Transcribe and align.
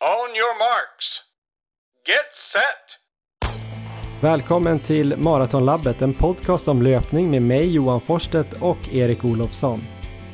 On 0.00 0.36
your 0.36 0.58
marks. 0.58 1.20
Get 2.06 2.34
set! 2.52 2.98
Välkommen 4.22 4.80
till 4.80 5.16
Maratonlabbet, 5.16 6.02
en 6.02 6.14
podcast 6.14 6.68
om 6.68 6.82
löpning 6.82 7.30
med 7.30 7.42
mig 7.42 7.74
Johan 7.74 8.00
Forsstedt 8.00 8.52
och 8.60 8.94
Erik 8.94 9.24
Olofsson. 9.24 9.84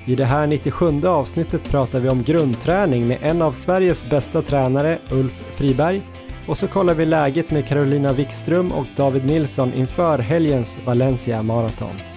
I 0.06 0.14
det 0.14 0.24
här 0.24 0.46
97 0.46 1.06
avsnittet 1.06 1.70
pratar 1.70 2.00
vi 2.00 2.08
om 2.08 2.22
grundträning 2.22 3.08
med 3.08 3.18
en 3.22 3.42
av 3.42 3.52
Sveriges 3.52 4.10
bästa 4.10 4.42
tränare, 4.42 4.98
Ulf 5.10 5.56
Friberg. 5.56 6.02
Och 6.48 6.58
så 6.58 6.68
kollar 6.68 6.94
vi 6.94 7.04
läget 7.04 7.50
med 7.50 7.68
Carolina 7.68 8.12
Wikström 8.12 8.72
och 8.72 8.86
David 8.96 9.26
Nilsson 9.26 9.74
inför 9.74 10.18
helgens 10.18 10.78
Valencia 10.84 11.42
Marathon. 11.42 12.13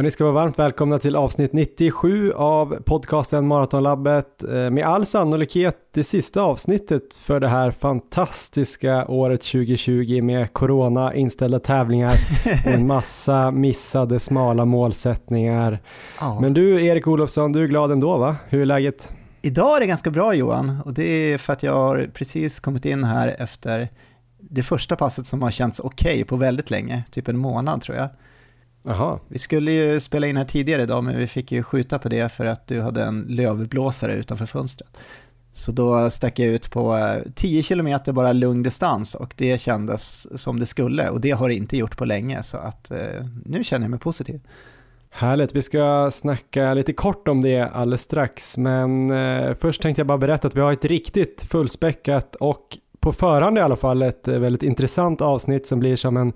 Ja, 0.00 0.04
ni 0.04 0.10
ska 0.10 0.24
vara 0.24 0.34
varmt 0.34 0.58
välkomna 0.58 0.98
till 0.98 1.16
avsnitt 1.16 1.52
97 1.52 2.32
av 2.32 2.82
podcasten 2.84 3.46
Maratonlabbet. 3.46 4.42
Eh, 4.42 4.70
med 4.70 4.86
all 4.86 5.06
sannolikhet 5.06 5.76
det 5.94 6.04
sista 6.04 6.42
avsnittet 6.42 7.14
för 7.14 7.40
det 7.40 7.48
här 7.48 7.70
fantastiska 7.70 9.06
året 9.06 9.40
2020 9.40 10.22
med 10.22 10.52
corona, 10.52 11.14
inställda 11.14 11.58
tävlingar 11.58 12.12
och 12.66 12.72
en 12.72 12.86
massa 12.86 13.50
missade 13.50 14.20
smala 14.20 14.64
målsättningar. 14.64 15.78
Ja. 16.20 16.40
Men 16.40 16.54
du 16.54 16.86
Erik 16.86 17.06
Olofsson, 17.06 17.52
du 17.52 17.62
är 17.62 17.66
glad 17.66 17.92
ändå 17.92 18.16
va? 18.18 18.36
Hur 18.48 18.60
är 18.60 18.66
läget? 18.66 19.12
Idag 19.42 19.76
är 19.76 19.80
det 19.80 19.86
ganska 19.86 20.10
bra 20.10 20.34
Johan 20.34 20.80
och 20.84 20.94
det 20.94 21.32
är 21.32 21.38
för 21.38 21.52
att 21.52 21.62
jag 21.62 21.72
har 21.72 22.10
precis 22.14 22.60
kommit 22.60 22.84
in 22.84 23.04
här 23.04 23.36
efter 23.38 23.88
det 24.38 24.62
första 24.62 24.96
passet 24.96 25.26
som 25.26 25.42
har 25.42 25.50
känts 25.50 25.80
okej 25.80 26.12
okay 26.12 26.24
på 26.24 26.36
väldigt 26.36 26.70
länge, 26.70 27.04
typ 27.10 27.28
en 27.28 27.38
månad 27.38 27.82
tror 27.82 27.98
jag. 27.98 28.08
Aha. 28.84 29.20
Vi 29.28 29.38
skulle 29.38 29.72
ju 29.72 30.00
spela 30.00 30.26
in 30.26 30.36
här 30.36 30.44
tidigare 30.44 30.82
idag, 30.82 31.04
men 31.04 31.18
vi 31.18 31.26
fick 31.26 31.52
ju 31.52 31.62
skjuta 31.62 31.98
på 31.98 32.08
det 32.08 32.32
för 32.32 32.44
att 32.44 32.66
du 32.66 32.80
hade 32.80 33.04
en 33.04 33.26
lövblåsare 33.28 34.14
utanför 34.14 34.46
fönstret. 34.46 34.98
Så 35.52 35.72
då 35.72 36.10
stack 36.10 36.38
jag 36.38 36.48
ut 36.48 36.70
på 36.70 36.98
10 37.34 37.58
eh, 37.58 37.64
km 37.64 37.98
bara 38.06 38.32
lugn 38.32 38.62
distans 38.62 39.14
och 39.14 39.34
det 39.36 39.60
kändes 39.60 40.28
som 40.42 40.60
det 40.60 40.66
skulle 40.66 41.08
och 41.08 41.20
det 41.20 41.30
har 41.30 41.48
det 41.48 41.54
inte 41.54 41.76
gjort 41.76 41.96
på 41.96 42.04
länge 42.04 42.42
så 42.42 42.56
att 42.56 42.90
eh, 42.90 43.26
nu 43.44 43.64
känner 43.64 43.84
jag 43.84 43.90
mig 43.90 44.00
positiv. 44.00 44.40
Härligt, 45.10 45.54
vi 45.54 45.62
ska 45.62 46.10
snacka 46.12 46.74
lite 46.74 46.92
kort 46.92 47.28
om 47.28 47.42
det 47.42 47.60
alldeles 47.60 48.02
strax 48.02 48.58
men 48.58 49.10
eh, 49.10 49.54
först 49.60 49.82
tänkte 49.82 50.00
jag 50.00 50.06
bara 50.06 50.18
berätta 50.18 50.48
att 50.48 50.56
vi 50.56 50.60
har 50.60 50.72
ett 50.72 50.84
riktigt 50.84 51.42
fullspäckat 51.42 52.34
och 52.34 52.78
på 53.00 53.12
förhand 53.12 53.58
i 53.58 53.60
alla 53.60 53.76
fall 53.76 54.02
ett 54.02 54.28
eh, 54.28 54.38
väldigt 54.38 54.62
intressant 54.62 55.20
avsnitt 55.20 55.66
som 55.66 55.78
blir 55.78 55.96
som 55.96 56.16
en 56.16 56.32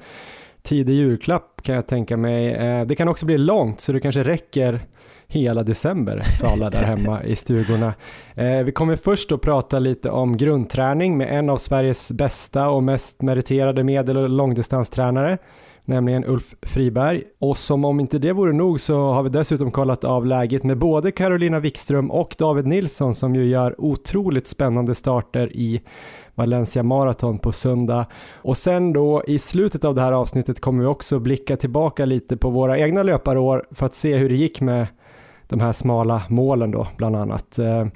tidig 0.65 0.95
julklapp 0.95 1.63
kan 1.63 1.75
jag 1.75 1.87
tänka 1.87 2.17
mig. 2.17 2.53
Eh, 2.53 2.87
det 2.87 2.95
kan 2.95 3.09
också 3.09 3.27
bli 3.27 3.39
långt 3.39 3.81
så 3.81 3.93
det 3.93 4.01
kanske 4.01 4.23
räcker 4.23 4.81
hela 5.27 5.63
december 5.63 6.21
för 6.41 6.47
alla 6.47 6.71
där 6.71 6.83
hemma 6.83 7.25
i 7.25 7.37
stugorna. 7.37 7.95
Eh, 8.35 8.59
vi 8.59 8.73
kommer 8.73 8.97
först 8.97 9.33
att 9.33 9.41
prata 9.41 9.79
lite 9.79 10.11
om 10.11 10.37
grundträning 10.37 11.17
med 11.17 11.39
en 11.39 11.51
av 11.51 11.57
Sveriges 11.57 12.13
bästa 12.13 12.69
och 12.69 12.83
mest 12.83 13.23
meriterade 13.23 13.85
medel 13.85 14.17
och 14.17 14.29
långdistanstränare, 14.29 15.39
nämligen 15.85 16.25
Ulf 16.25 16.55
Friberg. 16.63 17.23
Och 17.39 17.57
som 17.57 17.85
om 17.85 18.01
inte 18.01 18.19
det 18.19 18.33
vore 18.33 18.53
nog 18.53 18.81
så 18.81 19.11
har 19.11 19.23
vi 19.23 19.31
dessutom 19.31 19.71
kollat 19.71 20.05
av 20.05 20.27
läget 20.27 20.65
med 20.65 20.79
både 20.79 21.13
Carolina 21.13 21.61
Wikström 21.61 22.11
och 22.11 22.35
David 22.39 22.67
Nilsson 22.67 23.15
som 23.15 23.35
ju 23.35 23.45
gör 23.45 23.81
otroligt 23.81 24.47
spännande 24.47 24.95
starter 24.95 25.57
i 25.57 25.83
Valencia 26.35 26.83
Marathon 26.83 27.39
på 27.39 27.53
söndag. 27.53 28.07
Och 28.35 28.57
sen 28.57 28.93
då 28.93 29.23
i 29.27 29.39
slutet 29.39 29.85
av 29.85 29.95
det 29.95 30.01
här 30.01 30.13
avsnittet 30.13 30.61
kommer 30.61 30.81
vi 30.81 30.87
också 30.87 31.19
blicka 31.19 31.57
tillbaka 31.57 32.05
lite 32.05 32.37
på 32.37 32.51
våra 32.51 32.79
egna 32.79 33.03
löparår 33.03 33.67
för 33.71 33.87
att 33.87 33.95
se 33.95 34.17
hur 34.17 34.29
det 34.29 34.35
gick 34.35 34.61
med 34.61 34.87
de 35.49 35.61
här 35.61 35.73
smala 35.73 36.23
målen 36.29 36.71
då 36.71 36.89
bland 36.97 37.17
annat. 37.17 37.59
Eh, 37.59 37.87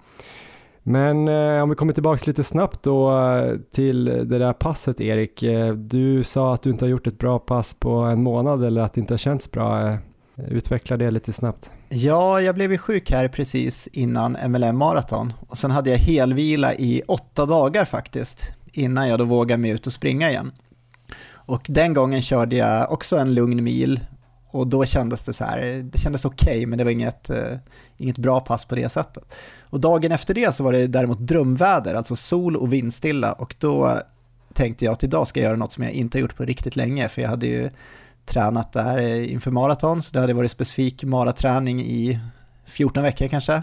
men 0.82 1.28
eh, 1.28 1.62
om 1.62 1.68
vi 1.68 1.74
kommer 1.74 1.92
tillbaka 1.92 2.22
lite 2.26 2.44
snabbt 2.44 2.82
då 2.82 3.18
eh, 3.18 3.56
till 3.72 4.04
det 4.04 4.38
där 4.38 4.52
passet 4.52 5.00
Erik. 5.00 5.42
Eh, 5.42 5.74
du 5.74 6.24
sa 6.24 6.54
att 6.54 6.62
du 6.62 6.70
inte 6.70 6.84
har 6.84 6.90
gjort 6.90 7.06
ett 7.06 7.18
bra 7.18 7.38
pass 7.38 7.74
på 7.74 7.90
en 7.90 8.22
månad 8.22 8.64
eller 8.64 8.80
att 8.80 8.94
det 8.94 9.00
inte 9.00 9.12
har 9.12 9.18
känts 9.18 9.50
bra. 9.50 9.98
Utveckla 10.46 10.96
det 10.96 11.10
lite 11.10 11.32
snabbt. 11.32 11.70
Ja, 11.88 12.40
jag 12.40 12.54
blev 12.54 12.72
ju 12.72 12.78
sjuk 12.78 13.10
här 13.10 13.28
precis 13.28 13.88
innan 13.92 14.36
MLM 14.46 14.76
Marathon 14.76 15.32
och 15.48 15.58
sen 15.58 15.70
hade 15.70 15.90
jag 15.90 15.98
helvila 15.98 16.74
i 16.74 17.02
åtta 17.08 17.46
dagar 17.46 17.84
faktiskt 17.84 18.52
innan 18.72 19.08
jag 19.08 19.18
då 19.18 19.24
vågade 19.24 19.62
mig 19.62 19.70
ut 19.70 19.86
och 19.86 19.92
springa 19.92 20.30
igen. 20.30 20.52
Och 21.30 21.66
den 21.68 21.94
gången 21.94 22.22
körde 22.22 22.56
jag 22.56 22.92
också 22.92 23.16
en 23.16 23.34
lugn 23.34 23.64
mil 23.64 24.00
och 24.50 24.66
då 24.66 24.84
kändes 24.84 25.22
det 25.22 25.32
så 25.32 25.44
här, 25.44 25.90
det 25.92 25.98
kändes 25.98 26.24
okej 26.24 26.48
okay, 26.48 26.66
men 26.66 26.78
det 26.78 26.84
var 26.84 26.90
inget, 26.90 27.30
eh, 27.30 27.58
inget 27.96 28.18
bra 28.18 28.40
pass 28.40 28.64
på 28.64 28.74
det 28.74 28.88
sättet. 28.88 29.34
Och 29.60 29.80
dagen 29.80 30.12
efter 30.12 30.34
det 30.34 30.54
så 30.54 30.64
var 30.64 30.72
det 30.72 30.86
däremot 30.86 31.18
drömväder, 31.18 31.94
alltså 31.94 32.16
sol 32.16 32.56
och 32.56 32.72
vindstilla 32.72 33.32
och 33.32 33.54
då 33.58 34.00
tänkte 34.52 34.84
jag 34.84 34.92
att 34.92 35.04
idag 35.04 35.28
ska 35.28 35.40
jag 35.40 35.48
göra 35.48 35.56
något 35.56 35.72
som 35.72 35.84
jag 35.84 35.92
inte 35.92 36.18
har 36.18 36.20
gjort 36.20 36.36
på 36.36 36.44
riktigt 36.44 36.76
länge 36.76 37.08
för 37.08 37.22
jag 37.22 37.28
hade 37.28 37.46
ju 37.46 37.70
tränat 38.28 38.72
där 38.72 39.20
inför 39.20 39.50
maraton, 39.50 40.02
så 40.02 40.12
det 40.12 40.20
hade 40.20 40.34
varit 40.34 40.50
specifik 40.50 41.04
maraträning 41.04 41.80
i 41.80 42.20
14 42.66 43.02
veckor 43.02 43.28
kanske. 43.28 43.62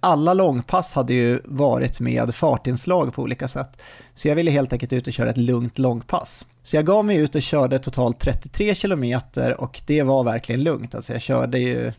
Alla 0.00 0.34
långpass 0.34 0.94
hade 0.94 1.14
ju 1.14 1.40
varit 1.44 2.00
med 2.00 2.34
fartinslag 2.34 3.14
på 3.14 3.22
olika 3.22 3.48
sätt, 3.48 3.82
så 4.14 4.28
jag 4.28 4.34
ville 4.34 4.50
helt 4.50 4.72
enkelt 4.72 4.92
ut 4.92 5.06
och 5.06 5.12
köra 5.12 5.30
ett 5.30 5.36
lugnt 5.36 5.78
långpass. 5.78 6.46
Så 6.62 6.76
jag 6.76 6.86
gav 6.86 7.04
mig 7.04 7.16
ut 7.16 7.34
och 7.34 7.42
körde 7.42 7.78
totalt 7.78 8.20
33 8.20 8.74
kilometer 8.74 9.60
och 9.60 9.80
det 9.86 10.02
var 10.02 10.24
verkligen 10.24 10.62
lugnt, 10.62 10.94
alltså 10.94 11.12
jag 11.12 11.22
körde 11.22 11.58
ju 11.58 11.92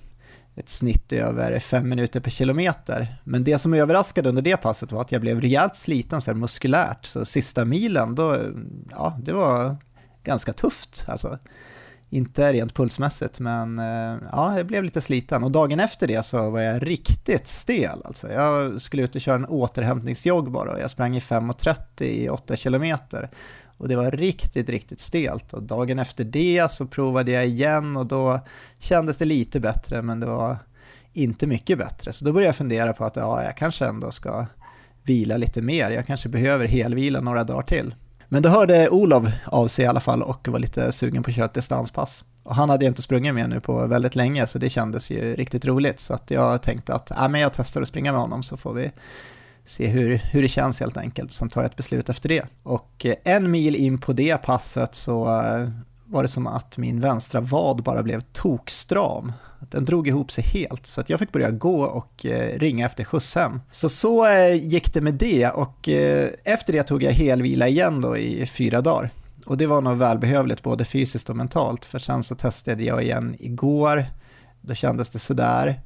ett 0.56 0.70
snitt 0.70 1.14
över 1.14 1.60
5 1.60 1.90
minuter 1.90 2.20
per 2.20 2.32
kilometer. 2.32 3.16
Men 3.24 3.44
det 3.44 3.60
som 3.60 3.74
överraskade 3.74 4.30
under 4.30 4.42
det 4.42 4.58
passet 4.58 4.92
var 4.92 5.02
att 5.02 5.12
jag 5.12 5.22
blev 5.22 5.42
rejält 5.42 5.76
sliten 5.76 6.22
så 6.22 6.32
här 6.32 6.36
muskulärt, 6.36 7.06
så 7.06 7.26
sista 7.26 7.66
milen, 7.66 8.16
då, 8.16 8.38
ja, 8.90 9.18
det 9.24 9.34
var 9.34 9.78
ganska 10.24 10.54
tufft 10.54 11.06
alltså 11.08 11.40
inte 12.10 12.54
rent 12.54 12.74
pulsmässigt, 12.74 13.40
men 13.40 13.80
eh, 13.80 14.18
ja, 14.32 14.58
jag 14.58 14.66
blev 14.66 14.84
lite 14.84 15.02
sliten. 15.02 15.44
Och 15.44 15.52
dagen 15.52 15.80
efter 15.80 16.08
det 16.08 16.24
så 16.24 16.50
var 16.50 16.60
jag 16.60 16.88
riktigt 16.88 17.48
stel. 17.48 18.02
Alltså. 18.06 18.32
Jag 18.32 18.82
skulle 18.82 19.04
ut 19.04 19.16
och 19.16 19.22
köra 19.22 19.36
en 19.36 19.46
återhämtningsjogg 19.46 20.52
bara 20.52 20.72
och 20.72 20.80
jag 20.80 20.92
sprang 20.92 21.16
i 21.16 21.20
5.30 21.20 22.04
i 22.04 22.30
8 22.30 22.56
kilometer. 22.56 23.30
Och 23.78 23.88
det 23.88 23.96
var 23.96 24.12
riktigt, 24.12 24.70
riktigt 24.70 25.00
stelt. 25.00 25.54
Och 25.54 25.64
dagen 25.64 26.00
efter 26.00 26.24
det 26.24 26.72
så 26.72 26.86
provade 26.86 27.32
jag 27.32 27.48
igen 27.48 27.98
och 27.98 28.06
då 28.06 28.40
kändes 28.80 29.18
det 29.18 29.26
lite 29.26 29.60
bättre, 29.60 30.02
men 30.02 30.20
det 30.20 30.26
var 30.26 30.58
inte 31.14 31.48
mycket 31.48 31.78
bättre. 31.78 32.14
Så 32.14 32.26
då 32.26 32.34
började 32.34 32.48
jag 32.48 32.56
fundera 32.56 32.94
på 32.94 33.06
att 33.06 33.16
ja, 33.16 33.44
jag 33.44 33.58
kanske 33.58 33.86
ändå 33.86 34.12
ska 34.12 34.46
vila 35.04 35.38
lite 35.38 35.62
mer. 35.62 35.92
Jag 35.92 36.08
kanske 36.08 36.30
behöver 36.30 36.66
helvila 36.66 37.22
några 37.22 37.44
dagar 37.44 37.62
till. 37.62 37.96
Men 38.32 38.44
då 38.44 38.50
hörde 38.50 38.90
Olof 38.90 39.24
av 39.46 39.68
sig 39.68 39.86
i 39.86 39.88
alla 39.88 40.00
fall 40.00 40.24
och 40.24 40.48
var 40.48 40.60
lite 40.60 40.92
sugen 40.92 41.24
på 41.24 41.30
att 41.30 41.36
köra 41.36 41.46
ett 41.46 41.54
distanspass. 41.54 42.24
Och 42.44 42.56
han 42.56 42.70
hade 42.70 42.86
jag 42.86 42.92
inte 42.92 43.02
sprungit 43.02 43.34
med 43.34 43.50
nu 43.50 43.60
på 43.60 43.88
väldigt 43.88 44.16
länge 44.16 44.48
så 44.48 44.60
det 44.60 44.70
kändes 44.70 45.12
ju 45.12 45.36
riktigt 45.36 45.66
roligt. 45.66 46.00
Så 46.00 46.14
att 46.14 46.32
jag 46.32 46.62
tänkte 46.62 46.94
att 46.94 47.12
äh, 47.12 47.30
men 47.30 47.42
jag 47.42 47.54
testar 47.54 47.82
att 47.82 47.88
springa 47.88 48.12
med 48.12 48.22
honom 48.22 48.44
så 48.44 48.58
får 48.58 48.74
vi 48.74 48.92
se 49.66 49.88
hur, 49.88 50.16
hur 50.18 50.42
det 50.42 50.48
känns 50.48 50.80
helt 50.80 50.98
enkelt. 50.98 51.32
Sen 51.32 51.50
tar 51.50 51.62
jag 51.62 51.70
ett 51.70 51.78
beslut 51.78 52.10
efter 52.10 52.30
det. 52.30 52.46
Och 52.64 53.06
eh, 53.06 53.16
en 53.24 53.52
mil 53.52 53.76
in 53.76 53.98
på 53.98 54.14
det 54.14 54.38
passet 54.38 54.96
så 54.96 55.42
eh, 55.42 55.70
var 56.10 56.24
det 56.24 56.30
som 56.30 56.48
att 56.48 56.78
min 56.78 57.00
vänstra 57.00 57.42
vad 57.42 57.84
bara 57.84 58.04
blev 58.04 58.22
tokstram. 58.22 59.32
Den 59.60 59.86
drog 59.86 60.08
ihop 60.08 60.32
sig 60.32 60.44
helt 60.44 60.86
så 60.86 61.02
att 61.02 61.10
jag 61.10 61.20
fick 61.20 61.32
börja 61.32 61.52
gå 61.52 61.84
och 61.84 62.26
eh, 62.26 62.60
ringa 62.60 62.86
efter 62.86 63.04
skjuts 63.04 63.36
hem. 63.36 63.62
Så 63.72 63.90
så 63.90 64.28
eh, 64.28 64.54
gick 64.54 64.94
det 64.94 65.02
med 65.02 65.14
det 65.14 65.50
och 65.50 65.90
eh, 65.90 66.30
efter 66.44 66.74
det 66.74 66.84
tog 66.84 67.04
jag 67.04 67.12
helvila 67.12 67.68
igen 67.68 68.02
då 68.02 68.18
i 68.18 68.46
fyra 68.46 68.82
dagar. 68.82 69.10
Och 69.46 69.58
det 69.58 69.68
var 69.68 69.82
nog 69.82 69.98
välbehövligt 69.98 70.64
både 70.64 70.86
fysiskt 70.86 71.30
och 71.30 71.36
mentalt 71.36 71.86
för 71.86 72.00
sen 72.00 72.24
så 72.24 72.36
testade 72.36 72.84
jag 72.84 73.04
igen 73.04 73.36
igår. 73.40 74.06
Då 74.62 74.74
kändes 74.74 75.10
det 75.10 75.20
sådär. 75.20 75.82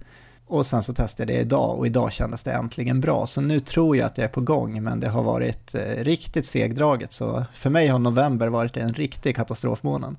Och 0.47 0.65
sen 0.65 0.83
så 0.83 0.93
testade 0.93 1.33
jag 1.33 1.39
det 1.39 1.45
idag 1.45 1.77
och 1.77 1.87
idag 1.87 2.11
kändes 2.11 2.43
det 2.43 2.51
äntligen 2.51 3.01
bra. 3.01 3.27
Så 3.27 3.41
nu 3.41 3.59
tror 3.59 3.97
jag 3.97 4.05
att 4.05 4.17
jag 4.17 4.25
är 4.25 4.29
på 4.29 4.41
gång, 4.41 4.83
men 4.83 4.99
det 4.99 5.09
har 5.09 5.23
varit 5.23 5.75
eh, 5.75 5.81
riktigt 5.81 6.45
segdraget. 6.45 7.13
Så 7.13 7.45
för 7.53 7.69
mig 7.69 7.87
har 7.87 7.99
november 7.99 8.47
varit 8.47 8.77
en 8.77 8.93
riktig 8.93 9.35
katastrofmånad. 9.35 10.15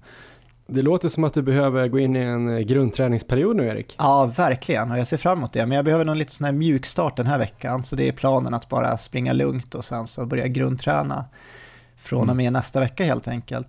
Det 0.67 0.82
låter 0.82 1.09
som 1.09 1.25
att 1.25 1.35
du 1.35 1.43
behöver 1.43 1.88
gå 1.88 1.99
in 1.99 2.17
i 2.17 2.19
en 2.19 2.49
eh, 2.49 2.59
grundträningsperiod 2.59 3.56
nu 3.56 3.67
Erik. 3.67 3.94
Ja, 3.99 4.32
verkligen 4.37 4.91
och 4.91 4.99
jag 4.99 5.06
ser 5.06 5.17
fram 5.17 5.38
emot 5.38 5.53
det. 5.53 5.67
Men 5.67 5.76
jag 5.76 5.85
behöver 5.85 6.05
någon 6.05 6.19
lite 6.19 6.32
sån 6.32 6.44
här 6.44 6.53
mjukstart 6.53 7.17
den 7.17 7.26
här 7.26 7.38
veckan. 7.38 7.82
Så 7.82 7.97
det 7.97 8.09
är 8.09 8.12
planen 8.12 8.55
att 8.55 8.69
bara 8.69 8.99
springa 8.99 9.32
lugnt 9.32 9.75
och 9.75 9.85
sen 9.85 10.06
så 10.06 10.26
börja 10.26 10.47
grundträna 10.47 11.25
från 11.97 12.31
och 12.31 12.37
med 12.37 12.44
mm. 12.44 12.53
nästa 12.53 12.81
vecka 12.81 13.05
helt 13.05 13.29
enkelt. 13.29 13.69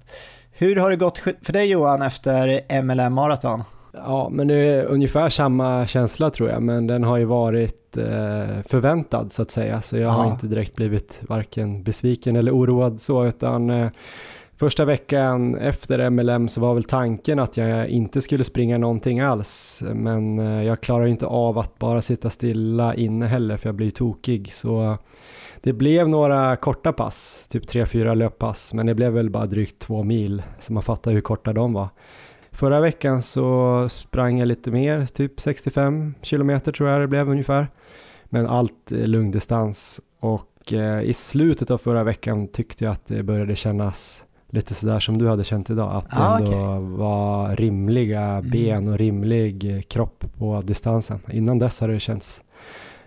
Hur 0.52 0.75
har 0.75 0.90
det 0.90 0.96
gått 0.96 1.18
för 1.18 1.54
dig 1.54 1.69
Johan 1.69 2.02
efter 2.02 2.62
MLM 2.81 3.13
Marathon? 3.13 3.63
Ja, 3.97 4.30
men 4.31 4.47
det 4.47 4.56
är 4.56 4.86
ungefär 4.86 5.30
samma 5.30 5.88
känsla 5.88 6.30
tror 6.30 6.50
jag, 6.50 6.63
men 6.63 6.88
den 6.88 7.03
har 7.03 7.18
ju 7.18 7.25
varit 7.25 7.97
eh, 7.97 8.62
förväntad 8.68 9.33
så 9.33 9.42
att 9.42 9.51
säga, 9.51 9.81
så 9.81 9.97
jag 9.97 10.03
ja. 10.03 10.09
har 10.09 10.31
inte 10.31 10.47
direkt 10.47 10.75
blivit 10.75 11.21
varken 11.21 11.83
besviken 11.83 12.36
eller 12.36 12.56
oroad 12.56 13.01
så, 13.01 13.25
utan 13.25 13.69
eh, 13.69 13.89
Första 14.57 14.86
veckan 14.86 15.56
efter 15.56 16.09
MLM 16.09 16.47
så 16.47 16.62
var 16.62 16.74
väl 16.74 16.83
tanken 16.83 17.39
att 17.39 17.57
jag 17.57 17.89
inte 17.89 18.21
skulle 18.21 18.44
springa 18.44 18.77
någonting 18.77 19.19
alls, 19.19 19.83
men 19.94 20.39
eh, 20.39 20.63
jag 20.63 20.81
klarar 20.81 21.06
inte 21.06 21.25
av 21.25 21.57
att 21.57 21.80
bara 21.80 22.01
sitta 22.01 22.30
stilla 22.30 22.95
inne 22.95 23.25
heller 23.27 23.57
för 23.57 23.69
jag 23.69 23.75
blir 23.75 23.92
tokig. 23.92 24.53
Så 24.53 24.97
det 25.62 25.74
blev 25.74 26.09
några 26.09 26.56
korta 26.56 26.94
pass, 26.94 27.45
typ 27.50 27.65
3-4 27.65 28.15
löppass, 28.15 28.74
men 28.74 28.86
det 28.86 28.95
blev 28.95 29.13
väl 29.13 29.30
bara 29.30 29.45
drygt 29.45 29.80
två 29.80 30.03
mil, 30.03 30.44
så 30.59 30.74
man 30.74 30.83
fattar 30.83 31.12
hur 31.12 31.21
korta 31.21 31.53
de 31.53 31.74
var. 31.74 31.89
Förra 32.56 32.80
veckan 32.80 33.22
så 33.22 33.88
sprang 33.90 34.40
jag 34.40 34.48
lite 34.48 34.72
mer, 34.72 35.06
typ 35.06 35.40
65 35.40 36.13
kilometer 36.22 36.72
tror 36.72 36.90
jag 36.90 37.02
det 37.02 37.07
blev 37.07 37.30
ungefär. 37.30 37.68
Men 38.25 38.48
allt 38.48 38.92
lungdistans 38.92 40.02
och 40.19 40.74
eh, 40.74 41.02
i 41.02 41.13
slutet 41.13 41.72
av 41.72 41.78
förra 41.78 42.04
veckan 42.04 42.48
tyckte 42.48 42.84
jag 42.84 42.92
att 42.92 43.06
det 43.07 43.24
började 43.24 43.56
kännas 43.56 44.24
lite 44.50 44.74
sådär 44.74 45.00
som 45.00 45.18
du 45.18 45.28
hade 45.30 45.44
känt 45.44 45.69
idag, 45.69 45.96
att 45.96 46.10
det 46.10 46.18
Ah, 46.19 46.38
ändå 46.40 46.52
okej. 46.52 46.98
var 46.98 47.56
rimliga 47.56 48.22
Mm. 48.22 48.50
ben 48.52 48.88
och 48.88 48.98
rimlig 48.98 49.86
kropp 49.90 50.25
på 50.38 50.62
distansen. 50.62 51.19
Innan 51.31 51.60
dess 51.60 51.81
har 51.81 51.88
det 51.88 52.00
känts 52.00 52.42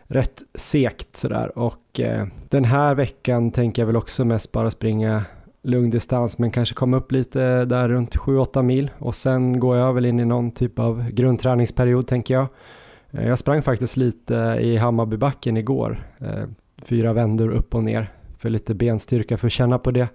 rätt 0.07 0.43
segt 0.55 1.17
sådär 1.17 1.59
och 1.59 2.01
eh, 2.01 2.27
den 2.49 2.65
här 2.65 2.95
veckan 2.95 3.51
tänker 3.51 3.83
jag 3.83 3.87
väl 3.87 3.97
också 3.97 4.25
mest 4.25 4.53
bara 4.53 4.71
springa 4.71 5.25
lugndistans 5.63 6.39
men 6.39 6.51
kanske 6.51 6.75
komma 6.75 6.97
upp 6.97 7.13
lite 7.13 7.65
där 7.65 7.89
runt 7.89 8.17
7-8 8.17 8.63
mil 8.63 8.91
och 8.99 9.15
sen 9.15 9.61
går 9.61 9.77
jag 9.77 9.93
väl 9.95 10.07
in 10.07 10.21
i 10.21 10.25
någon 10.25 10.51
typ 10.51 10.79
av 10.79 11.11
grundträningsperiod 11.11 12.07
tänker 12.07 12.35
jag. 12.35 12.47
Eh, 13.11 13.29
Jag 13.29 13.39
sprang 13.39 13.63
faktiskt 13.63 13.97
lite 13.97 14.35
i 14.61 14.77
Hammarbybacken 14.77 15.57
igår, 15.57 16.03
eh, 16.19 16.45
fyra 16.83 17.13
vändor 17.13 17.49
upp 17.51 17.75
och 17.75 17.85
ner 17.85 18.13
för 18.39 18.51
lite 18.51 18.75
benstyrka 18.75 19.37
för 19.37 19.47
att 19.47 19.53
känna 19.53 19.79
på 19.79 19.91
det. 19.91 20.09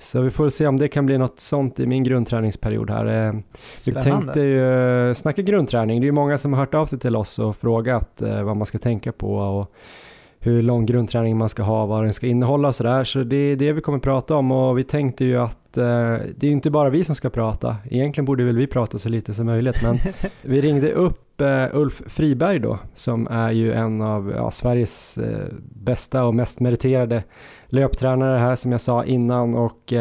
Så 0.00 0.20
vi 0.20 0.30
får 0.30 0.48
se 0.48 0.66
om 0.66 0.76
det 0.76 0.88
kan 0.88 1.06
bli 1.06 1.18
något 1.18 1.40
sånt 1.40 1.80
i 1.80 1.86
min 1.86 2.02
grundträningsperiod 2.04 2.90
här. 2.90 3.06
Eh, 3.26 3.32
vi 3.86 3.92
tänkte 3.92 4.02
Spännande. 4.02 4.44
ju 4.44 5.14
snacka 5.14 5.42
grundträning. 5.42 6.00
Det 6.00 6.04
är 6.04 6.08
ju 6.08 6.12
många 6.12 6.38
som 6.38 6.52
har 6.52 6.60
hört 6.60 6.74
av 6.74 6.86
sig 6.86 6.98
till 6.98 7.16
oss 7.16 7.38
och 7.38 7.56
frågat 7.56 8.22
eh, 8.22 8.42
vad 8.42 8.56
man 8.56 8.66
ska 8.66 8.78
tänka 8.78 9.12
på 9.12 9.34
och 9.34 9.74
hur 10.40 10.62
lång 10.62 10.86
grundträning 10.86 11.36
man 11.36 11.48
ska 11.48 11.62
ha, 11.62 11.86
vad 11.86 12.04
den 12.04 12.12
ska 12.12 12.26
innehålla 12.26 12.68
och 12.68 12.74
sådär. 12.74 13.04
Så 13.04 13.22
det 13.22 13.36
är 13.36 13.56
det 13.56 13.72
vi 13.72 13.80
kommer 13.80 13.98
prata 13.98 14.36
om 14.36 14.52
och 14.52 14.78
vi 14.78 14.84
tänkte 14.84 15.24
ju 15.24 15.36
att 15.36 15.76
eh, 15.76 16.16
det 16.36 16.46
är 16.46 16.50
inte 16.50 16.70
bara 16.70 16.90
vi 16.90 17.04
som 17.04 17.14
ska 17.14 17.30
prata. 17.30 17.76
Egentligen 17.90 18.24
borde 18.24 18.44
väl 18.44 18.56
vi 18.56 18.66
prata 18.66 18.98
så 18.98 19.08
lite 19.08 19.34
som 19.34 19.46
möjligt 19.46 19.82
men 19.82 19.98
vi 20.42 20.60
ringde 20.60 20.92
upp 20.92 21.40
eh, 21.40 21.66
Ulf 21.72 22.02
Friberg 22.06 22.58
då 22.58 22.78
som 22.94 23.26
är 23.26 23.50
ju 23.50 23.72
en 23.72 24.02
av 24.02 24.32
ja, 24.36 24.50
Sveriges 24.50 25.18
eh, 25.18 25.46
bästa 25.60 26.24
och 26.24 26.34
mest 26.34 26.60
meriterade 26.60 27.24
löptränare 27.66 28.38
här 28.38 28.54
som 28.54 28.72
jag 28.72 28.80
sa 28.80 29.04
innan 29.04 29.54
och 29.54 29.92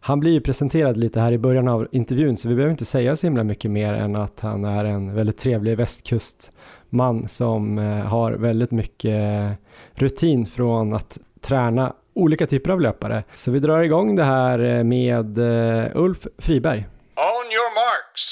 han 0.00 0.20
blir 0.20 0.32
ju 0.32 0.40
presenterad 0.40 0.96
lite 0.96 1.20
här 1.20 1.32
i 1.32 1.38
början 1.38 1.68
av 1.68 1.88
intervjun 1.92 2.36
så 2.36 2.48
vi 2.48 2.54
behöver 2.54 2.70
inte 2.70 2.84
säga 2.84 3.16
så 3.16 3.26
himla 3.26 3.44
mycket 3.44 3.70
mer 3.70 3.92
än 3.92 4.16
att 4.16 4.40
han 4.40 4.64
är 4.64 4.84
en 4.84 5.14
väldigt 5.14 5.38
trevlig 5.38 5.76
västkustman 5.76 7.28
som 7.28 7.78
har 8.06 8.32
väldigt 8.32 8.70
mycket 8.70 9.58
rutin 9.94 10.46
från 10.46 10.94
att 10.94 11.18
träna 11.40 11.92
olika 12.14 12.46
typer 12.46 12.70
av 12.70 12.80
löpare. 12.80 13.24
Så 13.34 13.50
vi 13.50 13.58
drar 13.58 13.82
igång 13.82 14.16
det 14.16 14.24
här 14.24 14.58
eh, 14.58 14.84
med 14.84 15.38
eh, 15.38 15.90
Ulf 15.94 16.26
Friberg. 16.38 16.78
On 17.16 17.46
your 17.52 17.74
marks. 17.74 18.22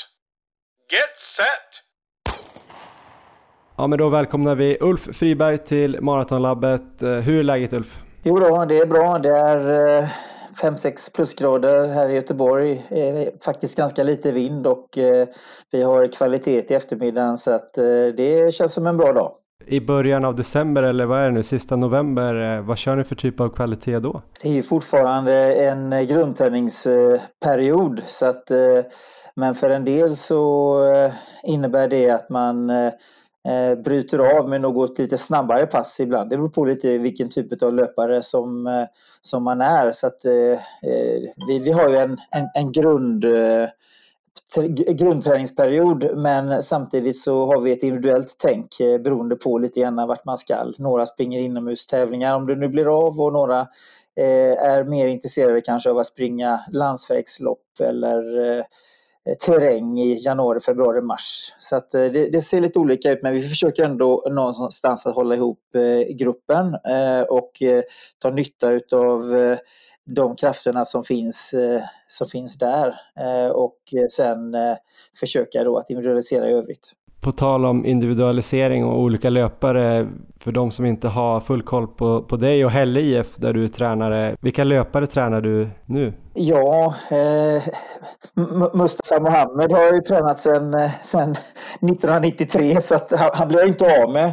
Get 0.93 1.19
set. 1.37 1.83
Ja 3.77 3.87
men 3.87 3.99
då 3.99 4.09
välkomnar 4.09 4.55
vi 4.55 4.79
Ulf 4.81 5.09
Friberg 5.17 5.59
till 5.59 6.01
Maratonlabbet. 6.01 7.03
Eh, 7.03 7.09
Hur 7.11 7.39
är 7.39 7.43
läget 7.43 7.73
Ulf? 7.73 7.99
Jo 8.23 8.37
då, 8.39 8.65
det 8.65 8.79
är 8.79 8.87
bra. 8.87 9.19
Det 9.19 9.37
är 9.37 10.09
5-6 10.63 11.15
plusgrader 11.17 11.87
här 11.89 12.09
i 12.09 12.15
Göteborg. 12.15 12.83
Faktiskt 13.45 13.77
ganska 13.77 14.03
lite 14.03 14.33
vind 14.33 14.67
och 14.67 14.89
vi 15.73 15.83
har 15.83 16.13
kvalitet 16.13 16.73
i 16.73 16.75
eftermiddagen 16.75 17.39
så 17.39 17.51
att 17.51 17.73
det 18.17 18.55
känns 18.55 18.75
som 18.75 18.87
en 18.87 18.97
bra 18.97 19.13
dag. 19.13 19.33
I 19.67 19.81
början 19.81 20.25
av 20.25 20.37
december 20.37 20.83
eller 20.83 21.05
vad 21.05 21.21
är 21.21 21.25
det 21.25 21.31
nu, 21.31 21.43
sista 21.43 21.77
november, 21.77 22.57
eh, 22.57 22.63
vad 22.63 22.79
kör 22.79 22.97
ni 22.97 23.05
för 23.05 23.15
typ 23.15 23.41
av 23.41 23.49
kvalitet 23.49 23.99
då? 23.99 24.23
Det 24.43 24.49
är 24.49 24.53
ju 24.53 24.63
fortfarande 24.63 25.55
en 25.55 25.93
eh, 25.93 26.03
grundträningsperiod 26.03 28.03
så 28.05 28.27
att 28.27 28.51
eh, 28.51 28.79
men 29.35 29.55
för 29.55 29.71
en 29.71 29.85
del 29.85 30.17
så 30.17 30.79
innebär 31.43 31.89
det 31.89 32.11
att 32.11 32.31
man 32.31 32.73
bryter 33.85 34.39
av 34.39 34.49
med 34.49 34.61
något 34.61 34.99
lite 34.99 35.19
snabbare 35.19 35.67
pass 35.67 36.01
ibland. 36.01 36.31
Det 36.31 36.37
beror 36.37 36.49
på 36.49 36.65
lite 36.65 36.99
vilken 36.99 37.29
typ 37.29 37.63
av 37.63 37.75
löpare 37.75 38.23
som, 38.23 38.87
som 39.21 39.45
man 39.45 39.61
är. 39.61 39.93
Så 39.93 40.07
att, 40.07 40.25
eh, 40.25 40.59
vi, 41.47 41.59
vi 41.59 41.73
har 41.73 41.89
ju 41.89 41.97
en, 41.97 42.19
en, 42.31 42.49
en 42.55 42.73
grund, 42.73 43.25
eh, 43.25 43.69
grundträningsperiod 44.89 46.19
men 46.19 46.63
samtidigt 46.63 47.19
så 47.19 47.47
har 47.47 47.61
vi 47.61 47.73
ett 47.73 47.83
individuellt 47.83 48.35
tänk 48.39 48.81
eh, 48.81 48.99
beroende 48.99 49.37
på 49.37 49.59
lite 49.59 49.81
grann 49.81 50.09
vart 50.09 50.25
man 50.25 50.37
ska. 50.37 50.73
Några 50.79 51.07
springer 51.07 51.41
inomhustävlingar 51.41 52.37
om 52.37 52.47
det 52.47 52.57
nu 52.57 52.69
blir 52.69 53.07
av 53.07 53.21
och 53.21 53.33
några 53.33 53.61
eh, 54.21 54.65
är 54.65 54.85
mer 54.85 55.09
intresserade 55.09 55.61
kanske 55.61 55.91
av 55.91 55.99
att 55.99 56.07
springa 56.07 56.61
landsvägslopp 56.73 57.81
eller 57.81 58.41
eh, 58.41 58.65
eh, 59.29 59.35
terräng 59.47 59.99
i 59.99 60.25
januari, 60.25 60.61
februari, 60.61 61.01
mars. 61.01 61.55
Så 61.59 61.77
att 61.77 61.95
eh, 61.95 62.05
det, 62.05 62.31
det 62.33 62.41
ser 62.41 62.61
lite 62.61 62.79
olika 62.79 63.11
ut 63.11 63.23
men 63.23 63.35
vi 63.35 63.43
försöker 63.43 63.85
ändå 63.85 64.25
någonstans 64.31 65.07
att 65.07 65.15
hålla 65.15 65.35
ihop 65.35 65.75
eh, 65.75 66.15
gruppen 66.17 66.75
eh, 66.75 67.21
och 67.21 67.63
eh, 67.63 67.83
ta 68.19 68.31
nytta 68.31 68.71
utav 68.71 69.37
eh, 69.37 69.59
de 70.07 70.37
krafterna 70.37 70.85
som 70.85 71.05
finns, 71.05 71.55
eh, 71.55 71.83
som 72.09 72.29
finns 72.29 72.59
där 72.59 72.95
eh, 73.21 73.51
och 73.51 73.77
sen 74.11 74.55
eh, 74.55 74.77
försöka 75.21 75.65
då 75.65 75.77
att 75.79 75.91
individualisera 75.91 76.49
i 76.49 76.53
övrigt. 76.53 76.93
På 77.21 77.33
tal 77.33 77.65
om 77.65 77.87
individualisering 77.87 78.85
och 78.85 79.01
olika 79.01 79.31
löpare, 79.31 80.09
för 80.41 80.53
de 80.53 80.71
som 80.71 80.87
inte 80.87 81.09
har 81.09 81.41
full 81.41 81.63
koll 81.63 81.87
på, 81.87 82.23
på 82.23 82.37
dig 82.37 82.65
och 82.65 82.71
Helle 82.71 83.01
IF 83.01 83.37
där 83.37 83.53
du 83.53 83.65
är 83.65 83.69
tränare, 83.69 84.37
vilka 84.41 84.65
löpare 84.65 85.07
tränar 85.07 85.41
du 85.41 85.71
nu? 85.87 86.13
Ja, 86.35 86.95
eh, 87.11 87.63
Mustafa 88.75 89.21
Mohamed 89.21 89.73
har 89.73 89.93
ju 89.93 90.01
tränat 90.01 90.41
sedan 90.41 90.75
eh, 90.75 90.91
sedan 91.03 91.31
1993 91.31 92.81
så 92.81 92.95
att 92.95 93.13
han, 93.19 93.31
han 93.35 93.49
blir 93.49 93.67
inte 93.67 94.03
av 94.03 94.13
med. 94.13 94.33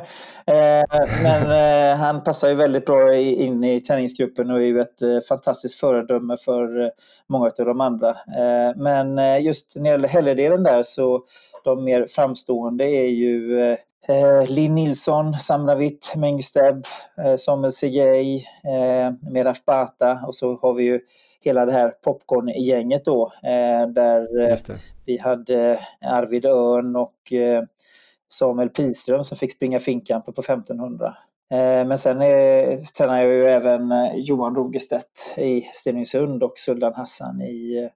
Eh, 0.50 0.84
men 1.24 1.52
eh, 1.52 1.98
han 1.98 2.24
passar 2.24 2.50
ju 2.50 2.56
väldigt 2.56 2.86
bra 2.86 3.16
in 3.16 3.64
i 3.64 3.80
träningsgruppen 3.80 4.52
och 4.52 4.62
är 4.62 4.66
ju 4.66 4.80
ett 4.82 5.02
eh, 5.02 5.20
fantastiskt 5.30 5.80
föredöme 5.80 6.38
för 6.38 6.92
många 7.28 7.46
av 7.46 7.66
de 7.66 7.82
andra. 7.82 8.16
Men 8.76 9.42
just 9.44 9.76
när 9.76 9.84
det 9.84 9.90
gäller 9.90 10.08
Hälledelen 10.08 10.64
där 10.64 10.84
så 10.84 11.24
de 11.64 11.84
mer 11.84 12.06
framstående 12.06 12.84
är 12.84 13.08
ju 13.08 13.76
Linn 14.48 14.76
Nilsson, 14.76 15.34
Samravit 15.34 16.14
Mengsteb, 16.16 16.86
eh, 17.18 17.36
Samuel 17.36 17.72
eh, 17.96 19.32
Meraf 19.32 19.66
Bata 19.66 20.20
och 20.28 20.36
så 20.36 20.56
har 20.62 20.74
vi 20.74 20.84
ju 20.84 21.00
hela 21.42 21.66
det 21.66 21.72
här 21.72 21.90
popcorn-gänget 21.90 23.06
då 23.06 23.32
där 23.88 24.28
vi 25.06 25.18
hade 25.18 25.80
Arvid 26.02 26.46
Örn 26.46 26.96
och 26.96 27.14
Samuel 28.32 28.70
Piström 28.70 29.24
som 29.24 29.38
fick 29.38 29.52
springa 29.52 29.80
finkampen 29.80 30.34
på 30.34 30.42
1500. 30.42 31.18
Eh, 31.52 31.88
men 31.88 31.98
sen 31.98 32.22
är, 32.22 32.78
tränar 32.84 33.18
jag 33.18 33.34
ju 33.34 33.46
även 33.46 33.92
eh, 33.92 34.12
Johan 34.16 34.56
Rogestedt 34.56 35.36
i 35.38 35.62
Stenungsund 35.62 36.44
och 36.44 36.54
Suldan 36.56 36.94
Hassan 36.94 37.42
i, 37.42 37.90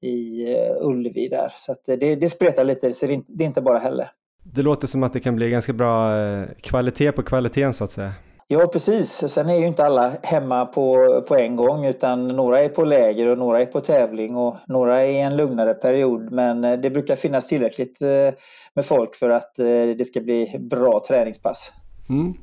i 0.00 0.46
Ullevi 0.80 1.28
där. 1.28 1.52
Så 1.54 1.72
att 1.72 1.84
det, 1.84 2.16
det 2.16 2.28
spretar 2.28 2.64
lite, 2.64 2.92
så 2.92 3.06
det 3.06 3.44
är 3.44 3.46
inte, 3.46 3.62
bara 3.62 3.78
heller. 3.78 4.10
Det 4.42 4.62
låter 4.62 4.86
som 4.86 5.02
att 5.02 5.12
det 5.12 5.20
kan 5.20 5.36
bli 5.36 5.50
ganska 5.50 5.72
bra 5.72 6.12
kvalitet 6.60 7.12
på 7.12 7.22
kvaliteten 7.22 7.74
så 7.74 7.84
att 7.84 7.90
säga. 7.90 8.12
Ja, 8.54 8.66
precis. 8.66 9.28
Sen 9.28 9.48
är 9.48 9.58
ju 9.58 9.66
inte 9.66 9.84
alla 9.84 10.12
hemma 10.22 10.66
på, 10.66 11.20
på 11.28 11.36
en 11.36 11.56
gång 11.56 11.86
utan 11.86 12.28
några 12.28 12.64
är 12.64 12.68
på 12.68 12.84
läger 12.84 13.28
och 13.28 13.38
några 13.38 13.60
är 13.60 13.66
på 13.66 13.80
tävling 13.80 14.36
och 14.36 14.56
några 14.66 15.02
är 15.02 15.10
i 15.10 15.20
en 15.20 15.36
lugnare 15.36 15.74
period. 15.74 16.32
Men 16.32 16.64
eh, 16.64 16.72
det 16.72 16.90
brukar 16.90 17.16
finnas 17.16 17.48
tillräckligt 17.48 18.02
eh, 18.02 18.34
med 18.74 18.84
folk 18.84 19.14
för 19.14 19.30
att 19.30 19.58
eh, 19.58 19.66
det 19.98 20.04
ska 20.04 20.20
bli 20.20 20.56
bra 20.70 21.00
träningspass. 21.08 21.72
Mm. 22.08 22.34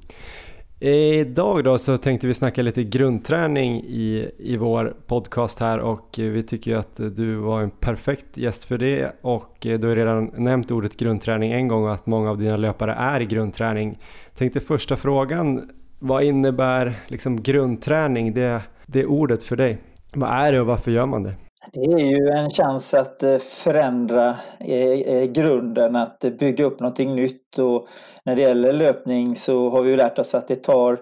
Idag 0.79 1.63
då 1.63 1.77
så 1.77 1.97
tänkte 1.97 2.27
vi 2.27 2.33
snacka 2.33 2.61
lite 2.61 2.83
grundträning 2.83 3.83
i, 3.83 4.31
i 4.39 4.57
vår 4.57 4.95
podcast 5.07 5.59
här 5.59 5.79
och 5.79 6.15
vi 6.17 6.43
tycker 6.43 6.71
ju 6.71 6.77
att 6.77 6.97
du 6.97 7.35
var 7.35 7.61
en 7.61 7.71
perfekt 7.71 8.37
gäst 8.37 8.63
för 8.63 8.77
det 8.77 9.11
och 9.21 9.57
du 9.59 9.87
har 9.87 9.95
redan 9.95 10.25
nämnt 10.25 10.71
ordet 10.71 10.97
grundträning 10.97 11.51
en 11.51 11.67
gång 11.67 11.83
och 11.83 11.93
att 11.93 12.05
många 12.05 12.29
av 12.29 12.37
dina 12.37 12.57
löpare 12.57 12.93
är 12.93 13.21
i 13.21 13.25
grundträning. 13.25 13.99
Tänkte 14.37 14.59
första 14.59 14.97
frågan, 14.97 15.69
vad 16.01 16.23
innebär 16.23 16.99
liksom 17.07 17.43
grundträning, 17.43 18.33
det, 18.33 18.61
det 18.85 19.05
ordet 19.05 19.43
för 19.43 19.55
dig? 19.55 19.81
Vad 20.13 20.29
är 20.29 20.51
det 20.51 20.59
och 20.59 20.67
varför 20.67 20.91
gör 20.91 21.05
man 21.05 21.23
det? 21.23 21.35
Det 21.73 21.79
är 21.79 21.99
ju 21.99 22.27
en 22.27 22.49
chans 22.49 22.93
att 22.93 23.23
eh, 23.23 23.37
förändra 23.37 24.35
eh, 24.59 25.15
eh, 25.15 25.23
grunden, 25.23 25.95
att 25.95 26.19
bygga 26.39 26.65
upp 26.65 26.79
någonting 26.79 27.15
nytt. 27.15 27.57
Och 27.59 27.87
när 28.25 28.35
det 28.35 28.41
gäller 28.41 28.73
löpning 28.73 29.35
så 29.35 29.69
har 29.69 29.81
vi 29.81 29.89
ju 29.89 29.95
lärt 29.95 30.19
oss 30.19 30.35
att 30.35 30.47
det 30.47 30.63
tar 30.63 30.99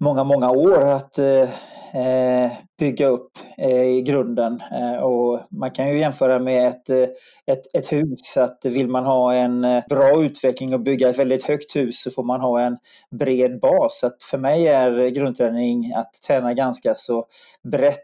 många, 0.00 0.24
många 0.24 0.50
år 0.50 0.88
att 0.88 1.18
Eh, 1.94 2.52
bygga 2.78 3.06
upp 3.06 3.30
eh, 3.58 3.84
i 3.84 4.02
grunden. 4.02 4.62
Eh, 4.72 5.02
och 5.02 5.40
man 5.50 5.70
kan 5.70 5.88
ju 5.88 5.98
jämföra 5.98 6.38
med 6.38 6.68
ett, 6.68 6.90
ett, 7.46 7.74
ett 7.74 7.92
hus. 7.92 8.36
Att 8.36 8.64
vill 8.64 8.88
man 8.88 9.06
ha 9.06 9.34
en 9.34 9.82
bra 9.88 10.22
utveckling 10.22 10.74
och 10.74 10.80
bygga 10.80 11.08
ett 11.08 11.18
väldigt 11.18 11.44
högt 11.44 11.76
hus 11.76 12.02
så 12.02 12.10
får 12.10 12.22
man 12.22 12.40
ha 12.40 12.60
en 12.60 12.76
bred 13.18 13.60
bas. 13.60 14.00
Så 14.00 14.06
att 14.06 14.22
för 14.22 14.38
mig 14.38 14.68
är 14.68 15.08
grundträning 15.08 15.92
att 15.94 16.12
träna 16.26 16.54
ganska 16.54 16.94
så 16.94 17.24
brett. 17.70 18.02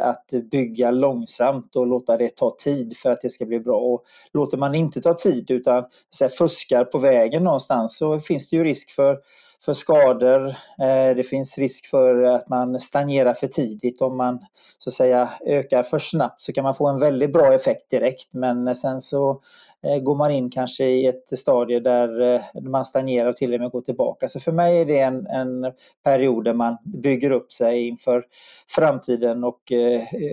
Att 0.00 0.50
bygga 0.50 0.90
långsamt 0.90 1.76
och 1.76 1.86
låta 1.86 2.16
det 2.16 2.36
ta 2.36 2.50
tid 2.64 2.96
för 2.96 3.10
att 3.10 3.20
det 3.20 3.30
ska 3.30 3.46
bli 3.46 3.60
bra. 3.60 3.76
Och 3.76 4.02
låter 4.32 4.58
man 4.58 4.74
inte 4.74 5.00
ta 5.00 5.14
tid 5.14 5.50
utan 5.50 5.84
så 6.08 6.24
här, 6.24 6.28
fuskar 6.28 6.84
på 6.84 6.98
vägen 6.98 7.42
någonstans 7.42 7.96
så 7.96 8.20
finns 8.20 8.50
det 8.50 8.56
ju 8.56 8.64
risk 8.64 8.90
för 8.90 9.16
för 9.64 9.72
skador. 9.72 10.46
Eh, 10.78 11.16
det 11.16 11.26
finns 11.28 11.58
risk 11.58 11.86
för 11.86 12.22
att 12.22 12.48
man 12.48 12.80
stagnerar 12.80 13.32
för 13.32 13.46
tidigt. 13.46 14.00
Om 14.00 14.16
man 14.16 14.38
så 14.78 14.90
att 14.90 14.94
säga 14.94 15.30
ökar 15.46 15.82
för 15.82 15.98
snabbt 15.98 16.42
så 16.42 16.52
kan 16.52 16.64
man 16.64 16.74
få 16.74 16.88
en 16.88 17.00
väldigt 17.00 17.32
bra 17.32 17.54
effekt 17.54 17.90
direkt 17.90 18.28
men 18.30 18.74
sen 18.74 19.00
så 19.00 19.40
eh, 19.82 20.02
går 20.02 20.16
man 20.16 20.30
in 20.30 20.50
kanske 20.50 20.84
i 20.84 21.06
ett 21.06 21.38
stadie 21.38 21.80
där 21.80 22.34
eh, 22.34 22.40
man 22.62 22.84
stagnerar 22.84 23.28
och 23.28 23.36
till 23.36 23.54
och 23.54 23.60
med 23.60 23.70
går 23.70 23.80
tillbaka. 23.80 24.28
Så 24.28 24.40
för 24.40 24.52
mig 24.52 24.80
är 24.80 24.86
det 24.86 24.98
en, 24.98 25.26
en 25.26 25.72
period 26.04 26.44
där 26.44 26.54
man 26.54 26.76
bygger 26.84 27.30
upp 27.30 27.52
sig 27.52 27.88
inför 27.88 28.24
framtiden 28.68 29.44
och 29.44 29.60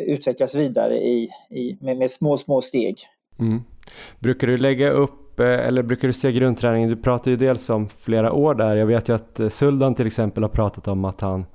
utvecklas 0.07 0.55
vidare 0.55 0.97
i, 0.97 1.29
i, 1.49 1.77
med, 1.81 1.97
med 1.97 2.11
små, 2.11 2.37
små 2.37 2.61
steg. 2.61 2.97
Mm. 3.39 3.63
Brukar 4.19 4.47
du 4.47 4.57
lägga 4.57 4.89
upp 4.89 5.26
Eh, 5.39 5.67
eller 5.67 5.83
brukar 5.83 6.07
du 6.07 6.13
se 6.13 6.31
grundträningen? 6.31 6.89
Du 6.89 6.95
pratar 6.95 7.31
ju 7.31 7.37
dels 7.37 7.69
om 7.69 7.89
flera 7.89 8.31
år 8.31 8.55
där. 8.55 8.75
Jag 8.75 8.85
vet 8.85 9.09
ju 9.09 9.15
att 9.15 9.39
eh, 9.39 9.49
Suldan 9.49 9.95
till 9.95 10.07
exempel 10.07 10.43
har 10.43 10.49
pratat 10.49 10.87
om 10.87 11.05
att 11.05 11.21
han, 11.21 11.45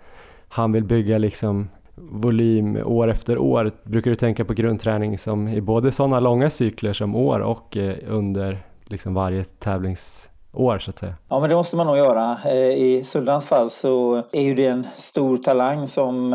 han 0.49 0.73
vill 0.73 0.85
bygga 0.85 1.19
liksom 1.19 1.69
volym 1.95 2.77
år 2.77 3.11
efter 3.11 3.39
år. 3.39 3.73
Brukar 3.83 4.11
du 4.11 4.17
tänka 4.17 4.45
på 4.45 4.53
grundträning 4.53 5.19
som 5.19 5.49
i 5.49 5.61
både 5.61 5.93
sådana 5.93 6.21
långa 6.21 6.51
cykler 6.51 6.93
som 6.93 7.15
år 7.15 7.41
och 7.41 7.77
eh, 7.77 7.97
under 8.09 8.67
liksom 8.87 9.15
varje 9.15 9.45
tävlingsår 9.45 10.79
så 10.79 10.91
att 10.91 10.99
säga? 10.99 11.15
Ja 11.29 11.41
men 11.41 11.49
det 11.49 11.57
måste 11.57 11.77
man 11.77 11.87
nog 11.87 11.97
göra. 11.97 12.51
I 12.73 13.05
Suldans 13.05 13.47
fall 13.47 13.71
så 13.71 14.23
är 14.33 14.43
ju 14.43 14.55
det 14.55 14.67
en 14.67 14.87
stor 14.95 15.37
talang 15.37 15.87
som 15.87 16.33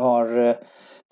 har 0.00 0.56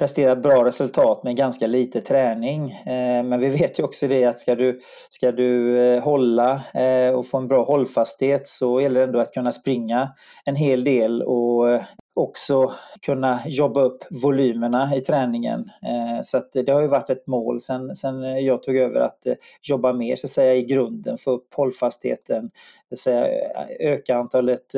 prestera 0.00 0.36
bra 0.36 0.64
resultat 0.64 1.24
med 1.24 1.36
ganska 1.36 1.66
lite 1.66 2.00
träning. 2.00 2.70
Eh, 2.70 3.22
men 3.22 3.40
vi 3.40 3.48
vet 3.48 3.78
ju 3.78 3.82
också 3.82 4.08
det 4.08 4.24
att 4.24 4.40
ska 4.40 4.54
du, 4.54 4.80
ska 5.08 5.32
du 5.32 5.78
eh, 5.80 6.02
hålla 6.02 6.62
eh, 6.74 7.14
och 7.14 7.26
få 7.26 7.38
en 7.38 7.48
bra 7.48 7.64
hållfasthet 7.64 8.48
så 8.48 8.80
gäller 8.80 9.00
det 9.00 9.06
ändå 9.06 9.18
att 9.18 9.34
kunna 9.34 9.52
springa 9.52 10.08
en 10.44 10.56
hel 10.56 10.84
del 10.84 11.22
och 11.22 11.80
också 12.14 12.72
kunna 13.06 13.40
jobba 13.46 13.80
upp 13.80 14.04
volymerna 14.10 14.96
i 14.96 15.00
träningen. 15.00 15.60
Eh, 15.60 16.20
så 16.22 16.36
att 16.36 16.52
det 16.52 16.72
har 16.72 16.80
ju 16.80 16.88
varit 16.88 17.10
ett 17.10 17.26
mål 17.26 17.60
sen, 17.60 17.94
sen 17.94 18.44
jag 18.44 18.62
tog 18.62 18.76
över 18.76 19.00
att 19.00 19.26
eh, 19.26 19.34
jobba 19.62 19.92
mer 19.92 20.16
så 20.16 20.26
att 20.26 20.30
säga, 20.30 20.54
i 20.54 20.62
grunden, 20.62 21.16
få 21.16 21.30
upp 21.30 21.54
hållfastheten, 21.54 22.50
säga, 22.98 23.26
eh, 23.26 23.92
öka 23.92 24.16
antalet 24.16 24.74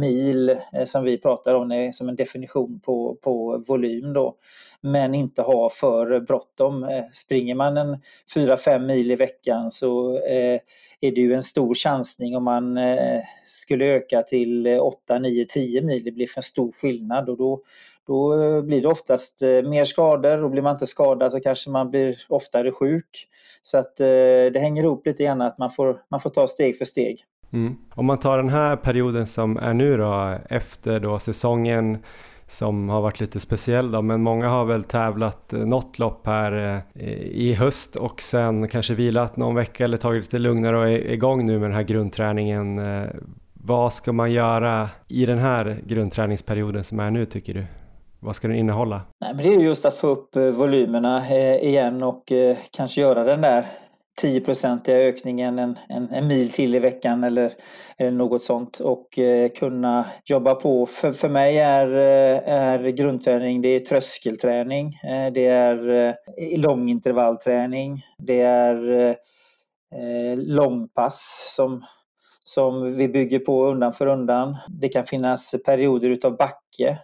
mil 0.00 0.56
som 0.84 1.04
vi 1.04 1.18
pratar 1.18 1.54
om 1.54 1.90
som 1.92 2.08
en 2.08 2.16
definition 2.16 2.80
på, 2.80 3.16
på 3.22 3.64
volym 3.66 4.12
då. 4.12 4.36
Men 4.86 5.14
inte 5.14 5.42
ha 5.42 5.70
för 5.70 6.20
bråttom. 6.20 6.84
Eh, 6.84 7.04
springer 7.12 7.54
man 7.54 7.76
en 7.76 7.98
4-5 8.34 8.86
mil 8.86 9.10
i 9.10 9.16
veckan 9.16 9.70
så 9.70 10.16
eh, 10.16 10.60
är 11.00 11.10
det 11.14 11.20
ju 11.20 11.32
en 11.32 11.42
stor 11.42 11.74
chansning 11.74 12.36
om 12.36 12.44
man 12.44 12.76
eh, 12.76 13.20
skulle 13.44 13.84
öka 13.84 14.22
till 14.22 14.66
8, 14.66 15.18
9, 15.18 15.44
10 15.44 15.82
mil. 15.82 16.04
Det 16.04 16.12
blir 16.12 16.26
för 16.26 16.40
stor 16.40 16.72
skillnad 16.72 17.28
och 17.28 17.36
då, 17.36 17.60
då 18.06 18.62
blir 18.62 18.82
det 18.82 18.88
oftast 18.88 19.40
mer 19.42 19.84
skador 19.84 20.44
och 20.44 20.50
blir 20.50 20.62
man 20.62 20.74
inte 20.74 20.86
skadad 20.86 21.32
så 21.32 21.40
kanske 21.40 21.70
man 21.70 21.90
blir 21.90 22.16
oftare 22.28 22.72
sjuk. 22.72 23.28
Så 23.62 23.78
att 23.78 23.96
det 23.96 24.60
hänger 24.60 24.82
ihop 24.82 25.06
lite 25.06 25.24
grann 25.24 25.40
att 25.40 25.58
man 25.58 25.70
får, 25.70 25.96
man 26.10 26.20
får 26.20 26.30
ta 26.30 26.46
steg 26.46 26.78
för 26.78 26.84
steg. 26.84 27.24
Mm. 27.52 27.76
Om 27.94 28.06
man 28.06 28.18
tar 28.18 28.36
den 28.36 28.48
här 28.48 28.76
perioden 28.76 29.26
som 29.26 29.56
är 29.56 29.74
nu 29.74 29.96
då 29.96 30.38
efter 30.50 31.00
då 31.00 31.18
säsongen 31.18 31.98
som 32.46 32.88
har 32.88 33.00
varit 33.00 33.20
lite 33.20 33.40
speciell 33.40 33.90
då, 33.90 34.02
men 34.02 34.22
många 34.22 34.48
har 34.48 34.64
väl 34.64 34.84
tävlat 34.84 35.52
eh, 35.52 35.58
något 35.58 35.98
lopp 35.98 36.26
här 36.26 36.82
eh, 36.94 37.10
i 37.18 37.54
höst 37.54 37.96
och 37.96 38.22
sen 38.22 38.68
kanske 38.68 38.94
vilat 38.94 39.36
någon 39.36 39.54
vecka 39.54 39.84
eller 39.84 39.96
tagit 39.96 40.24
lite 40.24 40.38
lugnare 40.38 40.78
och 40.78 40.88
är 40.88 41.10
igång 41.10 41.46
nu 41.46 41.58
med 41.58 41.70
den 41.70 41.76
här 41.76 41.82
grundträningen. 41.82 42.78
Eh, 42.78 43.08
vad 43.52 43.92
ska 43.92 44.12
man 44.12 44.32
göra 44.32 44.88
i 45.08 45.26
den 45.26 45.38
här 45.38 45.80
grundträningsperioden 45.86 46.84
som 46.84 47.00
är 47.00 47.10
nu 47.10 47.26
tycker 47.26 47.54
du? 47.54 47.64
Vad 48.20 48.36
ska 48.36 48.48
den 48.48 48.56
innehålla? 48.56 49.00
Nej, 49.20 49.34
men 49.34 49.44
det 49.44 49.54
är 49.54 49.60
just 49.60 49.84
att 49.84 49.96
få 49.96 50.06
upp 50.06 50.36
volymerna 50.36 51.30
igen 51.62 52.02
och 52.02 52.22
kanske 52.76 53.00
göra 53.00 53.24
den 53.24 53.40
där 53.40 53.66
10-procentiga 54.22 54.96
ökningen 54.96 55.58
en, 55.58 55.78
en, 55.88 56.08
en, 56.12 56.26
mil 56.26 56.50
till 56.50 56.74
i 56.74 56.78
veckan 56.78 57.24
eller, 57.24 57.52
eller 57.98 58.10
något 58.10 58.44
sånt 58.44 58.78
och 58.78 59.18
eh, 59.18 59.48
kunna 59.48 60.06
jobba 60.24 60.54
på. 60.54 60.86
För, 60.86 61.12
för 61.12 61.28
mig 61.28 61.58
är, 61.58 61.88
eh, 61.88 62.54
är 62.54 62.90
grundträning 62.90 63.62
det 63.62 63.68
är 63.68 63.80
tröskelträning, 63.80 64.86
eh, 64.86 65.32
det 65.32 65.46
är 65.46 65.90
eh, 65.90 66.14
långintervallträning, 66.58 68.02
det 68.18 68.40
är 68.40 69.00
eh, 69.00 69.14
eh, 70.00 70.36
långpass 70.36 71.52
som 71.56 71.82
som 72.46 72.94
vi 72.94 73.08
bygger 73.08 73.38
på 73.38 73.66
undan 73.66 73.92
för 73.92 74.06
undan. 74.06 74.56
Det 74.68 74.88
kan 74.88 75.06
finnas 75.06 75.54
perioder 75.64 76.10
utav 76.10 76.36
backe 76.36 76.98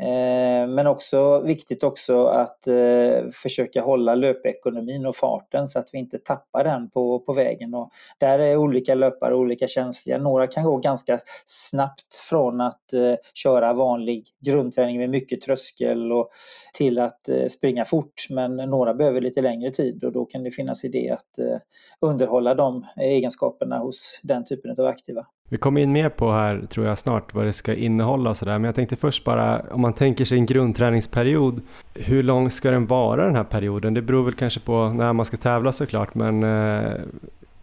Eh, 0.00 0.68
men 0.68 0.86
också 0.86 1.40
viktigt 1.40 1.82
också 1.82 2.26
att 2.26 2.66
eh, 2.66 3.28
försöka 3.42 3.82
hålla 3.82 4.14
löpekonomin 4.14 5.06
och 5.06 5.16
farten 5.16 5.66
så 5.66 5.78
att 5.78 5.88
vi 5.92 5.98
inte 5.98 6.18
tappar 6.18 6.64
den 6.64 6.90
på, 6.90 7.20
på 7.20 7.32
vägen. 7.32 7.74
Och 7.74 7.90
där 8.18 8.38
är 8.38 8.56
olika 8.56 8.94
löpare 8.94 9.34
olika 9.34 9.66
känsliga. 9.66 10.18
Några 10.18 10.46
kan 10.46 10.64
gå 10.64 10.76
ganska 10.76 11.18
snabbt 11.44 12.14
från 12.28 12.60
att 12.60 12.92
eh, 12.92 13.14
köra 13.34 13.72
vanlig 13.72 14.24
grundträning 14.46 14.98
med 14.98 15.10
mycket 15.10 15.40
tröskel 15.40 16.12
och 16.12 16.28
till 16.72 16.98
att 16.98 17.28
eh, 17.28 17.46
springa 17.46 17.84
fort. 17.84 18.26
Men 18.30 18.56
några 18.56 18.94
behöver 18.94 19.20
lite 19.20 19.42
längre 19.42 19.70
tid 19.70 20.04
och 20.04 20.12
då 20.12 20.24
kan 20.24 20.44
det 20.44 20.50
finnas 20.50 20.84
idé 20.84 21.10
att 21.10 21.38
eh, 21.38 21.58
underhålla 22.00 22.54
de 22.54 22.86
egenskaperna 22.96 23.78
hos 23.78 24.20
den 24.22 24.44
typen 24.44 24.70
av 24.78 24.86
aktiva. 24.86 25.26
Vi 25.48 25.56
kommer 25.56 25.80
in 25.80 25.92
mer 25.92 26.08
på 26.08 26.32
här 26.32 26.66
tror 26.70 26.86
jag 26.86 26.98
snart 26.98 27.34
vad 27.34 27.46
det 27.46 27.52
ska 27.52 27.74
innehålla 27.74 28.30
och 28.30 28.36
sådär 28.36 28.52
men 28.52 28.64
jag 28.64 28.74
tänkte 28.74 28.96
först 28.96 29.24
bara 29.24 29.60
om 29.70 29.80
man 29.80 29.92
tänker 29.92 30.24
sig 30.24 30.38
en 30.38 30.46
grundträningsperiod 30.46 31.62
hur 31.94 32.22
lång 32.22 32.50
ska 32.50 32.70
den 32.70 32.86
vara 32.86 33.24
den 33.24 33.36
här 33.36 33.44
perioden? 33.44 33.94
Det 33.94 34.02
beror 34.02 34.24
väl 34.24 34.34
kanske 34.34 34.60
på 34.60 34.88
när 34.88 35.12
man 35.12 35.26
ska 35.26 35.36
tävla 35.36 35.72
såklart 35.72 36.14
men 36.14 36.42
eh, 36.42 36.92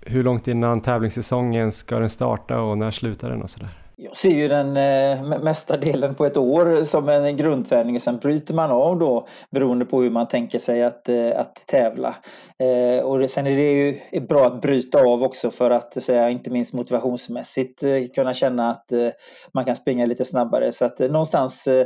hur 0.02 0.24
långt 0.24 0.48
innan 0.48 0.82
tävlingssäsongen 0.82 1.72
ska 1.72 2.00
den 2.00 2.10
starta 2.10 2.62
och 2.62 2.78
när 2.78 2.92
slutar 2.92 3.30
den 3.30 3.42
och 3.42 3.50
sådär? 3.50 3.81
Jag 3.96 4.18
ser 4.18 4.30
ju 4.30 4.48
den 4.48 4.78
eh, 4.78 5.40
mesta 5.40 5.78
delen 5.78 6.16
på 6.16 6.26
ett 6.26 6.38
år 6.38 6.84
som 6.84 7.10
en 7.10 7.38
grundträning 7.38 7.96
och 7.96 8.02
sen 8.02 8.18
bryter 8.18 8.54
man 8.54 8.72
av 8.72 9.00
då 9.00 9.28
beroende 9.52 9.86
på 9.86 10.02
hur 10.02 10.10
man 10.10 10.28
tänker 10.28 10.60
sig 10.60 10.84
att, 10.84 11.10
eh, 11.10 11.40
att 11.40 11.68
tävla. 11.68 12.16
Eh, 12.60 13.06
och 13.06 13.20
det, 13.20 13.28
sen 13.28 13.48
är 13.48 13.56
det 13.56 13.72
ju 13.72 14.22
bra 14.22 14.48
att 14.48 14.62
bryta 14.62 15.02
av 15.02 15.24
också 15.24 15.52
för 15.52 15.72
att 15.72 16.04
säga, 16.04 16.30
inte 16.30 16.50
minst 16.50 16.74
motivationsmässigt 16.74 17.84
eh, 17.84 18.08
kunna 18.16 18.34
känna 18.34 18.70
att 18.72 18.92
eh, 18.92 19.10
man 19.54 19.66
kan 19.66 19.76
springa 19.76 20.06
lite 20.06 20.26
snabbare. 20.26 20.72
Så 20.72 20.86
att 20.86 21.02
eh, 21.02 21.10
någonstans 21.10 21.68
eh, 21.68 21.86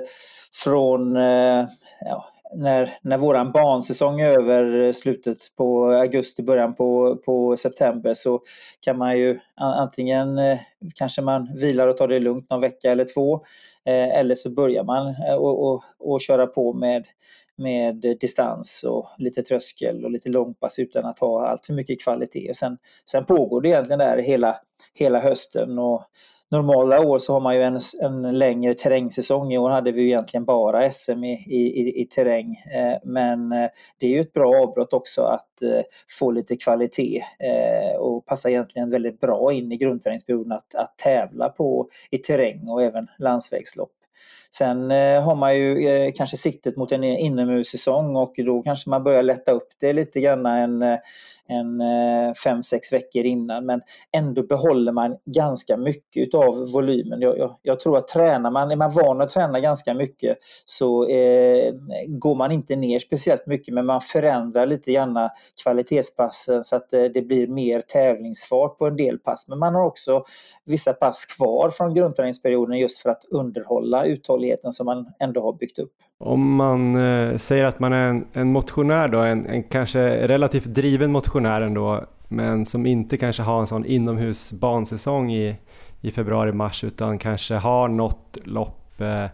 från 0.63 1.17
eh, 1.17 1.65
ja, 2.01 2.25
när, 2.55 2.89
när 3.01 3.17
våran 3.17 3.51
barnsäsong 3.51 4.19
är 4.19 4.29
över 4.29 4.85
eh, 4.85 4.91
slutet 4.91 5.37
på 5.57 5.85
augusti, 5.91 6.43
början 6.43 6.75
på, 6.75 7.15
på 7.25 7.57
september 7.57 8.13
så 8.13 8.41
kan 8.81 8.97
man 8.97 9.17
ju 9.17 9.39
antingen 9.55 10.37
eh, 10.37 10.59
kanske 10.95 11.21
man 11.21 11.55
vilar 11.61 11.87
och 11.87 11.97
tar 11.97 12.07
det 12.07 12.19
lugnt 12.19 12.49
någon 12.49 12.61
vecka 12.61 12.91
eller 12.91 13.05
två 13.13 13.35
eh, 13.85 14.19
eller 14.19 14.35
så 14.35 14.49
börjar 14.49 14.83
man 14.83 15.15
och, 15.39 15.67
och, 15.67 15.83
och 15.99 16.21
köra 16.21 16.47
på 16.47 16.73
med 16.73 17.05
med 17.57 18.05
eh, 18.05 18.11
distans 18.11 18.83
och 18.87 19.07
lite 19.17 19.41
tröskel 19.41 20.05
och 20.05 20.11
lite 20.11 20.29
långpass 20.29 20.79
utan 20.79 21.05
att 21.05 21.19
ha 21.19 21.47
allt 21.47 21.65
för 21.65 21.73
mycket 21.73 22.03
kvalitet. 22.03 22.53
sen, 22.53 22.77
sen 23.09 23.25
pågår 23.25 23.61
det 23.61 23.67
egentligen 23.67 23.99
där 23.99 24.17
hela, 24.17 24.57
hela 24.93 25.19
hösten 25.19 25.79
och 25.79 26.03
normala 26.51 27.01
år 27.01 27.19
så 27.19 27.33
har 27.33 27.39
man 27.39 27.55
ju 27.55 27.61
en, 27.61 27.79
en 28.01 28.39
längre 28.39 28.73
terrängsäsong. 28.73 29.53
I 29.53 29.57
år 29.57 29.69
hade 29.69 29.91
vi 29.91 30.01
ju 30.01 30.07
egentligen 30.07 30.45
bara 30.45 30.91
SM 30.91 31.23
i, 31.23 31.33
i, 31.47 32.01
i 32.01 32.05
terräng. 32.05 32.55
Eh, 32.73 32.97
men 33.03 33.51
eh, 33.51 33.69
det 33.99 34.07
är 34.07 34.11
ju 34.11 34.19
ett 34.19 34.33
bra 34.33 34.63
avbrott 34.63 34.93
också 34.93 35.21
att 35.21 35.61
eh, 35.61 35.81
få 36.19 36.31
lite 36.31 36.55
kvalitet 36.55 37.21
eh, 37.39 37.97
och 37.99 38.25
passar 38.25 38.49
egentligen 38.49 38.89
väldigt 38.89 39.19
bra 39.19 39.53
in 39.53 39.71
i 39.71 39.77
grundträningsperioden 39.77 40.51
att, 40.51 40.75
att 40.75 40.97
tävla 40.97 41.49
på 41.49 41.89
i 42.11 42.17
terräng 42.17 42.67
och 42.67 42.83
även 42.83 43.07
landsvägslopp. 43.19 43.91
Sen 44.57 44.91
eh, 44.91 45.23
har 45.23 45.35
man 45.35 45.57
ju 45.57 45.87
eh, 45.87 46.11
kanske 46.15 46.37
siktet 46.37 46.77
mot 46.77 46.91
en 46.91 47.03
inomhussäsong 47.03 48.15
och 48.15 48.33
då 48.45 48.61
kanske 48.61 48.89
man 48.89 49.03
börjar 49.03 49.23
lätta 49.23 49.51
upp 49.51 49.67
det 49.79 49.93
lite 49.93 50.19
grann 50.19 50.45
en 50.45 50.81
eh, 50.81 50.97
en 51.47 51.81
eh, 51.81 52.33
fem, 52.43 52.63
sex 52.63 52.93
veckor 52.93 53.25
innan 53.25 53.65
men 53.65 53.81
ändå 54.17 54.43
behåller 54.43 54.91
man 54.91 55.15
ganska 55.25 55.77
mycket 55.77 56.33
av 56.33 56.71
volymen. 56.71 57.21
Jag, 57.21 57.37
jag, 57.37 57.55
jag, 57.61 57.79
tror 57.79 57.97
att 57.97 58.07
tränar 58.07 58.51
man, 58.51 58.71
är 58.71 58.75
man 58.75 58.91
van 58.91 59.21
att 59.21 59.29
träna 59.29 59.59
ganska 59.59 59.93
mycket 59.93 60.37
så 60.65 61.07
eh, 61.07 61.73
går 62.07 62.35
man 62.35 62.51
inte 62.51 62.75
ner 62.75 62.99
speciellt 62.99 63.47
mycket 63.47 63.73
men 63.73 63.85
man 63.85 64.01
förändrar 64.01 64.65
lite 64.65 64.91
grann 64.91 65.29
kvalitetspassen 65.63 66.63
så 66.63 66.75
att 66.75 66.93
eh, 66.93 67.03
det 67.03 67.21
blir 67.21 67.47
mer 67.47 67.81
tävlingsfart 67.81 68.77
på 68.77 68.87
en 68.87 68.95
del 68.95 69.17
pass. 69.17 69.49
Men 69.49 69.59
man 69.59 69.75
har 69.75 69.85
också 69.85 70.23
vissa 70.65 70.93
pass 70.93 71.25
kvar 71.25 71.69
från 71.69 71.93
grundträningsperioden 71.93 72.77
just 72.77 73.01
för 73.01 73.09
att 73.09 73.25
underhålla 73.31 74.05
uthålligheten 74.05 74.71
som 74.71 74.85
man 74.85 75.05
ändå 75.19 75.41
har 75.41 75.53
byggt 75.53 75.79
upp. 75.79 75.91
Om 76.17 76.55
man 76.55 76.95
eh, 76.95 77.37
säger 77.37 77.63
att 77.63 77.79
man 77.79 77.93
är 77.93 78.07
en, 78.07 78.27
en 78.33 78.51
motionär 78.51 79.07
då, 79.07 79.19
en, 79.19 79.45
en, 79.45 79.63
kanske 79.63 80.27
relativt 80.27 80.65
driven 80.65 81.11
motionär 81.11 81.34
ändå, 81.39 82.03
men 82.27 82.65
som 82.65 82.85
inte 82.85 83.17
kanske 83.17 83.43
har 83.43 83.59
en 83.59 83.67
sån 83.67 83.85
inomhusbansäsong 83.85 85.33
i, 85.33 85.55
i 86.01 86.11
februari-mars 86.11 86.83
utan 86.83 87.17
kanske 87.17 87.55
har 87.55 87.87
något 87.87 88.37
lopp 88.43 89.01
eh, 89.01 89.25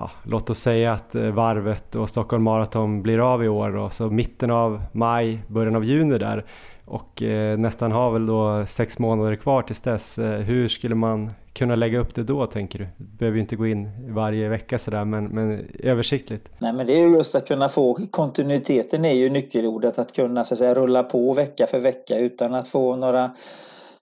Ja, 0.00 0.10
låt 0.22 0.50
oss 0.50 0.58
säga 0.58 0.92
att 0.92 1.14
eh, 1.14 1.30
varvet 1.30 1.94
och 1.94 2.10
Stockholm 2.10 2.44
Marathon 2.44 3.02
blir 3.02 3.32
av 3.32 3.44
i 3.44 3.48
år 3.48 3.70
då, 3.70 3.90
så 3.90 4.10
mitten 4.10 4.50
av 4.50 4.82
maj, 4.92 5.42
början 5.48 5.76
av 5.76 5.84
juni 5.84 6.18
där 6.18 6.44
och 6.86 7.22
eh, 7.22 7.58
nästan 7.58 7.92
har 7.92 8.10
väl 8.10 8.26
då 8.26 8.64
sex 8.68 8.98
månader 8.98 9.36
kvar 9.36 9.62
tills 9.62 9.80
dess. 9.80 10.18
Eh, 10.18 10.40
hur 10.40 10.68
skulle 10.68 10.94
man 10.94 11.30
kunna 11.52 11.76
lägga 11.76 11.98
upp 11.98 12.14
det 12.14 12.22
då 12.22 12.46
tänker 12.46 12.78
du? 12.78 12.86
Du 12.96 13.04
behöver 13.04 13.36
ju 13.36 13.40
inte 13.40 13.56
gå 13.56 13.66
in 13.66 13.90
varje 14.14 14.48
vecka 14.48 14.78
sådär 14.78 15.04
men, 15.04 15.24
men 15.24 15.68
översiktligt. 15.82 16.48
Nej 16.58 16.72
men 16.72 16.86
det 16.86 16.92
är 16.92 16.98
ju 16.98 17.16
just 17.16 17.34
att 17.34 17.48
kunna 17.48 17.68
få 17.68 17.98
kontinuiteten 18.10 19.04
är 19.04 19.12
ju 19.12 19.30
nyckelordet 19.30 19.98
att 19.98 20.12
kunna 20.12 20.44
så 20.44 20.54
att 20.54 20.58
säga 20.58 20.74
rulla 20.74 21.02
på 21.02 21.32
vecka 21.32 21.66
för 21.66 21.78
vecka 21.78 22.18
utan 22.18 22.54
att 22.54 22.68
få 22.68 22.96
några 22.96 23.30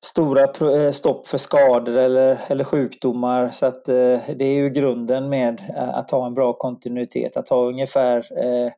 stora 0.00 0.42
eh, 0.42 0.90
stopp 0.90 1.26
för 1.26 1.38
skador 1.38 1.98
eller, 1.98 2.38
eller 2.48 2.64
sjukdomar. 2.64 3.48
Så 3.50 3.66
att 3.66 3.88
eh, 3.88 4.18
det 4.36 4.44
är 4.44 4.54
ju 4.54 4.70
grunden 4.70 5.28
med 5.28 5.62
eh, 5.76 5.98
att 5.98 6.10
ha 6.10 6.26
en 6.26 6.34
bra 6.34 6.52
kontinuitet, 6.52 7.36
att 7.36 7.48
ha 7.48 7.64
ungefär 7.64 8.18
Eh, 8.18 8.70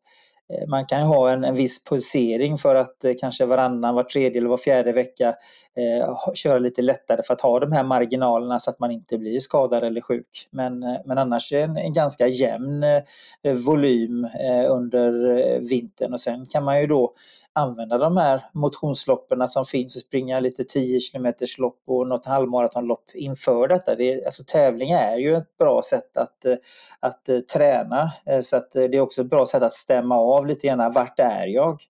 Eh, 0.52 0.68
man 0.68 0.86
kan 0.86 1.02
ha 1.02 1.30
en, 1.30 1.44
en 1.44 1.54
viss 1.54 1.84
pulsering 1.84 2.58
för 2.58 2.74
att 2.74 3.04
eh, 3.04 3.12
kanske 3.20 3.46
varannan, 3.46 3.94
var 3.94 4.02
tredje 4.02 4.38
eller 4.40 4.48
var 4.48 4.56
fjärde 4.56 4.92
vecka 4.92 5.28
eh, 5.76 6.34
köra 6.34 6.58
lite 6.58 6.82
lättare 6.82 7.22
för 7.22 7.34
att 7.34 7.40
ha 7.40 7.60
de 7.60 7.72
här 7.72 7.84
marginalerna 7.84 8.58
så 8.58 8.70
att 8.70 8.80
man 8.80 8.90
inte 8.90 9.18
blir 9.18 9.40
skadad 9.40 9.84
eller 9.84 10.00
sjuk. 10.00 10.48
Men, 10.50 10.82
eh, 10.82 10.96
men 11.04 11.18
annars 11.18 11.52
är 11.52 11.64
en, 11.64 11.76
en 11.76 11.92
ganska 11.92 12.26
jämn 12.26 12.82
eh, 12.82 13.54
volym 13.66 14.24
eh, 14.24 14.70
under 14.72 15.36
eh, 15.38 15.60
vintern 15.60 16.12
och 16.12 16.20
sen 16.20 16.46
kan 16.46 16.64
man 16.64 16.80
ju 16.80 16.86
då 16.86 17.12
använda 17.56 17.98
de 17.98 18.16
här 18.16 18.44
motionsloppen 18.52 19.48
som 19.48 19.64
finns 19.64 19.96
och 19.96 20.02
springa 20.02 20.40
lite 20.40 20.64
10 20.64 21.00
km 21.12 21.32
lopp 21.58 21.82
och 21.86 22.08
något 22.08 22.26
halvmaratonlopp 22.26 23.04
inför 23.14 23.68
detta. 23.68 23.94
Det, 23.94 24.24
alltså 24.24 24.42
tävling 24.46 24.90
är 24.90 25.16
ju 25.16 25.36
ett 25.36 25.56
bra 25.58 25.82
sätt 25.82 26.16
att, 26.16 26.44
eh, 26.44 26.56
att 27.00 27.28
eh, 27.28 27.38
träna 27.38 28.12
eh, 28.26 28.40
så 28.40 28.56
att 28.56 28.70
det 28.70 28.94
är 28.94 29.00
också 29.00 29.20
ett 29.20 29.30
bra 29.30 29.46
sätt 29.46 29.62
att 29.62 29.74
stämma 29.74 30.16
av 30.16 30.46
lite 30.46 30.66
grann 30.66 30.92
vart 30.92 31.18
är 31.18 31.46
jag? 31.46 31.80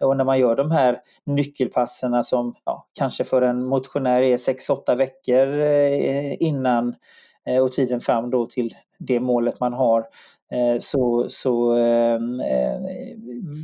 Och 0.00 0.16
när 0.16 0.24
man 0.24 0.38
gör 0.38 0.56
de 0.56 0.70
här 0.70 0.98
nyckelpasserna 1.26 2.22
som 2.22 2.54
ja, 2.64 2.86
kanske 2.98 3.24
för 3.24 3.42
en 3.42 3.64
motionär 3.64 4.22
är 4.22 4.36
6-8 4.36 4.96
veckor 4.96 5.48
innan 6.40 6.94
Eh, 7.48 7.62
och 7.62 7.72
tiden 7.72 8.00
fram 8.00 8.30
då 8.30 8.46
till 8.46 8.74
det 8.98 9.20
målet 9.20 9.60
man 9.60 9.72
har 9.72 10.04
Eh, 10.52 10.78
så, 10.78 11.24
så 11.28 11.72
ehm, 11.72 12.40
eh, 12.40 12.80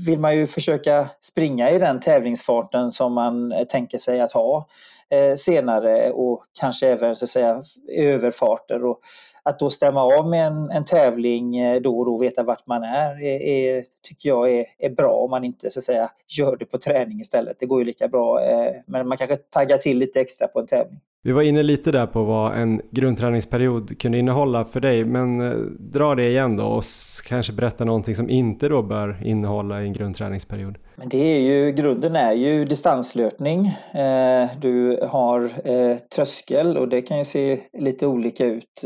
vill 0.06 0.18
man 0.18 0.36
ju 0.36 0.46
försöka 0.46 1.08
springa 1.20 1.70
i 1.70 1.78
den 1.78 2.00
tävlingsfarten 2.00 2.90
som 2.90 3.12
man 3.12 3.52
eh, 3.52 3.64
tänker 3.64 3.98
sig 3.98 4.20
att 4.20 4.32
ha 4.32 4.66
eh, 5.10 5.34
senare 5.34 6.10
och 6.10 6.42
kanske 6.60 6.88
även 6.88 7.16
så 7.16 7.24
att 7.24 7.28
säga, 7.28 7.62
överfarter. 7.96 8.84
Och 8.84 9.00
att 9.42 9.58
då 9.58 9.70
stämma 9.70 10.02
av 10.02 10.28
med 10.28 10.46
en, 10.46 10.70
en 10.70 10.84
tävling 10.84 11.58
eh, 11.58 11.80
då 11.80 11.98
och 11.98 12.04
då 12.04 12.14
och 12.14 12.22
veta 12.22 12.42
vart 12.42 12.66
man 12.66 12.82
är, 12.82 13.22
är, 13.22 13.40
är 13.40 13.84
tycker 14.02 14.28
jag 14.28 14.50
är, 14.50 14.64
är, 14.78 14.90
bra 14.90 15.12
om 15.12 15.30
man 15.30 15.44
inte 15.44 15.70
så 15.70 15.78
att 15.78 15.84
säga, 15.84 16.10
gör 16.38 16.56
det 16.56 16.64
på 16.64 16.78
träning 16.78 17.20
istället. 17.20 17.56
Det 17.60 17.66
går 17.66 17.78
ju 17.78 17.84
lika 17.84 18.08
bra 18.08 18.40
men 18.86 19.08
man 19.08 19.18
kanske 19.18 19.36
taggar 19.36 19.76
till 19.76 19.98
lite 19.98 20.20
extra 20.20 20.48
på 20.48 20.60
en 20.60 20.66
tävling. 20.66 21.00
Vi 21.22 21.32
var 21.32 21.42
inne 21.42 21.62
lite 21.62 21.92
där 21.92 22.06
på 22.06 22.24
vad 22.24 22.58
en 22.58 22.80
grundträningsperiod 22.90 24.00
kunde 24.00 24.18
innehålla 24.18 24.64
för 24.64 24.80
dig, 24.80 25.04
men 25.04 25.40
eh, 25.40 25.56
dra 25.78 26.14
det 26.14 26.28
igen 26.28 26.56
då 26.56 26.64
och 26.64 26.84
kanske 27.24 27.52
berätta 27.52 27.84
någonting 27.84 28.14
som 28.14 28.30
inte 28.30 28.68
då 28.68 28.82
bör 28.82 29.20
innehålla 29.24 29.80
en 29.80 29.92
grundträningsperiod. 29.92 30.78
Men 30.96 31.08
det 31.08 31.18
är 31.18 31.40
ju, 31.40 31.72
grunden 31.72 32.16
är 32.16 32.32
ju 32.32 32.64
distanslöpning. 32.64 33.66
Eh, 33.94 34.48
du 34.60 35.00
har 35.08 35.42
eh, 35.64 35.96
tröskel 36.14 36.76
och 36.76 36.88
det 36.88 37.00
kan 37.00 37.18
ju 37.18 37.24
se 37.24 37.60
lite 37.78 38.06
olika 38.06 38.44
ut. 38.44 38.84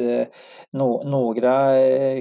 Några 1.05 1.71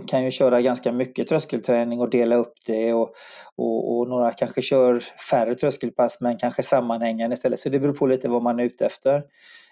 kan 0.08 0.24
ju 0.24 0.32
köra 0.32 0.62
ganska 0.62 0.92
mycket 0.92 1.28
tröskelträning 1.28 2.00
och 2.00 2.10
dela 2.10 2.36
upp 2.36 2.54
det 2.68 2.94
och, 2.94 3.10
och, 3.58 3.98
och 3.98 4.08
några 4.08 4.32
kanske 4.32 4.62
kör 4.62 5.00
färre 5.30 5.56
tröskelpass 5.56 6.22
men 6.22 6.38
kanske 6.38 6.64
sammanhängande 6.64 7.34
istället. 7.34 7.60
Så 7.60 7.70
det 7.70 7.80
beror 7.80 7.94
på 7.94 8.08
lite 8.08 8.30
vad 8.30 8.44
man 8.44 8.60
är 8.60 8.64
ute 8.64 8.86
efter 8.86 9.22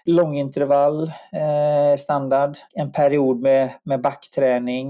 långintervall 0.04 1.02
eh, 1.32 1.96
standard, 1.98 2.56
en 2.74 2.92
period 2.92 3.40
med, 3.40 3.70
med 3.82 4.00
backträning 4.00 4.88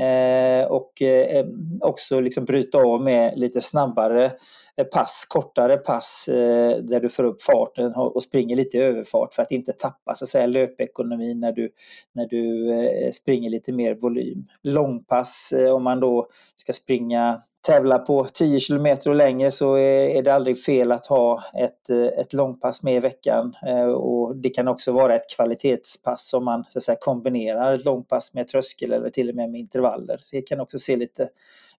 eh, 0.00 0.66
och 0.66 1.02
eh, 1.02 1.36
eh 1.36 1.46
också 1.80 2.20
liksom 2.20 2.44
bryta 2.44 2.78
av 2.78 3.02
med 3.02 3.38
lite 3.38 3.60
snabbare. 3.60 4.32
Eh, 4.76 4.84
pass, 4.84 5.26
kortare 5.28 5.76
pass 5.76 6.28
eh, 6.28 6.76
där 6.78 7.00
du 7.00 7.08
får 7.08 7.24
upp 7.24 7.42
farten 7.42 7.94
och 7.94 8.22
springer 8.22 8.56
lite 8.56 8.76
i 8.76 8.80
överfart 8.80 9.34
för 9.34 9.42
att 9.42 9.50
inte 9.50 9.72
tappa 9.72 10.14
så 10.14 10.24
att 10.24 10.28
säga, 10.28 10.46
löpekonomin 10.46 11.40
när 11.40 11.52
du, 11.52 11.70
när 12.12 12.26
du 12.26 12.72
eh, 12.72 13.10
springer 13.10 13.50
lite 13.50 13.72
mer 13.72 13.94
volym. 13.94 14.46
Långpass 14.62 15.54
om 15.72 15.84
man 15.84 16.00
då 16.00 16.28
ska 16.56 16.72
springa 16.72 17.40
tävla 17.66 17.98
på 17.98 18.24
10 18.24 18.60
kilometer 18.60 19.10
och 19.10 19.16
längre 19.16 19.50
så 19.50 19.74
är 19.74 20.22
det 20.22 20.34
aldrig 20.34 20.62
fel 20.62 20.92
att 20.92 21.06
ha 21.06 21.42
ett, 21.54 21.90
ett 21.90 22.32
långpass 22.32 22.82
med 22.82 22.96
i 22.96 23.00
veckan. 23.00 23.54
Och 23.96 24.36
det 24.36 24.48
kan 24.48 24.68
också 24.68 24.92
vara 24.92 25.14
ett 25.14 25.30
kvalitetspass 25.36 26.32
om 26.34 26.44
man 26.44 26.64
så 26.68 26.78
att 26.78 26.82
säga, 26.82 26.96
kombinerar 27.00 27.72
ett 27.72 27.84
långpass 27.84 28.34
med 28.34 28.48
tröskel 28.48 28.92
eller 28.92 29.08
till 29.08 29.28
och 29.28 29.34
med 29.34 29.50
med 29.50 29.60
intervaller. 29.60 30.18
Så 30.22 30.36
det 30.36 30.42
kan 30.42 30.60
också 30.60 30.78
se 30.78 30.96
lite 30.96 31.28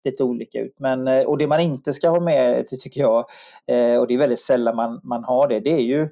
lite 0.03 0.23
olika 0.23 0.59
ut. 0.59 0.75
Men, 0.79 1.07
eh, 1.07 1.25
och 1.25 1.37
det 1.37 1.47
man 1.47 1.59
inte 1.59 1.93
ska 1.93 2.09
ha 2.09 2.19
med, 2.19 2.65
det 2.69 2.77
tycker 2.77 3.01
jag, 3.01 3.25
eh, 3.67 3.99
och 3.99 4.07
det 4.07 4.13
är 4.13 4.17
väldigt 4.17 4.41
sällan 4.41 4.75
man, 4.75 5.01
man 5.03 5.23
har 5.23 5.47
det, 5.47 5.59
det 5.59 5.73
är 5.73 5.83
ju 5.83 6.09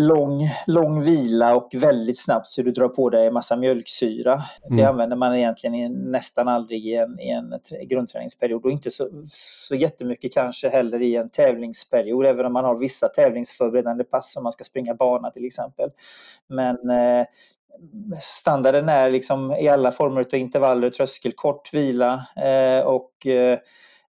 lång, 0.00 0.40
lång 0.66 1.02
vila 1.02 1.54
och 1.54 1.68
väldigt 1.74 2.18
snabbt 2.18 2.46
så 2.46 2.62
du 2.62 2.70
drar 2.70 2.88
på 2.88 3.10
dig 3.10 3.26
en 3.26 3.32
massa 3.32 3.56
mjölksyra. 3.56 4.32
Mm. 4.32 4.76
Det 4.76 4.84
använder 4.84 5.16
man 5.16 5.36
egentligen 5.36 5.92
nästan 5.92 6.48
aldrig 6.48 6.86
i 6.86 6.94
en, 6.94 7.20
i 7.20 7.30
en 7.30 7.54
grundträningsperiod 7.88 8.64
och 8.64 8.70
inte 8.70 8.90
så, 8.90 9.08
så 9.32 9.74
jättemycket 9.74 10.32
kanske 10.32 10.68
heller 10.68 11.02
i 11.02 11.16
en 11.16 11.30
tävlingsperiod, 11.30 12.26
även 12.26 12.46
om 12.46 12.52
man 12.52 12.64
har 12.64 12.78
vissa 12.78 13.08
tävlingsförberedande 13.08 14.04
pass 14.04 14.32
som 14.32 14.42
man 14.42 14.52
ska 14.52 14.64
springa 14.64 14.94
bana 14.94 15.30
till 15.30 15.44
exempel. 15.44 15.90
Men 16.48 16.90
eh, 16.90 17.26
standarden 18.20 18.88
är 18.88 19.10
liksom 19.10 19.52
i 19.52 19.68
alla 19.68 19.92
former 19.92 20.20
av 20.20 20.34
intervaller, 20.34 20.88
tröskel, 20.88 21.32
kort 21.32 21.74
vila 21.74 22.26
eh, 22.36 22.86
och 22.86 23.26
eh, 23.26 23.58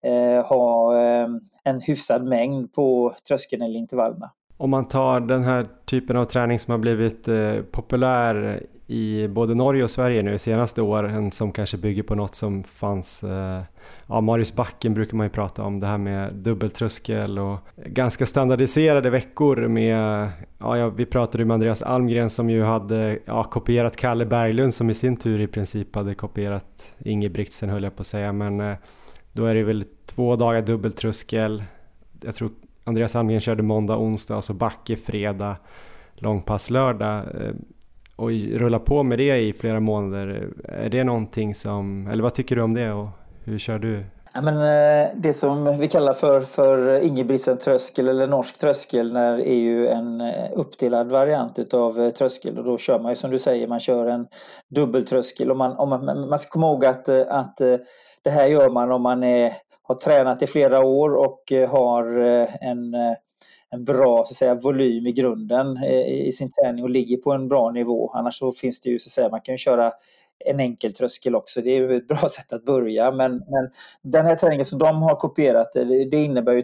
eh, 0.03 0.45
ha 0.45 0.95
eh, 1.01 1.27
en 1.63 1.81
hyfsad 1.81 2.25
mängd 2.25 2.73
på 2.73 3.13
tröskeln 3.27 3.61
eller 3.61 3.79
intervallerna. 3.79 4.31
Om 4.57 4.69
man 4.69 4.87
tar 4.87 5.19
den 5.19 5.43
här 5.43 5.67
typen 5.85 6.17
av 6.17 6.25
träning 6.25 6.59
som 6.59 6.71
har 6.71 6.77
blivit 6.77 7.27
eh, 7.27 7.61
populär 7.71 8.63
i 8.91 9.27
både 9.27 9.55
Norge 9.55 9.83
och 9.83 9.91
Sverige 9.91 10.23
nu 10.23 10.37
senaste 10.37 10.81
åren 10.81 11.31
som 11.31 11.51
kanske 11.51 11.77
bygger 11.77 12.03
på 12.03 12.15
något 12.15 12.35
som 12.35 12.63
fanns 12.63 13.23
eh, 13.23 13.61
ja, 14.07 14.21
Marius 14.21 14.55
Backen 14.55 14.93
brukar 14.93 15.17
man 15.17 15.25
ju 15.25 15.29
prata 15.29 15.63
om 15.63 15.79
det 15.79 15.87
här 15.87 15.97
med 15.97 16.33
dubbeltröskel 16.33 17.39
och 17.39 17.57
ganska 17.85 18.25
standardiserade 18.25 19.09
veckor 19.09 19.67
med, 19.67 20.29
ja, 20.59 20.89
vi 20.89 21.05
pratade 21.05 21.45
med 21.45 21.53
Andreas 21.53 21.83
Almgren 21.83 22.29
som 22.29 22.49
ju 22.49 22.63
hade 22.63 23.19
ja, 23.25 23.43
kopierat 23.43 23.95
Kalle 23.95 24.25
Berglund 24.25 24.73
som 24.73 24.89
i 24.89 24.93
sin 24.93 25.17
tur 25.17 25.41
i 25.41 25.47
princip 25.47 25.95
hade 25.95 26.15
kopierat 26.15 26.95
Ingebrigtsen 26.99 27.69
höll 27.69 27.83
jag 27.83 27.95
på 27.95 28.01
att 28.01 28.07
säga, 28.07 28.33
men 28.33 28.59
eh, 28.59 28.77
då 29.33 29.45
är 29.45 29.55
det 29.55 29.63
väl 29.63 29.85
två 30.05 30.35
dagar 30.35 30.61
dubbeltröskel. 30.61 31.63
Jag 32.21 32.35
tror 32.35 32.51
Andreas 32.83 33.15
Almgren 33.15 33.41
körde 33.41 33.63
måndag, 33.63 33.97
onsdag, 33.97 34.35
alltså 34.35 34.53
Backe 34.53 34.95
fredag, 34.95 35.57
långpass 36.15 36.69
lördag 36.69 37.17
eh, 37.19 37.53
och 38.19 38.31
rulla 38.31 38.79
på 38.79 39.03
med 39.03 39.17
det 39.17 39.37
i 39.37 39.53
flera 39.53 39.79
månader. 39.79 40.49
Är 40.63 40.89
det 40.89 41.03
någonting 41.03 41.55
som, 41.55 42.07
eller 42.07 42.23
vad 42.23 42.33
tycker 42.33 42.55
du 42.55 42.61
om 42.61 42.73
det 42.73 42.91
och 42.91 43.07
hur 43.43 43.57
kör 43.57 43.79
du? 43.79 44.03
Ja, 44.33 44.41
men, 44.41 44.55
eh, 44.55 45.09
det 45.15 45.33
som 45.33 45.77
vi 45.79 45.87
kallar 45.87 46.13
för, 46.13 46.41
för 46.41 46.99
Ingebrigtsen-tröskel 46.99 48.09
eller 48.09 48.27
norsk 48.27 48.59
tröskel 48.59 49.15
är 49.15 49.55
ju 49.55 49.87
en 49.87 50.21
eh, 50.21 50.49
uppdelad 50.53 51.11
variant 51.11 51.59
utav 51.59 52.01
eh, 52.01 52.09
tröskel 52.09 52.57
och 52.57 52.63
då 52.63 52.77
kör 52.77 52.99
man 52.99 53.11
ju 53.11 53.15
som 53.15 53.31
du 53.31 53.39
säger, 53.39 53.67
man 53.67 53.79
kör 53.79 54.07
en 54.07 54.27
dubbeltröskel. 54.75 55.51
Och 55.51 55.57
man, 55.57 55.77
om 55.77 55.89
man, 55.89 56.29
man 56.29 56.39
ska 56.39 56.49
komma 56.49 56.67
ihåg 56.67 56.85
att, 56.85 57.09
att 57.09 57.57
det 58.23 58.29
här 58.29 58.45
gör 58.45 58.69
man 58.69 58.91
om 58.91 59.01
man 59.01 59.23
är, 59.23 59.53
har 59.83 59.95
tränat 59.95 60.41
i 60.41 60.47
flera 60.47 60.85
år 60.85 61.15
och 61.15 61.43
har 61.69 62.05
en 62.61 62.95
en 63.71 63.83
bra 63.83 64.17
så 64.17 64.21
att 64.21 64.35
säga, 64.35 64.55
volym 64.55 65.07
i 65.07 65.11
grunden 65.11 65.77
eh, 65.77 66.27
i 66.27 66.31
sin 66.31 66.49
träning 66.51 66.83
och 66.83 66.89
ligger 66.89 67.17
på 67.17 67.31
en 67.31 67.47
bra 67.47 67.71
nivå. 67.71 68.11
Annars 68.13 68.37
så 68.39 68.51
finns 68.51 68.81
det 68.81 68.89
ju 68.89 68.99
så 68.99 69.07
att 69.07 69.11
säga, 69.11 69.29
man 69.29 69.41
kan 69.41 69.53
ju 69.53 69.57
köra 69.57 69.91
en 70.45 70.59
enkel 70.59 70.93
tröskel 70.93 71.35
också. 71.35 71.61
Det 71.61 71.77
är 71.77 71.91
ett 71.91 72.07
bra 72.07 72.29
sätt 72.29 72.53
att 72.53 72.65
börja. 72.65 73.11
Men, 73.11 73.31
men 73.31 73.69
den 74.01 74.25
här 74.25 74.35
träningen 74.35 74.65
som 74.65 74.79
de 74.79 75.01
har 75.01 75.15
kopierat, 75.15 75.75
eh, 75.75 75.85
det, 76.11 76.17
innebär 76.17 76.53
ju 76.53 76.63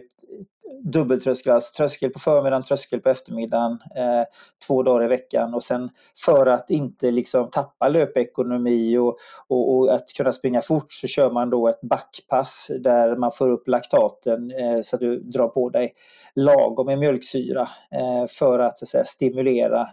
dubbeltröskel, 0.84 1.52
alltså 1.52 1.76
tröskel 1.76 2.10
på 2.10 2.18
förmiddagen, 2.18 2.62
tröskel 2.62 3.00
på 3.00 3.08
eftermiddagen, 3.08 3.72
eh, 3.72 4.24
två 4.66 4.82
dagar 4.82 5.04
i 5.04 5.08
veckan. 5.08 5.54
Och 5.54 5.62
sen 5.62 5.90
för 6.24 6.46
att 6.46 6.70
inte 6.70 7.10
liksom 7.10 7.50
tappa 7.50 7.88
löpekonomi 7.88 8.98
och, 8.98 9.16
och, 9.48 9.76
och, 9.76 9.92
att 9.94 10.04
kunna 10.16 10.32
springa 10.32 10.62
fort 10.62 10.92
så 10.92 11.06
kör 11.06 11.30
man 11.30 11.50
då 11.50 11.68
ett 11.68 11.80
backpass 11.80 12.70
där 12.80 13.16
man 13.16 13.32
får 13.32 13.48
upp 13.48 13.68
laktaten 13.68 14.50
eh, 14.50 14.80
så 14.82 14.96
att 14.96 15.00
du 15.00 15.20
drar 15.20 15.48
på 15.48 15.68
dig 15.68 15.92
lagom 16.34 16.86
med 16.86 16.98
mjölksyra 16.98 17.68
eh, 17.92 18.26
för 18.28 18.58
att, 18.58 18.78
så 18.78 18.84
att 18.84 18.88
säga, 18.88 19.04
stimulera 19.04 19.88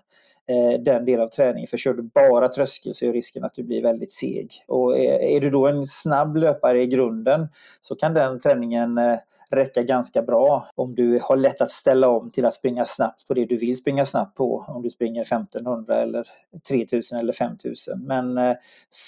Eh, 0.48 0.80
den 0.80 1.06
del 1.06 1.20
av 1.20 1.28
träningen. 1.28 1.68
För 1.68 1.78
kör 1.78 1.94
du 1.94 2.04
bara 2.04 2.50
tröskel 2.50 2.94
så 2.94 3.06
är 3.06 3.14
risken 3.14 3.44
att 3.44 3.54
du 3.54 3.64
blir 3.64 3.82
väldigt 3.82 4.12
seg. 4.12 4.52
Och 4.68 4.98
är 5.00 5.40
du 5.40 5.50
då 5.50 5.68
en 5.68 5.84
snabb 5.84 6.38
löpare 6.38 6.82
i 6.82 6.88
grunden 6.88 7.48
så 7.82 7.96
kan 7.96 8.14
den 8.14 8.40
träningen 8.40 8.98
eh, 8.98 9.18
räcka 9.52 9.84
ganska 9.84 10.22
bra 10.22 10.68
om 10.76 10.96
du 10.96 11.20
har 11.24 11.36
lätt 11.36 11.62
att 11.62 11.72
ställa 11.72 12.10
om 12.10 12.32
till 12.32 12.46
att 12.46 12.54
springa 12.54 12.86
snabbt 12.86 13.28
på 13.28 13.34
det 13.34 13.46
du 13.46 13.58
vill 13.58 13.78
springa 13.78 14.06
snabbt 14.06 14.38
på. 14.38 14.66
Om 14.68 14.82
du 14.82 14.90
springer 14.90 15.22
1500 15.22 15.98
eller 15.98 16.28
3000 16.68 17.20
eller 17.20 17.34
5000. 17.34 18.06
Men 18.08 18.38
eh, 18.38 18.56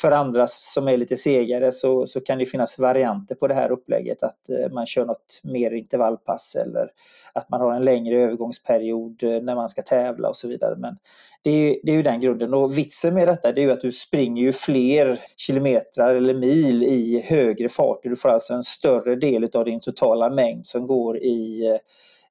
för 0.02 0.12
andra 0.12 0.48
som 0.48 0.88
är 0.88 0.98
lite 0.98 1.18
segare 1.18 1.72
så, 1.72 2.08
så 2.08 2.22
kan 2.22 2.38
det 2.38 2.46
finnas 2.46 2.80
varianter 2.80 3.36
på 3.36 3.48
det 3.48 3.54
här 3.54 3.72
upplägget. 3.72 4.24
Att 4.24 4.50
eh, 4.50 4.72
man 4.72 4.86
kör 4.86 5.06
något 5.06 5.42
mer 5.44 5.72
intervallpass 5.72 6.56
eller 6.56 6.90
att 7.34 7.50
man 7.50 7.62
har 7.62 7.74
en 7.74 7.86
längre 7.86 8.16
övergångsperiod 8.16 9.24
eh, 9.24 9.42
när 9.42 9.56
man 9.56 9.70
ska 9.70 9.82
tävla 9.82 10.30
och 10.30 10.36
så 10.36 10.48
vidare. 10.48 10.76
Men 10.76 10.98
det 11.46 11.52
är, 11.52 11.80
det 11.84 11.92
är 11.92 11.96
ju 11.96 12.04
den 12.04 12.20
grunden 12.20 12.54
och 12.54 12.78
vitsen 12.78 13.14
med 13.14 13.28
detta 13.28 13.52
det 13.52 13.62
är 13.62 13.66
ju 13.66 13.72
att 13.72 13.82
du 13.82 13.92
springer 13.92 14.44
ju 14.44 14.54
fler 14.54 15.20
kilometrar 15.36 16.16
eller 16.16 16.34
mil 16.34 16.84
i 16.84 17.24
högre 17.26 17.70
fart. 17.70 18.00
Du 18.04 18.16
får 18.16 18.30
alltså 18.30 18.54
en 18.54 18.64
större 18.64 19.16
del 19.16 19.50
av 19.54 19.66
din 19.66 19.80
totala 19.80 20.30
mängd 20.30 20.66
som 20.66 20.88
går 20.88 21.18
i 21.18 21.68
eh, 21.68 21.78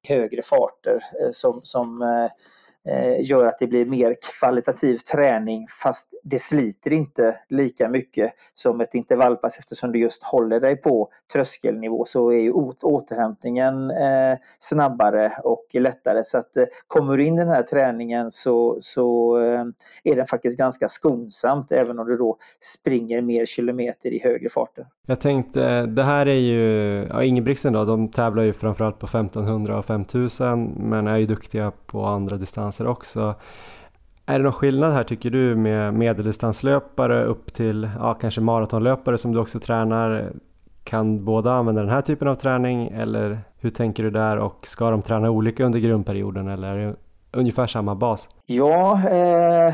högre 0.07 0.41
farter 0.41 0.93
eh, 0.93 1.31
som, 1.31 1.59
som 1.63 2.01
Eh, 2.01 2.31
Eh, 2.87 3.29
gör 3.29 3.47
att 3.47 3.57
det 3.59 3.67
blir 3.67 3.85
mer 3.85 4.15
kvalitativ 4.39 4.97
träning 4.97 5.65
fast 5.83 6.13
det 6.23 6.39
sliter 6.39 6.93
inte 6.93 7.35
lika 7.49 7.89
mycket 7.89 8.31
som 8.53 8.81
ett 8.81 8.95
intervallpass 8.95 9.59
eftersom 9.59 9.91
du 9.91 9.99
just 9.99 10.23
håller 10.23 10.59
dig 10.59 10.75
på 10.75 11.09
tröskelnivå 11.33 12.05
så 12.05 12.31
är 12.31 12.39
ju 12.39 12.51
återhämtningen 12.83 13.91
eh, 13.91 14.37
snabbare 14.59 15.31
och 15.43 15.65
lättare. 15.73 16.23
Så 16.23 16.37
att 16.37 16.57
eh, 16.57 16.63
kommer 16.87 17.17
du 17.17 17.25
in 17.25 17.33
i 17.33 17.37
den 17.37 17.47
här 17.47 17.63
träningen 17.63 18.29
så, 18.29 18.77
så 18.79 19.37
eh, 19.41 19.63
är 20.03 20.15
den 20.15 20.27
faktiskt 20.27 20.57
ganska 20.57 20.87
skonsamt 20.87 21.71
även 21.71 21.99
om 21.99 22.07
du 22.07 22.17
då 22.17 22.37
springer 22.59 23.21
mer 23.21 23.45
kilometer 23.45 24.13
i 24.13 24.19
högre 24.23 24.49
farter. 24.49 24.85
Jag 25.07 25.19
tänkte, 25.19 25.85
det 25.85 26.03
här 26.03 26.25
är 26.25 26.39
ju, 26.39 27.07
ja, 27.09 27.23
Ingebrigtsen 27.23 27.73
då, 27.73 27.85
de 27.85 28.11
tävlar 28.11 28.43
ju 28.43 28.53
framförallt 28.53 28.99
på 28.99 29.05
1500 29.05 29.77
och 29.77 29.85
5000 29.85 30.73
men 30.77 31.07
är 31.07 31.17
ju 31.17 31.25
duktiga 31.25 31.71
på 31.85 32.05
andra 32.05 32.37
distanser 32.37 32.74
också. 32.83 33.35
Är 34.25 34.39
det 34.39 34.43
någon 34.43 34.53
skillnad 34.53 34.93
här 34.93 35.03
tycker 35.03 35.29
du 35.29 35.55
med 35.55 35.93
medeldistanslöpare 35.93 37.23
upp 37.23 37.53
till 37.53 37.89
ja, 37.99 38.13
kanske 38.13 38.41
maratonlöpare 38.41 39.17
som 39.17 39.33
du 39.33 39.39
också 39.39 39.59
tränar? 39.59 40.31
Kan 40.83 41.25
båda 41.25 41.51
använda 41.51 41.81
den 41.81 41.91
här 41.91 42.01
typen 42.01 42.27
av 42.27 42.35
träning 42.35 42.87
eller 42.87 43.39
hur 43.57 43.69
tänker 43.69 44.03
du 44.03 44.11
där 44.11 44.37
och 44.37 44.67
ska 44.67 44.91
de 44.91 45.01
träna 45.01 45.29
olika 45.29 45.65
under 45.65 45.79
grundperioden 45.79 46.47
eller 46.47 46.67
är 46.67 46.87
det 46.87 46.95
ungefär 47.31 47.67
samma 47.67 47.95
bas? 47.95 48.29
Ja, 48.45 49.01
eh 49.09 49.73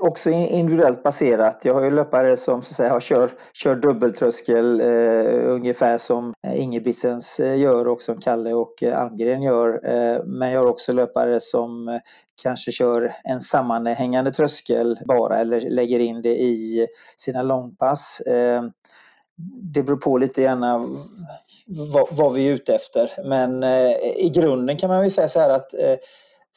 också 0.00 0.30
individuellt 0.30 1.02
baserat. 1.02 1.60
Jag 1.64 1.74
har 1.74 1.82
ju 1.82 1.90
löpare 1.90 2.36
som 2.36 2.62
så 2.62 2.70
att 2.70 2.76
säga, 2.76 2.90
har 2.90 3.00
kör, 3.00 3.30
kör 3.52 3.74
dubbeltröskel 3.74 4.80
eh, 4.80 5.50
ungefär 5.50 5.98
som 5.98 6.34
eh, 6.46 6.62
Ingebrigtsens 6.62 7.40
eh, 7.40 7.60
gör 7.60 7.88
och 7.88 8.02
som 8.02 8.20
Kalle 8.20 8.52
och 8.52 8.82
eh, 8.82 8.98
Almgren 8.98 9.42
gör. 9.42 9.80
Eh, 9.84 10.24
men 10.24 10.50
jag 10.50 10.60
har 10.60 10.66
också 10.66 10.92
löpare 10.92 11.40
som 11.40 12.00
kanske 12.42 12.72
kör 12.72 13.12
en 13.24 13.40
sammanhängande 13.40 14.30
tröskel 14.30 14.98
bara 15.08 15.38
eller 15.38 15.60
lägger 15.60 15.98
in 15.98 16.22
det 16.22 16.36
i 16.36 16.86
sina 17.16 17.42
långpass. 17.42 18.20
Eh, 18.20 18.62
det 19.74 19.82
beror 19.82 19.96
på 19.96 20.18
lite 20.18 20.42
gärna 20.42 20.78
vad, 21.66 22.08
vad, 22.10 22.34
vi 22.34 22.48
är 22.48 22.54
ute 22.54 22.74
efter. 22.74 23.10
Men 23.24 23.64
i 24.16 24.30
grunden 24.34 24.76
kan 24.76 24.90
man 24.90 25.00
väl 25.00 25.10
säga 25.10 25.28
så 25.28 25.40
här 25.40 25.50
att 25.50 25.74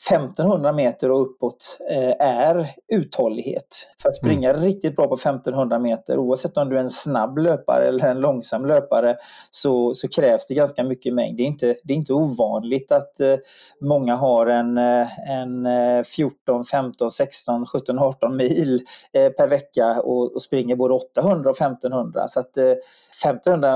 1500 0.09 0.73
meter 0.73 1.11
och 1.11 1.21
uppåt 1.21 1.77
eh, 1.89 2.27
är 2.27 2.67
uthållighet. 2.87 3.87
För 4.01 4.09
att 4.09 4.15
springa 4.15 4.49
mm. 4.49 4.61
riktigt 4.61 4.95
bra 4.95 5.07
på 5.07 5.13
1500 5.13 5.79
meter, 5.79 6.17
oavsett 6.17 6.57
om 6.57 6.69
du 6.69 6.75
är 6.75 6.79
en 6.81 6.89
snabb 6.89 7.37
löpare 7.37 7.85
eller 7.85 8.07
en 8.07 8.19
långsam 8.19 8.65
löpare, 8.65 9.17
så, 9.49 9.93
så 9.93 10.07
krävs 10.07 10.47
det 10.47 10.53
ganska 10.53 10.83
mycket 10.83 11.13
mängd. 11.13 11.37
Det 11.37 11.43
är 11.43 11.47
inte, 11.47 11.75
det 11.83 11.93
är 11.93 11.97
inte 11.97 12.13
ovanligt 12.13 12.91
att 12.91 13.19
eh, 13.19 13.35
många 13.81 14.15
har 14.15 14.47
en, 14.47 14.77
eh, 14.77 15.29
en 15.29 15.67
14, 16.03 16.65
15, 16.65 17.11
16, 17.11 17.65
17, 17.65 17.99
18 17.99 18.35
mil 18.37 18.85
per 19.13 19.47
vecka 19.47 20.01
och, 20.01 20.35
och 20.35 20.41
springer 20.41 20.75
både 20.75 20.93
800 20.93 21.49
och 21.49 21.61
1500. 21.61 22.27
Så 22.27 22.39
att 22.39 22.57
1500 23.25 23.69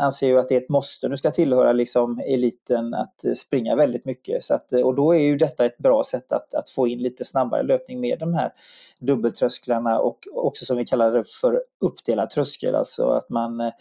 anser 0.00 0.30
jag 0.30 0.38
att 0.38 0.48
det 0.48 0.54
är 0.54 0.60
ett 0.60 0.68
måste. 0.68 1.08
Nu 1.08 1.16
ska 1.16 1.30
tillhöra 1.30 1.72
liksom 1.72 2.20
eliten 2.26 2.94
att 2.94 3.36
springa 3.36 3.76
väldigt 3.76 4.04
mycket. 4.04 4.44
Så 4.44 4.54
att, 4.54 4.72
och 4.72 4.94
då 4.94 5.14
är 5.14 5.18
ju 5.18 5.36
detta 5.36 5.64
ett 5.64 5.78
bra 5.78 6.04
sätt 6.04 6.32
att, 6.32 6.54
att 6.54 6.70
få 6.70 6.88
in 6.88 6.98
lite 6.98 7.24
snabbare 7.24 7.62
löpning 7.62 8.00
med 8.00 8.18
de 8.18 8.34
här 8.34 8.52
dubbeltrösklarna 9.00 9.98
och 9.98 10.18
också 10.34 10.64
som 10.64 10.76
vi 10.76 10.84
kallar 10.84 11.12
det 11.12 11.24
för 11.40 11.62
uppdelad 11.80 12.30
tröskel. 12.30 12.74
Alltså 12.74 13.10
att 13.10 13.30
man 13.30 13.60
eh, 13.60 13.72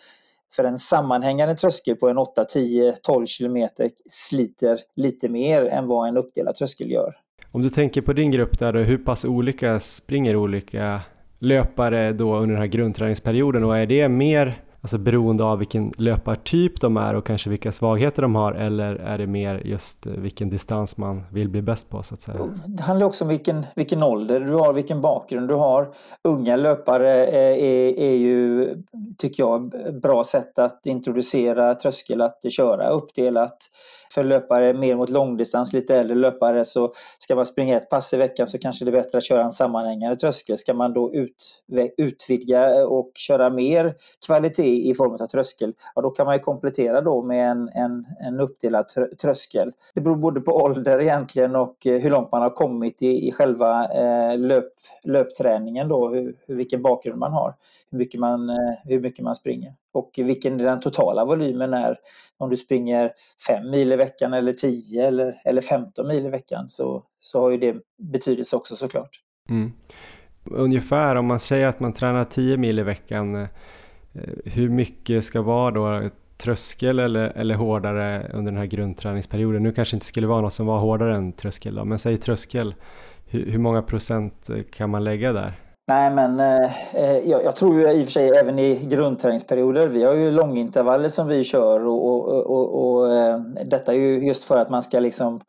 för 0.55 0.63
en 0.63 0.79
sammanhängande 0.79 1.55
tröskel 1.55 1.95
på 1.95 2.10
en 2.10 2.17
8, 2.17 2.45
10, 2.45 2.91
12 2.91 3.25
kilometer 3.25 3.89
sliter 4.05 4.79
lite 4.95 5.29
mer 5.29 5.65
än 5.65 5.88
vad 5.88 6.08
en 6.08 6.17
uppdelad 6.17 6.55
tröskel 6.55 6.91
gör. 6.91 7.15
Om 7.51 7.62
du 7.62 7.69
tänker 7.69 8.01
på 8.01 8.13
din 8.13 8.32
grupp 8.32 8.60
där, 8.60 8.73
hur 8.73 8.97
pass 8.97 9.25
olika 9.25 9.79
springer 9.79 10.36
olika 10.36 11.01
löpare 11.39 12.13
då 12.13 12.36
under 12.36 12.55
den 12.55 12.62
här 12.62 12.67
grundträningsperioden 12.67 13.63
och 13.63 13.77
är 13.77 13.86
det 13.86 14.10
mer 14.10 14.63
Alltså 14.82 14.98
beroende 14.98 15.44
av 15.44 15.58
vilken 15.58 15.92
löpartyp 15.98 16.82
de 16.82 16.98
är 16.98 17.13
och 17.13 17.26
kanske 17.26 17.50
vilka 17.50 17.72
svagheter 17.72 18.22
de 18.22 18.36
har 18.36 18.54
eller 18.54 18.96
är 18.96 19.18
det 19.18 19.28
mer 19.28 19.62
just 19.65 20.06
eh, 20.06 20.13
vilken 20.13 20.50
distans 20.50 20.98
man 20.98 21.24
vill 21.32 21.50
bli 21.50 21.62
bäst 21.62 21.89
på 21.89 22.04
så 22.04 22.13
att 22.13 22.22
säga? 22.22 22.38
Det 22.65 22.84
handlar 22.84 23.08
också 23.08 23.24
om 23.24 23.30
vilken, 23.30 23.65
vilken 23.76 24.04
ålder 24.04 24.39
du 24.39 24.54
har, 24.54 24.74
vilken 24.74 25.02
bakgrund 25.02 25.48
du 25.48 25.56
har. 25.56 25.94
Unga 26.24 26.56
löpare 26.56 27.26
eh, 27.26 27.63
är, 27.63 28.00
är 28.00 28.15
ju, 28.15 28.76
tycker 29.18 29.44
jag, 29.44 29.74
bra 30.02 30.24
sätt 30.24 30.60
att 30.60 30.86
introducera 30.86 31.76
tröskel 31.76 32.22
att 32.22 32.52
köra 32.52 32.89
uppdelat 32.89 33.58
för 34.13 34.24
löpare 34.24 34.74
mer 34.74 34.95
mot 34.95 35.10
långdistans, 35.10 35.74
lite 35.74 35.95
äldre 35.95 36.15
löpare, 36.15 36.65
så 36.65 36.93
ska 37.19 37.36
man 37.36 37.45
springa 37.45 37.78
ett 37.78 37.89
pass 37.89 38.13
i 38.13 38.17
veckan 38.17 38.48
så 38.48 38.58
kanske 38.58 38.86
det 38.86 38.89
är 38.91 39.02
bättre 39.02 39.17
att 39.17 39.24
köra 39.24 39.43
en 39.43 39.52
sammanhängande 39.52 40.17
tröskel. 40.17 40.58
Ska 40.58 40.74
man 40.74 40.93
då 40.93 41.13
ut, 41.13 41.63
utvidga 41.98 42.88
och 42.88 43.12
köra 43.15 43.50
mer 43.50 43.93
kvalitet 44.26 44.89
i 44.89 44.93
form 44.95 45.13
av 45.13 45.28
tröskel, 45.28 45.74
ja 45.95 46.02
då 46.02 46.10
kan 46.10 46.26
man 46.26 46.36
ju 46.36 46.39
komplettera 46.39 47.02
då 47.02 47.24
med 47.24 47.52
en, 47.52 47.69
en, 47.69 48.06
en 48.19 48.39
uppdelad 48.39 48.86
tröskel. 49.22 49.72
Det 49.93 50.02
beror 50.02 50.15
både 50.15 50.41
på 50.41 50.52
ålder 50.52 51.02
egentligen 51.02 51.56
och 51.56 51.88
eh, 51.88 52.02
hur 52.02 52.10
långt 52.10 52.32
man 52.32 52.41
har 52.41 52.50
kommit 52.50 53.02
i, 53.02 53.28
i 53.28 53.32
själva 53.32 53.89
eh, 53.91 54.38
löp, 54.38 54.65
löpträningen 55.04 55.88
då, 55.88 56.10
hur, 56.10 56.36
vilken 56.48 56.82
bakgrund 56.82 57.19
man 57.19 57.34
har, 57.34 57.56
hur 57.91 57.98
mycket 57.98 58.19
man, 58.19 58.50
eh, 58.50 58.56
hur 58.84 59.00
mycket 59.00 59.24
man 59.24 59.36
springer 59.36 59.74
och 59.93 60.12
vilken 60.17 60.58
den 60.58 60.80
totala 60.80 61.25
volymen 61.25 61.73
är. 61.73 61.97
Om 62.38 62.49
du 62.49 62.58
springer 62.58 63.12
5 63.47 63.69
mil 63.69 63.91
i 63.91 63.95
veckan 63.95 64.34
eller 64.34 64.54
10 64.54 65.08
eller, 65.08 65.41
eller 65.45 65.62
15 65.62 66.08
mil 66.08 66.25
i 66.25 66.30
veckan 66.30 66.69
så, 66.69 67.04
så 67.19 67.41
har 67.41 67.52
ju 67.52 67.58
det 67.58 67.75
betydelse 68.12 68.56
också 68.56 68.75
såklart. 68.75 69.10
Mm. 69.49 69.71
Ungefär 70.52 71.15
om 71.15 71.25
man 71.25 71.39
säger 71.39 71.67
att 71.67 71.80
man 71.80 71.93
tränar 71.93 72.23
10 72.23 72.58
mil 72.58 72.80
i 72.80 72.84
veckan, 72.84 73.36
eh, 73.36 73.47
hur 74.45 74.69
mycket 74.69 75.25
ska 75.25 75.41
vara 75.41 75.71
då 75.71 76.10
tröskel 76.38 76.99
eller, 76.99 77.30
eller 77.30 77.56
hårdare 77.56 78.32
under 78.34 78.52
den 78.52 78.60
här 78.60 78.65
grundträningsperioden? 78.65 79.63
Nu 79.63 79.71
kanske 79.71 79.95
inte 79.95 80.06
skulle 80.06 80.28
vara 80.28 80.41
något 80.41 80.54
som 80.54 80.65
var 80.65 80.80
hårdare 80.80 81.15
än 81.15 81.34
tröskel 81.34 81.75
då, 81.75 81.86
men 81.86 81.99
säg 81.99 82.17
tröskel, 82.17 82.75
hur, 83.28 83.52
hur 83.52 83.60
många 83.60 83.82
procent 83.82 84.49
kan 84.71 84.89
man 84.89 85.04
lägga 85.04 85.34
där? 85.34 85.54
Nej, 85.89 86.12
men 86.12 86.39
eh, 86.39 86.95
eh, 86.95 87.30
jag, 87.30 87.43
jag, 87.43 87.56
tror 87.56 87.80
ju 87.80 87.91
i 87.91 88.02
och 88.02 88.06
för 88.06 88.12
sig 88.12 88.30
även 88.30 88.60
i 88.60 88.86
grundträningsperioder. 88.86 89.88
Vi 89.88 90.04
har 90.04 90.13
ju 90.13 90.32
långintervaller 90.32 91.10
som 91.10 91.28
vi 91.28 91.43
kör 91.43 91.86
och, 91.86 92.08
och, 92.08 92.45
och, 92.45 92.97
och 92.97 93.13
eh, 93.13 93.39
detta 93.65 93.93
är 93.93 93.97
ju 93.97 94.28
just 94.28 94.43
för 94.43 94.58
att 94.58 94.69
man 94.69 94.84
ska 94.84 94.99
liksom 94.99 95.41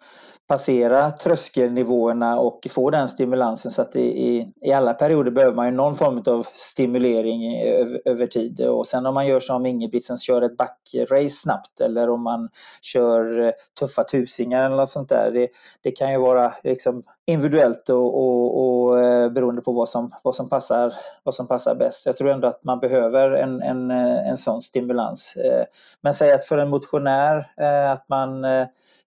passera 0.51 1.11
tröskelnivåerna 1.11 2.39
och 2.39 2.67
få 2.71 2.91
den 2.91 3.09
stimulansen. 3.09 3.71
Så 3.71 3.83
att 3.83 3.97
i, 3.97 4.29
i, 4.29 4.53
i 4.63 4.73
alla 4.73 4.95
perioder 4.95 5.31
behöver 5.31 5.57
man 5.57 5.67
ju 5.67 5.73
någon 5.73 5.97
form 5.97 6.23
av 6.27 6.47
stimulering 6.55 7.55
eh, 7.55 7.81
över, 7.81 8.01
över 8.05 8.27
tid. 8.27 8.61
Och 8.61 8.87
sen 8.87 9.07
om 9.07 9.15
man 9.15 9.27
gör 9.27 9.41
som 9.41 9.67
Ingebrigtsen, 9.67 10.17
kör 10.17 10.43
ett 10.43 10.57
backrace 10.57 11.29
snabbt 11.29 11.81
eller 11.81 12.11
om 12.11 12.23
man 12.23 12.49
kör 12.83 13.41
eh, 13.41 13.53
tuffa 13.81 14.05
tusingar 14.05 14.65
eller 14.65 14.77
något 14.77 14.89
sånt 14.89 15.09
där. 15.09 15.31
Det, 15.31 15.49
det 15.83 15.91
kan 15.91 16.13
ju 16.13 16.19
vara 16.19 16.55
liksom 16.63 17.03
individuellt 17.31 17.89
och, 17.89 18.19
och, 18.19 18.87
och 18.87 19.01
eh, 19.01 19.31
beroende 19.31 19.63
på 19.63 19.73
vad 19.73 19.89
som, 19.89 20.15
vad, 20.23 20.35
som 20.35 20.49
passar, 20.49 20.95
vad 21.23 21.35
som 21.35 21.49
passar 21.49 21.75
bäst. 21.75 22.07
Jag 22.07 22.17
tror 22.17 22.31
ändå 22.31 22.49
att 22.49 22.65
man 22.65 22.81
behöver 22.81 23.31
en, 23.31 23.63
en, 23.63 23.91
eh, 23.91 24.29
en 24.29 24.37
sån 24.37 24.61
stimulans. 24.61 25.37
Eh, 25.37 25.65
men 26.01 26.15
säg 26.15 26.33
att 26.33 26.45
för 26.45 26.59
en 26.59 26.69
motionär 26.69 27.47
att 27.93 28.09
man 28.09 28.45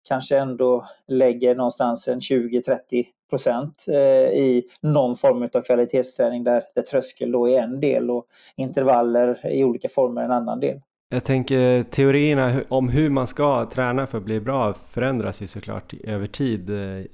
kanske 0.08 0.38
ändå 0.38 0.86
lägger 1.08 1.56
någonstans 1.56 2.08
en 2.08 2.20
20-30 2.20 3.06
procent 3.30 3.88
i 4.34 4.64
någon 4.82 5.16
form 5.16 5.50
av 5.54 5.62
kvalitetsträning 5.62 6.44
där, 6.44 6.64
där 6.76 6.82
tröskel 6.82 7.32
då 7.32 7.50
är 7.50 7.62
en 7.62 7.80
del 7.80 8.12
och 8.12 8.26
intervaller 8.56 9.48
i 9.48 9.64
olika 9.64 9.88
former 9.88 10.24
en 10.24 10.32
annan 10.32 10.60
del. 10.60 10.80
Jag 11.14 11.24
tänker 11.24 11.84
teorierna 11.84 12.62
om 12.70 12.90
hur 12.90 13.10
man 13.10 13.28
ska 13.28 13.66
träna 13.66 14.08
för 14.08 14.18
att 14.18 14.24
bli 14.24 14.40
bra 14.40 14.74
förändras 14.90 15.42
ju 15.42 15.48
såklart 15.48 15.94
över 16.04 16.28
tid 16.28 16.70
eh, 16.70 17.06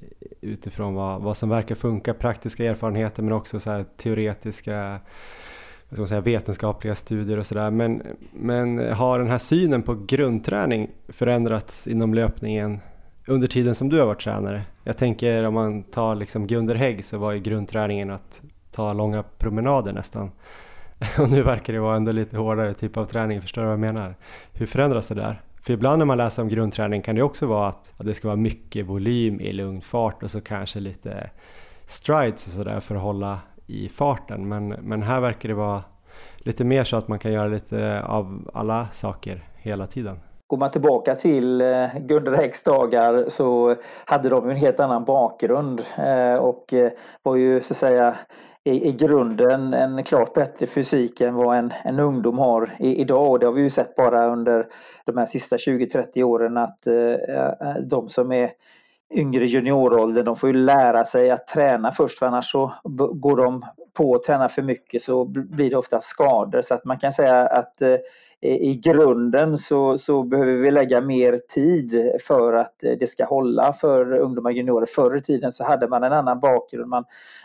utifrån 0.42 0.94
vad, 0.94 1.22
vad 1.22 1.38
som 1.38 1.50
verkar 1.50 1.76
funka, 1.76 2.14
praktiska 2.14 2.66
erfarenheter 2.66 3.24
men 3.24 3.34
också 3.34 3.60
så 3.60 3.86
teoretiska 3.98 5.00
ska 5.92 6.02
man 6.02 6.08
säga, 6.08 6.22
vetenskapliga 6.22 6.96
studier 6.96 7.38
och 7.38 7.46
sådär. 7.46 7.72
Men, 7.72 8.02
men 8.32 8.94
har 8.94 9.20
den 9.20 9.28
här 9.28 9.38
synen 9.38 9.84
på 9.84 9.96
grundträning 10.08 10.90
förändrats 11.08 11.88
inom 11.88 12.14
löpningen 12.14 12.80
under 13.28 13.48
tiden 13.48 13.76
som 13.76 13.90
du 13.90 14.00
har 14.00 14.06
varit 14.06 14.22
tränare? 14.22 14.62
Jag 14.84 14.98
tänker 14.98 15.44
om 15.44 15.54
man 15.54 15.84
tar 15.84 16.16
liksom 16.16 16.48
Gunder 16.48 16.76
Hägg 16.76 17.06
så 17.06 17.18
var 17.18 17.32
ju 17.32 17.40
grundträningen 17.40 18.12
att 18.12 18.42
ta 18.72 18.94
långa 18.94 19.24
promenader 19.24 19.94
nästan. 19.94 20.32
Och 21.20 21.30
nu 21.30 21.44
verkar 21.44 21.74
det 21.74 21.80
vara 21.80 21.96
ändå 21.96 22.12
lite 22.12 22.38
hårdare 22.38 22.74
typ 22.74 22.98
av 22.98 23.06
träning, 23.06 23.42
förstår 23.42 23.62
du 23.62 23.66
vad 23.66 23.74
jag 23.74 23.80
menar? 23.80 24.16
Hur 24.54 24.66
förändras 24.66 25.08
det 25.08 25.16
där? 25.16 25.42
För 25.62 25.74
ibland 25.74 26.00
när 26.00 26.06
man 26.06 26.18
läser 26.18 26.42
om 26.42 26.50
grundträning 26.50 27.02
kan 27.02 27.16
det 27.16 27.22
också 27.22 27.46
vara 27.46 27.68
att, 27.68 27.94
att 27.98 28.06
det 28.06 28.14
ska 28.14 28.28
vara 28.28 28.38
mycket 28.38 28.86
volym 28.86 29.42
i 29.42 29.54
lugn 29.54 29.82
fart 29.82 30.24
och 30.24 30.32
så 30.32 30.42
kanske 30.42 30.80
lite 30.80 31.30
strides 31.86 32.48
och 32.48 32.54
sådär 32.54 32.80
för 32.80 32.96
att 32.96 33.02
hålla 33.02 33.40
i 33.68 33.90
farten. 33.90 34.50
Men, 34.50 34.68
men 34.68 35.04
här 35.04 35.22
verkar 35.22 35.50
det 35.50 35.56
vara 35.56 35.84
lite 36.38 36.64
mer 36.64 36.84
så 36.84 36.98
att 36.98 37.08
man 37.08 37.20
kan 37.20 37.32
göra 37.32 37.48
lite 37.48 38.04
av 38.04 38.52
alla 38.54 38.88
saker 38.92 39.44
hela 39.58 39.88
tiden. 39.88 40.20
Går 40.48 40.58
man 40.58 40.72
tillbaka 40.72 41.16
till 41.16 41.62
eh, 41.62 41.86
Gunde 42.00 42.38
Häggs 42.38 42.64
dagar 42.64 43.26
så 43.28 43.76
hade 44.06 44.30
de 44.30 44.50
en 44.50 44.56
helt 44.56 44.80
annan 44.80 45.06
bakgrund 45.06 45.82
eh, 45.98 46.36
och 46.36 46.74
eh, 46.74 46.92
var 47.24 47.36
ju 47.36 47.62
så 47.62 47.74
att 47.74 47.78
säga 47.78 48.16
i, 48.70 48.88
i 48.88 48.92
grunden 48.92 49.74
en 49.74 50.04
klart 50.04 50.34
bättre 50.34 50.66
fysik 50.66 51.22
än 51.22 51.36
vad 51.36 51.58
en, 51.58 51.74
en 51.84 52.00
ungdom 52.00 52.38
har 52.38 52.70
i, 52.80 53.02
idag. 53.02 53.32
Och 53.32 53.40
det 53.40 53.46
har 53.46 53.54
vi 53.54 53.62
ju 53.62 53.70
sett 53.70 53.96
bara 53.96 54.28
under 54.28 54.68
de 55.06 55.18
här 55.18 55.26
sista 55.26 55.56
20-30 55.56 56.24
åren 56.24 56.58
att 56.58 56.88
eh, 56.88 56.96
eh, 56.96 57.76
de 57.90 58.10
som 58.10 58.32
är 58.32 58.50
yngre 59.14 59.46
junioråldern, 59.46 60.26
de 60.26 60.36
får 60.36 60.50
ju 60.50 60.56
lära 60.56 61.04
sig 61.04 61.32
att 61.32 61.48
träna 61.48 61.92
först 61.92 62.20
för 62.20 62.26
annars 62.26 62.52
så 62.52 62.74
går 63.14 63.38
de 63.38 63.66
på 63.94 64.16
att 64.16 64.24
träna 64.24 64.50
för 64.50 64.62
mycket 64.62 65.02
så 65.02 65.26
blir 65.26 65.70
det 65.70 65.76
ofta 65.76 66.02
skador. 66.02 66.62
Så 66.62 66.74
att 66.74 66.86
man 66.86 67.00
kan 67.00 67.12
säga 67.12 67.48
att 67.48 67.82
eh, 67.82 67.96
i 68.42 68.76
grunden 68.84 69.58
så, 69.58 69.98
så 69.98 70.24
behöver 70.24 70.54
vi 70.54 70.72
lägga 70.72 71.02
mer 71.02 71.40
tid 71.48 72.12
för 72.28 72.54
att 72.54 72.76
det 72.80 73.10
ska 73.10 73.26
hålla 73.26 73.74
för 73.74 74.14
ungdomar 74.14 74.50
och 74.50 74.56
juniorer. 74.56 74.86
Förr 74.86 75.18
i 75.18 75.22
tiden 75.22 75.52
så 75.52 75.64
hade 75.64 75.88
man 75.88 76.04
en 76.04 76.14
annan 76.14 76.40
bakgrund. 76.40 76.90
Man, 76.90 77.04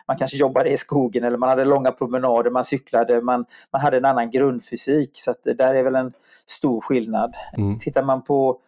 man 0.09 0.17
kanske 0.17 0.37
jobbade 0.37 0.71
i 0.71 0.77
skogen 0.77 1.25
eller 1.25 1.39
man 1.39 1.49
hade 1.49 1.65
långa 1.65 1.93
promenader, 1.93 2.51
man 2.51 2.65
cyklade, 2.65 3.23
man, 3.23 3.45
man 3.73 3.83
hade 3.83 3.97
en 3.97 4.05
annan 4.05 4.31
grundfysik. 4.31 5.11
Så 5.15 5.31
att 5.31 5.43
det 5.43 5.55
där 5.55 5.75
är 5.75 5.83
väl 5.83 5.95
en 5.95 6.13
stor 6.47 6.81
skillnad. 6.81 7.35
Mm. 7.57 7.79
Tittar 7.79 8.03
man 8.03 8.23
på 8.23 8.61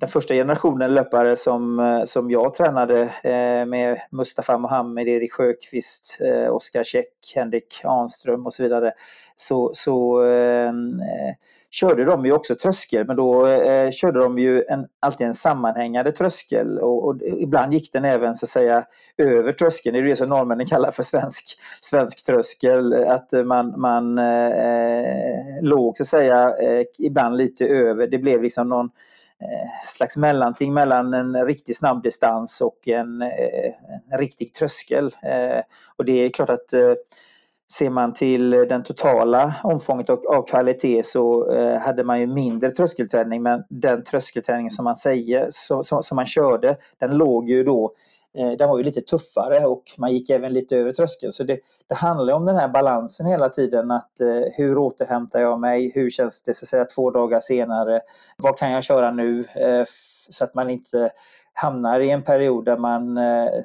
den 0.00 0.08
första 0.08 0.34
generationen 0.34 0.94
löpare 0.94 1.36
som, 1.36 1.78
eh, 1.78 2.04
som 2.04 2.30
jag 2.30 2.54
tränade 2.54 3.00
eh, 3.02 3.66
med 3.66 3.98
Mustafa 4.10 4.58
Mohamed, 4.58 5.08
Erik 5.08 5.32
Sjöqvist, 5.32 6.18
eh, 6.20 6.54
Oskar 6.54 6.82
Käck, 6.82 7.32
Henrik 7.34 7.80
Anström 7.84 8.46
och 8.46 8.52
så 8.52 8.62
vidare 8.62 8.92
så, 9.36 9.70
så 9.74 10.24
eh, 10.24 10.72
körde 11.72 12.04
de 12.04 12.24
ju 12.24 12.32
också 12.32 12.54
tröskel 12.54 13.06
men 13.06 13.16
då 13.16 13.46
eh, 13.46 13.90
körde 13.90 14.20
de 14.20 14.38
ju 14.38 14.64
en, 14.68 14.86
alltid 15.00 15.26
en 15.26 15.34
sammanhängande 15.34 16.12
tröskel 16.12 16.78
och, 16.78 17.04
och, 17.04 17.16
ibland 17.22 17.74
gick 17.74 17.92
den 17.92 18.04
även 18.04 18.34
så 18.34 18.44
att 18.44 18.48
säga 18.48 18.84
över 19.18 19.52
tröskeln. 19.52 19.94
Det 19.94 20.00
är 20.00 20.04
det 20.04 20.16
som 20.16 20.28
norrmännen 20.28 20.66
kallar 20.66 20.90
för 20.90 21.02
svensk, 21.02 21.58
svensk 21.80 22.26
tröskel. 22.26 22.94
Att 22.94 23.32
man, 23.44 23.80
man 23.80 24.18
eh, 24.18 25.62
låg 25.62 25.96
så 25.96 26.02
att 26.02 26.06
säga 26.06 26.54
eh, 26.62 26.84
ibland 26.98 27.36
lite 27.36 27.66
över. 27.66 28.06
Det 28.06 28.18
blev 28.18 28.42
liksom 28.42 28.68
någon 28.68 28.90
eh, 29.40 29.86
slags 29.86 30.16
mellanting 30.16 30.74
mellan 30.74 31.14
en 31.14 31.46
riktig 31.46 31.76
snabbdistans 31.76 32.60
och 32.60 32.88
en, 32.88 33.22
eh, 33.22 33.72
en 34.10 34.18
riktig 34.18 34.54
tröskel. 34.54 35.10
Och 35.96 36.04
det 36.04 36.12
är 36.12 36.30
klart 36.30 36.50
att 36.50 36.74
ser 37.72 37.90
man 37.90 38.12
till 38.12 38.54
eh, 38.54 38.60
den 38.60 38.82
totala 38.82 39.54
omfånget 39.62 40.10
av 40.10 40.46
kvalitet 40.46 41.02
så 41.02 41.52
eh, 41.52 41.78
hade 41.78 42.04
man 42.04 42.20
ju 42.20 42.26
mindre 42.26 42.70
tröskelträning 42.70 43.42
men 43.42 43.62
den 43.68 44.04
tröskelträning 44.04 44.70
som 44.70 44.84
man 44.84 44.96
säger, 44.96 45.46
som, 45.50 45.82
som 45.82 46.16
man 46.16 46.26
körde, 46.26 46.76
den 46.98 47.16
låg 47.18 47.48
ju 47.48 47.64
då 47.64 47.92
Eh, 48.38 48.50
den 48.50 48.68
var 48.68 48.78
ju 48.78 48.84
lite 48.84 49.00
tuffare 49.00 49.66
och 49.66 49.82
man 49.98 50.12
gick 50.12 50.30
även 50.30 50.52
lite 50.52 50.76
över 50.76 50.92
tröskeln. 50.92 51.32
Så 51.32 51.44
det, 51.44 51.58
det 51.86 51.94
handlar 51.94 52.34
om 52.34 52.46
den 52.46 52.56
här 52.56 52.68
balansen 52.68 53.26
hela 53.26 53.48
tiden. 53.48 53.90
att 53.90 54.20
eh, 54.20 54.42
Hur 54.56 54.78
återhämtar 54.78 55.40
jag 55.40 55.60
mig? 55.60 55.92
Hur 55.94 56.10
känns 56.10 56.42
det 56.42 56.54
så 56.54 56.64
att 56.64 56.68
säga, 56.68 56.84
två 56.84 57.10
dagar 57.10 57.40
senare? 57.40 58.00
Vad 58.36 58.58
kan 58.58 58.70
jag 58.70 58.84
köra 58.84 59.10
nu? 59.10 59.44
Eh, 59.54 59.84
så 60.28 60.44
att 60.44 60.54
man 60.54 60.70
inte 60.70 61.10
hamnar 61.52 62.00
i 62.00 62.10
en 62.10 62.22
period 62.22 62.64
där 62.64 62.76
man 62.76 63.16
eh, 63.18 63.24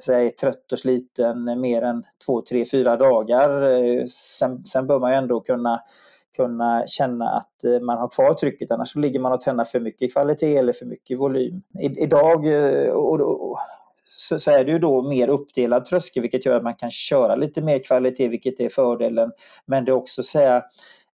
är 0.10 0.30
trött 0.30 0.72
och 0.72 0.80
sliten 0.80 1.60
mer 1.62 1.82
än 1.82 2.04
två, 2.26 2.42
tre, 2.42 2.66
fyra 2.72 2.98
dagar. 2.98 3.62
Eh, 3.62 4.06
sen, 4.06 4.66
sen 4.66 4.88
bör 4.88 5.00
man 5.00 5.12
ju 5.12 5.18
ändå 5.18 5.40
kunna 5.40 5.82
kunna 6.36 6.84
känna 6.88 7.30
att 7.30 7.64
eh, 7.64 7.80
man 7.80 7.98
har 7.98 8.08
kvar 8.08 8.34
trycket 8.34 8.72
annars 8.72 8.96
ligger 8.96 9.20
man 9.20 9.32
och 9.32 9.42
tränar 9.42 9.64
för 9.64 9.80
mycket 9.80 10.14
kvalitet 10.14 10.58
eller 10.58 10.74
för 10.74 10.86
mycket 10.86 11.20
volym. 11.20 11.62
I, 11.80 11.86
idag, 11.86 12.46
och, 12.94 13.22
och, 13.22 13.60
så, 14.04 14.40
så 14.40 14.52
är 14.52 14.66
det 14.66 14.72
ju 14.72 14.80
då 14.80 15.02
mer 15.02 15.28
uppdelad 15.28 15.86
tröskel 15.86 16.22
vilket 16.22 16.46
gör 16.46 16.56
att 16.56 16.64
man 16.64 16.76
kan 16.76 16.90
köra 16.90 17.36
lite 17.36 17.62
mer 17.62 17.80
kvalitet 17.80 18.28
vilket 18.28 18.60
är 18.60 18.70
fördelen. 18.70 19.32
Men 19.66 19.86
det 19.86 19.92
är 19.92 19.94
också 19.94 20.24
säga 20.24 20.64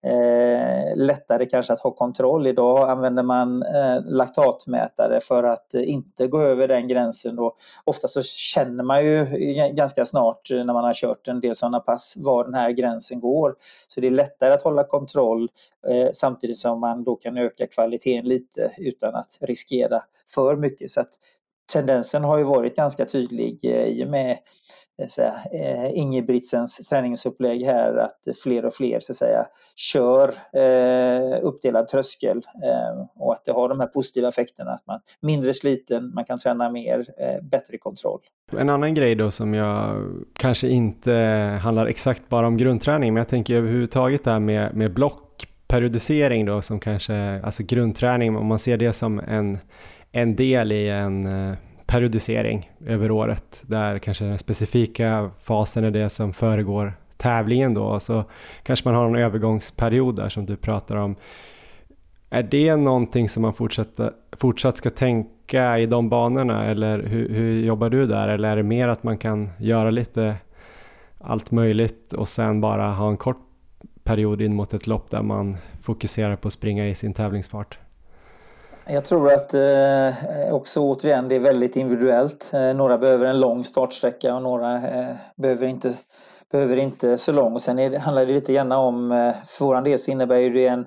Eh, 0.06 0.96
lättare 0.96 1.46
kanske 1.46 1.74
att 1.74 1.80
ha 1.80 1.92
kontroll. 1.92 2.48
Idag 2.48 2.89
använder 2.89 3.24
man 3.24 3.63
eh, 3.63 4.02
laktatmätare 4.06 5.20
för 5.20 5.44
att 5.44 5.74
eh, 5.74 5.89
inte 5.89 6.28
gå 6.28 6.42
över 6.42 6.68
den 6.68 6.88
gränsen. 6.88 7.39
Och 7.39 7.56
ofta 7.84 8.08
så 8.08 8.22
känner 8.22 8.84
man 8.84 9.06
ju 9.06 9.26
ganska 9.74 10.06
snart 10.06 10.50
när 10.52 10.74
man 10.74 10.84
har 10.84 10.94
kört 10.94 11.28
en 11.28 11.39
del 11.39 11.56
sådana 11.56 11.80
pass 11.80 12.13
var 12.18 12.44
den 12.44 12.54
här 12.54 12.72
gränsen 12.72 13.20
går. 13.20 13.56
Så 13.88 14.02
det 14.02 14.08
är 14.08 14.12
lättare 14.12 14.54
att 14.54 14.62
hålla 14.62 14.84
kontroll 14.84 15.50
eh, 15.88 16.10
samtidigt 16.13 16.58
som 16.58 16.80
man 16.80 17.04
då 17.04 17.16
kan 17.16 17.38
öka 17.38 17.68
kvaliteten 17.68 18.26
lite 18.26 18.72
utan 18.78 19.16
att 19.16 19.38
riskera 19.42 20.02
för 20.36 20.56
mycket. 20.56 20.92
Så 20.92 21.02
att 21.02 21.10
tendensen 21.73 22.23
har 22.23 22.38
ju 22.38 22.43
varit 22.43 22.76
ganska 22.76 23.06
tydlig 23.06 23.60
eh, 23.63 23.88
i 23.88 24.06
och 24.06 24.10
med 24.10 24.38
eh, 25.02 25.08
säga, 25.08 25.34
eh, 25.54 25.97
Ingebrigtsens 25.97 26.78
träningsupplägg 26.89 27.65
här 27.65 27.97
att 27.97 28.38
fler 28.43 28.65
och 28.65 28.73
fler 28.73 28.99
så 28.99 29.12
att 29.12 29.17
säga, 29.17 29.45
kör 29.76 30.28
eh, 30.54 31.39
uppdelad 31.41 31.88
tröskel 31.88 32.41
eh, 32.63 33.06
och 33.15 33.34
att 33.34 33.45
det 33.45 33.52
har 33.52 33.69
de 33.69 33.80
här 33.80 33.88
positiva 33.88 34.28
effekterna 34.28 34.71
att 34.71 34.88
man 34.88 34.95
är 34.95 35.28
mindre 35.28 35.54
sliten, 35.54 36.12
man 36.13 36.26
kan 36.26 36.39
träna 36.39 36.69
mer, 36.69 37.06
eh, 37.17 37.43
bättre 37.43 37.78
kontroll. 37.78 38.19
En 38.58 38.69
annan 38.69 38.93
grej 38.93 39.15
då 39.15 39.32
som 39.32 39.54
jag 39.54 40.06
kanske 40.34 40.67
inte 40.67 41.12
handlar 41.62 41.86
exakt 41.86 42.30
bara 42.30 42.47
om 42.47 42.58
grundträning 42.58 43.13
men 43.13 43.21
jag 43.21 43.28
tänker 43.28 43.56
överhuvudtaget 43.56 44.23
det 44.23 44.32
här 44.32 44.39
med, 44.39 44.76
med 44.76 44.93
blockperiodisering 44.93 46.45
då 46.45 46.62
som 46.62 46.80
kanske, 46.80 47.41
alltså 47.43 47.63
grundträning 47.63 48.38
om 48.38 48.45
man 48.45 48.60
ser 48.60 48.78
det 48.78 48.93
som 48.93 49.19
en 49.19 49.58
en 50.15 50.36
del 50.36 50.71
i 50.71 50.89
en 50.89 51.28
eh, 51.28 51.56
periodisering 51.86 52.71
över 52.86 53.12
året 53.12 53.63
där 53.65 53.99
kanske 53.99 54.26
den 54.26 54.39
specifika 54.39 55.32
fasen 55.43 55.84
är 55.84 55.91
det 55.91 56.10
som 56.10 56.34
föregår 56.34 56.93
tävlingen 57.17 57.73
då 57.73 57.99
så 57.99 58.23
kanske 58.63 58.89
man 58.89 58.95
har 58.95 59.06
en 59.06 59.15
övergångsperiod 59.15 60.15
där 60.15 60.30
som 60.30 60.45
du 60.45 60.56
pratar 60.56 60.95
om. 60.95 61.15
Är 62.30 62.43
det 62.43 62.76
någonting 62.76 63.30
som 63.30 63.41
man 63.41 63.54
fortsatt 64.38 64.78
ska 64.78 64.89
tänka 64.89 65.80
i 65.80 65.86
de 65.86 66.10
banorna 66.10 66.65
eller 66.65 67.04
hur, 67.04 67.30
hur, 67.30 67.63
jobbar 67.63 67.89
du 67.89 68.08
där 68.08 68.28
eller 68.28 68.49
är 68.49 68.56
det 68.56 68.63
mer 68.63 68.88
att 68.88 69.04
man 69.04 69.17
kan 69.17 69.49
göra 69.58 69.89
lite 69.89 70.36
allt 71.19 71.52
möjligt 71.52 72.13
och 72.13 72.30
sen 72.30 72.62
bara 72.62 72.91
ha 72.91 73.10
en 73.10 73.17
kort 73.17 73.41
period 74.04 74.41
in 74.41 74.56
mot 74.56 74.73
ett 74.73 74.88
lopp 74.88 75.10
där 75.10 75.21
man 75.21 75.58
fokuserar 75.82 76.36
på 76.36 76.47
att 76.47 76.54
springa 76.54 76.88
i 76.88 76.95
sin 76.95 77.13
tävlingsfart? 77.13 77.78
Jag 78.88 79.06
tror 79.06 79.34
att 79.34 79.54
eh, 79.54 80.54
också 80.54 80.80
återigen 80.80 81.28
det 81.28 81.36
är 81.36 81.39
väldigt 81.39 81.76
individuellt. 81.76 82.52
Eh, 82.54 82.74
några 82.74 82.98
behöver 82.98 83.26
en 83.26 83.39
lång 83.39 83.63
startsträcka 83.63 84.36
och 84.36 84.41
några 84.41 84.76
eh, 84.76 85.15
behöver, 85.36 85.67
inte, 85.67 85.93
behöver 86.52 86.78
inte 86.78 87.17
så 87.17 87.32
lång. 87.32 87.54
Och 87.54 87.62
sen 87.62 87.80
är 87.80 88.00
handlar 88.00 88.26
det 88.26 88.34
lite 88.34 88.54
grann 88.54 88.72
om, 88.72 89.12
eh, 89.12 89.36
för 89.46 89.65
vår 89.65 89.82
del 89.82 90.00
så 90.00 90.12
innebär 90.12 90.38
ju 90.38 90.50
det 90.50 90.67
en 90.67 90.86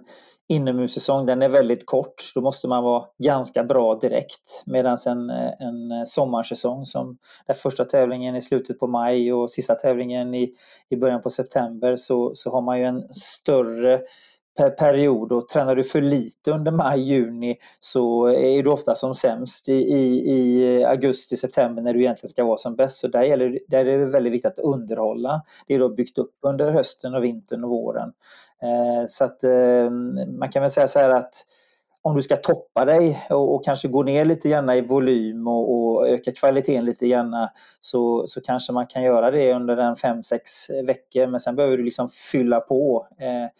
inomhussäsong, 0.48 1.26
den 1.26 1.42
är 1.42 1.48
väldigt 1.48 1.86
kort. 1.86 2.14
Då 2.34 2.40
måste 2.40 2.68
man 2.68 2.84
vara 2.84 3.04
ganska 3.18 3.64
bra 3.64 3.94
direkt. 3.94 4.62
Medan 4.66 4.96
en, 5.06 5.30
eh, 5.30 5.50
en 5.60 6.06
sommarsäsong 6.06 6.84
som 6.84 7.18
där 7.46 7.54
första 7.54 7.84
tävlingen 7.84 8.36
i 8.36 8.42
slutet 8.42 8.78
på 8.78 8.86
maj 8.86 9.32
och 9.32 9.50
sista 9.50 9.74
tävlingen 9.74 10.34
i, 10.34 10.52
i 10.88 10.96
början 10.96 11.20
på 11.20 11.30
september 11.30 11.96
så, 11.96 12.30
så 12.34 12.50
har 12.50 12.60
man 12.60 12.78
ju 12.78 12.84
en 12.84 13.08
större 13.08 14.00
per 14.56 14.70
period 14.70 15.32
och 15.32 15.48
tränar 15.48 15.76
du 15.76 15.84
för 15.84 16.00
lite 16.00 16.50
under 16.50 16.72
maj, 16.72 17.00
juni 17.00 17.56
så 17.78 18.26
är 18.26 18.62
du 18.62 18.70
ofta 18.70 18.94
som 18.94 19.14
sämst 19.14 19.68
i, 19.68 19.72
i, 19.72 20.32
i 20.32 20.84
augusti, 20.84 21.36
september 21.36 21.82
när 21.82 21.94
du 21.94 22.00
egentligen 22.00 22.28
ska 22.28 22.44
vara 22.44 22.56
som 22.56 22.76
bäst. 22.76 22.96
Så 22.96 23.08
där, 23.08 23.22
gäller, 23.22 23.58
där 23.68 23.86
är 23.86 23.98
det 23.98 24.04
väldigt 24.04 24.32
viktigt 24.32 24.52
att 24.52 24.58
underhålla 24.58 25.42
det 25.66 25.76
du 25.76 25.82
har 25.82 25.96
byggt 25.96 26.18
upp 26.18 26.34
under 26.42 26.70
hösten 26.70 27.14
och 27.14 27.24
vintern 27.24 27.64
och 27.64 27.70
våren. 27.70 28.12
Eh, 28.62 29.04
så 29.06 29.24
att 29.24 29.44
eh, 29.44 29.90
man 30.38 30.48
kan 30.52 30.62
väl 30.62 30.70
säga 30.70 30.88
så 30.88 30.98
här 30.98 31.10
att 31.10 31.32
om 32.02 32.16
du 32.16 32.22
ska 32.22 32.36
toppa 32.36 32.84
dig 32.84 33.26
och, 33.30 33.54
och 33.54 33.64
kanske 33.64 33.88
gå 33.88 34.02
ner 34.02 34.24
lite 34.24 34.48
grann 34.48 34.70
i 34.70 34.80
volym 34.80 35.48
och, 35.48 35.74
och, 35.74 36.08
öka 36.08 36.32
kvaliteten 36.32 36.84
lite 36.84 37.08
grann 37.08 37.48
så, 37.80 38.24
så 38.26 38.40
kanske 38.40 38.72
man 38.72 38.86
kan 38.86 39.02
göra 39.02 39.30
det 39.30 39.54
under 39.54 39.76
en 39.76 39.94
5-6 39.94 40.86
veckor 40.86 41.26
men 41.26 41.40
sen 41.40 41.56
behöver 41.56 41.76
du 41.76 41.84
liksom 41.84 42.08
fylla 42.08 42.60
på. 42.60 43.06
Eh, 43.18 43.50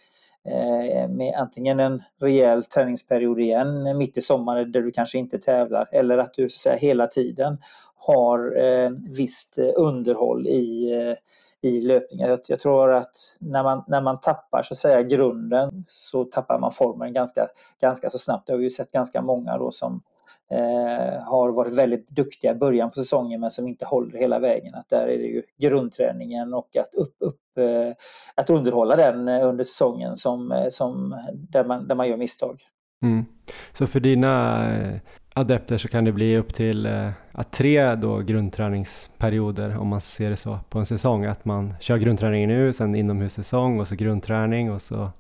Eh, 0.48 1.08
med 1.08 1.34
antingen 1.34 1.80
en 1.80 2.02
rejäl 2.20 2.64
träningsperiod 2.64 3.40
igen 3.40 3.98
mitt 3.98 4.16
i 4.16 4.20
sommaren 4.20 4.72
där 4.72 4.82
du 4.82 4.90
kanske 4.90 5.18
inte 5.18 5.38
tävlar 5.38 5.88
eller 5.92 6.18
att 6.18 6.34
du 6.34 6.48
så 6.48 6.58
säga, 6.58 6.76
hela 6.76 7.06
tiden 7.06 7.58
har 7.96 8.62
eh, 8.62 8.90
visst 9.16 9.58
eh, 9.58 9.70
underhåll 9.76 10.46
i, 10.46 10.92
eh, 10.92 11.70
i 11.70 11.80
löpningen. 11.80 12.28
Jag, 12.28 12.38
jag, 12.48 12.58
tror 12.58 12.92
att 12.92 13.16
när 13.40 13.62
man, 13.62 13.84
när 13.86 14.00
man 14.00 14.20
tappar 14.20 14.62
så 14.62 14.74
att 14.74 14.78
säga 14.78 15.02
grunden 15.02 15.84
så 15.86 16.24
tappar 16.24 16.58
man 16.58 16.72
formen 16.72 17.12
ganska, 17.12 17.48
ganska 17.80 18.10
så 18.10 18.18
snabbt. 18.18 18.46
Det 18.46 18.52
har 18.52 18.58
vi 18.58 18.64
ju 18.64 18.70
sett 18.70 18.92
ganska 18.92 19.22
många 19.22 19.58
då 19.58 19.70
som 19.70 20.02
eh, 20.50 21.22
har 21.22 21.52
varit 21.52 21.74
väldigt 21.74 22.08
duktiga 22.08 22.52
i 22.52 22.54
början 22.54 22.90
på 22.90 22.94
säsongen 22.94 23.40
men 23.40 23.50
som 23.50 23.68
inte 23.68 23.84
håller 23.84 24.18
hela 24.18 24.38
vägen. 24.38 24.74
Att 24.74 24.88
där 24.88 25.08
är 25.08 25.18
det 25.18 25.26
ju 25.26 25.42
grundträningen 25.58 26.54
och 26.54 26.76
att, 26.76 26.94
upp, 26.94 27.16
upp, 27.20 27.58
eh, 27.58 27.94
att 28.34 28.50
underhålla 28.50 28.96
den 28.96 29.28
eh, 29.28 29.48
under 29.48 29.64
säsongen 29.64 30.14
som, 30.14 30.52
eh, 30.52 30.68
som, 30.68 31.16
där, 31.32 31.64
man, 31.64 31.88
där 31.88 31.94
man 31.94 32.08
gör 32.08 32.16
misstag. 32.16 32.60
Mm. 33.02 33.24
Så 33.72 33.86
för 33.86 34.00
dina 34.00 34.64
eh, 34.74 34.98
adepter 35.34 35.78
så 35.78 35.88
kan 35.88 36.04
det 36.04 36.12
bli 36.12 36.36
upp 36.36 36.54
till 36.54 36.86
eh, 36.86 37.10
tre 37.50 37.94
då 37.94 38.18
grundträningsperioder 38.18 39.76
om 39.78 39.88
man 39.88 40.00
ser 40.00 40.30
det 40.30 40.36
så 40.36 40.58
på 40.68 40.78
en 40.78 40.86
säsong. 40.86 41.24
Att 41.24 41.44
man 41.44 41.74
kör 41.80 41.96
grundträning 41.96 42.48
nu, 42.48 42.72
sen 42.72 42.94
inomhussäsong 42.94 43.80
och 43.80 43.88
så 43.88 43.94
grundträning 43.94 44.72
och 44.72 44.82
så 44.82 45.10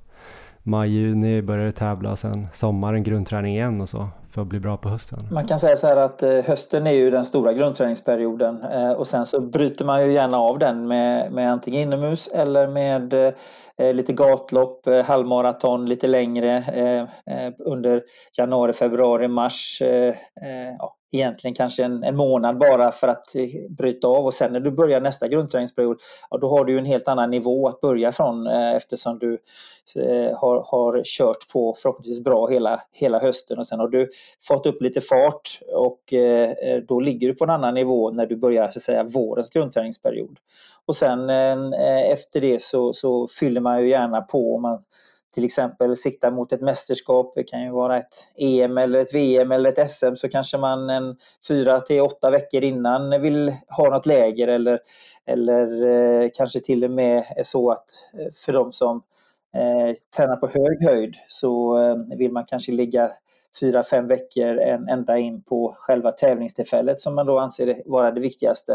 maj, 0.62 0.90
juni 0.90 1.42
börjar 1.42 1.64
det 1.64 1.72
tävla 1.72 2.10
och 2.10 2.18
sen 2.18 2.46
sommaren 2.52 3.02
grundträning 3.02 3.54
igen 3.54 3.80
och 3.80 3.88
så 3.88 4.08
för 4.36 4.42
att 4.42 4.48
bli 4.48 4.60
bra 4.60 4.76
på 4.76 4.88
hösten? 4.88 5.18
Man 5.30 5.44
kan 5.44 5.58
säga 5.58 5.76
så 5.76 5.86
här 5.86 5.96
att 5.96 6.22
eh, 6.22 6.30
hösten 6.30 6.86
är 6.86 6.92
ju 6.92 7.10
den 7.10 7.24
stora 7.24 7.52
grundträningsperioden 7.52 8.62
eh, 8.62 8.90
och 8.90 9.06
sen 9.06 9.26
så 9.26 9.40
bryter 9.40 9.84
man 9.84 10.06
ju 10.06 10.12
gärna 10.12 10.38
av 10.38 10.58
den 10.58 10.88
med, 10.88 11.32
med 11.32 11.52
antingen 11.52 11.82
inomhus 11.82 12.28
eller 12.28 12.68
med 12.68 13.14
eh, 13.14 13.94
lite 13.94 14.12
gatlopp, 14.12 14.88
halvmaraton 15.04 15.88
lite 15.88 16.06
längre 16.06 16.64
under 17.58 18.02
januari, 18.38 18.72
februari, 18.72 19.28
mars. 19.28 19.82
Ja, 20.78 20.95
egentligen 21.12 21.54
kanske 21.54 21.84
en, 21.84 22.02
en 22.02 22.16
månad 22.16 22.58
bara 22.58 22.92
för 22.92 23.08
att 23.08 23.34
eh, 23.34 23.48
bryta 23.78 24.08
av 24.08 24.24
och 24.24 24.34
sen 24.34 24.52
när 24.52 24.60
du 24.60 24.70
börjar 24.70 25.00
nästa 25.00 25.28
grundträningsperiod, 25.28 26.00
ja, 26.30 26.38
då 26.38 26.48
har 26.48 26.64
du 26.64 26.78
en 26.78 26.84
helt 26.84 27.08
annan 27.08 27.30
nivå 27.30 27.68
att 27.68 27.80
börja 27.80 28.12
från 28.12 28.46
eh, 28.46 28.72
eftersom 28.72 29.18
du 29.18 29.32
eh, 29.96 30.38
har, 30.38 30.64
har 30.70 31.02
kört 31.04 31.52
på 31.52 31.74
förhoppningsvis 31.82 32.24
bra 32.24 32.46
hela, 32.46 32.80
hela 32.92 33.18
hösten 33.18 33.58
och 33.58 33.66
sen 33.66 33.80
har 33.80 33.88
du 33.88 34.08
fått 34.48 34.66
upp 34.66 34.82
lite 34.82 35.00
fart 35.00 35.60
och 35.74 36.12
eh, 36.12 36.82
då 36.88 37.00
ligger 37.00 37.28
du 37.28 37.34
på 37.34 37.44
en 37.44 37.50
annan 37.50 37.74
nivå 37.74 38.10
när 38.10 38.26
du 38.26 38.36
börjar 38.36 38.68
så 38.68 38.78
att 38.78 38.82
säga, 38.82 39.04
vårens 39.04 39.50
grundträningsperiod. 39.50 40.38
Och 40.86 40.96
sen 40.96 41.30
eh, 41.30 42.10
efter 42.12 42.40
det 42.40 42.62
så, 42.62 42.92
så 42.92 43.28
fyller 43.40 43.60
man 43.60 43.82
ju 43.82 43.88
gärna 43.88 44.20
på 44.20 44.54
om 44.54 44.62
man 44.62 44.82
till 45.36 45.44
exempel 45.44 45.96
siktar 45.96 46.30
mot 46.30 46.52
ett 46.52 46.60
mästerskap, 46.60 47.32
det 47.34 47.44
kan 47.44 47.62
ju 47.62 47.70
vara 47.70 47.96
ett 47.96 48.26
EM 48.36 48.78
eller 48.78 48.98
ett 48.98 49.14
VM 49.14 49.52
eller 49.52 49.70
ett 49.70 49.90
SM, 49.90 50.14
så 50.14 50.28
kanske 50.28 50.58
man 50.58 50.90
en 50.90 51.16
fyra 51.48 51.80
till 51.80 52.00
åtta 52.00 52.30
veckor 52.30 52.64
innan 52.64 53.22
vill 53.22 53.54
ha 53.68 53.90
något 53.90 54.06
läger 54.06 54.48
eller, 54.48 54.78
eller 55.26 55.86
eh, 55.86 56.28
kanske 56.34 56.60
till 56.60 56.84
och 56.84 56.90
med 56.90 57.24
är 57.36 57.42
så 57.42 57.70
att 57.70 57.84
eh, 58.18 58.32
för 58.44 58.52
de 58.52 58.72
som 58.72 59.02
eh, 59.54 59.94
tränar 60.16 60.36
på 60.36 60.46
hög 60.46 60.84
höjd 60.84 61.14
så 61.28 61.78
eh, 61.78 62.18
vill 62.18 62.32
man 62.32 62.44
kanske 62.44 62.72
ligga 62.72 63.10
fyra, 63.60 63.82
fem 63.82 64.08
veckor 64.08 64.58
en, 64.58 64.88
ända 64.88 65.18
in 65.18 65.42
på 65.42 65.74
själva 65.76 66.10
tävlingstillfället 66.10 67.00
som 67.00 67.14
man 67.14 67.26
då 67.26 67.38
anser 67.38 67.82
vara 67.86 68.10
det 68.10 68.20
viktigaste 68.20 68.72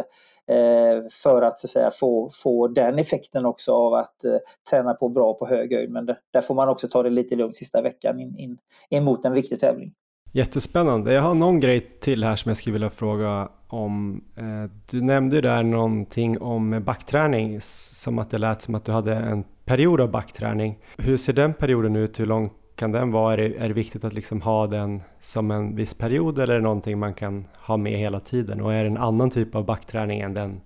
eh, 0.47 1.03
för 1.23 1.41
att, 1.41 1.59
så 1.59 1.65
att 1.65 1.69
säga, 1.69 1.91
få, 1.91 2.29
få 2.43 2.67
den 2.67 2.99
effekten 2.99 3.45
också 3.45 3.73
av 3.73 3.93
att 3.93 4.23
eh, 4.23 4.37
träna 4.69 4.93
på 4.93 5.09
bra 5.09 5.33
på 5.33 5.47
hög 5.47 5.73
höjd. 5.73 5.91
Men 5.91 6.05
där 6.05 6.41
får 6.41 6.55
man 6.55 6.69
också 6.69 6.87
ta 6.87 7.03
det 7.03 7.09
lite 7.09 7.35
lugnt 7.35 7.55
sista 7.55 7.81
veckan 7.81 8.19
in, 8.19 8.37
in, 8.37 8.57
in 8.89 9.03
mot 9.03 9.25
en 9.25 9.33
viktig 9.33 9.59
tävling. 9.59 9.93
Jättespännande. 10.33 11.13
Jag 11.13 11.21
har 11.21 11.33
någon 11.33 11.59
grej 11.59 11.79
till 11.79 12.23
här 12.23 12.35
som 12.35 12.49
jag 12.49 12.57
skulle 12.57 12.73
vilja 12.73 12.89
fråga 12.89 13.49
om. 13.67 14.23
Eh, 14.35 14.71
du 14.91 15.01
nämnde 15.01 15.35
ju 15.35 15.41
där 15.41 15.63
någonting 15.63 16.41
om 16.41 16.83
backträning, 16.85 17.61
som 17.61 18.19
att 18.19 18.29
det 18.29 18.37
lät 18.37 18.61
som 18.61 18.75
att 18.75 18.85
du 18.85 18.91
hade 18.91 19.15
en 19.15 19.43
period 19.65 20.01
av 20.01 20.11
backträning. 20.11 20.77
Hur 20.97 21.17
ser 21.17 21.33
den 21.33 21.53
perioden 21.53 21.95
ut? 21.95 22.19
Hur 22.19 22.25
lång 22.25 22.49
kan 22.75 22.91
den 22.91 23.11
vara? 23.11 23.33
Är 23.33 23.37
det, 23.37 23.57
är 23.57 23.67
det 23.67 23.73
viktigt 23.73 24.03
att 24.03 24.13
liksom 24.13 24.41
ha 24.41 24.67
den 24.67 25.01
som 25.19 25.51
en 25.51 25.75
viss 25.75 25.93
period 25.93 26.39
eller 26.39 26.53
är 26.53 26.57
det 26.57 26.63
någonting 26.63 26.99
man 26.99 27.13
kan 27.13 27.45
ha 27.57 27.77
med 27.77 27.99
hela 27.99 28.19
tiden? 28.19 28.61
Och 28.61 28.73
är 28.73 28.83
det 28.83 28.89
en 28.89 28.97
annan 28.97 29.29
typ 29.29 29.55
av 29.55 29.65
backträning 29.65 30.21
än 30.21 30.33
den 30.33 30.61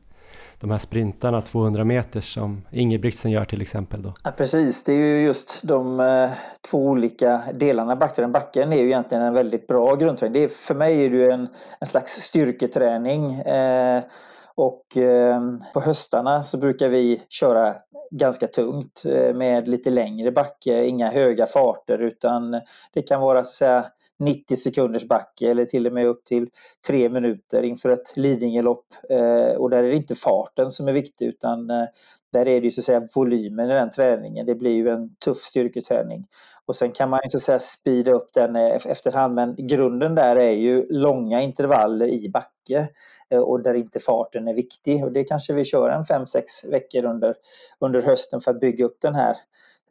de 0.66 0.72
här 0.72 0.80
sprintarna 0.80 1.42
200 1.42 1.84
meter 1.84 2.22
som 2.22 2.62
Ingebrigtsen 2.72 3.32
gör 3.32 3.46
till 3.46 3.62
exempel 3.62 4.02
då? 4.02 4.14
Ja, 4.24 4.32
precis, 4.32 4.84
det 4.84 4.92
är 4.92 4.98
ju 4.98 5.22
just 5.22 5.62
de 5.64 6.00
eh, 6.00 6.30
två 6.72 6.86
olika 6.86 7.42
delarna 7.54 7.96
backträning. 7.96 8.32
Backen 8.32 8.74
är 8.74 8.78
ju 8.78 8.86
egentligen 8.86 9.24
en 9.24 9.34
väldigt 9.34 9.68
bra 9.68 9.96
grundträning. 9.96 10.34
Det 10.34 10.44
är, 10.44 10.48
för 10.48 10.76
mig 10.76 11.06
är 11.06 11.10
det 11.10 11.32
en, 11.32 11.48
en 11.80 11.88
slags 11.88 12.12
styrketräning. 12.12 13.32
Eh, 13.34 14.04
och 14.56 14.98
eh, 14.98 15.42
på 15.74 15.80
höstarna 15.80 16.44
så 16.44 16.58
brukar 16.58 16.90
vi 16.90 17.22
köra 17.30 17.76
ganska 18.12 18.48
tungt 18.48 19.04
eh, 19.06 19.34
med 19.34 19.68
lite 19.68 19.90
längre 19.90 20.32
backe, 20.32 20.86
inga 20.86 21.12
höga 21.12 21.46
farter 21.46 22.00
utan 22.00 22.52
det 22.94 23.02
kan 23.02 23.22
vara 23.22 23.44
så 23.44 23.48
att 23.48 23.54
säga 23.54 23.86
90 24.20 24.56
sekunders 24.56 25.08
backe 25.08 25.52
eller 25.52 25.66
till 25.66 25.88
och 25.88 25.94
med 25.94 26.08
upp 26.08 26.26
till 26.26 26.50
3 26.88 27.10
minuter 27.10 27.64
inför 27.64 27.90
ett 27.90 28.18
Lidingölopp. 28.18 28.86
Eh, 29.10 29.56
och 29.58 29.70
där 29.70 29.84
är 29.84 29.88
det 29.88 29.96
inte 29.96 30.16
farten 30.16 30.70
som 30.70 30.88
är 30.88 30.94
viktig 30.94 31.26
utan 31.26 31.70
eh, 31.70 31.86
där 32.34 32.48
är 32.48 32.62
det 32.62 32.66
ju 32.66 32.72
så 32.72 32.82
att 32.82 32.86
säga 32.86 33.08
volymen 33.16 33.70
i 33.70 33.74
den 33.74 33.90
träningen. 33.90 34.46
Det 34.46 34.56
blir 34.56 34.72
ju 34.72 34.90
en 34.90 35.16
tuff 35.16 35.38
styrketräning. 35.38 36.26
Och 36.66 36.76
sen 36.76 36.92
kan 36.92 37.10
man 37.10 37.20
ju 37.24 37.30
så 37.30 37.38
att 37.38 37.42
säga 37.42 37.60
speeda 37.60 38.12
upp 38.12 38.34
den 38.34 38.56
eh, 38.56 38.76
efterhand 38.86 39.34
men 39.36 39.56
grunden 39.58 40.16
där 40.16 40.36
är 40.36 40.52
ju 40.52 40.86
långa 40.90 41.42
intervaller 41.42 42.08
i 42.08 42.30
backe 42.30 42.88
och 43.46 43.64
där 43.64 43.74
inte 43.74 44.00
farten 44.00 44.48
är 44.48 44.54
viktig. 44.54 45.04
Och 45.04 45.12
det 45.12 45.24
kanske 45.24 45.54
vi 45.54 45.64
kör 45.64 45.90
en 45.90 46.04
5-6 46.04 46.72
veckor 46.72 47.06
under, 47.06 47.36
under 47.80 48.02
hösten 48.02 48.42
för 48.42 48.52
att 48.52 48.60
bygga 48.60 48.86
upp 48.86 48.98
den 49.02 49.16
här 49.16 49.36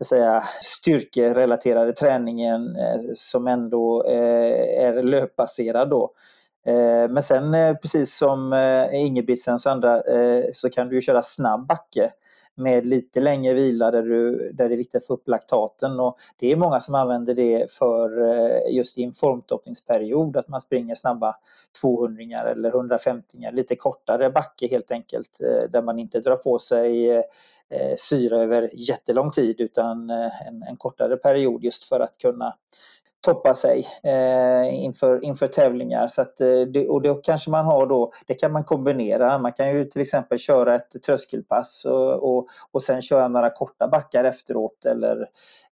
säga, 0.02 0.44
styrkerelaterade 0.62 1.92
träningen 1.92 2.76
eh, 2.76 3.00
som 3.14 3.46
ändå 3.46 4.04
eh, 4.08 4.84
är 4.84 5.02
löpbaserad 5.02 5.90
då. 5.90 6.12
Eh, 6.66 7.10
men 7.10 7.22
sen 7.22 7.76
precis 7.82 8.16
som 8.18 8.54
Ingebrigtsens 8.92 9.66
och 9.66 9.72
andra 9.72 10.02
så 10.52 10.70
kan 10.70 10.88
du 10.88 11.00
köra 11.00 11.22
snabb 11.22 11.66
backe 11.66 12.10
med 12.56 12.86
lite 12.86 13.20
längre 13.20 13.54
vila 13.54 13.90
där, 13.90 14.02
du, 14.02 14.52
där 14.52 14.68
det 14.68 14.74
är 14.74 14.76
viktigt 14.76 15.02
att 15.02 15.06
få 15.06 15.14
upp 15.14 15.28
laktaten. 15.28 16.00
Och 16.00 16.16
det 16.36 16.52
är 16.52 16.56
många 16.56 16.80
som 16.80 16.94
använder 16.94 17.34
det 17.34 17.70
för 17.70 18.32
eh, 18.32 18.76
just 18.76 18.98
i 18.98 19.02
en 19.02 19.12
formtoppningsperiod, 19.12 20.36
att 20.36 20.48
man 20.48 20.60
springer 20.60 20.94
snabba 20.94 21.36
200 21.80 22.40
eller 22.40 22.68
150 22.68 23.36
lite 23.52 23.76
kortare 23.76 24.30
backe 24.30 24.66
helt 24.66 24.90
enkelt, 24.90 25.40
eh, 25.40 25.70
där 25.70 25.82
man 25.82 25.98
inte 25.98 26.20
drar 26.20 26.36
på 26.36 26.58
sig 26.58 27.10
eh, 27.10 27.22
syra 27.96 28.36
över 28.36 28.70
jättelång 28.72 29.30
tid 29.30 29.60
utan 29.60 30.10
en, 30.10 30.62
en, 30.62 30.76
kortare 30.76 31.16
period 31.16 31.64
just 31.64 31.84
för 31.84 32.00
att 32.00 32.18
kunna 32.18 32.54
toppa 33.24 33.54
sig 33.54 33.86
eh, 34.02 34.84
inför, 34.84 35.24
inför 35.24 35.46
tävlingar. 35.46 36.08
Så 36.08 36.22
att, 36.22 36.40
eh, 36.40 36.60
det, 36.60 36.88
och 36.88 37.02
då 37.02 37.14
kanske 37.14 37.50
man 37.50 37.64
har 37.64 37.86
då, 37.86 38.12
det 38.26 38.34
kan 38.34 38.52
man 38.52 38.64
kombinera. 38.64 39.38
Man 39.38 39.52
kan 39.52 39.76
ju 39.76 39.84
till 39.84 40.00
exempel 40.00 40.38
köra 40.38 40.74
ett 40.74 41.02
tröskelpass 41.06 41.84
och, 41.84 42.14
och, 42.14 42.46
och 42.72 42.82
sen 42.82 43.02
köra 43.02 43.28
några 43.28 43.50
korta 43.50 43.88
backar 43.88 44.24
efteråt 44.24 44.84
eller 44.84 45.20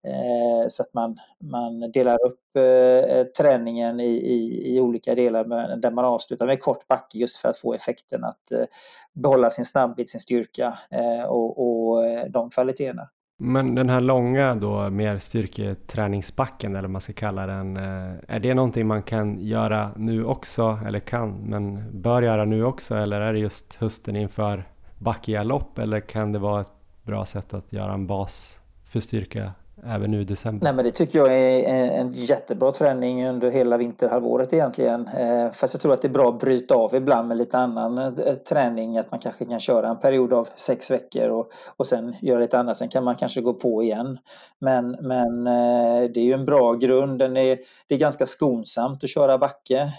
eh, 0.07 0.69
så 0.69 0.83
att 0.83 0.95
man, 0.95 1.17
man 1.39 1.93
delar 1.93 2.27
upp 2.27 2.57
eh, 2.57 3.25
träningen 3.25 4.01
i, 4.01 4.11
i, 4.11 4.75
i, 4.75 4.81
olika 4.81 5.15
delar 5.15 5.45
med, 5.45 5.81
där 5.81 5.91
man 5.91 6.05
avslutar 6.05 6.47
med 6.47 6.63
kort 6.63 6.89
backe 6.89 7.19
just 7.19 7.37
för 7.37 7.49
att 7.49 7.59
få 7.59 7.75
effekten 7.75 8.25
att 8.25 8.53
eh, 8.53 8.65
behålla 9.13 9.51
sin 9.51 9.65
snabbhet, 9.65 10.09
sin 10.09 10.21
styrka 10.21 10.79
eh, 10.91 11.25
och, 11.25 11.59
och 11.59 12.07
eh, 12.07 12.25
de 12.27 12.51
kvaliteterna. 12.51 13.09
Men 13.43 13.75
den 13.75 13.89
här 13.91 14.01
långa 14.01 14.55
då, 14.55 14.91
mer 14.91 15.19
styrketräningsbacken 15.19 16.73
eller 16.73 16.83
vad 16.83 16.91
man 16.91 17.01
ska 17.01 17.13
kalla 17.13 17.47
den, 17.47 17.77
eh, 17.77 18.15
är 18.29 18.41
det 18.41 18.55
någonting 18.55 18.87
man 18.87 19.03
kan 19.03 19.41
göra 19.41 19.91
nu 19.97 20.25
också, 20.25 20.79
eller 20.87 21.01
kan, 21.01 21.31
men 21.31 21.85
bör 22.01 22.23
göra 22.23 22.45
nu 22.45 22.65
också, 22.65 22.97
eller 22.97 23.21
är 23.21 23.33
det 23.33 23.39
just 23.39 23.75
hösten 23.75 24.17
inför 24.17 24.65
backiga 24.99 25.43
lopp? 25.43 25.79
eller 25.79 26.01
kan 26.01 26.33
det 26.33 26.39
vara 26.39 26.61
ett 26.61 26.73
bra 27.03 27.27
sätt 27.27 27.55
att 27.55 27.73
göra 27.73 27.93
en 27.93 28.07
bas 28.07 28.61
för 28.85 29.01
styrka 29.01 29.53
även 29.87 30.11
nu 30.11 30.21
i 30.21 30.25
december? 30.25 30.65
Nej 30.65 30.73
men 30.73 30.85
det 30.85 30.91
tycker 30.91 31.19
jag 31.19 31.29
är 31.29 31.91
en 32.01 32.13
jättebra 32.13 32.73
träning 32.73 33.27
under 33.27 33.51
hela 33.51 33.77
vinterhalvåret 33.77 34.53
egentligen. 34.53 35.09
Eh, 35.09 35.51
fast 35.51 35.75
jag 35.75 35.81
tror 35.81 35.93
att 35.93 36.03
det 36.03 36.09
är 36.09 36.13
bra 36.13 36.29
att 36.29 36.41
bryta 36.41 36.75
av 36.75 36.95
ibland 36.95 37.29
med 37.29 37.37
lite 37.37 37.59
annan 37.59 37.99
eh, 37.99 38.35
träning. 38.35 38.99
Att 38.99 39.11
man 39.11 39.21
kanske 39.21 39.45
kan 39.45 39.61
köra 39.61 39.89
en 39.89 40.01
period 40.01 40.33
av 40.33 40.49
sex 40.55 40.91
veckor 40.91 41.29
och, 41.29 41.51
och 41.77 41.87
sen 41.87 42.17
göra 42.21 42.41
lite 42.41 42.59
annat. 42.59 42.79
Sen 42.79 42.89
kan 42.89 43.05
man 43.05 43.15
kanske 43.15 43.41
gå 43.41 43.55
på 43.55 43.83
igen. 43.83 44.19
Men, 44.59 44.91
men 44.91 45.47
eh, 45.47 46.11
det 46.11 46.21
är 46.21 46.25
ju 46.25 46.33
en 46.33 46.45
bra 46.45 46.75
grund. 46.75 47.19
Den 47.19 47.37
är, 47.37 47.59
det 47.89 47.95
är 47.95 47.99
ganska 47.99 48.27
skonsamt 48.27 49.05
att 49.05 49.11
köra 49.11 49.39
backe 49.39 49.93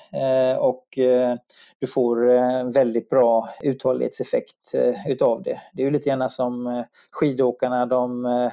och 0.59 0.85
du 1.79 1.87
får 1.87 2.29
en 2.29 2.71
väldigt 2.71 3.09
bra 3.09 3.49
uthållighetseffekt 3.63 4.75
utav 5.07 5.43
det. 5.43 5.61
Det 5.73 5.81
är 5.81 5.85
ju 5.85 5.91
lite 5.91 6.09
grann 6.09 6.29
som 6.29 6.83
skidåkarna, 7.11 7.85
de 7.85 8.49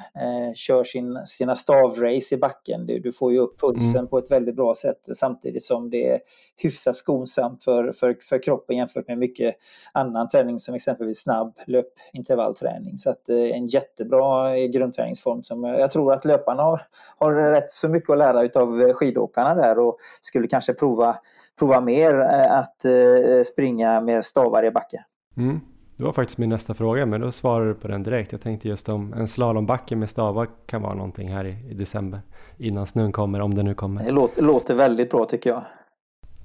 kör 0.54 0.84
sin 0.84 1.17
sina 1.26 1.54
stavrace 1.54 2.34
i 2.34 2.38
backen. 2.38 2.86
Du, 2.86 3.12
får 3.12 3.32
ju 3.32 3.38
upp 3.38 3.60
pulsen 3.60 3.98
mm. 3.98 4.08
på 4.08 4.18
ett 4.18 4.30
väldigt 4.30 4.56
bra 4.56 4.74
sätt 4.74 5.08
samtidigt 5.12 5.64
som 5.64 5.90
det 5.90 6.08
är 6.08 6.20
hyfsat 6.62 6.96
skonsamt 6.96 7.64
för, 7.64 7.92
för, 7.92 8.16
för 8.28 8.42
kroppen 8.42 8.76
jämfört 8.76 9.08
med 9.08 9.18
mycket 9.18 9.54
annan 9.92 10.28
träning 10.28 10.58
som 10.58 10.74
exempelvis 10.74 11.22
snabb 11.22 11.58
löpintervallträning. 11.66 12.98
Så 12.98 13.10
att, 13.10 13.28
eh, 13.28 13.36
en 13.36 13.66
jättebra 13.66 14.58
grundträningsform 14.58 15.42
som 15.42 15.64
jag 15.64 15.90
tror 15.90 16.12
att 16.12 16.24
löparna 16.24 16.62
har, 16.62 16.80
har 17.18 17.34
rätt 17.34 17.70
så 17.70 17.88
mycket 17.88 18.10
att 18.10 18.18
lära 18.18 18.62
av 18.62 18.92
skidåkarna 18.92 19.54
där 19.54 19.78
och 19.78 19.96
skulle 20.20 20.46
kanske 20.48 20.74
prova, 20.74 21.16
prova 21.58 21.80
mer 21.80 22.20
eh, 22.20 22.58
att 22.58 22.84
eh, 22.84 23.42
springa 23.44 24.00
med 24.00 24.24
stavar 24.24 24.64
i 24.64 24.70
backe. 24.70 25.04
Mm. 25.36 25.60
Det 25.98 26.04
var 26.04 26.12
faktiskt 26.12 26.38
min 26.38 26.48
nästa 26.48 26.74
fråga, 26.74 27.06
men 27.06 27.20
då 27.20 27.32
svarar 27.32 27.66
du 27.66 27.74
på 27.74 27.88
den 27.88 28.02
direkt. 28.02 28.32
Jag 28.32 28.40
tänkte 28.40 28.68
just 28.68 28.88
om 28.88 29.12
en 29.12 29.28
slalombacke 29.28 29.96
med 29.96 30.10
stavar 30.10 30.48
kan 30.66 30.82
vara 30.82 30.94
någonting 30.94 31.32
här 31.32 31.44
i, 31.44 31.56
i 31.70 31.74
december 31.74 32.20
innan 32.58 32.86
snön 32.86 33.12
kommer, 33.12 33.40
om 33.40 33.54
den 33.54 33.64
nu 33.64 33.74
kommer. 33.74 34.04
Det 34.04 34.10
låter, 34.10 34.42
låter 34.42 34.74
väldigt 34.74 35.10
bra 35.10 35.24
tycker 35.24 35.50
jag. 35.50 35.62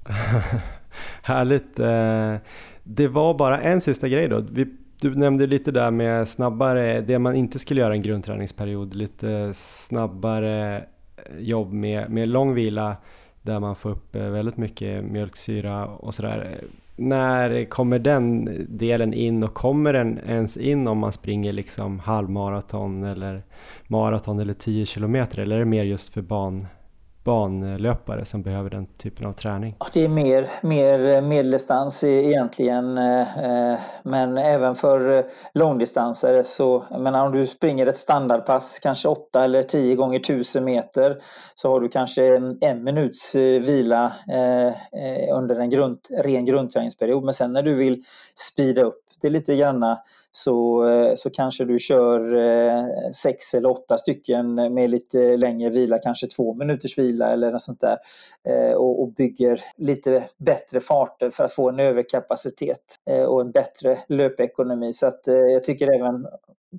Härligt. 1.22 1.78
Eh, 1.78 2.34
det 2.82 3.08
var 3.08 3.34
bara 3.34 3.60
en 3.60 3.80
sista 3.80 4.08
grej 4.08 4.28
då. 4.28 4.40
du 5.00 5.14
nämnde 5.14 5.46
lite 5.46 5.70
där 5.70 5.90
med 5.90 6.28
snabbare, 6.28 7.00
det 7.00 7.18
man 7.18 7.34
inte 7.34 7.58
skulle 7.58 7.80
göra 7.80 7.94
en 7.94 8.02
grundträningsperiod, 8.02 8.94
lite 8.94 9.50
snabbare 9.54 10.84
jobb 11.38 11.72
med, 11.72 12.10
med 12.10 12.28
lång 12.28 12.54
vila 12.54 12.96
där 13.42 13.60
man 13.60 13.76
får 13.76 13.90
upp 13.90 14.16
eh, 14.16 14.22
väldigt 14.22 14.56
mycket 14.56 15.04
mjölksyra 15.04 15.86
och 15.86 16.14
sådär. 16.14 16.60
När 16.96 17.64
kommer 17.64 17.98
den 17.98 18.48
delen 18.68 19.14
in 19.14 19.42
och 19.42 19.54
kommer 19.54 19.92
den 19.92 20.18
ens 20.28 20.56
in 20.56 20.88
om 20.88 20.98
man 20.98 21.12
springer 21.12 21.52
liksom 21.52 21.98
halvmaraton 21.98 23.04
eller 23.04 23.42
maraton 23.86 24.38
eller 24.38 24.52
10 24.52 24.86
kilometer? 24.86 25.38
Eller 25.38 25.56
är 25.56 25.58
det 25.58 25.64
mer 25.64 25.84
just 25.84 26.14
för 26.14 26.22
ban, 26.22 26.66
banlöpare 27.24 28.24
som 28.24 28.42
behöver 28.42 28.70
den 28.70 28.86
typen 28.86 29.26
av 29.26 29.32
träning? 29.32 29.76
Det 29.92 30.04
är 30.04 30.08
mer, 30.08 30.46
mer 30.62 31.20
medeldistans 31.20 32.04
egentligen 32.04 32.98
eh, 32.98 33.38
eh, 33.44 33.78
men 34.02 34.38
även 34.38 34.74
för 34.74 35.18
eh, 35.18 35.24
långdistansare 35.54 36.44
så, 36.44 36.84
men 36.90 37.14
om 37.14 37.32
du 37.32 37.46
springer 37.46 37.86
ett 37.86 37.96
standardpass 37.96 38.78
kanske 38.78 39.08
8 39.08 39.44
eller 39.44 39.62
10 39.62 39.94
gånger 39.94 40.20
1000 40.20 40.64
meter 40.64 41.18
så 41.54 41.70
har 41.70 41.80
du 41.80 41.88
kanske 41.88 42.36
en, 42.36 42.58
en 42.60 42.84
minuts 42.84 43.34
vila 43.34 44.12
under 45.32 45.56
en 45.56 45.70
grund, 45.70 45.98
ren 46.22 46.44
grundträningsperiod 46.44 47.24
men 47.24 47.34
sen 47.34 47.52
när 47.52 47.62
du 47.62 47.74
vill 47.74 48.02
speeda 48.34 48.82
upp 48.82 49.00
det 49.22 49.30
lite 49.30 49.56
granna 49.56 49.98
så, 50.36 50.88
eh, 50.88 51.14
så 51.14 51.30
kanske 51.30 51.64
du 51.64 51.78
kör 51.78 52.36
eh, 52.36 52.84
sex 53.22 53.54
eller 53.54 53.70
åtta 53.70 53.98
stycken 53.98 54.54
med 54.54 54.90
lite 54.90 55.36
längre 55.36 55.70
vila, 55.70 55.98
kanske 55.98 56.26
två 56.26 56.54
minuters 56.54 56.98
vila 56.98 57.30
eller 57.30 57.52
något 57.52 57.62
sånt 57.62 57.80
där 57.80 57.96
eh, 58.48 58.74
och, 58.74 59.02
och 59.02 59.12
bygger 59.12 59.60
lite 59.76 60.24
bättre 60.38 60.80
farter 60.80 61.30
för 61.30 61.44
att 61.44 61.52
få 61.52 61.68
en 61.68 61.80
överkapacitet 61.80 62.98
och 63.28 63.40
en 63.40 63.50
bättre 63.50 63.98
löpekonomi. 64.08 64.92
Så 64.92 65.06
att 65.06 65.20
jag 65.26 65.62
tycker 65.64 66.00
även 66.00 66.26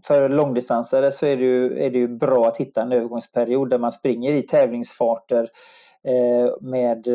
för 0.07 0.29
långdistansare 0.29 1.11
så 1.11 1.25
är 1.25 1.37
det, 1.37 1.43
ju, 1.43 1.83
är 1.85 1.89
det 1.89 1.99
ju 1.99 2.07
bra 2.07 2.47
att 2.47 2.57
hitta 2.57 2.81
en 2.81 2.91
övergångsperiod 2.91 3.69
där 3.69 3.77
man 3.77 3.91
springer 3.91 4.33
i 4.33 4.41
tävlingsfarter 4.41 5.49
med, 6.61 7.07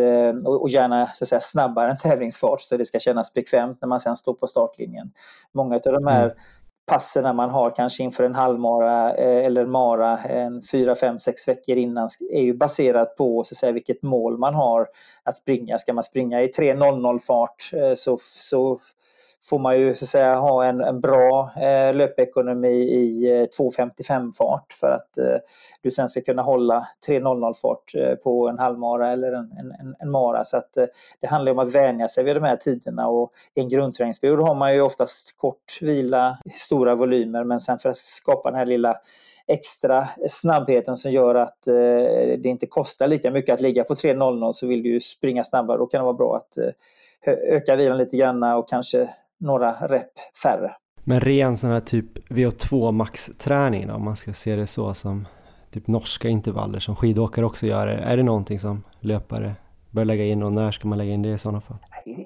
och 0.47 0.68
gärna 0.68 1.07
så 1.14 1.26
säga, 1.26 1.41
snabbare 1.41 1.91
än 1.91 1.97
tävlingsfart 1.97 2.61
så 2.61 2.76
det 2.76 2.85
ska 2.85 2.99
kännas 2.99 3.35
bekvämt 3.35 3.78
när 3.81 3.89
man 3.89 4.01
sen 4.01 4.16
står 4.16 4.35
på 4.35 4.47
startlinjen. 4.47 5.11
Många 5.55 5.74
av 5.74 5.81
de 5.81 6.07
här 6.07 6.24
mm. 6.24 6.37
passen 6.87 7.37
man 7.37 7.51
har 7.51 7.70
kanske 7.70 8.03
inför 8.03 8.24
en 8.24 8.35
halvmara 8.35 9.14
eh, 9.14 9.47
eller 9.47 9.62
en 9.62 9.70
mara 9.70 10.18
en 10.18 10.62
fyra, 10.72 10.95
fem, 10.95 11.20
sex 11.20 11.49
veckor 11.49 11.76
innan 11.76 12.09
är 12.33 12.43
ju 12.43 12.55
baserat 12.55 13.16
på 13.16 13.45
så 13.45 13.53
att 13.53 13.57
säga, 13.57 13.72
vilket 13.72 14.03
mål 14.03 14.39
man 14.39 14.55
har 14.55 14.87
att 15.22 15.37
springa. 15.37 15.78
Ska 15.78 15.93
man 15.93 16.05
springa 16.05 16.43
i 16.43 16.47
3.00 16.47 17.18
fart 17.18 17.70
eh, 17.72 17.95
så, 17.95 18.16
så 18.20 18.78
får 19.43 19.59
man 19.59 19.78
ju 19.78 19.95
så 19.95 20.05
att 20.05 20.09
säga 20.09 20.34
ha 20.34 20.64
en, 20.64 20.80
en 20.80 21.01
bra 21.01 21.51
eh, 21.57 21.97
löpekonomi 21.97 22.68
i 22.68 23.30
eh, 23.41 23.45
2.55 23.45 24.32
fart 24.32 24.72
för 24.80 24.91
att 24.91 25.18
eh, 25.18 25.36
du 25.82 25.91
sen 25.91 26.09
ska 26.09 26.20
kunna 26.20 26.43
hålla 26.43 26.86
3.00 27.09 27.55
fart 27.55 27.95
eh, 27.95 28.14
på 28.14 28.49
en 28.49 28.59
halvmara 28.59 29.11
eller 29.11 29.32
en, 29.32 29.53
en, 29.53 29.95
en 29.99 30.11
mara. 30.11 30.45
Så 30.45 30.57
att 30.57 30.76
eh, 30.76 30.84
det 31.20 31.26
handlar 31.26 31.53
om 31.53 31.59
att 31.59 31.74
vänja 31.74 32.09
sig 32.09 32.24
vid 32.24 32.36
de 32.36 32.45
här 32.45 32.57
tiderna 32.57 33.09
och 33.09 33.30
i 33.55 33.61
en 33.61 33.68
grundträningsperiod 33.68 34.41
har 34.41 34.55
man 34.55 34.74
ju 34.74 34.80
oftast 34.80 35.38
kort 35.38 35.78
vila, 35.80 36.38
stora 36.55 36.95
volymer 36.95 37.45
men 37.45 37.61
sen 37.61 37.78
för 37.78 37.88
att 37.88 37.97
skapa 37.97 38.51
den 38.51 38.59
här 38.59 38.66
lilla 38.66 38.97
extra 39.47 40.09
snabbheten 40.28 40.97
som 40.97 41.11
gör 41.11 41.34
att 41.34 41.66
eh, 41.66 41.74
det 42.43 42.45
inte 42.45 42.66
kostar 42.66 43.09
lika 43.09 43.30
mycket 43.30 43.55
att 43.55 43.61
ligga 43.61 43.84
på 43.84 43.95
3.00 43.95 44.53
så 44.53 44.66
vill 44.66 44.82
du 44.82 44.88
ju 44.88 45.01
springa 45.01 45.45
snabbare. 45.45 45.78
Då 45.78 45.86
kan 45.86 45.99
det 45.99 46.05
vara 46.05 46.14
bra 46.14 46.36
att 46.36 46.59
eh, 46.59 47.57
öka 47.57 47.76
vilan 47.76 47.99
lite 47.99 48.16
grann 48.16 48.43
och 48.43 48.68
kanske 48.68 49.09
några 49.41 49.72
rep 49.72 50.12
färre. 50.43 50.72
Men 51.05 51.20
ren 51.20 51.57
sån 51.57 51.70
här 51.70 51.80
typ 51.80 52.28
VO2 52.28 52.93
max-träning 52.93 53.86
då, 53.86 53.95
om 53.95 54.05
man 54.05 54.16
ska 54.16 54.32
se 54.32 54.57
det 54.57 54.66
så 54.66 54.95
som 54.95 55.26
typ 55.70 55.86
norska 55.86 56.28
intervaller 56.28 56.78
som 56.78 56.97
skidåkare 56.97 57.47
också 57.47 57.66
gör. 57.66 57.86
Är 57.86 58.16
det 58.16 58.22
någonting 58.22 58.59
som 58.59 58.82
löpare 59.01 59.55
bör 59.91 60.05
lägga 60.05 60.24
in 60.24 60.43
och 60.43 60.53
när 60.53 60.70
ska 60.70 60.88
man 60.88 60.99
lägga 60.99 61.12
in 61.12 61.22
det 61.22 61.28
i 61.28 61.38
sådana 61.38 61.61
fall? 61.61 61.76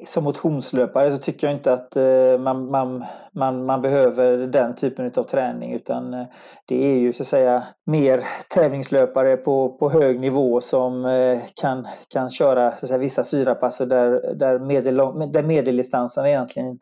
Som 0.06 0.24
motionslöpare 0.24 1.10
så 1.10 1.18
tycker 1.18 1.46
jag 1.46 1.56
inte 1.56 1.72
att 1.72 1.96
eh, 1.96 2.38
man, 2.38 2.70
man, 2.70 3.04
man, 3.32 3.64
man 3.64 3.82
behöver 3.82 4.36
den 4.36 4.74
typen 4.74 5.12
av 5.16 5.22
träning 5.22 5.72
utan 5.72 6.14
eh, 6.14 6.26
det 6.66 6.92
är 6.92 6.96
ju 6.96 7.12
så 7.12 7.22
att 7.22 7.26
säga 7.26 7.64
mer 7.86 8.22
tävlingslöpare 8.54 9.36
på, 9.36 9.68
på 9.68 9.90
hög 9.90 10.20
nivå 10.20 10.60
som 10.60 11.04
eh, 11.04 11.38
kan, 11.60 11.86
kan 12.12 12.30
köra 12.30 12.70
så 12.70 12.76
att 12.84 12.88
säga, 12.88 12.98
vissa 12.98 13.24
syrapass 13.24 13.78
där, 13.78 14.34
där, 14.34 14.58
medel, 14.58 14.96
där 15.32 15.42
medeldistansen 15.42 16.26
egentligen 16.26 16.78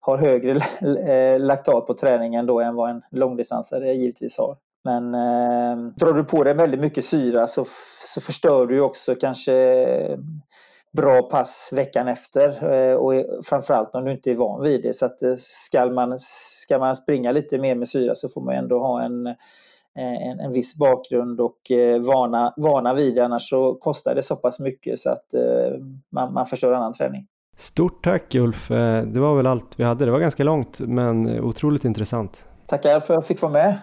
har 0.00 0.18
högre 0.18 0.58
laktat 1.38 1.86
på 1.86 1.94
träningen 1.94 2.46
då 2.46 2.60
än 2.60 2.74
vad 2.74 2.90
en 2.90 3.02
långdistansare 3.10 3.92
givetvis 3.92 4.38
har. 4.38 4.56
Men 4.84 5.14
eh, 5.14 5.76
drar 5.96 6.12
du 6.12 6.24
på 6.24 6.44
dig 6.44 6.54
väldigt 6.54 6.80
mycket 6.80 7.04
syra 7.04 7.46
så, 7.46 7.64
så 8.04 8.20
förstör 8.20 8.66
du 8.66 8.80
också 8.80 9.14
kanske 9.14 10.18
bra 10.96 11.22
pass 11.22 11.70
veckan 11.74 12.08
efter 12.08 12.72
eh, 12.72 12.96
och 12.96 13.12
framförallt 13.44 13.94
om 13.94 14.04
du 14.04 14.12
inte 14.12 14.30
är 14.30 14.34
van 14.34 14.62
vid 14.62 14.82
det. 14.82 14.94
Så 14.94 15.06
att 15.06 15.22
eh, 15.22 15.34
ska 15.36 15.86
man, 15.86 16.14
ska 16.18 16.78
man 16.78 16.96
springa 16.96 17.32
lite 17.32 17.58
mer 17.58 17.74
med 17.74 17.88
syra 17.88 18.14
så 18.14 18.28
får 18.28 18.40
man 18.40 18.54
ändå 18.54 18.78
ha 18.78 19.02
en, 19.02 19.26
eh, 19.26 20.30
en, 20.30 20.40
en 20.40 20.52
viss 20.52 20.78
bakgrund 20.78 21.40
och 21.40 21.60
vana, 22.06 22.54
vana 22.56 22.94
vid 22.94 23.14
det. 23.14 23.24
Annars 23.24 23.48
så 23.48 23.74
kostar 23.74 24.14
det 24.14 24.22
så 24.22 24.36
pass 24.36 24.60
mycket 24.60 24.98
så 24.98 25.10
att 25.10 25.26
man, 26.12 26.32
man 26.32 26.46
förstör 26.46 26.72
annan 26.72 26.92
träning. 26.92 27.26
Stort 27.56 28.04
tack 28.04 28.34
Ulf. 28.34 28.68
Det 29.06 29.20
var 29.20 29.36
väl 29.36 29.46
allt 29.46 29.78
vi 29.78 29.84
hade. 29.84 30.04
Det 30.04 30.10
var 30.10 30.18
ganska 30.18 30.44
långt 30.44 30.80
men 30.80 31.40
otroligt 31.40 31.84
intressant. 31.84 32.46
Tackar 32.66 33.00
för 33.00 33.14
att 33.14 33.16
jag 33.16 33.26
fick 33.26 33.42
vara 33.42 33.52
med. 33.52 33.78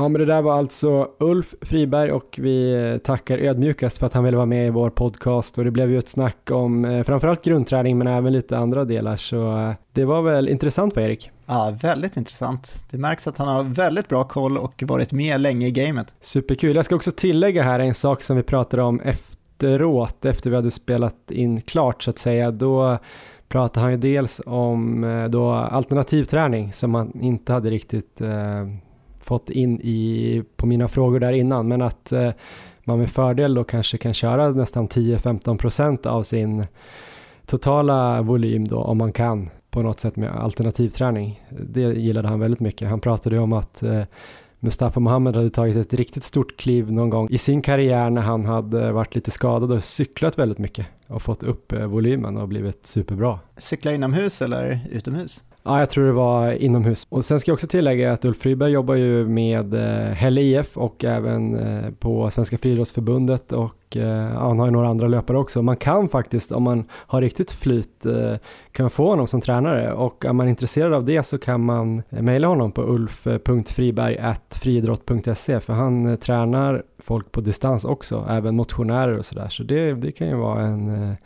Ja, 0.00 0.08
men 0.08 0.20
det 0.20 0.24
där 0.24 0.42
var 0.42 0.58
alltså 0.58 1.08
Ulf 1.18 1.54
Friberg 1.62 2.12
och 2.12 2.38
vi 2.42 3.00
tackar 3.04 3.38
ödmjukast 3.38 3.98
för 3.98 4.06
att 4.06 4.14
han 4.14 4.24
ville 4.24 4.36
vara 4.36 4.46
med 4.46 4.66
i 4.66 4.70
vår 4.70 4.90
podcast 4.90 5.58
och 5.58 5.64
det 5.64 5.70
blev 5.70 5.90
ju 5.90 5.98
ett 5.98 6.08
snack 6.08 6.50
om 6.50 6.84
eh, 6.84 7.04
framförallt 7.04 7.44
grundträning 7.44 7.98
men 7.98 8.06
även 8.06 8.32
lite 8.32 8.58
andra 8.58 8.84
delar 8.84 9.16
så 9.16 9.58
eh, 9.58 9.72
det 9.92 10.04
var 10.04 10.22
väl 10.22 10.48
intressant 10.48 10.96
va 10.96 11.02
Erik? 11.02 11.30
Ja, 11.46 11.76
väldigt 11.82 12.16
intressant. 12.16 12.84
Det 12.90 12.98
märks 12.98 13.28
att 13.28 13.38
han 13.38 13.48
har 13.48 13.62
väldigt 13.64 14.08
bra 14.08 14.24
koll 14.24 14.58
och 14.58 14.82
varit 14.86 15.12
med 15.12 15.40
länge 15.40 15.66
i 15.66 15.70
gamet. 15.70 16.14
Superkul. 16.20 16.76
Jag 16.76 16.84
ska 16.84 16.96
också 16.96 17.10
tillägga 17.10 17.62
här 17.62 17.80
en 17.80 17.94
sak 17.94 18.22
som 18.22 18.36
vi 18.36 18.42
pratade 18.42 18.82
om 18.82 19.00
efteråt, 19.00 20.24
efter 20.24 20.50
vi 20.50 20.56
hade 20.56 20.70
spelat 20.70 21.30
in 21.30 21.60
klart 21.60 22.02
så 22.02 22.10
att 22.10 22.18
säga. 22.18 22.50
Då 22.50 22.98
pratade 23.48 23.84
han 23.84 23.90
ju 23.90 23.98
dels 23.98 24.40
om 24.46 25.04
eh, 25.04 25.24
då 25.24 25.50
alternativträning 25.50 26.72
som 26.72 26.94
han 26.94 27.20
inte 27.20 27.52
hade 27.52 27.70
riktigt 27.70 28.20
eh, 28.20 28.66
fått 29.28 29.50
in 29.50 29.80
i, 29.80 30.42
på 30.56 30.66
mina 30.66 30.88
frågor 30.88 31.20
där 31.20 31.32
innan, 31.32 31.68
men 31.68 31.82
att 31.82 32.12
eh, 32.12 32.30
man 32.84 32.98
med 32.98 33.10
fördel 33.10 33.54
då 33.54 33.64
kanske 33.64 33.98
kan 33.98 34.14
köra 34.14 34.50
nästan 34.50 34.88
10-15% 34.88 36.06
av 36.06 36.22
sin 36.22 36.66
totala 37.46 38.22
volym 38.22 38.68
då 38.68 38.78
om 38.78 38.98
man 38.98 39.12
kan 39.12 39.50
på 39.70 39.82
något 39.82 40.00
sätt 40.00 40.16
med 40.16 40.30
alternativträning. 40.30 41.44
Det 41.50 41.80
gillade 41.80 42.28
han 42.28 42.40
väldigt 42.40 42.60
mycket. 42.60 42.88
Han 42.88 43.00
pratade 43.00 43.38
om 43.38 43.52
att 43.52 43.82
eh, 43.82 44.02
Mustafa 44.60 45.00
Mohamed 45.00 45.36
hade 45.36 45.50
tagit 45.50 45.76
ett 45.76 45.94
riktigt 45.94 46.24
stort 46.24 46.56
kliv 46.56 46.92
någon 46.92 47.10
gång 47.10 47.28
i 47.30 47.38
sin 47.38 47.62
karriär 47.62 48.10
när 48.10 48.22
han 48.22 48.44
hade 48.44 48.92
varit 48.92 49.14
lite 49.14 49.30
skadad 49.30 49.72
och 49.72 49.84
cyklat 49.84 50.38
väldigt 50.38 50.58
mycket 50.58 50.86
och 51.06 51.22
fått 51.22 51.42
upp 51.42 51.72
eh, 51.72 51.86
volymen 51.86 52.36
och 52.36 52.48
blivit 52.48 52.86
superbra. 52.86 53.40
Cykla 53.56 53.92
inomhus 53.92 54.42
eller 54.42 54.80
utomhus? 54.90 55.44
Ja, 55.68 55.78
jag 55.78 55.90
tror 55.90 56.06
det 56.06 56.12
var 56.12 56.52
inomhus. 56.52 57.06
Och 57.08 57.24
sen 57.24 57.40
ska 57.40 57.50
jag 57.50 57.54
också 57.54 57.66
tillägga 57.66 58.12
att 58.12 58.24
Ulf 58.24 58.38
Friberg 58.38 58.72
jobbar 58.72 58.94
ju 58.94 59.28
med 59.28 59.74
eh, 59.74 60.12
Helle 60.12 60.40
IF 60.40 60.76
och 60.76 61.04
även 61.04 61.56
eh, 61.56 61.90
på 61.90 62.30
Svenska 62.30 62.58
Friidrottsförbundet 62.58 63.52
och 63.52 63.96
eh, 63.96 64.26
han 64.26 64.58
har 64.58 64.66
ju 64.66 64.72
några 64.72 64.88
andra 64.88 65.08
löpare 65.08 65.38
också. 65.38 65.62
Man 65.62 65.76
kan 65.76 66.08
faktiskt, 66.08 66.52
om 66.52 66.62
man 66.62 66.84
har 66.92 67.20
riktigt 67.20 67.52
flyt, 67.52 68.06
kan 68.72 68.90
få 68.90 69.10
honom 69.10 69.26
som 69.26 69.40
tränare 69.40 69.92
och 69.92 70.24
är 70.24 70.32
man 70.32 70.48
intresserad 70.48 70.92
av 70.92 71.04
det 71.04 71.22
så 71.22 71.38
kan 71.38 71.64
man 71.64 72.02
mejla 72.08 72.46
honom 72.46 72.72
på 72.72 72.82
ulf.friberg.friidrott.se 72.82 75.60
för 75.60 75.72
han 75.72 76.16
tränar 76.16 76.82
folk 76.98 77.32
på 77.32 77.40
distans 77.40 77.84
också, 77.84 78.26
även 78.30 78.56
motionärer 78.56 79.18
och 79.18 79.26
sådär. 79.26 79.48
Så 79.48 79.62
det, 79.62 79.94
det 79.94 80.12
kan 80.12 80.28
ju 80.28 80.34
vara 80.34 80.62
en, 80.62 81.16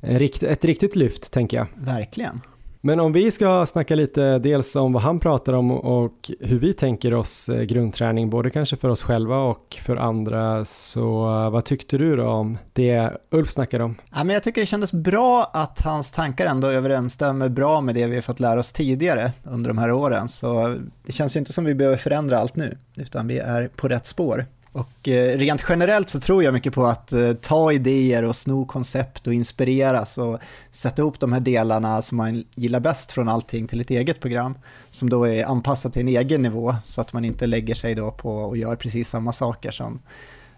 en 0.00 0.18
rikt, 0.18 0.42
ett 0.42 0.64
riktigt 0.64 0.96
lyft 0.96 1.32
tänker 1.32 1.56
jag. 1.56 1.66
Verkligen. 1.74 2.40
Men 2.84 3.00
om 3.00 3.12
vi 3.12 3.30
ska 3.30 3.66
snacka 3.66 3.94
lite 3.94 4.38
dels 4.38 4.76
om 4.76 4.92
vad 4.92 5.02
han 5.02 5.20
pratar 5.20 5.52
om 5.52 5.70
och 5.70 6.30
hur 6.40 6.58
vi 6.58 6.72
tänker 6.72 7.14
oss 7.14 7.48
eh, 7.48 7.62
grundträning, 7.62 8.30
både 8.30 8.50
kanske 8.50 8.76
för 8.76 8.88
oss 8.88 9.02
själva 9.02 9.36
och 9.36 9.78
för 9.82 9.96
andra, 9.96 10.64
så 10.64 11.08
eh, 11.44 11.50
vad 11.50 11.64
tyckte 11.64 11.98
du 11.98 12.16
då 12.16 12.26
om 12.28 12.58
det 12.72 13.12
Ulf 13.30 13.50
snackade 13.50 13.84
om? 13.84 13.94
Ja, 14.14 14.24
men 14.24 14.34
jag 14.34 14.42
tycker 14.42 14.60
det 14.60 14.66
kändes 14.66 14.92
bra 14.92 15.50
att 15.52 15.80
hans 15.80 16.10
tankar 16.10 16.46
ändå 16.46 16.68
överensstämmer 16.68 17.48
bra 17.48 17.80
med 17.80 17.94
det 17.94 18.06
vi 18.06 18.14
har 18.14 18.22
fått 18.22 18.40
lära 18.40 18.60
oss 18.60 18.72
tidigare 18.72 19.32
under 19.44 19.70
de 19.70 19.78
här 19.78 19.92
åren, 19.92 20.28
så 20.28 20.76
det 21.06 21.12
känns 21.12 21.36
ju 21.36 21.40
inte 21.40 21.52
som 21.52 21.64
vi 21.64 21.74
behöver 21.74 21.96
förändra 21.96 22.38
allt 22.38 22.56
nu, 22.56 22.76
utan 22.96 23.26
vi 23.26 23.38
är 23.38 23.68
på 23.76 23.88
rätt 23.88 24.06
spår. 24.06 24.46
Och 24.72 25.08
eh, 25.08 25.38
rent 25.38 25.64
generellt 25.68 26.08
så 26.08 26.20
tror 26.20 26.44
jag 26.44 26.54
mycket 26.54 26.74
på 26.74 26.86
att 26.86 27.12
eh, 27.12 27.32
ta 27.32 27.72
idéer 27.72 28.22
och 28.22 28.36
sno 28.36 28.64
koncept 28.64 29.26
och 29.26 29.34
inspireras 29.34 30.18
och 30.18 30.38
sätta 30.70 31.02
ihop 31.02 31.20
de 31.20 31.32
här 31.32 31.40
delarna 31.40 32.02
som 32.02 32.16
man 32.16 32.44
gillar 32.54 32.80
bäst 32.80 33.12
från 33.12 33.28
allting 33.28 33.66
till 33.66 33.80
ett 33.80 33.90
eget 33.90 34.20
program 34.20 34.54
som 34.90 35.10
då 35.10 35.24
är 35.24 35.44
anpassat 35.44 35.92
till 35.92 36.02
en 36.02 36.08
egen 36.08 36.42
nivå 36.42 36.76
så 36.84 37.00
att 37.00 37.12
man 37.12 37.24
inte 37.24 37.46
lägger 37.46 37.74
sig 37.74 37.94
då 37.94 38.10
på 38.10 38.36
och 38.36 38.56
gör 38.56 38.76
precis 38.76 39.08
samma 39.08 39.32
saker 39.32 39.70
som 39.70 40.00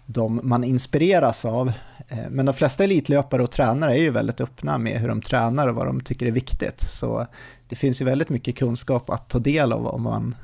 de 0.05 0.39
man 0.43 0.63
inspireras 0.63 1.45
av. 1.45 1.71
Eh, 2.07 2.29
men 2.29 2.45
de 2.45 2.53
flesta 2.53 2.83
elitlöpare 2.83 3.43
och 3.43 3.51
tränare 3.51 3.93
är 3.93 4.01
ju 4.01 4.09
väldigt 4.09 4.41
öppna 4.41 4.77
med 4.77 5.01
hur 5.01 5.07
de 5.07 5.21
tränar 5.21 5.67
och 5.67 5.75
vad 5.75 5.85
de 5.85 6.01
tycker 6.01 6.25
är 6.25 6.31
viktigt. 6.31 6.79
Så 6.79 7.27
det 7.69 7.75
finns 7.75 8.01
ju 8.01 8.05
väldigt 8.05 8.29
mycket 8.29 8.55
kunskap 8.55 9.09
att 9.09 9.29
ta 9.29 9.39
del 9.39 9.73
av 9.73 9.87
om 9.87 10.01
man, 10.01 10.35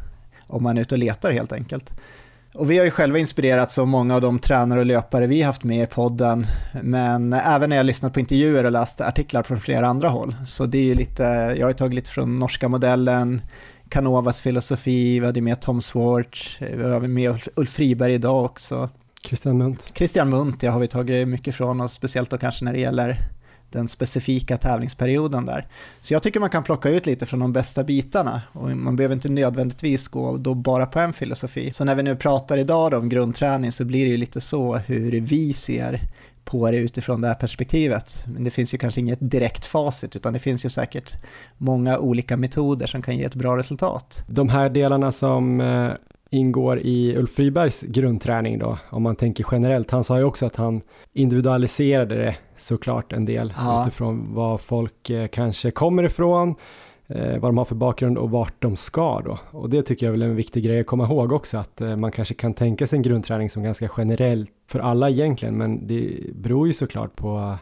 om 0.47 0.63
man 0.63 0.77
är 0.77 0.81
ute 0.81 0.95
och 0.95 0.99
letar 0.99 1.31
helt 1.31 1.51
enkelt. 1.51 1.93
Och 2.53 2.71
vi 2.71 2.77
har 2.77 2.85
ju 2.85 2.91
själva 2.91 3.19
inspirerats 3.19 3.77
av 3.77 3.87
många 3.87 4.15
av 4.15 4.21
de 4.21 4.39
tränare 4.39 4.79
och 4.79 4.85
löpare 4.85 5.27
vi 5.27 5.41
haft 5.41 5.63
med 5.63 5.83
i 5.83 5.87
podden, 5.87 6.45
men 6.81 7.33
även 7.33 7.69
när 7.69 7.77
jag 7.77 7.85
lyssnat 7.85 8.13
på 8.13 8.19
intervjuer 8.19 8.63
och 8.63 8.71
läst 8.71 9.01
artiklar 9.01 9.43
från 9.43 9.59
flera 9.59 9.87
andra 9.87 10.09
håll. 10.09 10.35
Så 10.45 10.65
det 10.65 10.77
är 10.77 10.83
ju 10.83 10.95
lite, 10.95 11.23
jag 11.59 11.67
har 11.67 11.73
tagit 11.73 11.93
lite 11.93 12.11
från 12.11 12.39
norska 12.39 12.69
modellen, 12.69 13.41
Canovas 13.89 14.41
filosofi, 14.41 15.19
vi 15.19 15.25
hade 15.25 15.41
med 15.41 15.61
Tom 15.61 15.81
Swartz, 15.81 16.57
vi 16.59 16.83
har 16.83 16.99
med 16.99 17.39
Ulf 17.55 17.69
Friberg 17.69 18.13
idag 18.13 18.45
också. 18.45 18.89
Christian 19.25 19.57
Munt. 19.57 19.91
Christian 19.95 20.29
Munt, 20.29 20.63
ja, 20.63 20.71
har 20.71 20.79
vi 20.79 20.87
tagit 20.87 21.27
mycket 21.27 21.55
från 21.55 21.81
och 21.81 21.91
speciellt 21.91 22.29
då 22.29 22.37
kanske 22.37 22.65
när 22.65 22.73
det 22.73 22.79
gäller 22.79 23.17
den 23.71 23.87
specifika 23.87 24.57
tävlingsperioden 24.57 25.45
där. 25.45 25.67
Så 26.01 26.13
jag 26.13 26.23
tycker 26.23 26.39
man 26.39 26.49
kan 26.49 26.63
plocka 26.63 26.89
ut 26.89 27.05
lite 27.05 27.25
från 27.25 27.39
de 27.39 27.53
bästa 27.53 27.83
bitarna 27.83 28.41
och 28.51 28.69
man 28.69 28.95
behöver 28.95 29.15
inte 29.15 29.29
nödvändigtvis 29.29 30.07
gå 30.07 30.37
då 30.37 30.53
bara 30.53 30.85
på 30.85 30.99
en 30.99 31.13
filosofi. 31.13 31.73
Så 31.73 31.83
när 31.83 31.95
vi 31.95 32.03
nu 32.03 32.15
pratar 32.15 32.57
idag 32.57 32.93
om 32.93 33.09
grundträning 33.09 33.71
så 33.71 33.85
blir 33.85 34.05
det 34.05 34.11
ju 34.11 34.17
lite 34.17 34.41
så 34.41 34.75
hur 34.75 35.21
vi 35.21 35.53
ser 35.53 36.01
på 36.43 36.71
det 36.71 36.77
utifrån 36.77 37.21
det 37.21 37.27
här 37.27 37.35
perspektivet. 37.35 38.25
Men 38.27 38.43
det 38.43 38.49
finns 38.49 38.73
ju 38.73 38.77
kanske 38.77 39.01
inget 39.01 39.19
direkt 39.21 39.65
facit 39.65 40.15
utan 40.15 40.33
det 40.33 40.39
finns 40.39 40.65
ju 40.65 40.69
säkert 40.69 41.13
många 41.57 41.99
olika 41.99 42.37
metoder 42.37 42.87
som 42.87 43.01
kan 43.01 43.17
ge 43.17 43.23
ett 43.23 43.35
bra 43.35 43.57
resultat. 43.57 44.25
De 44.27 44.49
här 44.49 44.69
delarna 44.69 45.11
som 45.11 45.61
eh, 45.61 45.91
ingår 46.31 46.79
i 46.79 47.15
Ulf 47.17 47.31
Fribergs 47.31 47.81
grundträning 47.81 48.59
då, 48.59 48.77
om 48.89 49.03
man 49.03 49.15
tänker 49.15 49.45
generellt. 49.51 49.91
Han 49.91 50.03
sa 50.03 50.17
ju 50.17 50.23
också 50.23 50.45
att 50.45 50.55
han 50.55 50.81
individualiserade 51.13 52.15
det 52.15 52.35
såklart 52.57 53.13
en 53.13 53.25
del 53.25 53.53
ja. 53.57 53.81
utifrån 53.81 54.33
vad 54.33 54.61
folk 54.61 55.09
eh, 55.09 55.27
kanske 55.27 55.71
kommer 55.71 56.03
ifrån, 56.03 56.55
eh, 57.07 57.37
vad 57.39 57.49
de 57.49 57.57
har 57.57 57.65
för 57.65 57.75
bakgrund 57.75 58.17
och 58.17 58.31
vart 58.31 58.53
de 58.59 58.75
ska 58.75 59.21
då. 59.21 59.39
Och 59.51 59.69
det 59.69 59.83
tycker 59.83 60.05
jag 60.05 60.15
är 60.15 60.23
en 60.23 60.35
viktig 60.35 60.63
grej 60.63 60.79
att 60.79 60.87
komma 60.87 61.05
ihåg 61.05 61.31
också, 61.31 61.57
att 61.57 61.81
eh, 61.81 61.95
man 61.95 62.11
kanske 62.11 62.33
kan 62.33 62.53
tänka 62.53 62.87
sig 62.87 62.97
en 62.97 63.03
grundträning 63.03 63.49
som 63.49 63.63
ganska 63.63 63.87
generell 63.87 64.47
för 64.67 64.79
alla 64.79 65.09
egentligen, 65.09 65.57
men 65.57 65.87
det 65.87 66.19
beror 66.35 66.67
ju 66.67 66.73
såklart 66.73 67.15
på 67.15 67.57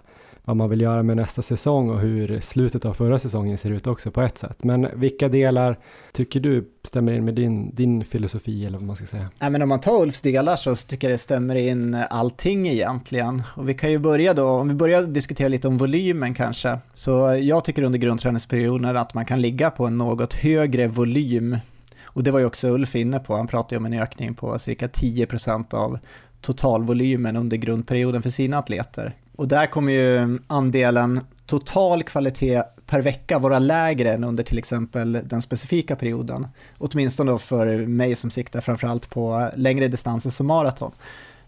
vad 0.49 0.57
man 0.57 0.69
vill 0.69 0.81
göra 0.81 1.03
med 1.03 1.17
nästa 1.17 1.41
säsong 1.41 1.89
och 1.89 1.99
hur 1.99 2.39
slutet 2.39 2.85
av 2.85 2.93
förra 2.93 3.19
säsongen 3.19 3.57
ser 3.57 3.71
ut 3.71 3.87
också 3.87 4.11
på 4.11 4.21
ett 4.21 4.37
sätt. 4.37 4.63
Men 4.63 4.87
vilka 4.99 5.29
delar 5.29 5.79
tycker 6.11 6.39
du 6.39 6.71
stämmer 6.83 7.11
in 7.11 7.25
med 7.25 7.35
din, 7.35 7.75
din 7.75 8.05
filosofi 8.05 8.65
eller 8.65 8.77
vad 8.77 8.87
man 8.87 8.95
ska 8.95 9.05
säga? 9.05 9.29
Nej, 9.39 9.49
men 9.49 9.61
om 9.61 9.69
man 9.69 9.79
tar 9.79 10.01
Ulfs 10.01 10.21
delar 10.21 10.55
så 10.55 10.75
tycker 10.75 11.07
jag 11.07 11.13
det 11.13 11.17
stämmer 11.17 11.55
in 11.55 11.97
allting 12.09 12.67
egentligen. 12.67 13.43
Och 13.55 13.69
vi 13.69 13.73
kan 13.73 13.91
ju 13.91 13.99
börja 13.99 14.33
då, 14.33 14.47
om 14.47 14.67
vi 14.67 14.73
börjar 14.73 15.03
diskutera 15.03 15.47
lite 15.47 15.67
om 15.67 15.77
volymen 15.77 16.33
kanske. 16.33 16.79
Så 16.93 17.39
jag 17.41 17.65
tycker 17.65 17.83
under 17.83 17.99
grundträningsperioden 17.99 18.97
att 18.97 19.13
man 19.13 19.25
kan 19.25 19.41
ligga 19.41 19.69
på 19.69 19.85
en 19.85 19.97
något 19.97 20.33
högre 20.33 20.87
volym. 20.87 21.57
Och 22.05 22.23
det 22.23 22.31
var 22.31 22.39
ju 22.39 22.45
också 22.45 22.67
Ulf 22.67 22.95
inne 22.95 23.19
på, 23.19 23.35
han 23.35 23.47
pratade 23.47 23.75
ju 23.75 23.77
om 23.77 23.85
en 23.85 23.93
ökning 23.93 24.35
på 24.35 24.59
cirka 24.59 24.87
10% 24.87 25.75
av 25.75 25.99
totalvolymen 26.41 27.35
under 27.35 27.57
grundperioden 27.57 28.21
för 28.21 28.29
sina 28.29 28.57
atleter. 28.57 29.15
Och 29.39 29.47
där 29.47 29.65
kommer 29.65 29.93
ju 29.93 30.39
andelen 30.47 31.19
total 31.45 32.03
kvalitet 32.03 32.63
per 32.85 33.01
vecka 33.01 33.39
vara 33.39 33.59
lägre 33.59 34.13
än 34.13 34.23
under 34.23 34.43
till 34.43 34.57
exempel 34.57 35.19
den 35.23 35.41
specifika 35.41 35.95
perioden. 35.95 36.47
Åtminstone 36.77 37.31
då 37.31 37.37
för 37.37 37.85
mig 37.85 38.15
som 38.15 38.31
siktar 38.31 38.61
framförallt 38.61 39.09
på 39.09 39.51
längre 39.55 39.87
distanser 39.87 40.29
som 40.29 40.47
maraton. 40.47 40.91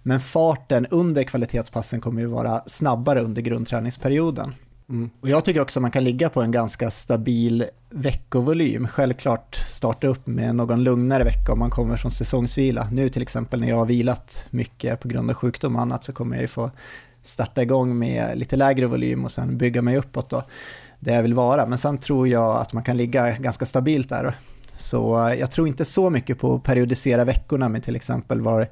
Men 0.04 0.20
farten 0.20 0.88
under 0.90 1.24
kvalitetspassen 1.24 2.02
kommer 2.02 2.22
ju 2.22 2.28
vara 2.28 2.62
snabbare 2.66 3.22
under 3.22 3.42
grundträningsperioden. 3.42 4.54
Mm. 4.90 5.10
Och 5.22 5.30
jag 5.30 5.46
tycker 5.46 5.62
också 5.62 5.80
att 5.80 5.82
man 5.82 5.92
kan 5.92 6.04
ligga 6.04 6.30
på 6.30 6.42
en 6.42 6.52
ganska 6.52 6.92
stabil 6.92 7.66
veckovolym. 7.90 8.88
Självklart 8.88 9.56
starta 9.56 10.08
upp 10.08 10.28
med 10.28 10.56
någon 10.56 10.84
lugnare 10.84 11.24
vecka 11.24 11.54
om 11.54 11.60
man 11.60 11.70
kommer 11.70 11.96
från 11.96 12.12
säsongsvila. 12.12 12.88
Nu 12.92 13.10
till 13.10 13.22
exempel 13.22 13.60
när 13.60 13.70
jag 13.70 13.78
har 13.78 13.86
vilat 13.86 14.48
mycket 14.50 15.00
på 15.00 15.08
grund 15.08 15.30
av 15.30 15.36
sjukdom 15.36 15.76
och 15.76 15.82
annat 15.82 16.04
så 16.04 16.14
kommer 16.14 16.36
jag 16.36 16.42
ju 16.42 16.48
få 16.48 16.72
starta 17.22 17.62
igång 17.62 18.00
med 18.00 18.38
lite 18.38 18.56
lägre 18.56 18.86
volym 18.86 19.26
och 19.26 19.32
sen 19.32 19.58
bygga 19.58 19.82
mig 19.82 19.98
uppåt 19.98 20.30
då, 20.30 20.44
där 21.00 21.16
jag 21.16 21.22
vill 21.24 21.34
vara. 21.34 21.66
Men 21.66 21.78
sen 21.78 21.98
tror 21.98 22.28
jag 22.28 22.56
att 22.58 22.74
man 22.74 22.84
kan 22.84 22.98
ligga 22.98 23.38
ganska 23.38 23.66
stabilt 23.66 24.10
där. 24.10 24.36
Så 24.74 25.34
jag 25.40 25.52
tror 25.52 25.68
inte 25.68 25.86
så 25.86 26.10
mycket 26.10 26.40
på 26.40 26.56
att 26.56 26.64
periodisera 26.64 27.24
veckorna 27.24 27.70
med 27.70 27.84
till 27.84 27.96
exempel 27.96 28.42
var 28.42 28.68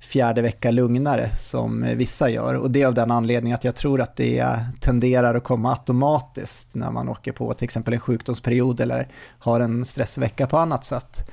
fjärde 0.00 0.42
vecka 0.42 0.70
lugnare 0.70 1.30
som 1.38 1.86
vissa 1.96 2.30
gör. 2.30 2.54
Och 2.54 2.70
det 2.70 2.82
är 2.82 2.86
av 2.86 2.94
den 2.94 3.10
anledningen 3.10 3.54
att 3.54 3.64
jag 3.64 3.76
tror 3.76 4.00
att 4.00 4.16
det 4.16 4.58
tenderar 4.80 5.34
att 5.34 5.44
komma 5.44 5.70
automatiskt 5.70 6.74
när 6.74 6.90
man 6.90 7.08
åker 7.08 7.32
på 7.32 7.54
till 7.54 7.64
exempel 7.64 7.94
en 7.94 8.00
sjukdomsperiod 8.00 8.80
eller 8.80 9.08
har 9.38 9.60
en 9.60 9.84
stressvecka 9.84 10.46
på 10.46 10.58
annat 10.58 10.84
sätt. 10.84 11.30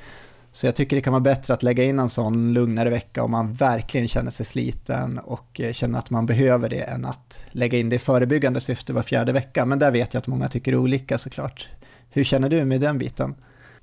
Så 0.56 0.68
jag 0.68 0.76
tycker 0.76 0.95
det 0.95 1.01
kan 1.01 1.14
vara 1.14 1.22
bättre 1.22 1.53
att 1.53 1.64
lägga 1.64 1.84
in 1.84 1.99
en 1.99 2.10
sån 2.10 2.53
lugnare 2.53 2.89
vecka 2.89 3.24
om 3.24 3.32
man 3.32 3.53
verkligen 3.53 4.08
känner 4.08 4.32
sig 4.32 4.45
sliten 4.45 5.20
och 5.20 5.62
eh, 5.62 5.74
känner 5.74 5.99
att 5.99 6.10
man 6.10 6.26
behöver 6.26 6.70
det 6.70 6.82
än 6.82 7.06
att 7.06 7.43
lägga 7.51 7.78
in 7.78 7.89
det 7.89 7.95
i 7.95 7.99
förebyggande 7.99 8.62
syfte 8.62 8.93
var 8.93 9.01
fjärde 9.01 9.32
vecka. 9.32 9.66
Men 9.66 9.80
där 9.80 9.91
vet 9.91 10.14
jag 10.14 10.22
att 10.22 10.28
många 10.28 10.47
tycker 10.47 10.76
olika 10.76 11.18
såklart. 11.18 11.70
Hur 12.10 12.24
känner 12.24 12.49
du 12.49 12.66
med 12.66 12.82
den 12.82 12.97
biten? 12.97 13.36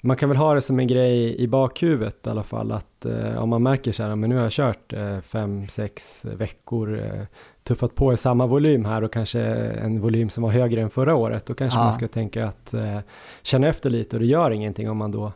man 0.05 0.16
kan 0.16 0.29
väl 0.29 0.39
ha 0.39 0.55
det 0.55 0.61
som 0.61 0.79
en 0.79 0.87
grej 0.87 1.37
i 1.43 1.49
bakhuvudet 1.49 2.27
i 2.27 2.31
alla 2.31 2.43
fall 2.43 2.73
att 2.73 3.05
eh, 3.05 3.43
om 3.43 3.49
man 3.49 3.62
märker 3.62 3.93
så 3.93 4.03
här, 4.03 4.16
men 4.16 4.31
nu 4.31 4.37
har 4.37 4.43
jag 4.43 4.53
kört 4.53 4.93
eh, 4.93 5.20
fem, 5.20 5.68
sex 5.68 6.25
veckor, 6.25 6.99
eh, 6.99 7.23
tuffat 7.62 7.95
på 7.95 8.12
i 8.12 8.16
samma 8.16 8.47
volym 8.47 8.85
här 8.85 9.05
och 9.05 9.12
kanske 9.12 9.41
en 9.41 10.01
volym 10.01 10.29
som 10.29 10.43
var 10.43 10.51
högre 10.51 10.81
än 10.81 10.91
förra 10.91 11.14
året, 11.14 11.47
då 11.47 11.55
kanske 11.55 11.79
Ja. 11.79 11.85
man 11.85 11.93
ska 11.93 12.09
tänka 12.09 12.47
att 12.47 12.75
eh, 12.75 12.99
känna 13.43 13.68
efter 13.68 13.91
lite 13.91 14.16
och 14.16 14.20
det 14.20 14.27
gör 14.27 14.51
ingenting 14.51 14.91
om 14.91 14.97
man 14.97 15.11
då 15.11 15.33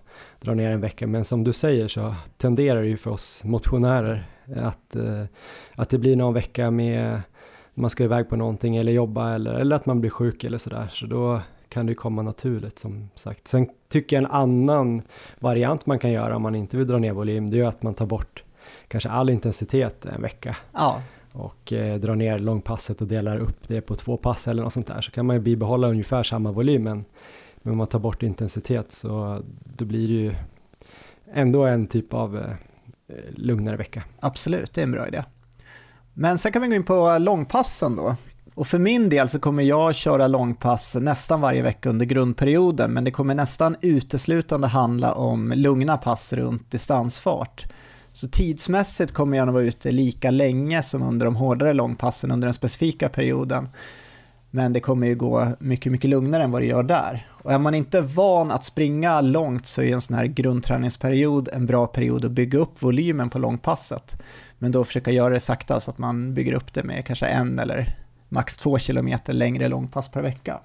drar 0.46 0.54
ner 0.54 0.70
en 0.70 0.80
vecka, 0.80 1.06
men 1.06 1.24
som 1.24 1.44
du 1.44 1.52
säger 1.52 1.88
så 1.88 2.14
tenderar 2.36 2.82
det 2.82 2.88
ju 2.88 2.96
för 2.96 3.10
oss 3.10 3.44
motionärer 3.44 4.26
att, 4.56 4.96
eh, 4.96 5.24
att 5.74 5.90
det 5.90 5.98
blir 5.98 6.16
någon 6.16 6.34
vecka 6.34 6.70
med 6.70 7.22
man 7.74 7.90
ska 7.90 8.04
iväg 8.04 8.28
på 8.28 8.36
någonting 8.36 8.76
eller 8.76 8.92
jobba 8.92 9.34
eller, 9.34 9.54
eller 9.54 9.76
att 9.76 9.86
man 9.86 10.00
blir 10.00 10.10
sjuk 10.10 10.44
eller 10.44 10.58
sådär, 10.58 10.88
så 10.92 11.06
då 11.06 11.40
kan 11.68 11.86
det 11.86 11.90
ju 11.90 11.96
komma 11.96 12.22
naturligt 12.22 12.78
som 12.78 13.10
sagt. 13.14 13.48
Sen 13.48 13.68
tycker 13.88 14.16
jag 14.16 14.24
en 14.24 14.30
annan 14.30 15.02
variant 15.38 15.86
man 15.86 15.98
kan 15.98 16.12
göra 16.12 16.36
om 16.36 16.42
man 16.42 16.54
inte 16.54 16.76
vill 16.76 16.86
dra 16.86 16.98
ner 16.98 17.12
volym, 17.12 17.50
det 17.50 17.56
är 17.56 17.58
ju 17.58 17.66
att 17.66 17.82
man 17.82 17.94
tar 17.94 18.06
bort 18.06 18.42
kanske 18.88 19.08
all 19.08 19.30
intensitet 19.30 20.06
en 20.06 20.22
vecka. 20.22 20.56
Ja, 20.72 21.02
och 21.32 21.72
eh, 21.72 21.98
drar 21.98 22.14
ner 22.14 22.38
långpasset 22.38 23.00
och 23.00 23.06
delar 23.06 23.38
upp 23.38 23.68
det 23.68 23.80
på 23.80 23.94
två 23.94 24.16
pass 24.16 24.48
eller 24.48 24.62
något 24.62 24.72
sånt 24.72 24.86
där. 24.86 25.00
Så 25.00 25.10
kan 25.10 25.26
man 25.26 25.36
ju 25.36 25.42
bibehålla 25.42 25.88
ungefär 25.88 26.22
samma 26.22 26.52
volym 26.52 26.82
men, 26.82 27.04
men 27.66 27.72
om 27.72 27.78
man 27.78 27.86
tar 27.86 27.98
bort 27.98 28.22
intensitet 28.22 28.92
så 28.92 29.42
då 29.76 29.84
blir 29.84 30.08
det 30.08 30.14
ju 30.14 30.34
ändå 31.32 31.64
en 31.64 31.86
typ 31.86 32.14
av 32.14 32.36
eh, 32.36 32.54
lugnare 33.34 33.76
vecka. 33.76 34.04
absolut, 34.20 34.74
det 34.74 34.80
är 34.80 34.82
en 34.82 34.92
bra 34.92 35.08
idé. 35.08 35.24
Men 36.14 36.38
sen 36.38 36.52
kan 36.52 36.62
vi 36.62 36.68
gå 36.68 36.74
in 36.74 36.84
på 36.84 37.18
långpassen 37.18 37.96
då. 37.96 38.16
Och 38.54 38.66
för 38.66 38.78
min 38.78 39.08
del 39.08 39.28
så 39.28 39.38
kommer 39.38 39.62
jag 39.62 39.94
köra 39.94 40.26
långpass 40.26 40.94
nästan 40.94 41.40
varje 41.40 41.62
vecka 41.62 41.88
under 41.88 42.06
grundperioden, 42.06 42.92
men 42.92 43.04
det 43.04 43.10
kommer 43.10 43.34
nästan 43.34 43.76
uteslutande 43.80 44.66
handla 44.66 45.12
om 45.14 45.52
lugna 45.56 45.96
pass 45.96 46.32
runt 46.32 46.70
distansfart. 46.70 47.72
Så 48.12 48.28
tidsmässigt 48.28 49.12
kommer 49.12 49.36
jag 49.36 49.46
nog 49.46 49.54
vara 49.54 49.64
ute 49.64 49.92
lika 49.92 50.30
länge 50.30 50.82
som 50.82 51.02
under 51.02 51.26
de 51.26 51.36
hårdare 51.36 51.72
långpassen 51.72 52.30
under 52.30 52.46
den 52.46 52.54
specifika 52.54 53.08
perioden. 53.08 53.68
Men 54.56 54.72
det 54.72 54.80
kommer 54.80 55.06
ju 55.06 55.14
gå 55.14 55.48
mycket, 55.58 55.92
mycket 55.92 56.10
lugnare 56.10 56.42
än 56.42 56.50
vad 56.50 56.62
det 56.62 56.66
gör 56.66 56.82
där. 56.82 57.26
Och 57.30 57.52
är 57.52 57.58
man 57.58 57.74
inte 57.74 58.00
van 58.00 58.50
att 58.50 58.64
springa 58.64 59.20
långt 59.20 59.66
så 59.66 59.82
är 59.82 59.92
en 59.92 60.00
sån 60.00 60.16
här 60.16 60.26
grundträningsperiod 60.26 61.48
en 61.52 61.66
bra 61.66 61.86
period 61.86 62.24
att 62.24 62.30
bygga 62.30 62.58
upp 62.58 62.82
volymen 62.82 63.30
på 63.30 63.38
långpasset. 63.38 64.22
Men 64.58 64.72
då 64.72 64.84
försöka 64.84 65.10
göra 65.10 65.34
det 65.34 65.40
sakta 65.40 65.80
så 65.80 65.90
att 65.90 65.98
man 65.98 66.34
bygger 66.34 66.52
upp 66.52 66.74
det 66.74 66.84
med 66.84 67.04
kanske 67.04 67.26
en 67.26 67.58
eller 67.58 67.96
max 68.28 68.56
två 68.56 68.78
kilometer 68.78 69.32
längre 69.32 69.68
långpass 69.68 70.10
per 70.10 70.22
vecka. 70.22 70.60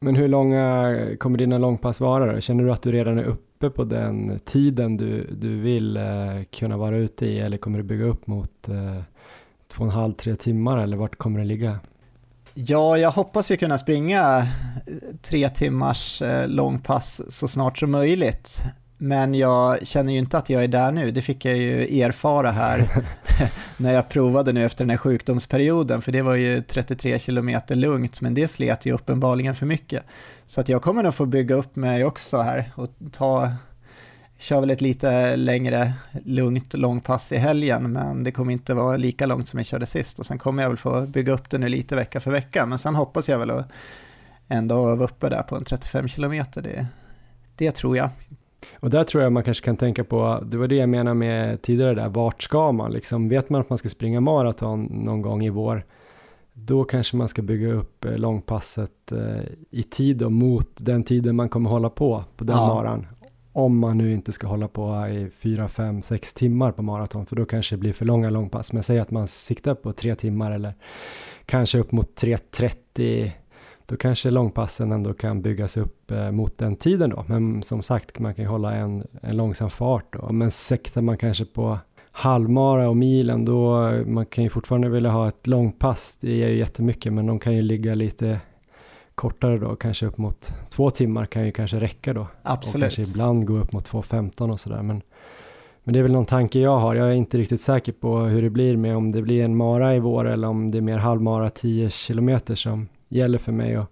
Men 0.00 0.16
hur 0.16 0.28
långa 0.28 0.96
kommer 1.18 1.38
dina 1.38 1.58
långpass 1.58 2.00
vara 2.00 2.32
då? 2.32 2.40
Känner 2.40 2.64
du 2.64 2.72
att 2.72 2.82
du 2.82 2.92
redan 2.92 3.18
är 3.18 3.24
uppe 3.24 3.70
på 3.70 3.84
den 3.84 4.40
tiden 4.44 4.96
du, 4.96 5.26
du 5.40 5.60
vill 5.60 5.96
eh, 5.96 6.04
kunna 6.50 6.76
vara 6.76 6.96
ute 6.96 7.26
i 7.26 7.38
eller 7.38 7.56
kommer 7.56 7.78
du 7.78 7.84
bygga 7.84 8.04
upp 8.04 8.26
mot 8.26 8.68
eh, 8.68 9.02
två 9.68 9.84
och 9.84 9.90
en 9.90 9.96
halv, 9.96 10.12
tre 10.12 10.36
timmar 10.36 10.78
eller 10.78 10.96
vart 10.96 11.16
kommer 11.16 11.38
det 11.38 11.44
ligga? 11.44 11.78
Ja, 12.54 12.98
jag 12.98 13.10
hoppas 13.10 13.50
ju 13.50 13.56
kunna 13.56 13.78
springa 13.78 14.38
eh, 14.38 14.94
tre 15.22 15.48
timmars 15.48 16.22
eh, 16.22 16.48
långpass 16.48 17.20
så 17.28 17.48
snart 17.48 17.78
som 17.78 17.90
möjligt. 17.90 18.62
Men 18.98 19.34
jag 19.34 19.86
känner 19.86 20.12
ju 20.12 20.18
inte 20.18 20.38
att 20.38 20.50
jag 20.50 20.64
är 20.64 20.68
där 20.68 20.92
nu. 20.92 21.10
Det 21.10 21.22
fick 21.22 21.44
jag 21.44 21.56
ju 21.56 22.00
erfara 22.00 22.50
här 22.50 23.04
när 23.76 23.92
jag 23.94 24.08
provade 24.08 24.52
nu 24.52 24.64
efter 24.64 24.84
den 24.84 24.90
här 24.90 24.96
sjukdomsperioden. 24.96 26.02
För 26.02 26.12
det 26.12 26.22
var 26.22 26.34
ju 26.34 26.62
33 26.62 27.18
kilometer 27.18 27.74
lugnt, 27.74 28.20
men 28.20 28.34
det 28.34 28.48
slet 28.48 28.86
ju 28.86 28.92
uppenbarligen 28.92 29.54
för 29.54 29.66
mycket. 29.66 30.02
Så 30.46 30.60
att 30.60 30.68
jag 30.68 30.82
kommer 30.82 31.02
nog 31.02 31.14
få 31.14 31.26
bygga 31.26 31.54
upp 31.54 31.76
mig 31.76 32.04
också 32.04 32.38
här 32.38 32.72
och 32.74 32.88
ta, 33.12 33.52
kör 34.42 34.60
väl 34.60 34.70
ett 34.70 34.80
lite 34.80 35.36
längre 35.36 35.92
lugnt 36.24 36.74
långpass 36.74 37.32
i 37.32 37.36
helgen, 37.36 37.92
men 37.92 38.24
det 38.24 38.32
kommer 38.32 38.52
inte 38.52 38.74
vara 38.74 38.96
lika 38.96 39.26
långt 39.26 39.48
som 39.48 39.58
jag 39.58 39.66
körde 39.66 39.86
sist. 39.86 40.18
Och 40.18 40.26
sen 40.26 40.38
kommer 40.38 40.62
jag 40.62 40.70
väl 40.70 40.78
få 40.78 41.00
bygga 41.06 41.32
upp 41.32 41.50
det 41.50 41.58
nu 41.58 41.68
lite 41.68 41.96
vecka 41.96 42.20
för 42.20 42.30
vecka, 42.30 42.66
men 42.66 42.78
sen 42.78 42.94
hoppas 42.94 43.28
jag 43.28 43.38
väl 43.38 43.50
att 43.50 43.68
ändå 44.48 44.74
vara 44.74 45.04
uppe 45.04 45.28
där 45.28 45.42
på 45.42 45.56
en 45.56 45.64
35 45.64 46.08
kilometer. 46.08 46.62
Det, 46.62 46.86
det 47.56 47.70
tror 47.70 47.96
jag. 47.96 48.10
Och 48.80 48.90
där 48.90 49.04
tror 49.04 49.22
jag 49.22 49.32
man 49.32 49.44
kanske 49.44 49.64
kan 49.64 49.76
tänka 49.76 50.04
på, 50.04 50.42
det 50.46 50.56
var 50.56 50.66
det 50.68 50.74
jag 50.76 50.88
menade 50.88 51.14
med 51.14 51.62
tidigare 51.62 51.94
där, 51.94 52.08
vart 52.08 52.42
ska 52.42 52.72
man 52.72 52.92
liksom? 52.92 53.28
Vet 53.28 53.50
man 53.50 53.60
att 53.60 53.68
man 53.68 53.78
ska 53.78 53.88
springa 53.88 54.20
maraton 54.20 54.84
någon 54.84 55.22
gång 55.22 55.44
i 55.44 55.50
vår, 55.50 55.84
då 56.52 56.84
kanske 56.84 57.16
man 57.16 57.28
ska 57.28 57.42
bygga 57.42 57.72
upp 57.72 58.04
eh, 58.04 58.16
långpasset 58.16 59.12
eh, 59.12 59.42
i 59.70 59.82
tid 59.82 60.22
och 60.22 60.32
mot 60.32 60.68
den 60.76 61.02
tiden 61.04 61.36
man 61.36 61.48
kommer 61.48 61.70
hålla 61.70 61.90
på 61.90 62.24
på 62.36 62.44
den 62.44 62.56
Ja. 62.56 62.74
maran. 62.74 63.06
Om 63.52 63.78
man 63.78 63.98
nu 63.98 64.12
inte 64.12 64.32
ska 64.32 64.46
hålla 64.46 64.68
på 64.68 65.06
i 65.08 65.30
4, 65.38 65.68
5, 65.68 66.02
6 66.02 66.34
timmar 66.34 66.72
på 66.72 66.82
maraton, 66.82 67.26
för 67.26 67.36
då 67.36 67.44
kanske 67.44 67.74
det 67.74 67.78
blir 67.80 67.92
för 67.92 68.04
långa 68.04 68.30
långpass. 68.30 68.72
Men 68.72 68.82
säg 68.82 68.98
att 68.98 69.10
man 69.10 69.26
siktar 69.26 69.74
på 69.74 69.92
3 69.92 70.14
timmar 70.14 70.50
eller 70.50 70.74
kanske 71.46 71.78
upp 71.78 71.92
mot 71.92 72.22
3.30 72.22 73.32
då 73.86 73.96
kanske 73.96 74.30
långpassen 74.30 74.92
ändå 74.92 75.14
kan 75.14 75.42
byggas 75.42 75.76
upp 75.76 76.10
eh, 76.10 76.30
mot 76.30 76.58
den 76.58 76.76
tiden 76.76 77.10
då. 77.10 77.24
Men 77.28 77.62
som 77.62 77.82
sagt, 77.82 78.18
man 78.18 78.34
kan 78.34 78.44
ju 78.44 78.48
hålla 78.48 78.74
en, 78.74 79.06
en 79.22 79.36
långsam 79.36 79.70
fart 79.70 80.12
då. 80.12 80.32
Men 80.32 80.50
siktar 80.50 81.00
man 81.00 81.18
kanske 81.18 81.44
på 81.44 81.78
halvmara 82.10 82.88
och 82.88 82.96
milen 82.96 83.44
då, 83.44 83.88
eh, 83.88 84.06
man 84.06 84.26
kan 84.26 84.44
ju 84.44 84.50
fortfarande 84.50 84.88
vilja 84.88 85.10
ha 85.10 85.28
ett 85.28 85.46
långpass, 85.46 86.18
det 86.20 86.32
ger 86.32 86.48
ju 86.48 86.58
jättemycket, 86.58 87.12
men 87.12 87.26
de 87.26 87.38
kan 87.38 87.56
ju 87.56 87.62
ligga 87.62 87.94
lite 87.94 88.40
kortare 89.22 89.58
då, 89.58 89.76
kanske 89.76 90.06
upp 90.06 90.18
mot 90.18 90.54
två 90.68 90.90
timmar 90.90 91.26
kan 91.26 91.44
ju 91.44 91.52
kanske 91.52 91.80
räcka 91.80 92.12
då. 92.12 92.26
Absolut. 92.42 92.74
Och 92.74 92.80
kanske 92.96 93.12
ibland 93.12 93.46
gå 93.46 93.58
upp 93.58 93.72
mot 93.72 93.90
2.15 93.90 94.50
och 94.50 94.60
sådär. 94.60 94.82
Men, 94.82 95.02
men 95.84 95.92
det 95.92 95.98
är 95.98 96.02
väl 96.02 96.12
någon 96.12 96.26
tanke 96.26 96.58
jag 96.58 96.78
har. 96.78 96.94
Jag 96.94 97.08
är 97.08 97.12
inte 97.12 97.38
riktigt 97.38 97.60
säker 97.60 97.92
på 97.92 98.18
hur 98.18 98.42
det 98.42 98.50
blir 98.50 98.76
med 98.76 98.96
om 98.96 99.12
det 99.12 99.22
blir 99.22 99.44
en 99.44 99.56
mara 99.56 99.94
i 99.94 99.98
vår 99.98 100.28
eller 100.28 100.48
om 100.48 100.70
det 100.70 100.78
är 100.78 100.82
mer 100.82 100.98
halvmara 100.98 101.50
10 101.50 101.90
kilometer 101.90 102.54
som 102.54 102.88
gäller 103.08 103.38
för 103.38 103.52
mig. 103.52 103.78
Och, 103.78 103.86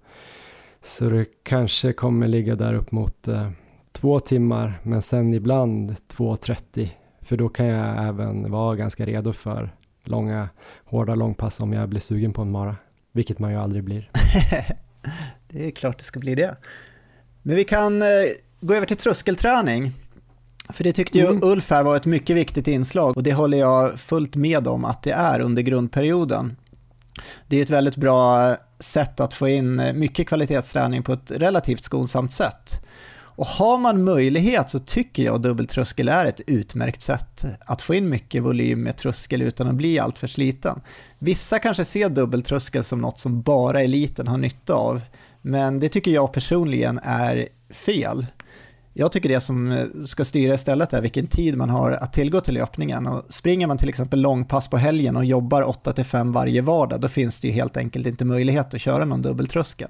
så 0.82 1.10
det 1.10 1.26
kanske 1.42 1.92
kommer 1.92 2.28
ligga 2.28 2.54
där 2.56 2.74
upp 2.74 2.92
mot 2.92 3.28
eh, 3.28 3.50
två 3.92 4.20
timmar 4.20 4.80
men 4.82 5.02
sen 5.02 5.34
ibland 5.34 5.90
2.30 5.90 6.88
för 7.20 7.36
då 7.36 7.48
kan 7.48 7.66
jag 7.66 8.08
även 8.08 8.50
vara 8.50 8.76
ganska 8.76 9.06
redo 9.06 9.32
för 9.32 9.70
långa 10.04 10.48
hårda 10.84 11.14
långpass 11.14 11.60
om 11.60 11.72
jag 11.72 11.88
blir 11.88 12.00
sugen 12.00 12.32
på 12.32 12.42
en 12.42 12.50
mara. 12.50 12.76
Vilket 13.12 13.38
man 13.38 13.50
ju 13.50 13.56
aldrig 13.56 13.84
blir. 13.84 14.10
det 15.48 15.66
är 15.66 15.70
klart 15.70 15.98
det 15.98 16.04
ska 16.04 16.20
bli 16.20 16.34
det. 16.34 16.56
Men 17.42 17.56
vi 17.56 17.64
kan 17.64 18.02
eh, 18.02 18.08
gå 18.60 18.74
över 18.74 18.86
till 18.86 18.96
tröskelträning. 18.96 19.92
För 20.68 20.84
det 20.84 20.92
tyckte 20.92 21.18
ju 21.18 21.26
Mm. 21.26 21.42
Ulf 21.42 21.70
här 21.70 21.82
var 21.82 21.96
ett 21.96 22.06
mycket 22.06 22.36
viktigt 22.36 22.68
inslag 22.68 23.16
och 23.16 23.22
det 23.22 23.32
håller 23.32 23.58
jag 23.58 24.00
fullt 24.00 24.36
med 24.36 24.68
om 24.68 24.84
att 24.84 25.02
det 25.02 25.12
är 25.12 25.40
under 25.40 25.62
grundperioden. 25.62 26.56
Det 27.46 27.56
är 27.56 27.62
ett 27.62 27.70
väldigt 27.70 27.96
bra 27.96 28.56
sätt 28.78 29.20
att 29.20 29.34
få 29.34 29.48
in 29.48 29.80
eh, 29.80 29.92
mycket 29.92 30.28
kvalitetsträning 30.28 31.02
på 31.02 31.12
ett 31.12 31.30
relativt 31.30 31.84
skonsamt 31.84 32.32
sätt. 32.32 32.86
Och 33.40 33.46
har 33.46 33.78
man 33.78 34.04
möjlighet 34.04 34.70
så 34.70 34.78
tycker 34.78 35.22
jag 35.22 35.42
dubbeltröskel 35.42 36.08
är 36.08 36.26
ett 36.26 36.40
utmärkt 36.46 37.02
sätt 37.02 37.44
att 37.60 37.82
få 37.82 37.94
in 37.94 38.08
mycket 38.08 38.42
volym 38.42 38.82
med 38.82 38.96
tröskel 38.96 39.42
utan 39.42 39.66
att 39.66 39.74
bli 39.74 39.98
alltför 39.98 40.26
sliten. 40.26 40.80
Vissa 41.18 41.58
kanske 41.58 41.84
ser 41.84 42.08
dubbeltröskel 42.08 42.84
som 42.84 43.00
något 43.00 43.18
som 43.18 43.42
bara 43.42 43.82
eliten 43.82 44.28
har 44.28 44.38
nytta 44.38 44.74
av, 44.74 45.00
men 45.42 45.80
det 45.80 45.88
tycker 45.88 46.10
jag 46.10 46.32
personligen 46.32 47.00
är 47.02 47.48
fel. 47.70 48.26
Jag 48.92 49.12
tycker 49.12 49.28
det 49.28 49.40
som 49.40 49.72
eh, 49.72 49.86
ska 50.04 50.24
styra 50.24 50.54
istället 50.54 50.92
är 50.92 51.00
vilken 51.00 51.26
tid 51.26 51.56
man 51.56 51.70
har 51.70 51.92
att 51.92 52.12
tillgå 52.12 52.40
till 52.40 52.54
löpningen. 52.54 53.06
Och 53.06 53.24
springer 53.28 53.66
man 53.66 53.78
till 53.78 53.88
exempel 53.88 54.20
långpass 54.20 54.68
på 54.68 54.76
helgen 54.76 55.16
och 55.16 55.24
jobbar 55.24 55.62
8-5 55.62 56.32
varje 56.32 56.62
vardag, 56.62 57.00
då 57.00 57.08
finns 57.08 57.40
det 57.40 57.48
ju 57.48 57.54
helt 57.54 57.76
enkelt 57.76 58.06
inte 58.06 58.24
möjlighet 58.24 58.74
att 58.74 58.80
köra 58.80 59.04
någon 59.04 59.22
dubbeltröskel. 59.22 59.88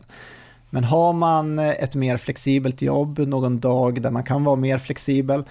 Men 0.70 0.84
har 0.84 1.12
man 1.12 1.58
eh, 1.58 1.68
ett 1.68 1.94
mer 1.94 2.16
flexibelt 2.16 2.82
jobb, 2.82 3.18
någon 3.18 3.60
dag 3.60 4.02
där 4.02 4.10
man 4.10 4.24
kan 4.24 4.44
vara 4.44 4.56
mer 4.56 4.78
flexibel, 4.78 5.44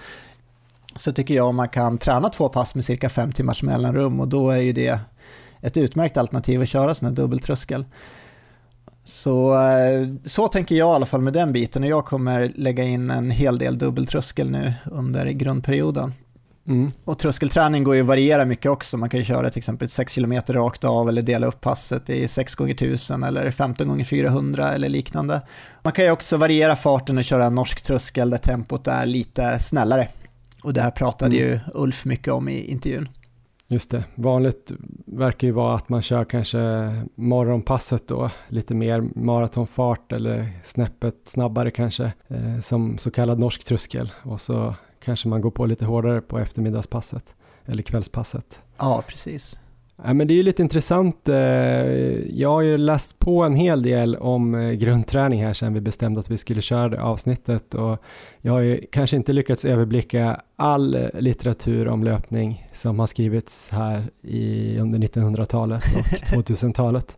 så 0.96 1.12
tycker 1.12 1.34
jag 1.34 1.54
man 1.54 1.68
kan 1.68 1.98
träna 1.98 2.28
två 2.28 2.48
pass 2.48 2.74
med 2.74 2.84
cirka 2.84 3.08
fem 3.08 3.32
timmars 3.32 3.62
mellanrum 3.62 4.20
och 4.20 4.28
då 4.28 4.50
är 4.50 4.58
ju 4.58 4.72
det 4.72 5.00
ett 5.60 5.76
utmärkt 5.76 6.16
alternativ 6.16 6.62
att 6.62 6.68
köra 6.68 6.94
sån 6.94 7.08
här 7.08 7.14
dubbeltröskel. 7.14 7.84
Så, 9.04 9.54
eh, 9.54 10.08
så 10.24 10.48
tänker 10.48 10.74
jag 10.74 10.92
i 10.92 10.94
alla 10.94 11.06
fall 11.06 11.20
med 11.20 11.32
den 11.32 11.52
biten 11.52 11.82
och 11.82 11.88
jag 11.88 12.04
kommer 12.04 12.52
lägga 12.54 12.84
in 12.84 13.10
en 13.10 13.30
hel 13.30 13.58
del 13.58 13.78
dubbeltröskel 13.78 14.50
nu 14.50 14.74
under 14.84 15.26
grundperioden. 15.26 16.12
Mm. 16.70 16.92
Och 17.04 17.18
tröskelträning 17.18 17.84
går 17.84 17.94
ju 17.94 18.00
att 18.00 18.06
variera 18.06 18.44
mycket 18.44 18.70
också. 18.70 18.96
Man 18.96 19.08
kan 19.08 19.18
ju 19.20 19.24
köra 19.24 19.50
till 19.50 19.58
exempel 19.58 19.88
6 19.88 20.14
km 20.14 20.40
rakt 20.48 20.84
av 20.84 21.08
eller 21.08 21.22
dela 21.22 21.46
upp 21.46 21.60
passet 21.60 22.10
i 22.10 22.28
6 22.28 22.54
gånger 22.54 22.74
1000 22.74 23.22
eller 23.22 23.50
15 23.50 23.88
gånger 23.88 24.04
400 24.04 24.72
eller 24.74 24.88
liknande. 24.88 25.42
Man 25.82 25.92
kan 25.92 26.04
ju 26.04 26.10
också 26.10 26.36
variera 26.36 26.76
farten 26.76 27.18
och 27.18 27.24
köra 27.24 27.44
en 27.44 27.54
norsk 27.54 27.82
tröskel 27.82 28.30
där 28.30 28.38
tempot 28.38 28.86
är 28.86 29.06
lite 29.06 29.58
snällare. 29.58 30.08
Och 30.62 30.72
det 30.72 30.80
här 30.80 30.90
pratade 30.90 31.36
Mm. 31.36 31.48
ju 31.48 31.60
Ulf 31.74 32.04
mycket 32.04 32.32
om 32.32 32.48
i 32.48 32.64
intervjun. 32.64 33.08
Just 33.68 33.90
det, 33.90 34.04
vanligt 34.14 34.72
verkar 35.06 35.46
ju 35.46 35.52
vara 35.52 35.74
att 35.74 35.88
man 35.88 36.02
kör 36.02 36.24
kanske 36.24 36.58
morgonpasset 37.14 38.08
då, 38.08 38.30
lite 38.48 38.74
mer 38.74 39.00
maratonfart 39.00 40.12
eller 40.12 40.60
snäppet 40.64 41.14
snabbare 41.24 41.70
kanske, 41.70 42.12
eh, 42.28 42.60
som 42.60 42.98
så 42.98 43.10
kallad 43.10 43.38
norsk 43.38 43.64
tröskel 43.64 44.12
och 44.22 44.40
så 44.40 44.74
kanske 45.04 45.28
man 45.28 45.40
går 45.40 45.50
på 45.50 45.66
lite 45.66 45.84
hårdare 45.84 46.20
på 46.20 46.38
eftermiddagspasset 46.38 47.34
eller 47.66 47.82
kvällspasset. 47.82 48.60
Ja, 48.78 49.02
precis. 49.08 49.60
Ja, 50.04 50.12
men 50.12 50.28
det 50.28 50.34
är 50.34 50.36
ju 50.36 50.42
lite 50.42 50.62
intressant. 50.62 51.28
Eh, 51.28 51.36
jag 52.40 52.48
har 52.48 52.60
ju 52.60 52.78
läst 52.78 53.18
på 53.18 53.42
en 53.42 53.54
hel 53.54 53.82
del 53.82 54.16
om 54.16 54.54
eh, 54.54 54.70
grundträning 54.70 55.44
här 55.44 55.52
sedan 55.52 55.74
vi 55.74 55.80
bestämde 55.80 56.20
att 56.20 56.30
vi 56.30 56.38
skulle 56.38 56.60
köra 56.60 56.88
det 56.88 57.02
avsnittet 57.02 57.74
och 57.74 57.98
jag 58.40 58.52
har 58.52 58.60
ju 58.60 58.86
kanske 58.92 59.16
inte 59.16 59.32
lyckats 59.32 59.64
överblicka 59.64 60.40
all 60.56 61.10
litteratur 61.14 61.88
om 61.88 62.04
löpning 62.04 62.68
som 62.72 62.98
har 62.98 63.06
skrivits 63.06 63.70
här 63.70 64.04
i, 64.22 64.78
under 64.78 64.98
1900-talet 64.98 65.82
och 66.36 66.44
2000-talet. 66.44 67.16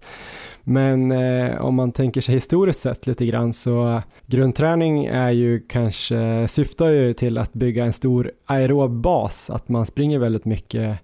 Men 0.65 1.13
eh, 1.13 1.61
om 1.65 1.75
man 1.75 1.93
tänker 1.93 2.21
sig 2.21 2.35
historiskt 2.35 2.81
sett 2.81 3.07
lite 3.07 3.27
grann 3.27 3.53
så 3.53 4.03
grundträning 4.27 5.05
är 5.05 5.31
ju 5.31 5.61
kanske, 5.61 6.49
syftar 6.49 6.89
ju 6.89 7.13
till 7.13 7.39
att 7.39 7.53
bygga 7.53 7.85
en 7.85 7.93
stor 7.93 8.31
aerob 8.47 8.91
bas, 8.91 9.51
att 9.51 9.69
man 9.69 9.87
springer 9.87 10.19
väldigt 10.19 10.45
mycket 10.45 10.99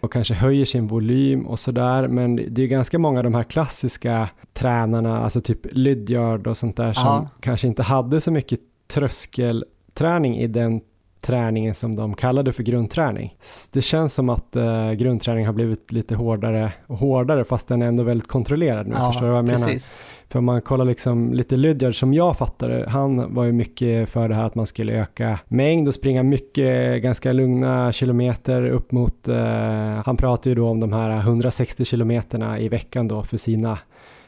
och 0.00 0.12
kanske 0.12 0.34
höjer 0.34 0.64
sin 0.64 0.86
volym 0.86 1.46
och 1.46 1.58
sådär. 1.58 2.08
Men 2.08 2.36
det 2.48 2.62
är 2.62 2.66
ganska 2.66 2.98
många 2.98 3.18
av 3.18 3.24
de 3.24 3.34
här 3.34 3.42
klassiska 3.42 4.28
tränarna, 4.52 5.18
alltså 5.18 5.40
typ 5.40 5.60
Lydiard 5.72 6.46
och 6.46 6.56
sånt 6.56 6.76
där 6.76 6.92
som 6.92 7.04
Ja. 7.04 7.28
kanske 7.40 7.66
inte 7.66 7.82
hade 7.82 8.20
så 8.20 8.30
mycket 8.30 8.60
tröskelträning 8.94 10.38
i 10.38 10.46
den 10.46 10.80
träningen 11.24 11.74
som 11.74 11.96
de 11.96 12.14
kallade 12.14 12.52
för 12.52 12.62
grundträning. 12.62 13.36
Det 13.72 13.82
känns 13.82 14.14
som 14.14 14.28
att 14.28 14.56
eh, 14.56 14.92
grundträning 14.92 15.46
har 15.46 15.52
blivit 15.52 15.92
lite 15.92 16.14
hårdare 16.14 16.72
och 16.86 16.98
hårdare 16.98 17.44
fast 17.44 17.68
den 17.68 17.82
är 17.82 17.86
ändå 17.86 18.02
väldigt 18.02 18.28
kontrollerad 18.28 18.86
nu. 18.86 18.94
Förstår 18.94 19.26
du 19.26 19.28
vad 19.28 19.38
jag 19.38 19.44
menar? 19.44 19.56
precis. 19.56 20.00
För 20.28 20.38
om 20.38 20.44
man 20.44 20.62
kollar 20.62 20.84
liksom 20.84 21.32
lite 21.32 21.56
Lydiard 21.56 21.98
som 21.98 22.14
jag 22.14 22.38
fattade, 22.38 22.84
han 22.88 23.34
var 23.34 23.44
ju 23.44 23.52
mycket 23.52 24.10
för 24.10 24.28
det 24.28 24.34
här 24.34 24.44
att 24.44 24.54
man 24.54 24.66
skulle 24.66 24.92
öka 24.92 25.38
mängd 25.48 25.88
och 25.88 25.94
springa 25.94 26.22
mycket 26.22 27.02
ganska 27.02 27.32
lugna 27.32 27.92
kilometer 27.92 28.66
upp 28.66 28.92
mot, 28.92 29.28
eh, 29.28 30.02
han 30.04 30.16
pratar 30.16 30.50
ju 30.50 30.54
då 30.54 30.68
om 30.68 30.80
de 30.80 30.92
här 30.92 31.18
160 31.18 31.84
kilometerna 31.84 32.58
i 32.58 32.68
veckan 32.68 33.08
då 33.08 33.22
för 33.22 33.36
sina 33.36 33.78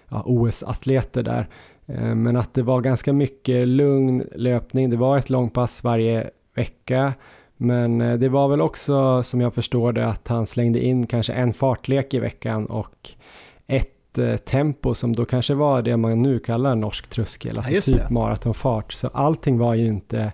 ja, 0.08 0.22
OS-atleter 0.26 1.22
där. 1.22 1.48
Eh, 1.86 2.14
men 2.14 2.36
att 2.36 2.54
det 2.54 2.62
var 2.62 2.80
ganska 2.80 3.12
mycket 3.12 3.68
lugn 3.68 4.24
löpning, 4.34 4.90
det 4.90 4.96
var 4.96 5.18
ett 5.18 5.30
långpass 5.30 5.84
varje 5.84 6.30
vecka. 6.56 7.14
Men 7.56 8.00
eh, 8.00 8.18
det 8.18 8.28
var 8.28 8.48
väl 8.48 8.60
också 8.60 9.22
som 9.22 9.40
jag 9.40 9.54
förstår 9.54 9.92
det 9.92 10.08
att 10.08 10.28
han 10.28 10.46
slängde 10.46 10.84
in 10.84 11.06
kanske 11.06 11.32
en 11.32 11.52
fartlek 11.52 12.14
i 12.14 12.18
veckan 12.18 12.66
och 12.66 13.10
ett 13.66 14.18
eh, 14.18 14.36
tempo 14.36 14.94
som 14.94 15.16
då 15.16 15.24
kanske 15.24 15.54
var 15.54 15.82
det 15.82 15.96
man 15.96 16.22
nu 16.22 16.38
kallar 16.38 16.74
norsk 16.74 17.08
tröskel, 17.08 17.56
alltså 17.56 17.72
just 17.72 17.88
typ 17.88 17.96
det. 17.96 18.10
maratonfart. 18.10 18.92
Så 18.92 19.08
allting 19.08 19.58
var 19.58 19.74
ju 19.74 19.86
inte 19.86 20.32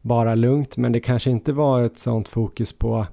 bara 0.00 0.34
lugnt, 0.34 0.76
men 0.76 0.92
det 0.92 1.00
kanske 1.00 1.30
inte 1.30 1.52
var 1.52 1.82
ett 1.82 1.98
sånt 1.98 2.28
fokus 2.28 2.72
på 2.72 3.06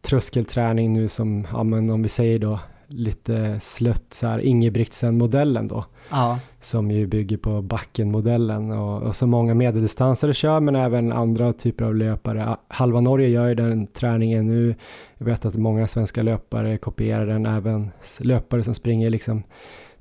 tröskelträning 0.00 0.92
nu 0.92 1.08
som, 1.08 1.46
ja 1.52 1.62
men 1.62 1.90
om 1.90 2.02
vi 2.02 2.08
säger 2.08 2.38
då 2.38 2.58
lite 2.86 3.60
slött 3.60 4.12
så 4.12 4.26
här 4.26 4.38
Ingebrigtsen-modellen 4.38 5.66
då, 5.66 5.84
Ja, 6.10 6.38
som 6.60 6.90
ju 6.90 7.06
bygger 7.06 7.36
på 7.36 7.62
Backen-modellen 7.62 8.72
och, 8.72 9.02
och 9.02 9.16
som 9.16 9.30
många 9.30 9.54
medeldistansare 9.54 10.34
kör, 10.34 10.60
men 10.60 10.76
även 10.76 11.12
andra 11.12 11.52
typer 11.52 11.84
av 11.84 11.94
löpare. 11.94 12.56
Halva 12.68 13.00
Norge 13.00 13.28
gör 13.28 13.48
ju 13.48 13.54
den 13.54 13.86
träningen 13.86 14.46
nu. 14.46 14.74
Jag 15.18 15.26
vet 15.26 15.44
att 15.44 15.54
många 15.54 15.88
svenska 15.88 16.22
löpare 16.22 16.78
kopierar 16.78 17.26
den, 17.26 17.46
även 17.46 17.90
löpare 18.18 18.64
som 18.64 18.74
springer 18.74 19.10
liksom 19.10 19.42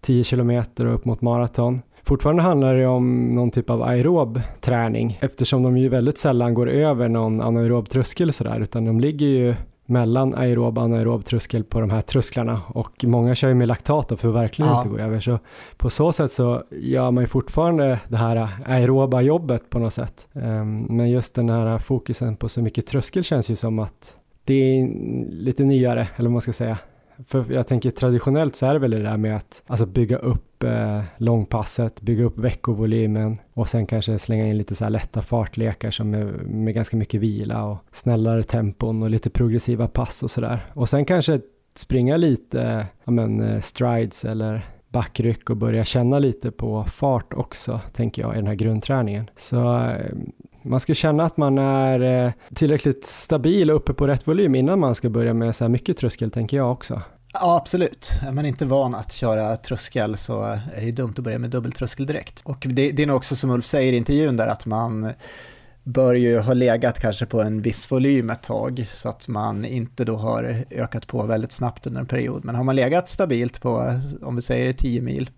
10 0.01 0.23
kilometer 0.23 0.85
och 0.85 0.95
upp 0.95 1.05
mot 1.05 1.21
maraton. 1.21 1.81
Fortfarande 2.05 2.41
handlar 2.41 2.75
det 2.75 2.87
om 2.87 3.35
någon 3.35 3.51
typ 3.51 3.69
av 3.69 3.83
aerob 3.83 4.41
träning 4.61 5.17
eftersom 5.21 5.63
de 5.63 5.77
ju 5.77 5.89
väldigt 5.89 6.17
sällan 6.17 6.53
går 6.53 6.69
över 6.69 7.09
någon 7.09 7.41
anaerob 7.41 7.89
tröskel 7.89 8.33
sådär 8.33 8.59
utan 8.59 8.85
de 8.85 8.99
ligger 8.99 9.27
ju 9.27 9.55
mellan 9.85 10.35
aerob 10.35 10.77
och 10.77 10.83
anaerob 10.83 11.25
tröskel 11.25 11.63
på 11.63 11.79
de 11.79 11.89
här 11.89 12.01
trösklarna 12.01 12.61
och 12.67 13.05
många 13.07 13.35
kör 13.35 13.47
ju 13.47 13.53
med 13.53 13.67
laktat 13.67 14.19
för 14.19 14.27
att 14.29 14.35
verkligen 14.35 14.71
Ja. 14.71 14.77
inte 14.77 14.89
gå 14.89 14.97
över 14.97 15.19
så 15.19 15.39
på 15.77 15.89
så 15.89 16.13
sätt 16.13 16.31
så 16.31 16.63
gör 16.71 17.11
man 17.11 17.23
ju 17.23 17.27
fortfarande 17.27 17.99
det 18.07 18.17
här 18.17 18.49
aeroba 18.65 19.21
jobbet 19.21 19.69
på 19.69 19.79
något 19.79 19.93
sätt. 19.93 20.27
Ehm, 20.33 20.81
Men 20.89 21.09
just 21.09 21.35
den 21.35 21.49
här 21.49 21.77
fokusen 21.77 22.35
på 22.35 22.49
så 22.49 22.61
mycket 22.61 22.87
tröskel 22.87 23.23
känns 23.23 23.49
ju 23.49 23.55
som 23.55 23.79
att 23.79 24.15
det 24.43 24.53
är 24.53 24.87
lite 25.29 25.63
nyare, 25.63 26.07
eller 26.15 26.29
vad 26.29 26.31
man 26.33 26.41
ska 26.41 26.53
säga. 26.53 26.77
För 27.27 27.45
jag 27.53 27.67
tänker 27.67 27.89
traditionellt 27.91 28.55
så 28.55 28.65
är 28.65 28.73
det 28.73 28.79
väl 28.79 28.91
det 28.91 28.99
där 29.03 29.17
med 29.17 29.35
att 29.35 29.63
alltså 29.67 29.85
bygga 29.85 30.17
upp 30.17 30.43
eh, 30.63 31.01
långpasset, 31.17 32.01
bygga 32.01 32.23
upp 32.23 32.37
veckovolymen 32.37 33.37
och 33.53 33.69
sen 33.69 33.85
kanske 33.85 34.19
slänga 34.19 34.47
in 34.47 34.57
lite 34.57 34.75
så 34.75 34.85
här 34.85 34.91
lätta 34.91 35.21
fartlekar 35.21 35.91
som 35.91 36.13
är 36.13 36.25
med 36.43 36.73
ganska 36.73 36.97
mycket 36.97 37.21
vila 37.21 37.63
och 37.63 37.77
snällare 37.91 38.43
tempon 38.43 39.03
och 39.03 39.09
lite 39.09 39.29
progressiva 39.29 39.87
pass 39.87 40.23
och 40.23 40.31
sådär. 40.31 40.65
Och 40.73 40.89
sen 40.89 41.05
kanske 41.05 41.39
springa 41.75 42.17
lite, 42.17 42.87
ja 43.03 43.11
men 43.11 43.41
eh, 43.41 43.61
strides 43.61 44.25
eller 44.25 44.65
backryck 44.87 45.49
och 45.49 45.57
börja 45.57 45.85
känna 45.85 46.19
lite 46.19 46.51
på 46.51 46.83
fart 46.83 47.33
också, 47.33 47.79
tänker 47.93 48.21
jag, 48.21 48.33
i 48.33 48.35
den 48.35 48.47
här 48.47 48.55
grundträningen. 48.55 49.29
Så 49.35 49.77
eh, 49.77 50.11
man 50.61 50.79
ska 50.79 50.93
känna 50.93 51.23
att 51.23 51.37
man 51.37 51.57
är 51.57 52.25
eh, 52.25 52.31
tillräckligt 52.53 53.05
stabil 53.05 53.71
och 53.71 53.77
uppe 53.77 53.93
på 53.93 54.07
rätt 54.07 54.27
volym 54.27 54.55
innan 54.55 54.79
man 54.79 54.95
ska 54.95 55.09
börja 55.09 55.33
med 55.33 55.55
så 55.55 55.63
här 55.63 55.69
mycket 55.69 55.97
tröskel, 55.97 56.31
tänker 56.31 56.57
jag 56.57 56.71
också. 56.71 57.01
Ja, 57.33 57.57
absolut. 57.57 58.11
Är 58.21 58.31
man 58.31 58.45
inte 58.45 58.65
van 58.65 58.95
att 58.95 59.11
köra 59.11 59.57
tröskel 59.57 60.17
så 60.17 60.43
är 60.43 60.79
det 60.79 60.85
ju 60.85 60.91
dumt 60.91 61.13
att 61.17 61.23
börja 61.23 61.39
med 61.39 61.49
dubbeltröskel 61.49 62.05
direkt. 62.05 62.41
Och 62.45 62.65
det, 62.69 62.91
det 62.91 63.03
är 63.03 63.07
nog 63.07 63.15
också 63.15 63.35
som 63.35 63.49
Ulf 63.49 63.65
säger 63.65 63.93
i 63.93 63.97
intervjun 63.97 64.37
där 64.37 64.47
att 64.47 64.65
man 64.65 65.09
bör 65.83 66.13
ju 66.13 66.39
ha 66.39 66.53
legat 66.53 66.99
kanske 66.99 67.25
på 67.25 67.41
en 67.41 67.61
viss 67.61 67.91
volym 67.91 68.29
ett 68.29 68.41
tag 68.41 68.85
så 68.89 69.09
att 69.09 69.27
man 69.27 69.65
inte 69.65 70.05
då 70.05 70.15
har 70.15 70.65
ökat 70.69 71.07
på 71.07 71.23
väldigt 71.23 71.51
snabbt 71.51 71.87
under 71.87 72.01
en 72.01 72.07
period. 72.07 72.45
Men 72.45 72.55
har 72.55 72.63
man 72.63 72.75
legat 72.75 73.09
stabilt 73.09 73.61
på, 73.61 73.99
om 74.21 74.35
vi 74.35 74.41
säger 74.41 74.73
10 74.73 75.01
mil 75.01 75.29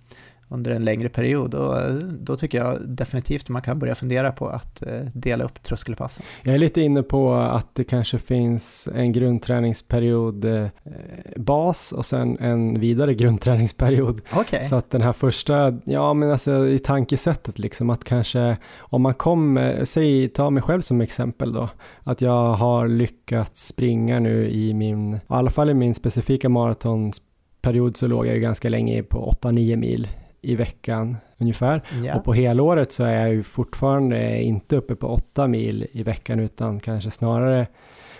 under 0.55 0.71
en 0.71 0.85
längre 0.85 1.09
period, 1.09 1.51
då, 1.51 1.77
då 2.19 2.35
tycker 2.35 2.57
jag 2.57 2.81
definitivt 2.87 3.49
man 3.49 3.61
kan 3.61 3.79
börja 3.79 3.95
fundera 3.95 4.31
på 4.31 4.47
att 4.47 4.81
eh, 4.81 4.99
dela 5.13 5.43
upp 5.43 5.63
tröskelpassen. 5.63 6.25
Jag 6.43 6.53
är 6.53 6.57
lite 6.59 6.81
inne 6.81 7.03
på 7.03 7.33
att 7.33 7.75
det 7.75 7.83
kanske 7.83 8.19
finns 8.19 8.89
en 8.95 9.11
grundträningsperiod 9.11 10.45
eh, 10.45 10.67
bas 11.35 11.91
och 11.91 12.05
sen 12.05 12.37
en 12.39 12.79
vidare 12.79 13.13
grundträningsperiod. 13.13 14.21
Okej. 14.33 14.65
Så 14.65 14.75
att 14.75 14.91
den 14.91 15.01
här 15.01 15.13
första, 15.13 15.79
ja 15.83 16.13
men 16.13 16.31
alltså 16.31 16.67
i 16.67 16.79
tankesättet 16.79 17.59
liksom 17.59 17.89
att 17.89 18.03
kanske 18.03 18.57
om 18.77 19.01
man 19.01 19.13
kommer, 19.13 19.85
säg 19.85 20.29
ta 20.29 20.49
mig 20.49 20.63
själv 20.63 20.81
som 20.81 21.01
exempel 21.01 21.53
då, 21.53 21.69
att 22.03 22.21
jag 22.21 22.53
har 22.53 22.87
lyckats 22.87 23.67
springa 23.67 24.19
nu 24.19 24.49
i 24.49 24.73
min, 24.73 25.15
i 25.15 25.19
alla 25.27 25.49
fall 25.49 25.69
i 25.69 25.73
min 25.73 25.95
specifika 25.95 26.49
maratonsperiod 26.49 27.97
så 27.97 28.07
låg 28.07 28.27
jag 28.27 28.35
ju 28.35 28.41
ganska 28.41 28.69
länge 28.69 29.03
på 29.03 29.31
8-9 29.41 29.75
mil 29.75 30.07
i 30.45 30.55
veckan 30.55 31.17
ungefär. 31.37 31.81
Ja. 32.03 32.15
Och 32.15 32.23
på 32.23 32.33
helåret 32.33 32.91
så 32.91 33.03
är 33.03 33.21
jag 33.21 33.29
ju 33.29 33.43
fortfarande 33.43 34.41
inte 34.41 34.75
uppe 34.75 34.95
på 34.95 35.07
8 35.07 35.47
mil 35.47 35.87
i 35.91 36.03
veckan 36.03 36.39
utan 36.39 36.79
kanske 36.79 37.11
snarare 37.11 37.67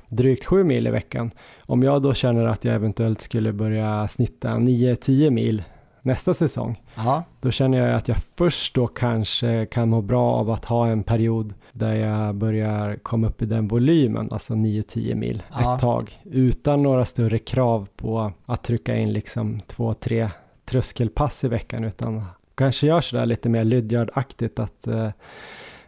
drygt 0.10 0.46
7 0.46 0.64
mil 0.64 0.88
i 0.88 0.92
veckan. 0.92 1.32
Om 1.60 1.84
jag 1.84 2.02
då 2.02 2.14
känner 2.14 2.46
att 2.46 2.66
jag 2.66 2.76
eventuellt 2.76 3.22
skulle 3.22 3.54
börja 3.54 4.08
snitta 4.08 4.50
9-10 4.50 5.30
mil 5.30 5.64
nästa 6.02 6.34
säsong, 6.34 6.82
ja, 6.96 7.24
då 7.42 7.52
känner 7.52 7.78
jag 7.78 7.96
att 7.96 8.08
jag 8.08 8.18
först 8.38 8.76
då 8.76 8.88
kanske 8.88 9.66
kan 9.66 9.90
må 9.90 10.02
bra 10.02 10.32
av 10.32 10.50
att 10.52 10.66
ha 10.66 10.88
en 10.88 11.04
period 11.04 11.54
där 11.72 11.96
jag 11.96 12.36
börjar 12.36 12.96
komma 12.96 13.28
upp 13.28 13.42
i 13.42 13.46
den 13.46 13.68
volymen, 13.68 14.28
alltså 14.32 14.54
9-10 14.54 15.16
mil 15.16 15.44
Ja. 15.52 15.76
ett 15.76 15.82
tag, 15.82 16.20
utan 16.24 16.84
några 16.84 17.06
större 17.06 17.40
krav 17.40 17.88
på 17.98 18.32
att 18.46 18.64
trycka 18.64 18.96
in 18.96 19.14
liksom 19.14 19.62
2-3 19.68 20.30
tröskelpass 20.66 21.44
i 21.44 21.48
veckan, 21.48 21.84
utan 21.84 22.26
kanske 22.56 22.88
gör 22.88 23.02
sådär 23.02 23.26
lite 23.26 23.50
mer 23.50 23.64
Lydiard-aktigt 23.64 24.60
att 24.60 24.88
eh, 24.88 25.10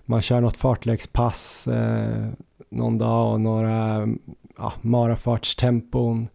man 0.05 0.21
kör 0.21 0.41
något 0.41 0.57
fartläggspass 0.57 1.67
eh, 1.67 2.27
någon 2.69 2.97
dag 2.97 3.33
och 3.33 3.41
några 3.41 4.07
ja, 4.57 4.73
marafartstempon 4.81 6.27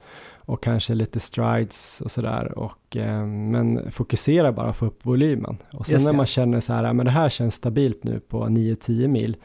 och 0.44 0.62
kanske 0.62 0.94
lite 0.94 1.20
strides 1.20 2.00
och 2.00 2.10
sådär. 2.10 2.58
Och, 2.58 2.96
eh, 2.96 3.26
men 3.26 3.90
fokusera 3.90 4.52
bara 4.52 4.64
på 4.64 4.70
att 4.70 4.76
få 4.76 4.86
upp 4.86 5.06
volymen. 5.06 5.58
Och 5.72 5.86
sen 5.86 6.00
när 6.04 6.12
man 6.12 6.26
känner 6.26 6.60
så 6.60 6.72
här, 6.72 6.92
men 6.92 7.06
det 7.06 7.12
här 7.12 7.28
känns 7.28 7.54
stabilt 7.54 8.04
nu 8.04 8.20
på 8.20 8.44
9-10 8.44 9.08
mil. 9.08 9.36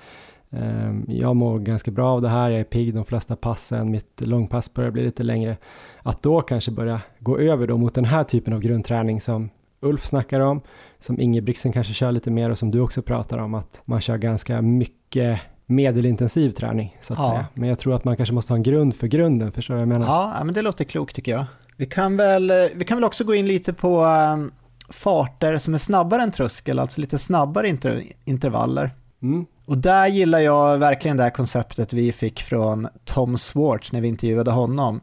Eh, 0.51 0.93
jag 1.07 1.35
mår 1.35 1.59
ganska 1.59 1.91
bra 1.91 2.09
av 2.09 2.21
det 2.21 2.29
här, 2.29 2.49
jag 2.49 2.59
är 2.59 2.63
pigg 2.63 2.93
de 2.93 3.05
flesta 3.05 3.35
passen, 3.35 3.91
mitt 3.91 4.21
långpass 4.21 4.73
börjar 4.73 4.91
bli 4.91 5.03
lite 5.03 5.23
längre. 5.23 5.57
Att 6.03 6.21
då 6.21 6.41
kanske 6.41 6.71
börja 6.71 7.01
gå 7.19 7.37
över 7.37 7.67
då 7.67 7.77
mot 7.77 7.93
den 7.95 8.05
här 8.05 8.23
typen 8.23 8.53
av 8.53 8.59
grundträning 8.59 9.21
som 9.21 9.49
Ulf 9.79 10.05
snackar 10.05 10.39
om, 10.39 10.61
som 10.99 11.19
Ingebrigtsen 11.19 11.71
kanske 11.71 11.93
kör 11.93 12.11
lite 12.11 12.31
mer 12.31 12.49
och 12.49 12.57
som 12.57 12.71
du 12.71 12.79
också 12.79 13.01
pratar 13.01 13.37
om, 13.37 13.53
att 13.53 13.81
man 13.85 14.01
kör 14.01 14.17
ganska 14.17 14.61
mycket 14.61 15.39
medelintensiv 15.65 16.51
träning 16.51 16.97
så 17.01 17.13
att 17.13 17.19
Ja. 17.19 17.29
säga. 17.29 17.45
Men 17.53 17.69
jag 17.69 17.79
tror 17.79 17.95
att 17.95 18.03
man 18.03 18.17
kanske 18.17 18.35
måste 18.35 18.53
ha 18.53 18.55
en 18.57 18.63
grund 18.63 18.95
för 18.95 19.07
grunden, 19.07 19.51
förstår 19.51 19.73
du 19.73 19.77
vad 19.77 19.81
jag 19.81 19.99
menar? 19.99 20.05
Ja, 20.07 20.43
men 20.43 20.53
det 20.53 20.61
låter 20.61 20.85
klokt 20.85 21.15
tycker 21.15 21.31
jag. 21.31 21.45
Vi 21.77 21.85
kan 21.85 22.17
väl, 22.17 22.49
eh, 22.49 22.55
vi 22.75 22.85
kan 22.85 22.97
väl 22.97 23.03
också 23.03 23.23
gå 23.23 23.35
in 23.35 23.45
lite 23.45 23.73
på 23.73 24.03
um, 24.05 24.51
farter 24.89 25.57
som 25.57 25.73
är 25.73 25.77
snabbare 25.77 26.21
än 26.23 26.31
tröskel, 26.31 26.79
alltså 26.79 27.01
lite 27.01 27.17
snabbare 27.17 27.69
inter 27.69 28.03
intervaller. 28.25 28.91
Mm. 29.21 29.45
Och 29.65 29.77
där 29.77 30.07
gillar 30.07 30.39
jag 30.39 30.77
verkligen 30.77 31.17
det 31.17 31.23
här 31.23 31.29
konceptet 31.29 31.93
vi 31.93 32.11
fick 32.11 32.41
från 32.41 32.87
Tom 33.05 33.37
Swartz 33.37 33.91
när 33.91 34.01
vi 34.01 34.07
intervjuade 34.07 34.51
honom. 34.51 35.01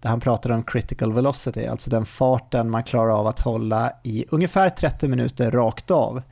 Där 0.00 0.10
han 0.10 0.20
pratade 0.20 0.54
om 0.54 0.62
critical 0.62 1.12
velocity, 1.12 1.66
alltså 1.66 1.90
den 1.90 2.06
farten 2.06 2.70
man 2.70 2.82
klarar 2.82 3.18
av 3.18 3.26
att 3.26 3.40
hålla 3.40 3.92
i 4.02 4.24
ungefär 4.30 4.70
30 4.70 5.08
minuter 5.08 5.50
rakt 5.50 5.90
av. 5.90 6.22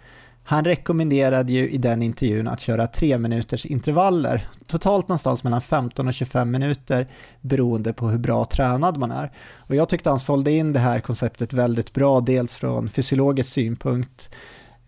Han 0.44 0.64
rekommenderade 0.64 1.52
ju 1.52 1.70
i 1.70 1.78
den 1.78 2.02
intervjun 2.02 2.48
att 2.48 2.60
köra 2.60 2.86
3 2.86 3.18
minuters 3.18 3.66
intervaller, 3.66 4.48
totalt 4.66 5.08
någonstans 5.08 5.44
mellan 5.44 5.60
15 5.60 6.08
och 6.08 6.14
25 6.14 6.50
minuter 6.50 7.08
beroende 7.40 7.92
på 7.92 8.08
hur 8.08 8.18
bra 8.18 8.44
tränad 8.44 8.98
man 8.98 9.10
är. 9.10 9.32
Och 9.56 9.74
jag 9.74 9.88
tyckte 9.88 10.10
han 10.10 10.18
sålde 10.18 10.50
in 10.50 10.72
det 10.72 10.78
här 10.78 11.00
konceptet 11.00 11.52
väldigt 11.52 11.92
bra, 11.92 12.20
dels 12.20 12.56
från 12.56 12.88
fysiologisk 12.88 13.50
synpunkt, 13.50 14.30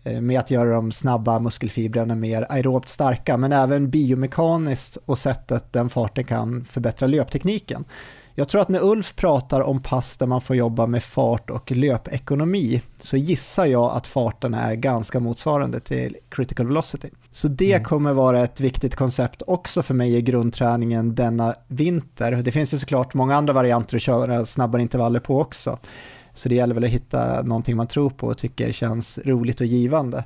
med 0.05 0.39
att 0.39 0.51
göra 0.51 0.69
de 0.75 0.91
snabba 0.91 1.39
muskelfibrerna 1.39 2.15
mer 2.15 2.45
aerobt 2.49 2.89
starka, 2.89 3.37
men 3.37 3.51
även 3.51 3.89
biomekaniskt 3.89 4.97
och 5.05 5.17
sättet 5.17 5.73
den 5.73 5.89
farten 5.89 6.23
kan 6.23 6.65
förbättra 6.65 7.07
löptekniken. 7.07 7.85
Jag 8.37 8.47
tror 8.47 8.61
att 8.61 8.69
när 8.69 8.83
Ulf 8.83 9.15
pratar 9.15 9.61
om 9.61 9.81
pass 9.81 10.17
där 10.17 10.27
man 10.27 10.41
får 10.41 10.55
jobba 10.55 10.85
med 10.87 11.03
fart 11.03 11.49
och 11.49 11.71
löpekonomi 11.71 12.81
så 12.99 13.17
gissar 13.17 13.65
jag 13.65 13.91
att 13.91 14.07
farten 14.07 14.53
är 14.53 14.73
ganska 14.73 15.19
motsvarande 15.19 15.79
till 15.79 16.17
critical 16.29 16.67
velocity. 16.67 17.09
Så 17.31 17.47
det 17.47 17.71
Mm. 17.73 17.83
kommer 17.83 18.13
vara 18.13 18.43
ett 18.43 18.59
viktigt 18.59 18.95
koncept 18.95 19.41
också 19.47 19.83
för 19.83 19.93
mig 19.93 20.15
i 20.15 20.21
grundträningen 20.21 21.15
denna 21.15 21.55
vinter. 21.67 22.31
Det 22.31 22.51
finns 22.51 22.73
ju 22.73 22.77
såklart 22.77 23.13
många 23.13 23.35
andra 23.35 23.53
varianter 23.53 23.95
att 23.95 24.01
köra 24.01 24.45
snabbare 24.45 24.81
intervaller 24.81 25.19
på 25.19 25.39
också. 25.39 25.79
Så 26.35 26.49
det 26.49 26.55
gäller 26.55 26.75
väl 26.75 26.83
att 26.83 26.89
hitta 26.89 27.41
någonting 27.41 27.75
man 27.75 27.87
tror 27.87 28.09
på 28.09 28.27
och 28.27 28.37
tycker 28.37 28.71
känns 28.71 29.19
roligt 29.25 29.61
och 29.61 29.67
givande. 29.67 30.23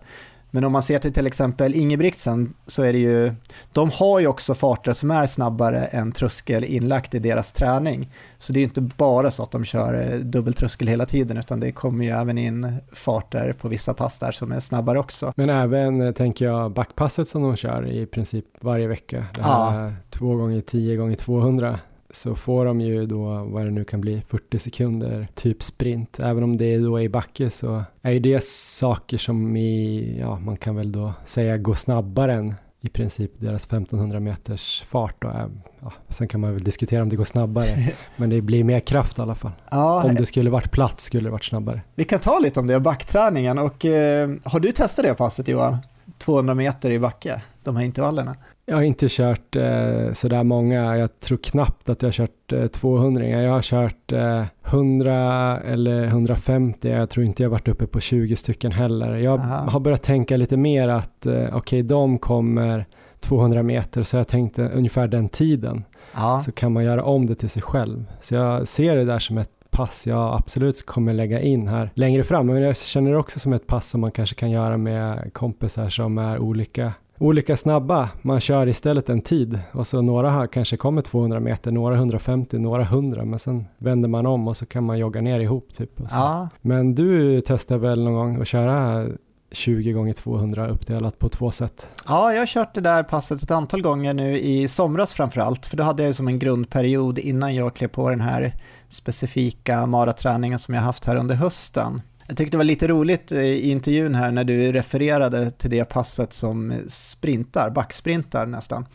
Men 0.52 0.64
om 0.64 0.72
man 0.72 0.84
ser 0.84 1.00
till 1.00 1.14
till 1.14 1.28
exempel 1.28 1.76
Ingebrigtsen 1.76 2.54
så 2.68 2.84
är 2.84 2.94
det 2.94 3.00
ju, 3.00 3.34
de 3.74 3.90
har 3.94 4.20
ju 4.20 4.28
också 4.28 4.54
farter 4.54 4.94
som 4.94 5.12
är 5.12 5.26
snabbare 5.26 5.86
än 5.86 6.12
tröskel 6.12 6.64
inlagt 6.64 7.16
i 7.16 7.20
deras 7.20 7.52
träning. 7.52 8.10
Så 8.38 8.54
det 8.54 8.58
är 8.58 8.62
ju 8.62 8.68
inte 8.68 8.82
bara 8.82 9.32
så 9.32 9.44
att 9.44 9.52
de 9.52 9.66
kör 9.66 10.14
eh, 10.14 10.20
dubbeltröskel 10.20 10.88
hela 10.88 11.06
tiden 11.06 11.38
utan 11.38 11.60
det 11.60 11.72
kommer 11.72 12.06
ju 12.06 12.12
även 12.12 12.38
in 12.38 12.76
farter 12.92 13.54
på 13.54 13.68
vissa 13.68 13.94
pass 13.94 14.20
där 14.20 14.32
som 14.32 14.52
är 14.52 14.60
snabbare 14.60 15.00
också. 15.00 15.34
Men 15.36 15.50
även, 15.50 16.02
eh, 16.02 16.12
tänker 16.12 16.46
jag, 16.46 16.72
backpasset 16.72 17.30
som 17.30 17.42
de 17.42 17.56
kör 17.56 17.88
i 17.88 18.06
princip 18.06 18.46
varje 18.62 18.88
vecka. 18.88 19.26
Det 19.34 19.44
här 19.44 19.96
två 20.10 20.36
gånger 20.36 20.62
10 20.62 20.96
gånger 20.96 21.16
200 21.16 21.80
så 22.12 22.36
får 22.36 22.66
de 22.66 22.82
ju 22.82 23.06
då, 23.06 23.44
vad 23.44 23.66
det 23.66 23.72
nu 23.72 23.84
kan 23.84 24.02
bli, 24.02 24.24
40 24.28 24.60
sekunder 24.60 25.28
typ 25.36 25.64
sprint. 25.64 26.20
Även 26.20 26.44
om 26.44 26.58
det 26.58 26.74
är 26.74 26.80
då 26.80 27.02
i 27.02 27.10
backe 27.10 27.50
så 27.50 27.84
är 28.02 28.12
ju 28.12 28.20
det 28.20 28.44
saker 28.44 29.18
som 29.18 29.58
i, 29.58 30.18
ja 30.20 30.40
man 30.40 30.58
kan 30.58 30.76
väl 30.76 30.92
då 30.92 31.14
säga 31.26 31.58
gå 31.58 31.76
snabbare 31.76 32.34
än 32.34 32.56
i 32.82 32.90
princip 32.90 33.32
deras 33.38 33.66
1500 33.66 34.20
meters 34.20 34.84
fart 34.88 35.16
då. 35.20 35.50
Ja, 35.80 35.92
sen 36.10 36.28
kan 36.28 36.40
man 36.42 36.54
väl 36.54 36.64
diskutera 36.64 37.02
om 37.02 37.10
det 37.10 37.16
går 37.16 37.26
snabbare, 37.26 37.94
men 38.16 38.30
det 38.30 38.42
blir 38.42 38.64
mer 38.64 38.80
kraft 38.80 39.20
i 39.20 39.22
alla 39.22 39.36
fall. 39.36 39.52
Ja, 39.72 40.04
Om 40.04 40.16
det 40.16 40.26
skulle 40.26 40.50
varit 40.50 40.72
platt 40.72 41.00
skulle 41.00 41.28
det 41.28 41.32
varit 41.32 41.46
snabbare. 41.46 41.82
vi 41.96 42.04
kan 42.04 42.20
ta 42.20 42.40
lite 42.40 42.60
om 42.60 42.68
det, 42.68 42.80
backträningen. 42.80 43.58
Och, 43.58 43.86
eh, 43.86 44.30
har 44.44 44.60
du 44.60 44.72
testat 44.72 45.06
det 45.06 45.14
passet 45.14 45.48
Johan? 45.48 45.78
200 46.18 46.54
meter 46.54 46.92
i 46.92 47.00
backe, 47.00 47.42
de 47.64 47.76
här 47.76 47.84
intervallerna? 47.86 48.36
Jag 48.70 48.76
har 48.76 48.84
inte 48.84 49.06
kört 49.10 49.56
eh, 49.56 50.14
sådär 50.14 50.44
många, 50.44 50.98
jag 50.98 51.20
tror 51.20 51.38
knappt 51.38 51.90
att 51.90 52.02
jag 52.02 52.08
har 52.08 52.14
kört 52.14 52.52
eh, 52.52 52.68
200 52.68 53.28
Jag 53.28 53.52
har 53.52 53.62
kört 53.62 54.12
eh, 54.12 54.44
100 54.66 55.60
eller 55.60 56.04
150, 56.04 56.90
jag 56.90 57.10
tror 57.10 57.26
inte 57.26 57.44
jag 57.44 57.50
har 57.50 57.52
varit 57.52 57.68
uppe 57.68 57.88
på 57.88 58.00
20 58.00 58.36
stycken 58.36 58.72
heller. 58.72 59.16
Jag 59.16 59.40
Aha. 59.40 59.70
har 59.70 59.80
börjat 59.80 60.04
tänka 60.04 60.38
lite 60.38 60.58
mer 60.58 60.88
att 60.88 61.26
eh, 61.26 61.56
okej, 61.56 61.84
de 61.84 62.20
kommer 62.20 62.86
200 63.20 63.64
meter, 63.64 64.04
så 64.04 64.18
jag 64.18 64.28
tänkte 64.28 64.70
ungefär 64.70 65.08
den 65.08 65.30
tiden, 65.30 65.84
Ja, 66.14 66.42
så 66.46 66.52
kan 66.52 66.74
man 66.74 66.84
göra 66.84 67.04
om 67.04 67.26
det 67.26 67.36
till 67.36 67.50
sig 67.50 67.62
själv. 67.62 68.06
Så 68.22 68.36
jag 68.36 68.68
ser 68.68 68.96
det 68.96 69.06
där 69.06 69.20
som 69.20 69.38
ett 69.38 69.52
pass 69.70 70.08
jag 70.08 70.34
absolut 70.36 70.86
kommer 70.86 71.14
lägga 71.14 71.42
in 71.42 71.68
här 71.68 71.92
längre 71.94 72.24
fram, 72.24 72.48
men 72.48 72.62
jag 72.62 72.78
känner 72.78 73.12
det 73.12 73.18
också 73.18 73.40
som 73.40 73.54
ett 73.54 73.68
pass 73.68 73.90
som 73.90 74.02
man 74.02 74.12
kanske 74.12 74.36
kan 74.36 74.52
göra 74.52 74.78
med 74.78 75.34
kompisar 75.34 75.90
som 75.90 76.18
är 76.18 76.40
olika 76.40 76.94
olika 77.20 77.58
snabba. 77.58 78.10
Man 78.22 78.40
kör 78.40 78.68
istället 78.68 79.10
en 79.10 79.22
tid 79.22 79.60
och 79.72 79.88
så 79.88 80.02
några 80.02 80.32
har 80.32 80.48
kanske 80.48 80.78
kommer 80.78 81.02
200 81.02 81.40
meter, 81.40 81.72
några 81.72 81.96
150, 81.96 82.58
några 82.60 82.84
100 82.84 83.26
men 83.26 83.40
sen 83.40 83.66
vänder 83.78 84.10
man 84.10 84.26
om 84.26 84.48
och 84.48 84.58
så 84.58 84.66
kan 84.66 84.84
man 84.84 85.00
jogga 85.00 85.22
ner 85.22 85.40
ihop 85.40 85.74
typ. 85.74 85.92
Ja. 86.12 86.50
Men 86.62 86.96
du 86.96 87.42
testar 87.42 87.78
väl 87.78 88.04
någon 88.04 88.14
gång 88.14 88.42
att 88.42 88.48
köra 88.48 89.08
20 89.52 89.92
gånger 89.92 90.14
200 90.14 90.68
uppdelat 90.68 91.20
på 91.20 91.30
två 91.30 91.52
sätt? 91.52 91.92
Ja, 92.08 92.34
jag 92.34 92.42
har 92.42 92.46
kört 92.46 92.74
det 92.74 92.82
där 92.82 93.04
passet 93.04 93.44
ett 93.44 93.52
antal 93.52 93.82
gånger 93.82 94.14
nu 94.14 94.40
i 94.40 94.68
somras 94.68 95.14
framförallt, 95.14 95.66
för 95.66 95.78
då 95.78 95.84
hade 95.84 96.04
jag 96.04 96.08
ju 96.08 96.14
som 96.14 96.28
en 96.28 96.40
grundperiod 96.40 97.20
innan 97.20 97.56
jag 97.56 97.74
klev 97.74 97.88
på 97.88 98.10
den 98.10 98.22
här 98.22 98.54
specifika 98.90 99.86
maraträningen 99.86 100.60
som 100.60 100.74
jag 100.74 100.82
haft 100.82 101.06
här 101.06 101.16
under 101.16 101.36
hösten. 101.36 102.02
Jag 102.30 102.38
tyckte 102.38 102.52
det 102.52 102.58
var 102.58 102.64
lite 102.64 102.88
roligt 102.88 103.32
eh, 103.32 103.40
i 103.40 103.72
intervjun 103.72 104.16
här 104.16 104.32
när 104.32 104.44
du 104.44 104.72
refererade 104.72 105.52
till 105.52 105.70
det 105.70 105.86
passet 105.86 106.34
som 106.34 106.82
sprintar, 106.88 107.70
backsprintar 107.70 108.46
nästan. 108.46 108.86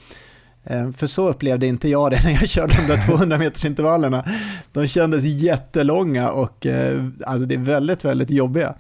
Eh, 0.64 0.91
för 0.91 1.07
så 1.07 1.28
upplevde 1.28 1.66
inte 1.66 1.89
jag 1.89 2.11
det 2.11 2.20
när 2.24 2.30
jag 2.30 2.49
körde 2.49 2.74
de 2.74 2.87
där 2.87 3.03
200 3.07 3.39
meters 3.39 3.64
intervallerna. 3.64 4.24
De 4.72 4.89
kändes 4.89 5.24
jättelånga 5.24 6.30
och 6.30 6.66
eh, 6.66 7.05
alltså 7.26 7.47
det 7.47 7.55
är 7.55 7.59
väldigt, 7.59 8.05
väldigt 8.05 8.30
jobbiga. 8.30 8.74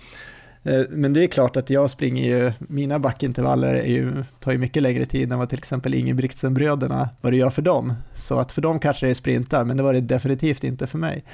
Men 0.88 1.12
det 1.12 1.24
är 1.24 1.26
klart 1.26 1.56
att 1.56 1.70
jag 1.70 1.90
springer 1.90 2.24
ju, 2.24 2.52
mina 2.58 2.98
backintervaller 2.98 3.74
är 3.74 3.90
ju, 3.90 4.24
tar 4.40 4.52
ju 4.52 4.58
mycket 4.58 4.82
längre 4.82 5.06
tid 5.06 5.32
än 5.32 5.38
vad 5.38 5.48
till 5.48 5.58
exempel 5.58 5.94
Ingebrigtsen-bröderna, 5.94 7.08
vad 7.20 7.32
det 7.32 7.36
gör 7.36 7.50
för 7.50 7.62
dem. 7.62 7.94
Så 8.14 8.38
att 8.38 8.52
för 8.52 8.62
dem 8.62 8.78
kanske 8.78 9.06
det 9.06 9.10
är 9.10 9.14
sprintar, 9.14 9.64
men 9.64 9.76
det 9.76 9.82
var 9.82 9.92
det 9.92 10.00
definitivt 10.00 10.64
inte 10.64 10.86
för 10.86 10.98
mig. 10.98 11.24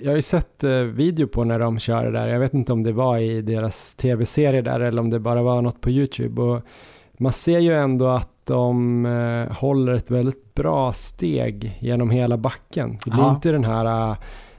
Jag 0.00 0.10
har 0.10 0.16
ju 0.16 0.22
sett 0.22 0.64
eh, 0.64 0.70
video 0.70 1.26
på 1.26 1.44
när 1.44 1.58
de 1.58 1.78
kör 1.78 2.04
det 2.04 2.10
där. 2.10 2.26
Jag 2.28 2.40
vet 2.40 2.54
inte 2.54 2.72
om 2.72 2.82
det 2.82 2.92
var 2.92 3.18
i 3.18 3.42
deras 3.42 3.94
tv-serie 3.94 4.62
där 4.62 4.80
eller 4.80 5.02
om 5.02 5.10
det 5.10 5.20
bara 5.20 5.42
var 5.42 5.62
något 5.62 5.80
på 5.80 5.90
YouTube. 5.90 6.42
Och 6.42 6.62
man 7.18 7.32
ser 7.32 7.58
ju 7.58 7.74
ändå 7.74 8.06
att 8.06 8.28
de 8.44 9.06
eh, 9.06 9.56
håller 9.56 9.92
ett 9.92 10.10
väldigt 10.10 10.54
bra 10.54 10.92
steg 10.92 11.78
genom 11.80 12.10
hela 12.10 12.36
backen. 12.36 12.98
Det 13.04 13.10
blir 13.10 13.20
Ja. 13.22 13.30
inte 13.34 13.50
den 13.52 13.64
här 13.64 14.10
eh, 14.10 14.16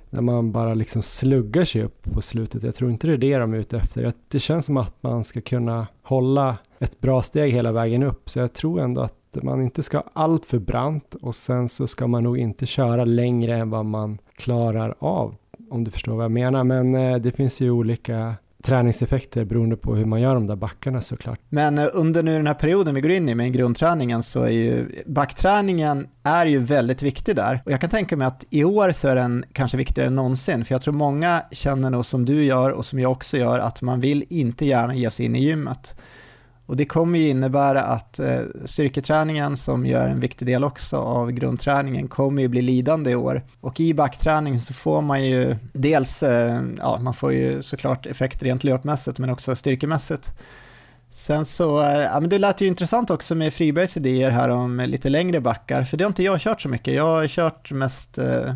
när 0.10 0.22
man 0.22 0.52
bara 0.52 0.74
liksom 0.74 1.02
sluggar 1.02 1.66
sig 1.66 1.84
upp 1.84 2.04
på 2.14 2.22
slutet. 2.22 2.64
Jag 2.64 2.76
tror 2.76 2.92
inte 2.92 3.08
det 3.08 3.14
är 3.14 3.18
det 3.18 3.38
de 3.38 3.54
är 3.54 3.58
ute 3.58 3.78
efter. 3.78 4.14
Det 4.28 4.40
känns 4.40 4.66
som 4.66 4.78
att 4.78 5.04
man 5.04 5.24
ska 5.24 5.42
kunna 5.42 5.88
hålla 6.04 6.58
ett 6.80 7.02
bra 7.02 7.22
steg 7.22 7.54
hela 7.54 7.72
vägen 7.72 8.04
upp. 8.04 8.30
Så 8.30 8.40
jag 8.40 8.54
tror 8.54 8.82
ändå 8.82 9.02
att 9.02 9.16
man 9.34 9.62
inte 9.62 9.84
ska 9.84 9.98
ha 9.98 10.06
allt 10.14 10.46
för 10.46 10.60
brant 10.60 11.16
och 11.22 11.36
sen 11.36 11.70
så 11.70 11.88
ska 11.88 12.08
man 12.08 12.24
nog 12.24 12.38
inte 12.38 12.66
köra 12.66 13.06
längre 13.06 13.58
än 13.58 13.70
vad 13.70 13.86
man 13.86 14.18
klarar 14.36 14.96
av. 15.00 15.36
Om 15.70 15.84
du 15.84 15.92
förstår 15.92 16.16
vad 16.16 16.24
jag 16.24 16.32
menar. 16.32 16.64
Men 16.64 16.96
eh, 16.96 17.16
det 17.16 17.32
finns 17.32 17.62
ju 17.62 17.72
olika 17.72 18.36
träningseffekter 18.64 19.46
beroende 19.46 19.78
på 19.78 19.96
hur 19.96 20.06
man 20.06 20.22
gör 20.22 20.34
de 20.36 20.48
där 20.48 20.56
backarna 20.56 21.02
såklart. 21.02 21.40
Men 21.50 21.78
eh, 21.78 21.88
under 21.94 22.24
nu 22.24 22.34
den 22.34 22.48
här 22.48 22.54
perioden 22.54 22.96
vi 22.96 23.02
går 23.02 23.12
in 23.12 23.30
i 23.30 23.36
med 23.36 23.54
grundträningen 23.54 24.24
så 24.24 24.44
är 24.44 24.50
ju 24.50 25.04
backträningen 25.06 26.08
är 26.24 26.46
ju 26.46 26.60
väldigt 26.60 27.04
viktig 27.04 27.36
där. 27.36 27.62
Och 27.66 27.72
jag 27.72 27.82
kan 27.82 27.90
tänka 27.90 28.18
mig 28.18 28.28
att 28.28 28.46
i 28.50 28.64
år 28.64 28.92
så 28.92 29.08
är 29.08 29.16
den 29.16 29.46
kanske 29.54 29.78
viktigare 29.78 30.08
än 30.08 30.16
någonsin. 30.16 30.66
För 30.66 30.76
jag 30.76 30.82
tror 30.82 30.94
många 30.94 31.42
känner 31.52 31.90
nog 31.90 32.06
som 32.06 32.26
du 32.26 32.44
gör 32.44 32.72
och 32.72 32.86
som 32.86 33.00
jag 33.00 33.12
också 33.12 33.38
gör 33.38 33.60
att 33.60 33.82
man 33.82 34.00
vill 34.00 34.26
inte 34.30 34.66
gärna 34.66 34.96
ge 34.96 35.10
sig 35.10 35.26
in 35.26 35.36
i 35.36 35.40
gymmet. 35.40 35.96
Och 36.70 36.78
det 36.78 36.86
kommer 36.86 37.20
ju 37.20 37.30
innebära 37.30 37.82
att 37.82 38.20
eh, 38.20 38.42
styrketräningen 38.66 39.58
som 39.58 39.86
gör 39.86 40.08
en 40.08 40.20
viktig 40.20 40.48
del 40.48 40.64
också 40.64 40.98
av 40.98 41.32
grundträningen 41.32 42.08
kommer 42.08 42.42
ju 42.42 42.48
bli 42.48 42.62
lidande 42.62 43.12
i 43.12 43.16
år. 43.16 43.44
Och 43.62 43.80
i 43.80 43.94
backträning 43.94 44.60
så 44.60 44.74
får 44.74 45.02
man 45.02 45.26
ju 45.26 45.56
dels, 45.74 46.24
eh, 46.24 46.62
ja 46.78 47.00
man 47.02 47.14
får 47.14 47.34
ju 47.34 47.62
såklart 47.62 48.06
effekter 48.06 48.46
rent 48.46 48.64
löpmässigt 48.64 49.20
men 49.20 49.30
också 49.30 49.56
styrkemässigt. 49.56 50.32
Sen 51.10 51.46
så, 51.46 51.82
eh, 51.82 52.00
ja 52.00 52.20
men 52.20 52.30
det 52.30 52.40
lät 52.40 52.62
ju 52.62 52.68
intressant 52.68 53.10
också 53.10 53.36
med 53.36 53.54
Fribergs 53.54 53.98
idéer 53.98 54.32
här 54.32 54.50
om 54.50 54.80
lite 54.80 55.10
längre 55.10 55.42
backar, 55.42 55.84
för 55.84 55.98
det 55.98 56.04
har 56.04 56.10
inte 56.10 56.24
jag 56.24 56.40
kört 56.40 56.62
så 56.62 56.70
mycket. 56.70 56.94
Jag 56.94 57.06
har 57.06 57.28
kört 57.28 57.72
mest 57.72 58.18
eh, 58.18 58.54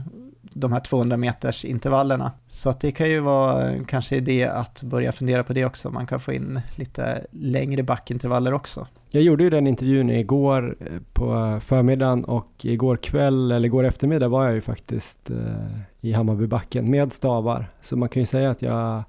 de 0.55 0.73
här 0.73 0.79
200 0.79 1.17
meters 1.17 1.65
intervallerna. 1.65 2.31
Så 2.47 2.69
att 2.69 2.79
det 2.79 2.91
kan 2.91 3.09
ju 3.09 3.19
vara 3.19 3.83
kanske 3.87 4.15
idé 4.15 4.43
att 4.43 4.83
börja 4.83 5.11
fundera 5.11 5.43
på 5.43 5.53
det 5.53 5.65
också. 5.65 5.89
Man 5.89 6.07
kan 6.07 6.19
få 6.19 6.33
in 6.33 6.61
lite 6.75 7.25
längre 7.31 7.83
backintervaller 7.83 8.53
också. 8.53 8.87
Jag 9.09 9.23
gjorde 9.23 9.43
ju 9.43 9.49
den 9.49 9.67
intervjun 9.67 10.09
igår 10.09 10.75
eh, 10.79 10.87
på 11.13 11.59
förmiddagen 11.65 12.23
och 12.23 12.51
igår 12.61 12.95
kväll 12.95 13.51
eller 13.51 13.65
igår 13.65 13.83
eftermiddag 13.83 14.27
var 14.27 14.45
jag 14.45 14.53
ju 14.53 14.61
faktiskt 14.61 15.29
eh, 15.29 15.37
i 16.01 16.11
Hammarbybacken 16.11 16.89
med 16.89 17.13
stavar. 17.13 17.71
Så 17.81 17.97
man 17.97 18.09
kan 18.09 18.21
ju 18.21 18.25
säga 18.25 18.49
att 18.49 18.61
jag 18.61 19.03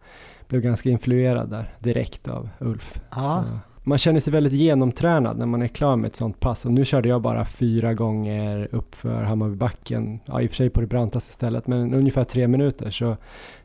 blev 0.49 0.61
ganska 0.61 0.89
influerad 0.91 1.51
där 1.51 1.75
direkt 1.79 2.29
av 2.29 2.49
Ulf. 2.59 3.01
Ja. 3.11 3.45
Så 3.49 3.74
man 3.85 3.99
känner 3.99 4.21
sig 4.21 4.33
väldigt 4.33 4.53
genomtränad 4.53 5.39
när 5.39 5.47
man 5.47 5.63
är 5.63 5.69
klar 5.69 5.97
med 5.97 6.09
ett 6.09 6.17
sånt 6.17 6.41
pass. 6.41 6.65
Och 6.65 6.73
nu 6.73 6.85
körde 6.85 7.09
jag 7.09 7.23
bara 7.23 7.45
fyra 7.45 7.95
gånger 7.95 8.69
uppför 8.73 9.23
Hammarbybacken, 9.23 10.21
ja 10.25 10.41
i 10.41 10.47
och 10.47 10.51
för 10.51 10.57
sig 10.57 10.71
på 10.71 10.81
det 10.81 10.87
brantaste 10.87 11.33
stället, 11.33 11.67
men 11.67 11.95
ungefär 11.95 12.25
tre 12.25 12.49
minuter. 12.49 12.91
Så 12.91 13.17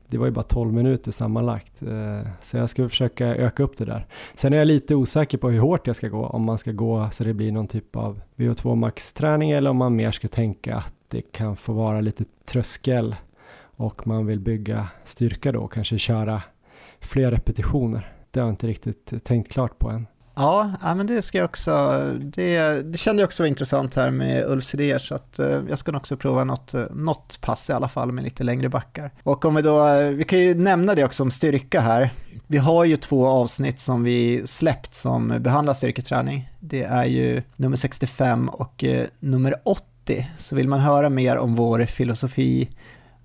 det 0.07 0.17
var 0.17 0.25
ju 0.25 0.31
bara 0.31 0.43
12 0.43 0.73
minuter 0.73 1.11
sammanlagt. 1.11 1.83
Eh, 1.83 2.27
så 2.41 2.57
jag 2.57 2.69
ska 2.69 2.89
försöka 2.89 3.27
öka 3.27 3.63
upp 3.63 3.77
det 3.77 3.85
där. 3.85 4.05
Sen 4.33 4.53
är 4.53 4.57
jag 4.57 4.67
lite 4.67 4.95
osäker 4.95 5.37
på 5.37 5.49
hur 5.49 5.59
hårt 5.59 5.87
jag 5.87 5.95
ska 5.95 6.07
gå, 6.07 6.25
om 6.25 6.43
man 6.43 6.57
ska 6.57 6.71
gå 6.71 7.09
så 7.11 7.23
det 7.23 7.33
blir 7.33 7.51
någon 7.51 7.67
typ 7.67 7.95
av 7.95 8.21
VO2 8.35 8.75
max-träning 8.75 9.51
eller 9.51 9.69
om 9.69 9.77
man 9.77 9.95
mer 9.95 10.11
ska 10.11 10.27
tänka 10.27 10.75
att 10.75 10.93
det 11.07 11.21
kan 11.21 11.55
få 11.55 11.73
vara 11.73 12.01
lite 12.01 12.25
tröskel 12.45 13.15
och 13.61 14.07
man 14.07 14.25
vill 14.25 14.39
bygga 14.39 14.87
styrka 15.05 15.51
då 15.51 15.59
och 15.59 15.73
kanske 15.73 15.97
köra 15.97 16.41
fler 16.99 17.31
repetitioner. 17.31 18.18
Det 18.31 18.39
har 18.39 18.47
jag 18.47 18.53
inte 18.53 18.67
riktigt 18.67 19.23
tänkt 19.23 19.51
klart 19.51 19.79
på 19.79 19.89
än. 19.89 20.07
Ja, 20.39 20.71
men 20.81 21.07
det 21.07 21.21
ska 21.21 21.37
jag 21.37 21.45
också, 21.45 21.71
det, 22.19 22.81
det 22.81 22.97
kände 22.97 23.21
jag 23.21 23.27
också 23.27 23.43
var 23.43 23.47
intressant 23.47 23.95
här 23.95 24.09
med 24.09 24.49
Ulfs 24.49 24.73
idéer 24.73 24.97
så 24.97 25.15
att 25.15 25.39
eh, 25.39 25.59
jag 25.69 25.79
ska 25.79 25.91
nog 25.91 25.99
också 25.99 26.17
prova 26.17 26.43
något, 26.43 26.73
eh, 26.73 26.83
något 26.91 27.41
pass 27.41 27.69
i 27.69 27.73
alla 27.73 27.89
fall 27.89 28.11
med 28.11 28.23
lite 28.23 28.43
längre 28.43 28.69
backar. 28.69 29.11
Och 29.23 29.45
om 29.45 29.55
vi 29.55 29.61
då, 29.61 29.87
eh, 29.87 30.09
vi 30.09 30.23
kan 30.23 30.39
ju 30.39 30.55
nämna 30.55 30.95
det 30.95 31.03
också 31.03 31.23
om 31.23 31.31
styrka 31.31 31.79
här. 31.81 32.13
Vi 32.47 32.57
har 32.57 32.85
ju 32.85 32.97
två 32.97 33.27
avsnitt 33.27 33.79
som 33.79 34.03
vi 34.03 34.47
släppt 34.47 34.95
som 34.95 35.35
behandlar 35.39 35.73
styrketräning. 35.73 36.49
Det 36.59 36.83
är 36.83 37.05
ju 37.05 37.43
nummer 37.55 37.77
65 37.77 38.49
och 38.49 38.83
nummer 39.19 39.55
80. 39.63 40.27
Så 40.37 40.55
vill 40.55 40.67
man 40.67 40.79
höra 40.79 41.09
mer 41.09 41.37
om 41.37 41.55
vår 41.55 41.85
filosofi 41.85 42.69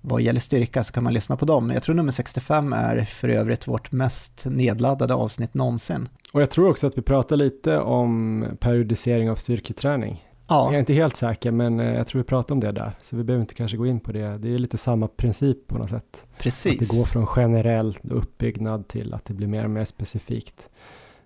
vad 0.07 0.21
gäller 0.21 0.39
styrka 0.39 0.83
så 0.83 0.93
kan 0.93 1.03
man 1.03 1.13
lyssna 1.13 1.37
på 1.37 1.45
dem. 1.45 1.71
Jag 1.71 1.83
tror 1.83 1.95
nummer 1.95 2.11
65 2.11 2.73
är 2.73 3.05
för 3.05 3.29
övrigt 3.29 3.67
vårt 3.67 3.91
mest 3.91 4.45
nedladdade 4.45 5.13
avsnitt 5.13 5.53
någonsin. 5.53 6.09
Och 6.33 6.41
jag 6.41 6.49
tror 6.49 6.69
också 6.69 6.87
att 6.87 6.97
vi 6.97 7.01
pratar 7.01 7.35
lite 7.35 7.77
om 7.77 8.45
periodisering 8.59 9.29
av 9.29 9.35
styrketräning. 9.35 10.25
Ja. 10.47 10.65
Jag 10.65 10.75
är 10.75 10.79
inte 10.79 10.93
helt 10.93 11.15
säker, 11.15 11.51
men 11.51 11.79
eh, 11.79 11.93
jag 11.93 12.07
tror 12.07 12.21
vi 12.21 12.25
pratar 12.25 12.55
om 12.55 12.59
det 12.59 12.71
där, 12.71 12.91
så 13.01 13.17
vi 13.17 13.23
behöver 13.23 13.41
inte 13.41 13.53
kanske 13.53 13.77
gå 13.77 13.87
in 13.87 13.99
på 13.99 14.11
det. 14.11 14.37
Det 14.37 14.53
är 14.53 14.57
lite 14.57 14.77
samma 14.77 15.07
princip 15.07 15.67
på 15.67 15.77
något 15.77 15.89
sätt. 15.89 16.23
Precis. 16.37 16.73
Att 16.73 16.79
det 16.79 16.97
går 16.97 17.05
från 17.05 17.25
generell 17.25 17.97
uppbyggnad 18.03 18.87
till 18.87 19.13
att 19.13 19.25
det 19.25 19.33
blir 19.33 19.47
mer 19.47 19.63
och 19.63 19.69
mer 19.69 19.85
specifikt 19.85 20.69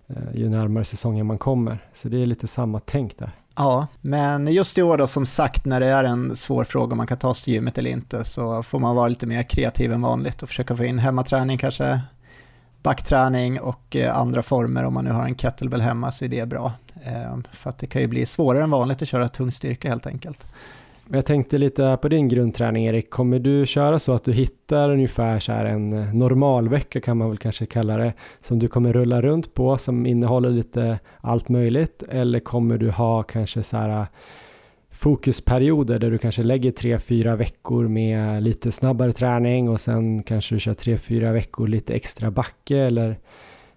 eh, 0.06 0.16
ju 0.34 0.48
närmare 0.48 0.84
säsongen 0.84 1.26
man 1.26 1.38
kommer. 1.38 1.88
Så 1.94 2.08
det 2.08 2.22
är 2.22 2.26
lite 2.26 2.46
samma 2.46 2.80
tänk 2.80 3.18
där. 3.18 3.39
Ja, 3.56 3.86
men 4.00 4.46
just 4.46 4.78
i 4.78 4.82
år 4.82 4.98
då 4.98 5.06
som 5.06 5.26
sagt 5.26 5.64
när 5.64 5.80
det 5.80 5.86
är 5.86 6.04
en 6.04 6.36
svår 6.36 6.64
fråga 6.64 6.92
om 6.92 6.96
man 6.96 7.06
kan 7.06 7.18
ta 7.18 7.34
sig 7.34 7.44
till 7.44 7.54
gymmet 7.54 7.78
eller 7.78 7.90
inte 7.90 8.24
så 8.24 8.62
får 8.62 8.78
man 8.78 8.96
vara 8.96 9.08
lite 9.08 9.26
mer 9.26 9.42
kreativ 9.42 9.92
än 9.92 10.02
vanligt 10.02 10.42
och 10.42 10.48
försöka 10.48 10.76
få 10.76 10.84
in 10.84 10.98
hemmaträning 10.98 11.58
kanske, 11.58 12.00
backträning 12.82 13.60
och 13.60 13.96
eh, 13.96 14.16
andra 14.16 14.42
former. 14.42 14.84
Om 14.84 14.94
man 14.94 15.04
nu 15.04 15.10
har 15.10 15.24
en 15.24 15.34
kettlebell 15.34 15.80
hemma 15.80 16.10
så 16.10 16.24
är 16.24 16.28
det 16.28 16.46
bra. 16.46 16.72
Eh, 17.04 17.36
för 17.52 17.70
att 17.70 17.78
det 17.78 17.86
kan 17.86 18.02
ju 18.02 18.08
bli 18.08 18.26
svårare 18.26 18.62
än 18.62 18.70
vanligt 18.70 19.02
att 19.02 19.08
köra 19.08 19.28
tung 19.28 19.52
styrka 19.52 19.88
helt 19.88 20.06
enkelt. 20.06 20.46
Jag 21.12 21.26
tänkte 21.26 21.58
lite 21.58 21.98
på 22.02 22.08
din 22.08 22.28
grundträning 22.28 22.86
Erik, 22.86 23.10
kommer 23.10 23.38
du 23.38 23.66
köra 23.66 23.98
så 23.98 24.12
att 24.12 24.24
du 24.24 24.32
hittar 24.32 24.90
ungefär 24.90 25.40
så 25.40 25.52
här 25.52 25.64
en 25.64 25.92
eh, 25.92 26.14
normalvecka 26.14 27.00
kan 27.00 27.16
man 27.16 27.28
väl 27.28 27.38
kanske 27.38 27.66
kalla 27.66 27.96
det, 27.96 28.12
som 28.40 28.58
du 28.58 28.68
kommer 28.68 28.92
rulla 28.92 29.22
runt 29.22 29.54
på 29.54 29.78
som 29.78 30.06
innehåller 30.06 30.50
lite 30.50 30.98
allt 31.20 31.48
möjligt? 31.48 32.02
Eller 32.08 32.40
kommer 32.40 32.78
du 32.78 32.90
ha 32.90 33.22
kanske 33.22 33.62
så 33.62 33.76
här 33.76 34.00
eh, 34.00 34.06
fokusperioder 34.90 35.98
där 35.98 36.10
du 36.10 36.18
kanske 36.18 36.42
lägger 36.42 36.70
tre, 36.70 36.98
fyra 36.98 37.36
veckor 37.36 37.88
med 37.88 38.42
lite 38.42 38.72
snabbare 38.72 39.12
träning 39.12 39.68
och 39.68 39.80
sen 39.80 40.22
kanske 40.22 40.54
du 40.54 40.60
kör 40.60 40.74
tre, 40.74 40.98
fyra 40.98 41.32
veckor 41.32 41.68
lite 41.68 41.94
extra 41.94 42.30
backe? 42.30 42.78
Eller 42.78 43.18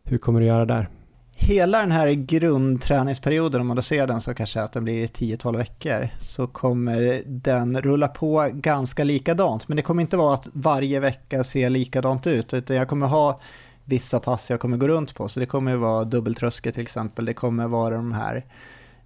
hur 0.03 0.17
kommer 0.17 0.39
du 0.39 0.45
göra 0.45 0.65
där? 0.65 0.89
Hela 1.35 1.79
den 1.79 1.91
här 1.91 2.11
grundträningsperioden, 2.11 3.61
om 3.61 3.67
man 3.67 3.75
då 3.75 3.81
ser 3.81 4.07
den 4.07 4.21
så 4.21 4.33
kanske 4.33 4.61
att 4.61 4.73
den 4.73 4.83
blir 4.83 5.07
10-12 5.07 5.57
veckor, 5.57 6.09
så 6.19 6.47
kommer 6.47 7.23
den 7.25 7.81
rulla 7.81 8.07
på 8.07 8.49
ganska 8.53 9.03
likadant. 9.03 9.67
Men 9.67 9.75
det 9.75 9.81
kommer 9.81 10.01
inte 10.01 10.17
vara 10.17 10.33
att 10.33 10.49
varje 10.53 10.99
vecka 10.99 11.43
ser 11.43 11.69
likadant 11.69 12.27
ut, 12.27 12.53
utan 12.53 12.75
jag 12.75 12.87
kommer 12.87 13.07
ha 13.07 13.41
vissa 13.85 14.19
pass 14.19 14.49
jag 14.49 14.59
kommer 14.59 14.77
gå 14.77 14.87
runt 14.87 15.15
på. 15.15 15.27
Så 15.27 15.39
det 15.39 15.45
kommer 15.45 15.75
vara 15.75 16.03
dubbeltröskel 16.03 16.73
till 16.73 16.81
exempel, 16.83 17.25
det 17.25 17.33
kommer 17.33 17.67
vara 17.67 17.95
de 17.95 18.11
här 18.11 18.45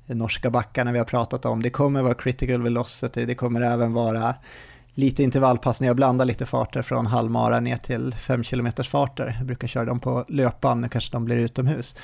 norska 0.05 0.49
backarna 0.49 0.91
vi 0.91 0.97
har 0.97 1.05
pratat 1.05 1.45
om. 1.45 1.63
Det 1.63 1.69
kommer 1.69 2.01
vara 2.01 2.13
critical 2.13 2.61
velocity, 2.61 3.25
det 3.25 3.35
kommer 3.35 3.61
även 3.61 3.93
vara 3.93 4.35
lite 4.97 5.23
intervallpass 5.23 5.81
när 5.81 5.87
jag 5.87 5.95
blandar 5.95 6.25
lite 6.25 6.45
farter 6.45 6.81
från 6.81 7.05
halvmara 7.05 7.59
ner 7.59 7.77
till 7.77 8.13
5 8.13 8.43
km 8.43 8.71
farter. 8.83 9.35
Jag 9.37 9.47
brukar 9.47 9.67
köra 9.67 9.85
dem 9.85 9.99
på 9.99 10.25
löpan, 10.27 10.81
nu 10.81 10.89
kanske 10.89 11.11
de 11.11 11.25
blir 11.25 11.37
utomhus. 11.37 11.95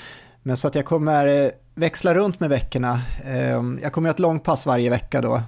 Men 0.43 0.57
så 0.57 0.67
att 0.67 0.75
jag 0.75 0.85
kommer 0.85 1.27
eh, 1.27 1.49
växla 1.75 2.15
runt 2.15 2.39
med 2.39 2.49
veckorna. 2.49 3.01
Ehm, 3.25 3.79
jag 3.83 3.93
kommer 3.93 4.09
ha 4.09 4.13
ett 4.13 4.19
långpass 4.19 4.65
varje 4.65 4.89
vecka 4.89 5.21
då 5.21 5.41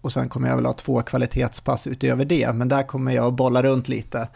och 0.00 0.12
sen 0.12 0.28
kommer 0.28 0.48
jag 0.48 0.56
väl 0.56 0.66
ha 0.66 0.72
två 0.72 1.02
kvalitetspass 1.02 1.86
utöver 1.86 2.24
det, 2.24 2.52
men 2.52 2.68
där 2.68 2.82
kommer 2.82 3.12
jag 3.12 3.26
att 3.26 3.34
bolla 3.34 3.62
runt 3.62 3.88
lite 3.88 4.28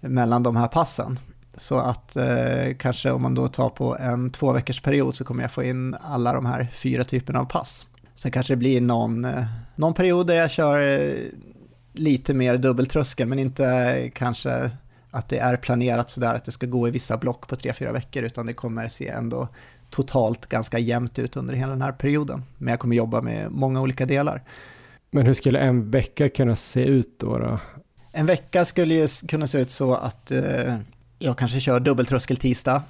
mellan 0.00 0.42
de 0.42 0.56
här 0.56 0.68
passen. 0.68 1.18
Så 1.56 1.78
att 1.78 2.16
eh, 2.16 2.74
kanske 2.78 3.10
om 3.10 3.22
man 3.22 3.34
då 3.34 3.48
tar 3.48 3.68
på 3.68 3.96
en 3.96 4.30
två 4.30 4.52
veckors 4.52 4.80
period 4.80 5.16
så 5.16 5.24
kommer 5.24 5.42
jag 5.42 5.52
få 5.52 5.62
in 5.62 5.94
alla 6.00 6.32
de 6.32 6.46
här 6.46 6.68
fyra 6.72 7.04
typerna 7.04 7.40
av 7.40 7.44
pass. 7.44 7.86
Sen 8.14 8.30
kanske 8.30 8.52
det 8.52 8.56
blir 8.56 8.80
någon, 8.80 9.24
eh, 9.24 9.44
någon 9.74 9.94
period 9.94 10.26
där 10.26 10.34
jag 10.34 10.50
kör 10.50 11.00
eh, 11.00 11.14
lite 11.92 12.34
mer 12.34 12.56
dubbeltröskel 12.56 13.28
men 13.28 13.38
inte 13.38 14.10
kanske 14.14 14.70
att 15.10 15.28
det 15.28 15.38
är 15.38 15.56
planerat 15.56 16.10
sådär 16.10 16.34
att 16.34 16.44
det 16.44 16.52
ska 16.52 16.66
gå 16.66 16.88
i 16.88 16.90
vissa 16.90 17.16
block 17.16 17.48
på 17.48 17.56
tre, 17.56 17.72
fyra 17.72 17.92
veckor 17.92 18.22
utan 18.22 18.46
det 18.46 18.52
kommer 18.52 18.88
se 18.88 19.08
ändå 19.08 19.48
totalt 19.90 20.46
ganska 20.46 20.78
jämnt 20.78 21.18
ut 21.18 21.36
under 21.36 21.54
hela 21.54 21.72
den 21.72 21.82
här 21.82 21.92
perioden. 21.92 22.42
Men 22.58 22.70
jag 22.70 22.80
kommer 22.80 22.96
jobba 22.96 23.20
med 23.20 23.50
många 23.50 23.80
olika 23.80 24.06
delar. 24.06 24.42
Men 25.10 25.26
hur 25.26 25.34
skulle 25.34 25.58
en 25.58 25.90
vecka 25.90 26.28
kunna 26.28 26.56
se 26.56 26.84
ut 26.84 27.18
då? 27.18 27.38
då? 27.38 27.60
En 28.12 28.26
vecka 28.26 28.64
skulle 28.64 28.94
ju 28.94 29.08
kunna 29.28 29.46
se 29.46 29.58
ut 29.58 29.70
så 29.70 29.94
att 29.94 30.30
eh, 30.30 30.76
jag 31.18 31.38
kanske 31.38 31.60
kör 31.60 31.80
dubbeltröskel 31.80 32.36
tisdag, 32.36 32.82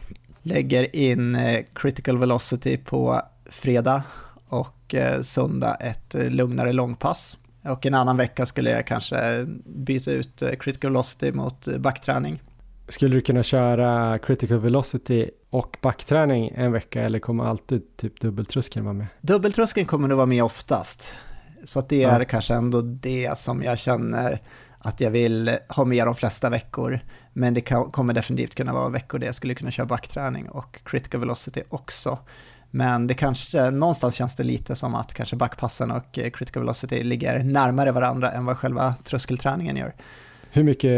lägger 0.43 0.97
in 0.97 1.35
eh, 1.35 1.65
critical 1.75 2.19
velocity 2.19 2.77
på 2.77 3.23
fredag 3.47 4.03
och 4.49 4.95
eh, 4.95 5.21
söndag 5.21 5.75
ett 5.75 6.15
eh, 6.15 6.31
lugnare 6.31 6.73
långpass. 6.73 7.39
Och 7.65 7.87
en 7.87 7.95
annan 7.95 8.17
vecka 8.17 8.47
skulle 8.47 8.71
jag 8.71 8.87
kanske 8.87 9.47
byta 9.65 10.13
ut 10.13 10.43
critical 10.61 10.91
velocity 10.91 11.33
mot 11.33 11.69
backträning. 11.79 12.43
Skulle 12.89 13.17
du 13.17 13.21
kunna 13.21 13.43
köra 13.43 14.19
critical 14.19 14.59
velocity 14.59 15.31
och 15.51 15.77
backträning 15.83 16.53
en 16.55 16.73
vecka 16.73 17.03
eller 17.03 17.19
kommer 17.19 17.45
alltid 17.45 17.97
typ 17.97 18.21
dubbeltröskeln 18.21 18.85
vara 18.85 18.95
med? 18.95 19.07
Dubbeltröskeln 19.21 19.87
kommer 19.87 20.09
nog 20.09 20.17
vara 20.17 20.27
med 20.27 20.45
oftast. 20.45 21.17
Så 21.65 21.81
det 21.89 22.03
är 22.03 22.19
ja. 22.19 22.25
kanske 22.25 22.55
ändå 22.55 22.81
det 22.81 23.39
som 23.39 23.63
jag 23.63 23.79
känner 23.79 24.41
att 24.79 25.01
jag 25.01 25.11
vill 25.11 25.59
ha 25.69 25.85
med 25.85 26.07
de 26.07 26.15
flesta 26.15 26.51
veckor. 26.51 27.01
Men 27.33 27.55
det 27.55 27.61
kan, 27.61 27.91
kommer 27.91 28.15
definitivt 28.15 28.55
kunna 28.55 28.73
vara 28.73 28.89
veckor 28.89 29.19
där 29.19 29.27
jag 29.27 29.35
skulle 29.35 29.55
kunna 29.55 29.71
köra 29.71 29.87
backträning 29.87 30.49
och 30.49 30.81
critical 30.85 31.21
velocity 31.21 31.63
också. 31.69 32.19
Men 32.75 33.07
det 33.07 33.15
kanske, 33.15 33.71
någonstans 33.71 34.15
känns 34.15 34.35
det 34.35 34.45
lite 34.45 34.77
som 34.77 34.95
att 34.95 35.15
kanske 35.15 35.37
backpassen 35.37 35.91
och 35.91 36.13
critical 36.13 36.63
velocity 36.63 37.03
ligger 37.03 37.39
närmare 37.39 37.93
varandra 37.93 38.33
än 38.33 38.45
vad 38.45 38.57
själva 38.57 38.95
tröskelträningen 39.05 39.77
gör. 39.77 39.93
Hur 40.55 40.63
mycket 40.63 40.93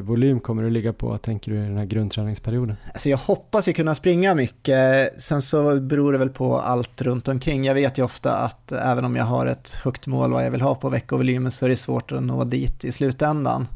volym 0.00 0.40
kommer 0.40 0.62
du 0.62 0.70
ligga 0.70 0.92
på, 0.92 1.18
tänker 1.18 1.52
du, 1.52 1.58
i 1.58 1.62
den 1.62 1.76
här 1.76 1.84
grundträningsperioden? 1.84 2.76
Alltså 2.92 3.08
jag 3.08 3.18
hoppas 3.18 3.68
ju 3.68 3.72
kunna 3.72 3.94
springa 3.94 4.34
mycket, 4.34 5.22
sen 5.22 5.42
så 5.42 5.80
beror 5.80 6.12
det 6.12 6.18
väl 6.18 6.30
på 6.30 6.58
allt 6.58 7.02
runt 7.02 7.28
omkring. 7.28 7.64
Jag 7.64 7.74
vet 7.74 7.98
ju 7.98 8.02
ofta 8.02 8.36
att 8.36 8.72
även 8.72 9.04
om 9.04 9.16
jag 9.16 9.24
har 9.24 9.46
ett 9.46 9.74
högt 9.84 10.06
mål 10.06 10.32
vad 10.32 10.44
jag 10.44 10.50
vill 10.50 10.60
ha 10.60 10.74
på 10.74 10.88
veckovolymen 10.88 11.50
så 11.50 11.64
är 11.64 11.68
det 11.68 11.76
svårt 11.76 12.12
att 12.12 12.22
nå 12.22 12.44
dit 12.44 12.84
i 12.84 12.92
slutändan. 12.92 13.68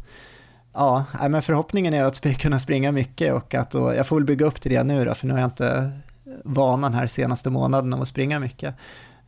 Ja, 0.75 1.05
men 1.29 1.43
förhoppningen 1.43 1.95
är 1.95 2.05
att 2.05 2.21
kunna 2.41 2.59
springa 2.59 2.93
mycket 2.93 3.35
och 3.35 3.55
att 3.55 3.71
då, 3.71 3.95
jag 3.95 4.07
får 4.07 4.17
väl 4.17 4.25
bygga 4.25 4.47
upp 4.47 4.61
till 4.61 4.73
det 4.73 4.85
nu 4.85 5.05
då, 5.05 5.15
för 5.15 5.27
nu 5.27 5.33
har 5.33 5.41
jag 5.41 5.47
inte 5.47 5.93
vanan 6.45 6.95
här 6.95 7.07
senaste 7.07 7.51
månaden 7.51 7.95
av 7.95 8.03
att 8.03 8.09
springa 8.09 8.41
mycket. 8.41 8.75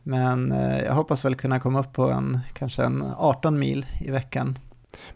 Men 0.03 0.51
eh, 0.51 0.83
jag 0.83 0.93
hoppas 0.93 1.25
väl 1.25 1.35
kunna 1.35 1.59
komma 1.59 1.79
upp 1.79 1.93
på 1.93 2.09
en, 2.09 2.39
kanske 2.53 2.83
en 2.83 3.03
18 3.17 3.59
mil 3.59 3.85
i 3.99 4.11
veckan 4.11 4.57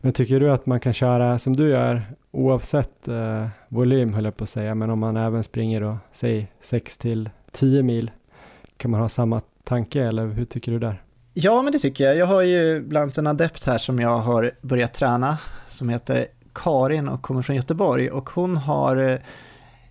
men 0.02 0.14
tycker 0.14 0.40
du 0.40 0.52
att 0.52 0.66
man 0.66 0.80
kan 0.80 0.94
köra 0.94 1.40
som 1.40 1.56
du 1.56 1.70
gör 1.70 2.06
oavsett 2.32 3.08
eh, 3.08 3.48
volym 3.68 4.14
höll 4.14 4.26
jag 4.26 4.38
på 4.38 4.44
att 4.44 4.50
säga, 4.50 4.76
men 4.76 4.90
om 4.90 5.00
man 5.00 5.18
även 5.18 5.44
springer 5.44 5.82
då, 5.82 5.98
säg 6.12 6.52
6 6.62 6.98
till 6.98 7.30
10 7.52 7.84
mil, 7.84 8.12
kan 8.78 8.92
man 8.92 9.02
ha 9.02 9.10
samma 9.10 9.42
tanke 9.64 10.04
eller 10.04 10.26
hur 10.28 10.46
tycker 10.46 10.72
du 10.72 10.80
där? 10.80 11.02
Ja, 11.34 11.62
men 11.62 11.74
det 11.74 11.80
tycker 11.80 12.04
jag. 12.04 12.16
Jag 12.18 12.26
har 12.26 12.42
ju 12.42 12.82
bland 12.82 13.04
annat 13.04 13.18
en 13.18 13.28
adept 13.28 13.66
här 13.66 13.78
som 13.78 14.00
jag 14.00 14.18
har 14.18 14.52
börjat 14.62 14.94
träna 14.94 15.38
som 15.68 15.90
heter 15.90 16.28
Karin 16.54 17.10
och 17.10 17.22
kommer 17.22 17.42
från 17.42 17.56
Göteborg 17.56 18.10
och 18.10 18.30
hon 18.30 18.58
har 18.58 18.98
eh, 18.98 19.18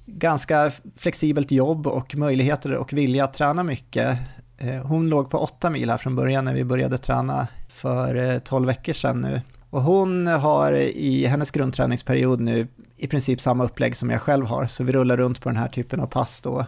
ganska 0.06 0.72
flexibelt 0.96 1.50
jobb 1.50 1.86
och 1.86 2.16
möjligheter 2.16 2.72
och 2.72 2.92
vilja 2.92 3.24
att 3.24 3.34
träna 3.34 3.62
mycket. 3.62 4.18
Eh, 4.58 4.86
hon 4.86 5.08
låg 5.08 5.30
på 5.30 5.38
8 5.38 5.70
mil 5.70 5.90
här 5.90 5.96
från 5.96 6.16
början 6.16 6.44
när 6.44 6.54
vi 6.54 6.64
började 6.64 6.98
träna 6.98 7.48
för 7.68 8.14
eh, 8.14 8.38
12 8.38 8.66
veckor 8.66 8.92
sedan 8.92 9.20
nu 9.20 9.40
och 9.74 9.82
hon 9.82 10.26
har 10.26 10.72
i 10.72 11.26
hennes 11.26 11.50
grundträningsperiod 11.50 12.40
nu 12.40 12.68
i 12.96 13.06
princip 13.06 13.40
samma 13.40 13.64
upplägg 13.64 13.96
som 13.96 14.10
jag 14.10 14.22
själv 14.22 14.46
har, 14.46 14.66
så 14.66 14.84
vi 14.84 14.92
rullar 14.92 15.16
runt 15.16 15.40
på 15.40 15.48
den 15.48 15.56
här 15.56 15.68
typen 15.68 16.00
av 16.00 16.06
pass 16.06 16.40
då. 16.40 16.66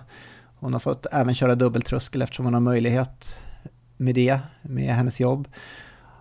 Hon 0.57 0.72
har 0.72 0.80
fått 0.80 1.07
även 1.12 1.34
köra 1.34 1.55
dubbeltröskel 1.55 2.22
eftersom 2.22 2.45
hon 2.45 2.55
har 2.55 2.61
möjlighet 2.61 3.43
med 3.97 4.14
det, 4.14 4.39
med 4.62 4.95
hennes 4.95 5.20
jobb. 5.20 5.49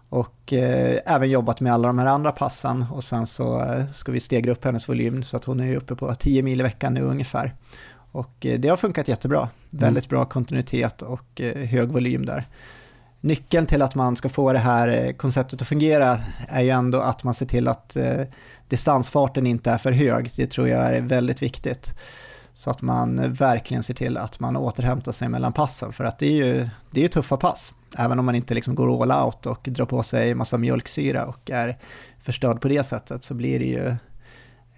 Och 0.10 0.54
eh, 0.54 1.00
även 1.06 1.30
jobbat 1.30 1.60
med 1.60 1.74
alla 1.74 1.88
de 1.88 2.00
här 2.00 2.06
andra 2.06 2.32
passen 2.32 2.86
och 2.92 3.04
sen 3.04 3.28
så 3.28 3.62
eh, 3.62 3.88
ska 3.88 4.12
vi 4.12 4.20
stegra 4.20 4.52
upp 4.52 4.66
hennes 4.66 4.90
volym 4.90 5.24
så 5.24 5.38
att 5.38 5.46
hon 5.46 5.60
är 5.60 5.76
uppe 5.76 5.96
på 5.96 6.16
10 6.16 6.42
mil 6.42 6.60
i 6.60 6.64
veckan 6.64 6.94
nu 6.94 7.02
ungefär. 7.02 7.56
Och 8.12 8.46
eh, 8.46 8.60
det 8.60 8.70
har 8.70 8.78
funkat 8.78 9.08
jättebra. 9.08 9.40
Mm. 9.40 9.50
Väldigt 9.70 10.10
bra 10.10 10.26
kontinuitet 10.26 11.02
och 11.02 11.42
eh, 11.42 11.68
hög 11.68 11.90
volym 11.90 12.26
där. 12.26 12.44
Nyckeln 13.22 13.66
till 13.66 13.82
att 13.82 13.96
man 13.96 14.16
ska 14.16 14.30
få 14.30 14.54
det 14.54 14.60
här 14.60 15.14
konceptet 15.14 15.62
att 15.62 15.68
fungera 15.68 16.18
är 16.48 16.62
ju 16.62 16.70
ändå 16.70 17.00
att 17.00 17.24
man 17.24 17.34
ser 17.34 17.46
till 17.46 17.68
att 17.68 17.98
distansfarten 18.68 19.48
inte 19.48 19.72
är 19.72 19.78
för 19.78 19.92
hög. 19.92 20.32
Det 20.36 20.48
tror 20.48 20.68
jag 20.68 20.82
är 20.82 21.02
väldigt 21.02 21.42
viktigt. 21.42 21.94
Så 22.58 22.72
att 22.72 22.82
man 22.82 23.34
verkligen 23.34 23.84
ser 23.84 23.94
till 23.94 24.18
att 24.18 24.40
man 24.40 24.58
återhämtar 24.58 25.12
sig 25.12 25.30
mellan 25.30 25.54
passen. 25.54 25.94
För 25.94 26.04
att 26.04 26.20
det 26.20 26.26
är 26.28 26.46
ju, 26.46 26.70
det 26.92 27.00
är 27.00 27.02
ju 27.02 27.08
tuffa 27.08 27.38
pass. 27.38 27.74
Även 27.98 28.20
om 28.20 28.26
man 28.26 28.36
inte 28.36 28.54
liksom 28.54 28.76
går 28.76 29.04
all 29.04 29.26
out 29.26 29.46
och 29.46 29.68
drar 29.72 29.86
på 29.86 30.04
sig 30.04 30.36
massa 30.36 30.58
mjölksyra 30.58 31.26
och 31.26 31.50
är 31.50 31.78
förstörd 32.20 32.62
på 32.62 32.68
det 32.68 32.84
sättet 32.84 33.24
så 33.24 33.34
blir 33.34 33.60
det 33.60 33.66
ju 33.66 33.96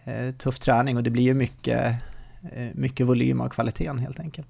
eh, 0.04 0.36
tuff 0.36 0.60
träning 0.60 0.98
och 0.98 1.04
det 1.04 1.10
blir 1.10 1.24
ju 1.24 1.34
mycket, 1.34 1.96
eh, 2.52 2.68
mycket 2.74 3.06
volym 3.06 3.42
av 3.42 3.50
kvaliteten 3.50 3.98
helt 3.98 4.20
enkelt. 4.20 4.48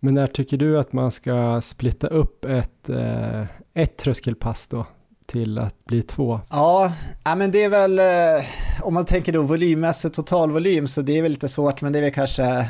Men 0.00 0.14
när 0.14 0.26
tycker 0.26 0.56
du 0.56 0.78
att 0.78 0.92
man 0.92 1.10
ska 1.10 1.60
splitta 1.60 2.06
upp 2.06 2.44
ett, 2.44 2.88
eh, 2.88 3.44
ett 3.74 3.96
tröskelpass 3.96 4.68
då 4.68 4.86
till 5.26 5.58
att 5.58 5.84
bli 5.84 6.02
två? 6.02 6.40
Ja, 6.50 6.92
men 7.24 7.50
det 7.50 7.64
är 7.64 7.68
väl, 7.68 7.98
eh, 7.98 8.44
om 8.82 8.94
man 8.94 9.04
tänker 9.04 9.32
då 9.32 9.42
volymmässigt 9.42 10.14
totalvolym 10.14 10.86
så 10.86 11.02
det 11.02 11.18
är 11.18 11.22
väl 11.22 11.30
lite 11.30 11.48
svårt 11.48 11.80
men 11.80 11.92
det 11.92 11.98
är 11.98 12.02
väl 12.02 12.12
kanske 12.12 12.68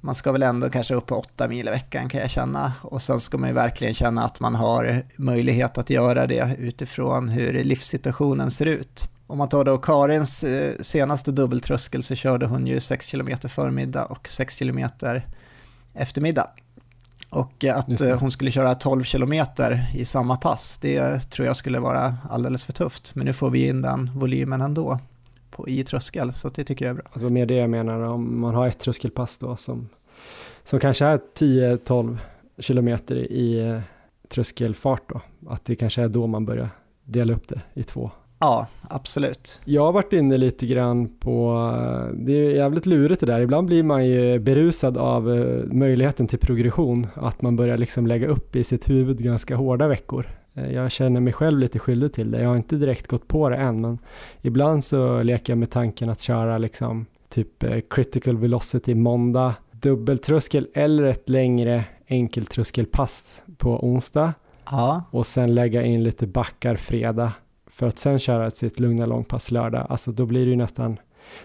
man 0.00 0.14
ska 0.14 0.32
väl 0.32 0.42
ändå 0.42 0.70
kanske 0.70 0.94
upp 0.94 1.06
på 1.06 1.16
åtta 1.16 1.48
mil 1.48 1.68
i 1.68 1.70
veckan 1.70 2.08
kan 2.08 2.20
jag 2.20 2.30
känna. 2.30 2.72
Och 2.82 3.02
sen 3.02 3.20
ska 3.20 3.38
man 3.38 3.48
ju 3.48 3.54
verkligen 3.54 3.94
känna 3.94 4.24
att 4.24 4.40
man 4.40 4.54
har 4.54 5.04
möjlighet 5.16 5.78
att 5.78 5.90
göra 5.90 6.26
det 6.26 6.56
utifrån 6.58 7.28
hur 7.28 7.64
livssituationen 7.64 8.50
ser 8.50 8.66
ut. 8.66 9.08
Om 9.26 9.38
man 9.38 9.48
tar 9.48 9.64
då 9.64 9.78
Karins 9.78 10.44
eh, 10.44 10.72
senaste 10.80 11.32
dubbeltröskel 11.32 12.02
så 12.02 12.14
körde 12.14 12.46
hon 12.46 12.66
ju 12.66 12.80
6 12.80 13.10
km 13.10 13.28
förmiddag 13.48 14.04
och 14.04 14.28
6 14.28 14.58
km 14.58 14.88
eftermiddag. 15.94 16.50
Och 17.30 17.64
att 17.64 18.00
eh, 18.00 18.20
hon 18.20 18.30
skulle 18.30 18.50
köra 18.50 18.74
12 18.74 19.02
kilometer 19.02 19.86
i 19.94 20.04
samma 20.04 20.36
pass, 20.36 20.78
det 20.78 21.18
tror 21.20 21.46
jag 21.46 21.56
skulle 21.56 21.80
vara 21.80 22.16
alldeles 22.30 22.64
för 22.64 22.72
tufft. 22.72 23.14
Men 23.14 23.26
nu 23.26 23.32
får 23.32 23.50
vi 23.50 23.68
in 23.68 23.82
den 23.82 24.10
volymen 24.14 24.60
ändå 24.60 24.98
på, 25.50 25.68
i 25.68 25.84
tröskel, 25.84 26.32
så 26.32 26.48
det 26.48 26.64
tycker 26.64 26.84
jag 26.84 26.90
är 26.90 26.94
bra. 26.94 27.10
Det 27.14 27.24
var 27.24 27.30
mer 27.30 27.46
det 27.46 27.54
jag 27.54 27.70
menar, 27.70 28.00
om 28.00 28.40
man 28.40 28.54
har 28.54 28.66
ett 28.66 28.78
tröskelpass 28.78 29.38
då 29.38 29.56
som, 29.56 29.88
som 30.64 30.80
kanske 30.80 31.04
är 31.04 31.20
10-12 31.38 32.18
kilometer 32.58 33.16
i 33.16 33.68
eh, 33.68 33.80
tröskelfart 34.28 35.02
då, 35.08 35.20
att 35.48 35.64
det 35.64 35.76
kanske 35.76 36.02
är 36.02 36.08
då 36.08 36.26
man 36.26 36.44
börjar 36.44 36.70
dela 37.04 37.32
upp 37.32 37.48
det 37.48 37.60
i 37.74 37.82
två. 37.82 38.10
Ja, 38.40 38.66
absolut. 38.88 39.60
Jag 39.64 39.84
har 39.84 39.92
varit 39.92 40.12
inne 40.12 40.36
lite 40.36 40.66
grann 40.66 41.08
på, 41.18 41.54
det 42.14 42.32
är 42.32 42.50
jävligt 42.50 42.86
lurigt 42.86 43.20
det 43.20 43.26
där, 43.26 43.40
ibland 43.40 43.66
blir 43.66 43.82
man 43.82 44.06
ju 44.06 44.38
berusad 44.38 44.98
av 44.98 45.34
eh, 45.34 45.64
möjligheten 45.64 46.26
till 46.26 46.38
progression, 46.38 47.06
att 47.14 47.42
man 47.42 47.56
börjar 47.56 47.78
liksom 47.78 48.06
lägga 48.06 48.28
upp 48.28 48.56
i 48.56 48.64
sitt 48.64 48.90
huvud 48.90 49.18
ganska 49.18 49.56
hårda 49.56 49.88
veckor. 49.88 50.26
Eh, 50.54 50.72
jag 50.72 50.90
känner 50.90 51.20
mig 51.20 51.32
själv 51.32 51.58
lite 51.58 51.78
skyldig 51.78 52.12
till 52.12 52.30
det, 52.30 52.42
jag 52.42 52.48
har 52.48 52.56
inte 52.56 52.76
direkt 52.76 53.06
gått 53.06 53.28
på 53.28 53.48
det 53.48 53.56
än, 53.56 53.80
men 53.80 53.98
ibland 54.42 54.84
så 54.84 55.22
leker 55.22 55.52
jag 55.52 55.58
med 55.58 55.70
tanken 55.70 56.10
att 56.10 56.20
köra 56.20 56.58
liksom 56.58 57.06
typ 57.28 57.62
eh, 57.62 57.80
critical 57.90 58.36
velocity 58.36 58.94
måndag, 58.94 59.54
dubbeltröskel 59.72 60.68
eller 60.74 61.04
ett 61.04 61.28
längre 61.28 61.84
enkeltröskelpass 62.08 63.42
på 63.58 63.84
onsdag 63.84 64.32
ja. 64.70 65.02
och 65.10 65.26
sen 65.26 65.54
lägga 65.54 65.82
in 65.82 66.02
lite 66.02 66.26
backar 66.26 66.76
fredag 66.76 67.32
för 67.80 67.86
att 67.86 67.98
sen 67.98 68.18
köra 68.18 68.50
sitt 68.50 68.80
lugna 68.80 69.06
långpass 69.06 69.50
lördag. 69.50 69.86
Alltså 69.88 70.12
då 70.12 70.26
blir 70.26 70.44
det 70.44 70.50
ju 70.50 70.56
nästan, 70.56 70.98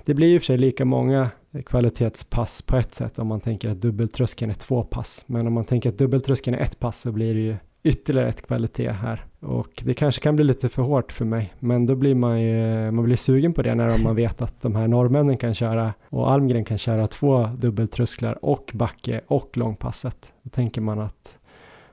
det 0.06 0.14
blir 0.14 0.28
ju 0.28 0.40
för 0.40 0.46
sig 0.46 0.58
lika 0.58 0.86
många 0.86 1.30
kvalitetspass 1.66 2.62
på 2.62 2.78
ett 2.78 2.94
sätt 2.94 3.20
om 3.20 3.28
man 3.28 3.42
tänker 3.42 3.70
att 3.70 3.82
dubbeltröskeln 3.82 4.52
är 4.52 4.56
två 4.56 4.84
pass. 4.84 5.24
Men 5.28 5.48
om 5.48 5.54
man 5.54 5.66
tänker 5.66 5.90
att 5.90 5.98
dubbeltröskeln 5.98 6.56
är 6.56 6.60
ett 6.60 6.80
pass 6.80 7.02
så 7.02 7.12
blir 7.12 7.34
det 7.34 7.40
ju 7.40 7.56
ytterligare 7.84 8.30
ett 8.30 8.48
kvalitet 8.48 8.92
här. 8.92 9.26
Och 9.40 9.84
det 9.86 9.94
kanske 9.94 10.22
kan 10.22 10.36
bli 10.36 10.46
lite 10.46 10.70
för 10.70 10.82
hårt 10.82 11.12
för 11.12 11.26
mig, 11.26 11.54
men 11.60 11.86
då 11.86 11.96
blir 11.96 12.16
man 12.16 12.42
ju, 12.42 12.92
man 12.92 13.06
blir 13.06 13.16
sugen 13.16 13.54
på 13.54 13.62
det 13.62 13.76
när 13.76 14.04
man 14.04 14.16
vet 14.16 14.42
att 14.42 14.62
de 14.62 14.76
här 14.76 14.88
norrmännen 14.88 15.38
kan 15.38 15.56
köra 15.56 15.94
och 16.10 16.32
Almgren 16.32 16.66
kan 16.66 16.78
köra 16.78 17.08
två 17.08 17.50
dubbeltrösklar 17.58 18.46
och 18.46 18.72
backe 18.74 19.22
och 19.28 19.58
långpasset. 19.58 20.34
Då 20.44 20.50
tänker 20.50 20.82
man 20.82 21.00
att 21.00 21.40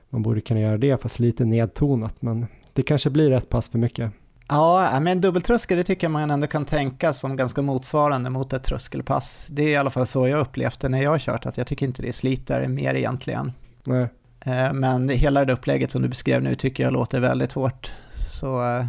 man 0.09 0.21
borde 0.23 0.41
kunna 0.41 0.59
göra 0.59 0.77
det, 0.77 1.01
fast 1.01 1.19
lite 1.19 1.45
nedtonat, 1.45 2.21
men 2.21 2.45
det 2.73 2.83
kanske 2.83 3.09
blir 3.09 3.31
ett 3.31 3.49
pass 3.49 3.69
för 3.69 3.79
mycket. 3.79 4.11
Ja, 4.47 4.99
men 4.99 5.21
dubbeltröskel 5.21 5.77
det 5.77 5.83
tycker 5.83 6.07
jag 6.07 6.11
man 6.11 6.31
ändå 6.31 6.47
kan 6.47 6.65
tänka 6.65 7.13
som 7.13 7.35
ganska 7.35 7.61
motsvarande 7.61 8.29
mot 8.29 8.53
ett 8.53 8.63
tröskelpass. 8.63 9.47
Det 9.49 9.63
är 9.63 9.69
i 9.69 9.75
alla 9.75 9.89
fall 9.89 10.07
så 10.07 10.27
jag 10.27 10.39
upplevt 10.39 10.79
det 10.79 10.89
när 10.89 11.03
jag 11.03 11.11
har 11.11 11.19
kört, 11.19 11.45
att 11.45 11.57
jag 11.57 11.67
tycker 11.67 11.85
inte 11.85 12.01
det 12.01 12.13
sliter 12.13 12.67
mer 12.67 12.95
egentligen. 12.95 13.51
Nej. 13.83 14.07
Eh, 14.39 14.73
men 14.73 15.09
hela 15.09 15.45
det 15.45 15.53
upplägget 15.53 15.91
som 15.91 16.01
du 16.01 16.07
beskrev 16.07 16.43
nu 16.43 16.55
tycker 16.55 16.83
jag 16.83 16.93
låter 16.93 17.19
väldigt 17.19 17.53
hårt. 17.53 17.91
Så 18.29 18.61
eh, 18.61 18.85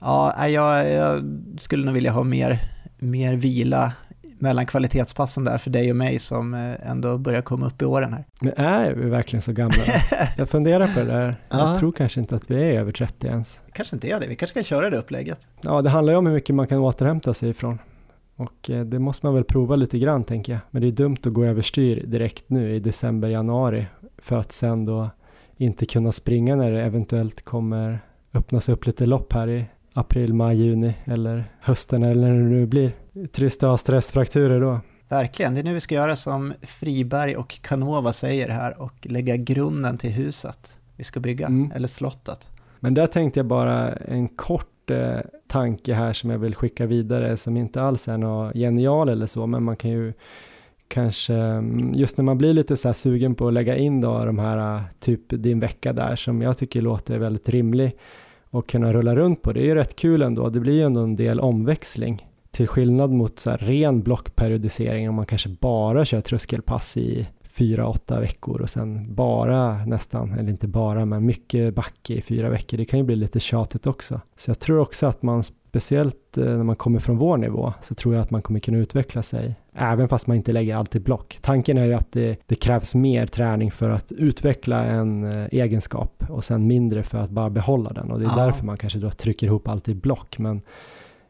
ja, 0.00 0.48
jag, 0.48 0.90
jag 0.92 1.24
skulle 1.58 1.84
nog 1.84 1.94
vilja 1.94 2.12
ha 2.12 2.24
mer, 2.24 2.60
mer 2.98 3.36
vila 3.36 3.92
mellan 4.44 4.66
kvalitetspassen 4.66 5.44
där 5.44 5.58
för 5.58 5.70
dig 5.70 5.90
och 5.90 5.96
mig 5.96 6.18
som 6.18 6.54
eh, 6.54 6.90
ändå 6.90 7.18
börjar 7.18 7.42
komma 7.42 7.66
upp 7.66 7.82
i 7.82 7.84
åren 7.84 8.12
här. 8.12 8.24
Men 8.40 8.52
är 8.56 8.92
vi 8.92 9.10
verkligen 9.10 9.42
så 9.42 9.52
gamla? 9.52 9.76
jag 10.38 10.48
funderar 10.48 10.86
på 10.86 11.00
det 11.00 11.06
där. 11.06 11.36
Ja. 11.48 11.58
Jag 11.58 11.78
tror 11.78 11.92
kanske 11.92 12.20
inte 12.20 12.36
att 12.36 12.50
vi 12.50 12.54
är 12.54 12.80
över 12.80 12.92
30 12.92 13.26
ens. 13.26 13.60
Kanske 13.72 13.96
inte 13.96 14.08
är 14.08 14.20
det, 14.20 14.26
vi 14.26 14.36
kanske 14.36 14.62
ska 14.62 14.74
köra 14.74 14.90
det 14.90 14.96
upplägget. 14.96 15.48
Ja, 15.60 15.82
det 15.82 15.90
handlar 15.90 16.12
ju 16.12 16.18
om 16.18 16.26
hur 16.26 16.34
mycket 16.34 16.54
man 16.54 16.66
kan 16.66 16.78
återhämta 16.78 17.34
sig 17.34 17.50
ifrån. 17.50 17.78
Och 18.36 18.70
eh, 18.70 18.84
det 18.84 18.98
måste 18.98 19.26
man 19.26 19.34
väl 19.34 19.44
prova 19.44 19.76
lite 19.76 19.98
grann 19.98 20.24
tänker 20.24 20.52
jag. 20.52 20.60
Men 20.70 20.82
det 20.82 20.88
är 20.88 20.92
dumt 20.92 21.16
att 21.24 21.32
gå 21.32 21.44
överstyr 21.44 22.06
direkt 22.06 22.50
nu 22.50 22.74
i 22.74 22.80
december, 22.80 23.28
januari 23.28 23.86
för 24.18 24.38
att 24.38 24.52
sen 24.52 24.84
då 24.84 25.10
inte 25.56 25.86
kunna 25.86 26.12
springa 26.12 26.56
när 26.56 26.70
det 26.70 26.82
eventuellt 26.82 27.44
kommer 27.44 28.00
öppnas 28.34 28.68
upp 28.68 28.86
lite 28.86 29.06
lopp 29.06 29.32
här 29.32 29.48
i 29.48 29.64
april, 29.94 30.34
maj, 30.34 30.56
juni 30.56 30.94
eller 31.04 31.44
hösten 31.60 32.02
eller 32.02 32.28
när 32.28 32.38
det 32.38 32.48
nu 32.48 32.66
blir. 32.66 32.92
Trist 33.32 33.62
att 33.62 33.70
ha 33.70 33.78
stressfrakturer 33.78 34.60
då. 34.60 34.80
Verkligen, 35.08 35.54
det 35.54 35.60
är 35.60 35.64
nu 35.64 35.74
vi 35.74 35.80
ska 35.80 35.94
göra 35.94 36.16
som 36.16 36.52
Friberg 36.62 37.36
och 37.36 37.58
Canova 37.62 38.12
säger 38.12 38.48
här 38.48 38.82
och 38.82 38.94
lägga 39.02 39.36
grunden 39.36 39.98
till 39.98 40.10
huset 40.10 40.78
vi 40.96 41.04
ska 41.04 41.20
bygga, 41.20 41.46
mm. 41.46 41.72
eller 41.74 41.88
slottet. 41.88 42.50
Men 42.80 42.94
där 42.94 43.06
tänkte 43.06 43.38
jag 43.38 43.46
bara 43.46 43.92
en 43.92 44.28
kort 44.28 44.90
eh, 44.90 45.18
tanke 45.46 45.94
här 45.94 46.12
som 46.12 46.30
jag 46.30 46.38
vill 46.38 46.54
skicka 46.54 46.86
vidare 46.86 47.36
som 47.36 47.56
inte 47.56 47.82
alls 47.82 48.08
är 48.08 48.18
något 48.18 48.54
genial 48.54 49.08
eller 49.08 49.26
så, 49.26 49.46
men 49.46 49.62
man 49.62 49.76
kan 49.76 49.90
ju 49.90 50.12
kanske, 50.88 51.34
mm, 51.34 51.92
just 51.94 52.16
när 52.16 52.24
man 52.24 52.38
blir 52.38 52.52
lite 52.52 52.76
så 52.76 52.88
här 52.88 52.92
sugen 52.92 53.34
på 53.34 53.48
att 53.48 53.54
lägga 53.54 53.76
in 53.76 54.00
då 54.00 54.24
de 54.24 54.38
här, 54.38 54.84
typ 55.00 55.20
din 55.28 55.60
vecka 55.60 55.92
där 55.92 56.16
som 56.16 56.42
jag 56.42 56.58
tycker 56.58 56.82
låter 56.82 57.18
väldigt 57.18 57.48
rimlig 57.48 57.96
och 58.54 58.68
kunna 58.68 58.92
rulla 58.92 59.16
runt 59.16 59.42
på. 59.42 59.52
Det 59.52 59.60
är 59.60 59.64
ju 59.64 59.74
rätt 59.74 59.96
kul 59.96 60.22
ändå. 60.22 60.48
Det 60.48 60.60
blir 60.60 60.72
ju 60.72 60.82
ändå 60.82 61.00
en 61.00 61.16
del 61.16 61.40
omväxling 61.40 62.26
till 62.50 62.68
skillnad 62.68 63.10
mot 63.10 63.38
så 63.38 63.50
här 63.50 63.58
ren 63.58 64.02
blockperiodisering 64.02 65.08
om 65.08 65.14
man 65.14 65.26
kanske 65.26 65.48
bara 65.48 66.04
kör 66.04 66.20
tröskelpass 66.20 66.96
i 66.96 67.26
fyra, 67.42 67.88
åtta 67.88 68.20
veckor 68.20 68.60
och 68.60 68.70
sen 68.70 69.14
bara 69.14 69.84
nästan, 69.86 70.32
eller 70.32 70.50
inte 70.50 70.66
bara, 70.66 71.04
men 71.04 71.26
mycket 71.26 71.74
backe 71.74 72.14
i 72.14 72.22
fyra 72.22 72.48
veckor. 72.48 72.78
Det 72.78 72.84
kan 72.84 72.98
ju 72.98 73.04
bli 73.04 73.16
lite 73.16 73.40
tjatigt 73.40 73.86
också. 73.86 74.20
Så 74.36 74.50
jag 74.50 74.58
tror 74.58 74.78
också 74.78 75.06
att 75.06 75.22
man 75.22 75.42
speciellt 75.74 76.38
eh, 76.38 76.44
när 76.44 76.64
man 76.64 76.76
kommer 76.76 76.98
från 76.98 77.16
vår 77.16 77.36
nivå 77.36 77.72
så 77.82 77.94
tror 77.94 78.14
jag 78.14 78.22
att 78.22 78.30
man 78.30 78.42
kommer 78.42 78.60
kunna 78.60 78.78
utveckla 78.78 79.22
sig 79.22 79.54
även 79.72 80.08
fast 80.08 80.26
man 80.26 80.36
inte 80.36 80.52
lägger 80.52 80.76
allt 80.76 80.96
i 80.96 81.00
block. 81.00 81.38
Tanken 81.40 81.78
är 81.78 81.84
ju 81.84 81.94
att 81.94 82.12
det, 82.12 82.36
det 82.46 82.54
krävs 82.54 82.94
mer 82.94 83.26
träning 83.26 83.70
för 83.70 83.90
att 83.90 84.12
utveckla 84.12 84.84
en 84.84 85.24
eh, 85.24 85.46
egenskap 85.50 86.24
och 86.28 86.44
sen 86.44 86.66
mindre 86.66 87.02
för 87.02 87.18
att 87.18 87.30
bara 87.30 87.50
behålla 87.50 87.92
den 87.92 88.10
och 88.10 88.18
det 88.18 88.26
är 88.26 88.38
ja. 88.38 88.44
därför 88.44 88.66
man 88.66 88.76
kanske 88.76 88.98
då 88.98 89.10
trycker 89.10 89.46
ihop 89.46 89.68
allt 89.68 89.88
i 89.88 89.94
block. 89.94 90.38
Men 90.38 90.60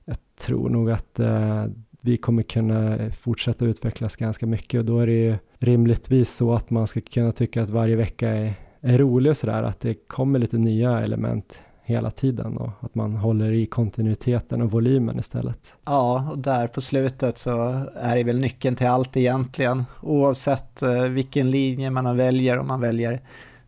jag 0.05 0.17
tror 0.41 0.69
nog 0.69 0.91
att 0.91 1.21
eh, 1.21 1.65
vi 2.01 2.17
kommer 2.17 2.43
kunna 2.43 2.99
fortsätta 3.11 3.65
utvecklas 3.65 4.17
ganska 4.17 4.47
mycket 4.47 4.79
och 4.79 4.85
då 4.85 4.99
är 4.99 5.07
det 5.07 5.13
ju 5.13 5.37
rimligtvis 5.59 6.35
så 6.37 6.55
att 6.55 6.71
man 6.71 6.87
ska 6.87 7.01
kunna 7.01 7.33
tycka 7.33 7.63
att 7.63 7.71
varje 7.71 7.97
vecka 7.97 8.29
är, 8.29 8.55
är 8.81 8.99
rolig 8.99 9.31
och 9.31 9.37
sådär, 9.37 9.63
att 9.63 9.81
det 9.81 9.95
kommer 9.95 10.39
lite 10.39 10.59
nya 10.59 11.01
element 11.01 11.61
hela 11.85 12.11
tiden 12.11 12.57
och 12.57 12.71
att 12.81 12.95
man 12.95 13.17
håller 13.17 13.53
i 13.53 13.67
kontinuiteten 13.67 14.63
och 14.63 14.71
volymen 14.71 15.19
istället. 15.19 15.77
Ja, 15.85 16.29
och 16.31 16.39
där 16.39 16.67
på 16.67 16.81
slutet 16.81 17.39
så 17.39 17.87
är 17.97 18.17
det 18.17 18.25
väl 18.25 18.39
nyckeln 18.39 18.77
till 18.77 18.87
allt 18.87 19.17
egentligen. 19.17 19.85
Oavsett 20.01 20.83
eh, 20.83 21.03
vilken 21.03 21.51
linje 21.51 21.91
man 21.91 22.17
väljer, 22.17 22.59
om 22.59 22.67
man 22.67 22.81
väljer 22.81 23.21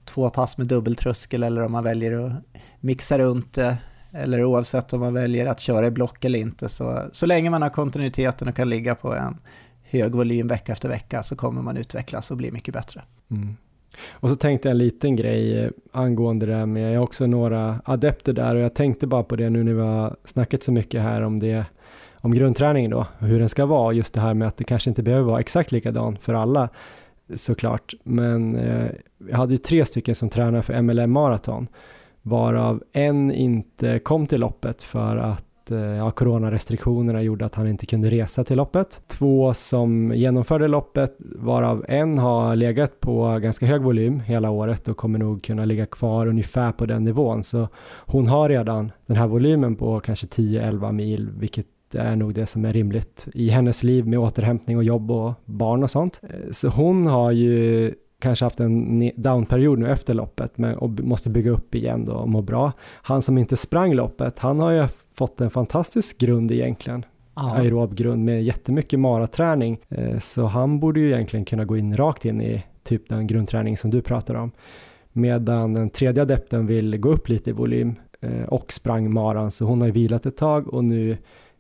två 0.05 0.31
pass 0.31 0.59
med 0.59 0.67
dubbeltröskel 0.67 1.43
eller 1.43 1.63
om 1.63 1.73
man 1.73 1.85
väljer 1.85 2.13
att 2.13 2.33
mixa 2.81 3.19
runt 3.19 3.53
det 3.55 3.77
eller 4.13 4.45
oavsett 4.45 4.93
om 4.93 5.01
man 5.01 5.15
väljer 5.15 5.47
att 5.47 5.61
köra 5.61 5.87
i 5.87 5.91
block 5.91 6.25
eller 6.25 6.39
inte, 6.39 6.69
så, 6.69 7.03
så 7.13 7.27
länge 7.27 7.51
man 7.51 7.63
har 7.63 7.71
kontinuiteten 7.71 8.49
och 8.49 8.57
kan 8.57 8.69
ligga 8.69 8.95
på 8.95 9.15
en 9.15 9.39
hög 9.83 10.15
volym 10.15 10.49
vecka 10.49 10.73
efter 10.73 10.89
vecka 10.89 11.23
så 11.23 11.37
kommer 11.37 11.63
man 11.63 11.77
utvecklas 11.77 12.31
och 12.31 12.37
bli 12.37 12.51
mycket 12.51 12.75
bättre. 12.75 13.03
Mm. 13.31 13.57
Och 14.11 14.31
så 14.31 14.37
tänkte 14.37 14.69
jag 14.69 14.71
en 14.71 14.79
liten 14.79 15.17
grej 15.17 15.59
eh, 15.59 15.71
angående 15.93 16.47
det 16.47 16.55
här 16.55 16.67
med, 16.67 16.93
jag 16.93 16.99
har 16.99 17.05
också 17.05 17.27
några 17.27 17.81
adepter 17.85 18.33
där 18.33 18.55
och 18.55 18.61
jag 18.61 18.75
tänkte 18.75 19.07
bara 19.07 19.23
på 19.23 19.37
det 19.37 19.51
nu 19.51 19.65
när 19.65 19.75
vi 19.75 19.81
har 19.81 20.17
snackat 20.25 20.63
så 20.63 20.73
mycket 20.73 21.03
här 21.03 21.23
om 21.23 21.41
det, 21.41 21.65
om 22.15 22.35
grundträningen 22.35 22.91
då, 22.91 23.07
hur 23.19 23.39
den 23.41 23.49
ska 23.49 23.67
vara, 23.67 23.93
just 23.93 24.15
det 24.15 24.21
här 24.21 24.35
med 24.35 24.49
att 24.49 24.57
det 24.57 24.65
kanske 24.65 24.91
inte 24.91 25.03
behöver 25.03 25.25
vara 25.25 25.41
exakt 25.41 25.73
likadan 25.73 26.17
för 26.17 26.35
alla 26.35 26.69
såklart, 27.35 27.95
men 28.03 28.57
eh, 28.57 28.91
jag 29.29 29.37
hade 29.37 29.53
ju 29.53 29.59
tre 29.59 29.85
stycken 29.85 30.15
som 30.15 30.31
tränade 30.31 30.63
för 30.63 30.83
MLM 30.83 31.13
maraton, 31.13 31.69
varav 32.23 32.83
en 32.93 33.33
inte 33.33 33.99
kom 33.99 34.27
till 34.27 34.41
loppet 34.41 34.83
för 34.83 35.17
att 35.17 35.46
Eh, 35.71 35.79
ja, 35.79 36.11
coronarestriktionerna 36.11 37.23
gjorde 37.23 37.47
att 37.47 37.55
han 37.55 37.69
inte 37.69 37.87
kunde 37.87 38.11
resa 38.11 38.45
till 38.45 38.57
loppet. 38.57 39.01
Två 39.07 39.55
som 39.55 40.13
genomförde 40.15 40.69
loppet, 40.69 41.17
varav 41.19 41.85
en 41.89 42.19
har 42.19 42.57
legat 42.57 43.01
på 43.01 43.39
ganska 43.39 43.67
hög 43.67 43.83
volym 43.83 44.21
hela 44.21 44.51
året 44.51 44.89
och 44.89 44.97
kommer 44.97 45.19
nog 45.19 45.43
kunna 45.43 45.65
ligga 45.65 45.87
kvar 45.87 46.27
ungefär 46.27 46.73
på 46.73 46.87
den 46.87 47.05
nivån. 47.05 47.43
Så 47.43 47.69
hon 48.07 48.29
har 48.29 48.49
redan 48.49 48.93
den 49.07 49.17
här 49.17 49.27
volymen 49.27 49.77
på 49.77 50.01
kanske 50.01 50.27
10-11 50.27 50.93
mil, 50.93 51.31
vilket 51.39 51.67
är 51.95 52.17
nog 52.17 52.35
det 52.35 52.47
som 52.47 52.65
är 52.65 52.73
rimligt 52.73 53.29
i 53.35 53.49
hennes 53.49 53.83
liv 53.83 54.07
med 54.07 54.19
återhämtning 54.19 54.77
och 54.77 54.85
jobb 54.85 55.11
och 55.11 55.33
barn 55.45 55.83
och 55.83 55.91
sånt. 55.91 56.21
Eh, 56.23 56.51
så 56.51 56.69
hon 56.69 57.07
har 57.07 57.31
ju 57.31 57.95
kanske 58.19 58.45
haft 58.45 58.61
en 58.61 59.11
downperiod 59.17 59.79
nu 59.79 59.91
efter 59.91 60.15
loppet 60.15 60.59
men, 60.59 60.77
och 60.77 60.91
måste 60.91 61.31
bygga 61.31 61.51
upp 61.51 61.75
igen 61.75 62.05
då 62.05 62.13
och 62.13 62.29
må 62.29 62.43
bra. 62.43 62.73
Han 62.83 63.23
som 63.23 63.39
inte 63.39 63.57
sprang 63.57 63.95
loppet, 63.95 64.39
han 64.39 64.61
har 64.61 64.71
ju 64.71 64.89
fått 65.15 65.41
en 65.41 65.51
fantastisk 65.51 66.19
grund 66.19 66.53
egentligen. 66.53 67.05
Aha. 67.39 67.57
aerob 67.57 67.95
grund 67.95 68.25
med 68.25 68.45
jättemycket 68.45 69.01
maraträning. 69.01 69.79
Eh, 69.89 70.19
så 70.19 70.47
han 70.47 70.81
borde 70.81 71.01
ju 71.01 71.13
egentligen 71.13 71.45
kunna 71.45 71.65
gå 71.65 71.77
in 71.77 71.97
rakt 71.97 72.25
in 72.25 72.41
i 72.41 72.65
typ 72.83 73.09
den 73.09 73.27
grundträning 73.27 73.77
som 73.77 73.91
du 73.91 74.03
pratar 74.03 74.35
om. 74.35 74.51
Medan 75.13 75.75
den 75.75 75.91
tredje 75.91 76.23
adepten 76.23 76.67
vill 76.67 76.97
gå 76.97 77.09
upp 77.09 77.29
lite 77.29 77.51
i 77.51 77.53
volym 77.53 77.95
eh, 78.21 78.43
och 78.43 78.73
sprang 78.73 79.13
maran 79.13 79.51
så 79.51 79.65
hon 79.65 79.81
har 79.81 79.87
ju 79.87 79.93
vilat 79.93 80.27
ett 80.27 80.37
tag 80.37 80.75
och 80.75 80.85
nu 80.85 81.17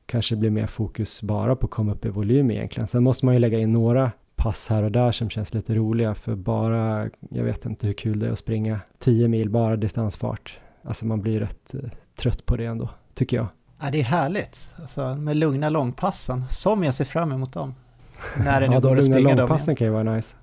kanske 0.06 0.36
blir 0.36 0.50
mer 0.50 0.66
fokus 0.66 1.22
bara 1.22 1.56
på 1.56 1.64
att 1.64 1.70
komma 1.70 1.92
upp 1.92 2.04
i 2.04 2.08
volym 2.08 2.50
egentligen. 2.50 2.86
Sen 2.86 3.02
måste 3.02 3.24
man 3.24 3.34
ju 3.34 3.40
lägga 3.40 3.58
in 3.58 3.72
några 3.72 4.12
pass 4.36 4.68
här 4.68 4.82
och 4.82 4.92
där 4.92 5.12
som 5.12 5.30
känns 5.30 5.54
lite 5.54 5.74
roliga 5.74 6.14
för 6.14 6.34
bara, 6.34 7.08
jag 7.30 7.44
vet 7.44 7.66
inte 7.66 7.86
hur 7.86 7.94
kul 7.94 8.18
det 8.18 8.26
är 8.26 8.30
att 8.30 8.38
springa 8.38 8.80
10 8.98 9.28
mil 9.28 9.50
bara 9.50 9.76
distansfart. 9.76 10.58
Alltså 10.82 11.06
man 11.06 11.20
blir 11.20 11.40
rätt 11.40 11.74
eh, 11.74 11.80
trött 12.16 12.46
på 12.46 12.56
det 12.56 12.64
ändå, 12.64 12.88
tycker 13.14 13.36
jag. 13.36 13.46
Ja, 13.80 13.86
det 13.92 14.00
är 14.00 14.04
härligt, 14.04 14.74
alltså, 14.80 15.14
med 15.14 15.36
lugna 15.36 15.68
långpassen, 15.68 16.44
som 16.48 16.84
jag 16.84 16.94
ser 16.94 17.04
fram 17.04 17.32
emot 17.32 17.52
dem. 17.52 17.74
När 18.44 18.60
det 18.60 18.68
nu 18.68 18.74
ja, 18.74 18.80
går 18.80 18.90
de 18.90 18.98
att 18.98 19.04
springa 19.04 19.18
lugna 19.18 19.36
långpassen 19.36 19.76
kan 19.76 19.86
ju 19.86 19.92
vara 19.92 20.14
nice. 20.14 20.36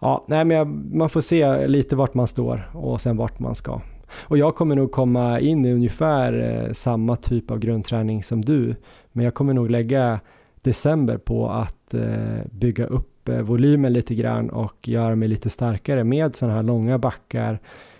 Ja, 0.00 0.24
nej 0.28 0.44
men 0.44 0.56
jag, 0.56 0.68
man 0.94 1.10
får 1.10 1.20
se 1.20 1.66
lite 1.66 1.96
vart 1.96 2.14
man 2.14 2.28
står 2.28 2.70
och 2.72 3.00
sen 3.00 3.16
vart 3.16 3.38
man 3.38 3.54
ska. 3.54 3.80
Och 4.14 4.38
jag 4.38 4.56
kommer 4.56 4.76
nog 4.76 4.92
komma 4.92 5.40
in 5.40 5.66
i 5.66 5.72
ungefär 5.72 6.32
eh, 6.66 6.72
samma 6.72 7.16
typ 7.16 7.50
av 7.50 7.58
grundträning 7.58 8.22
som 8.22 8.40
du, 8.40 8.76
men 9.12 9.24
jag 9.24 9.34
kommer 9.34 9.54
nog 9.54 9.70
lägga 9.70 10.20
december 10.64 11.18
på 11.18 11.48
att 11.50 11.94
eh, 11.94 12.44
bygga 12.50 12.86
upp 12.86 13.28
eh, 13.28 13.40
volymen 13.40 13.92
lite 13.92 14.14
grann 14.14 14.50
och 14.50 14.88
göra 14.88 15.16
mig 15.16 15.28
lite 15.28 15.50
starkare 15.50 16.04
med 16.04 16.36
sådana 16.36 16.54
här 16.54 16.62
långa 16.62 16.98
backar, 16.98 17.58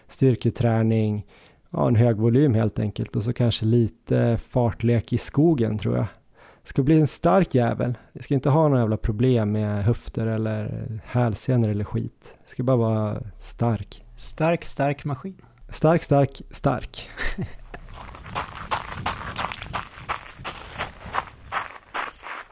styrketräning, 0.09 1.27
ja, 1.70 1.89
en 1.89 1.97
hög 1.97 2.16
volym 2.16 2.55
helt 2.55 2.78
enkelt 2.78 3.16
och 3.16 3.24
så 3.24 3.32
kanske 3.32 3.65
lite 3.65 4.39
fartlek 4.49 5.12
i 5.12 5.19
skogen 5.19 5.78
tror 5.78 5.97
jag. 5.97 6.07
Det 6.62 6.69
ska 6.69 6.82
bli 6.82 7.01
en 7.01 7.07
stark 7.07 7.55
jävel. 7.55 7.95
Jag 8.12 8.24
ska 8.24 8.35
inte 8.35 8.51
ha 8.51 8.69
några 8.69 8.81
jävla 8.81 8.97
problem 8.97 9.53
med 9.53 9.85
höfter 9.85 10.27
eller 10.27 10.85
hälsenor 11.05 11.69
eller 11.69 11.85
skit. 11.85 12.35
Jag 12.41 12.49
ska 12.49 12.62
bara 12.62 12.77
vara 12.77 13.23
stark. 13.39 14.05
Stark, 14.16 14.65
stark 14.65 15.05
maskin. 15.05 15.41
Stark, 15.69 16.03
stark, 16.03 16.43
stark. 16.51 17.09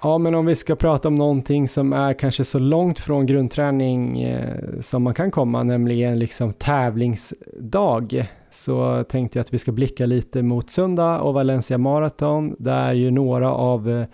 Ja, 0.04 0.18
men 0.18 0.34
om 0.34 0.46
vi 0.46 0.54
ska 0.54 0.76
prata 0.76 1.08
om 1.08 1.14
någonting 1.14 1.68
som 1.68 1.92
är 1.92 2.14
kanske 2.14 2.44
så 2.44 2.58
långt 2.58 2.98
från 2.98 3.26
grundträning 3.26 4.22
eh, 4.22 4.80
som 4.80 5.02
man 5.02 5.14
kan 5.14 5.30
komma, 5.30 5.62
nämligen 5.62 6.18
liksom 6.18 6.52
tävlingsdag, 6.52 8.26
så 8.50 9.04
tänkte 9.04 9.38
jag 9.38 9.44
att 9.44 9.54
vi 9.54 9.58
ska 9.58 9.72
blicka 9.72 10.06
lite 10.06 10.42
mot 10.42 10.70
söndag 10.70 11.20
och 11.20 11.34
Valencia 11.34 11.78
Marathon, 11.78 12.56
där 12.58 12.92
ju 12.92 13.10
några 13.10 13.54
av 13.54 13.90
eh, 13.90 14.06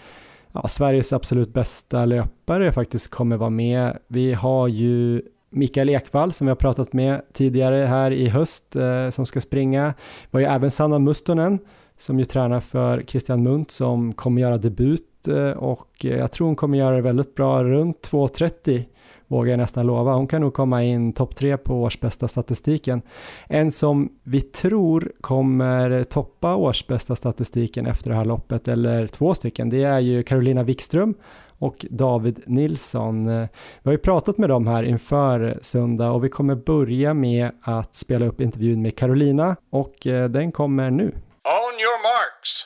ja, 0.52 0.69
Sveriges 0.69 1.12
absolut 1.12 1.52
bästa 1.52 2.05
löpare 2.05 2.73
faktiskt 2.73 3.10
kommer 3.10 3.36
vara 3.36 3.51
med. 3.51 3.98
Vi 4.09 4.35
har 4.35 4.69
ju 4.69 5.23
Mikael 5.51 5.89
Ekvall 5.89 6.32
som 6.32 6.47
vi 6.47 6.51
har 6.51 6.56
pratat 6.56 6.93
med 6.93 7.23
tidigare 7.32 7.86
här 7.86 8.10
i 8.10 8.28
höst 8.28 8.77
eh, 8.77 9.10
som 9.10 9.27
ska 9.27 9.40
springa. 9.40 9.94
Vi 10.31 10.36
har 10.36 10.40
ju 10.40 10.47
även 10.47 10.70
Sanna 10.70 10.98
Mustonen 10.98 11.59
som 11.98 12.19
ju 12.19 12.24
tränar 12.24 12.60
för 12.60 13.02
Christian 13.02 13.43
Munt 13.43 13.70
som 13.70 14.12
kommer 14.12 14.43
göra 14.43 14.59
debut 14.59 15.07
Eh, 15.29 15.51
och 15.51 15.89
jag 15.99 16.33
tror 16.33 16.47
hon 16.47 16.57
kommer 16.57 16.79
göra 16.79 16.97
det 16.97 17.03
väldigt 17.03 17.35
bra 17.35 17.65
runt 17.65 18.09
2.30 18.11 18.85
vågar 19.29 19.51
jag 19.51 19.59
nästan 19.59 19.87
lova. 19.87 20.15
Hon 20.15 20.27
kan 20.27 20.41
nog 20.41 20.55
komma 20.55 20.83
in 20.83 21.13
topp 21.13 21.37
tre 21.37 21.57
på 21.57 21.83
årsbästa 21.83 22.29
statistiken. 22.29 23.03
En 23.47 23.73
som 23.73 24.19
vi 24.23 24.41
tror 24.41 25.13
kommer 25.21 26.05
toppa 26.05 26.57
årsbästa 26.57 27.17
statistiken 27.17 27.87
efter 27.87 28.11
det 28.11 28.17
här 28.17 28.25
loppet, 28.25 28.69
eller 28.69 29.07
två 29.07 29.35
stycken, 29.35 29.71
det 29.71 29.83
är 29.83 29.99
ju 29.99 30.23
Carolina 30.23 30.63
Wikström 30.63 31.15
och 31.59 31.87
David 31.91 32.43
Nilsson. 32.47 33.27
Vi 33.27 33.49
har 33.85 33.93
ju 33.93 33.99
pratat 33.99 34.39
med 34.39 34.49
dem 34.49 34.67
här 34.67 34.83
inför 34.83 35.59
söndag 35.63 36.11
och 36.11 36.25
vi 36.25 36.29
kommer 36.29 36.55
börja 36.55 37.15
med 37.15 37.51
att 37.63 37.95
spela 37.95 38.27
upp 38.27 38.41
intervjun 38.41 38.83
med 38.83 38.97
Carolina 38.97 39.57
och 39.71 40.07
eh, 40.07 40.29
den 40.29 40.53
kommer 40.53 40.91
nu. 40.91 41.05
On 41.05 41.75
your 41.81 42.03
marks. 42.03 42.65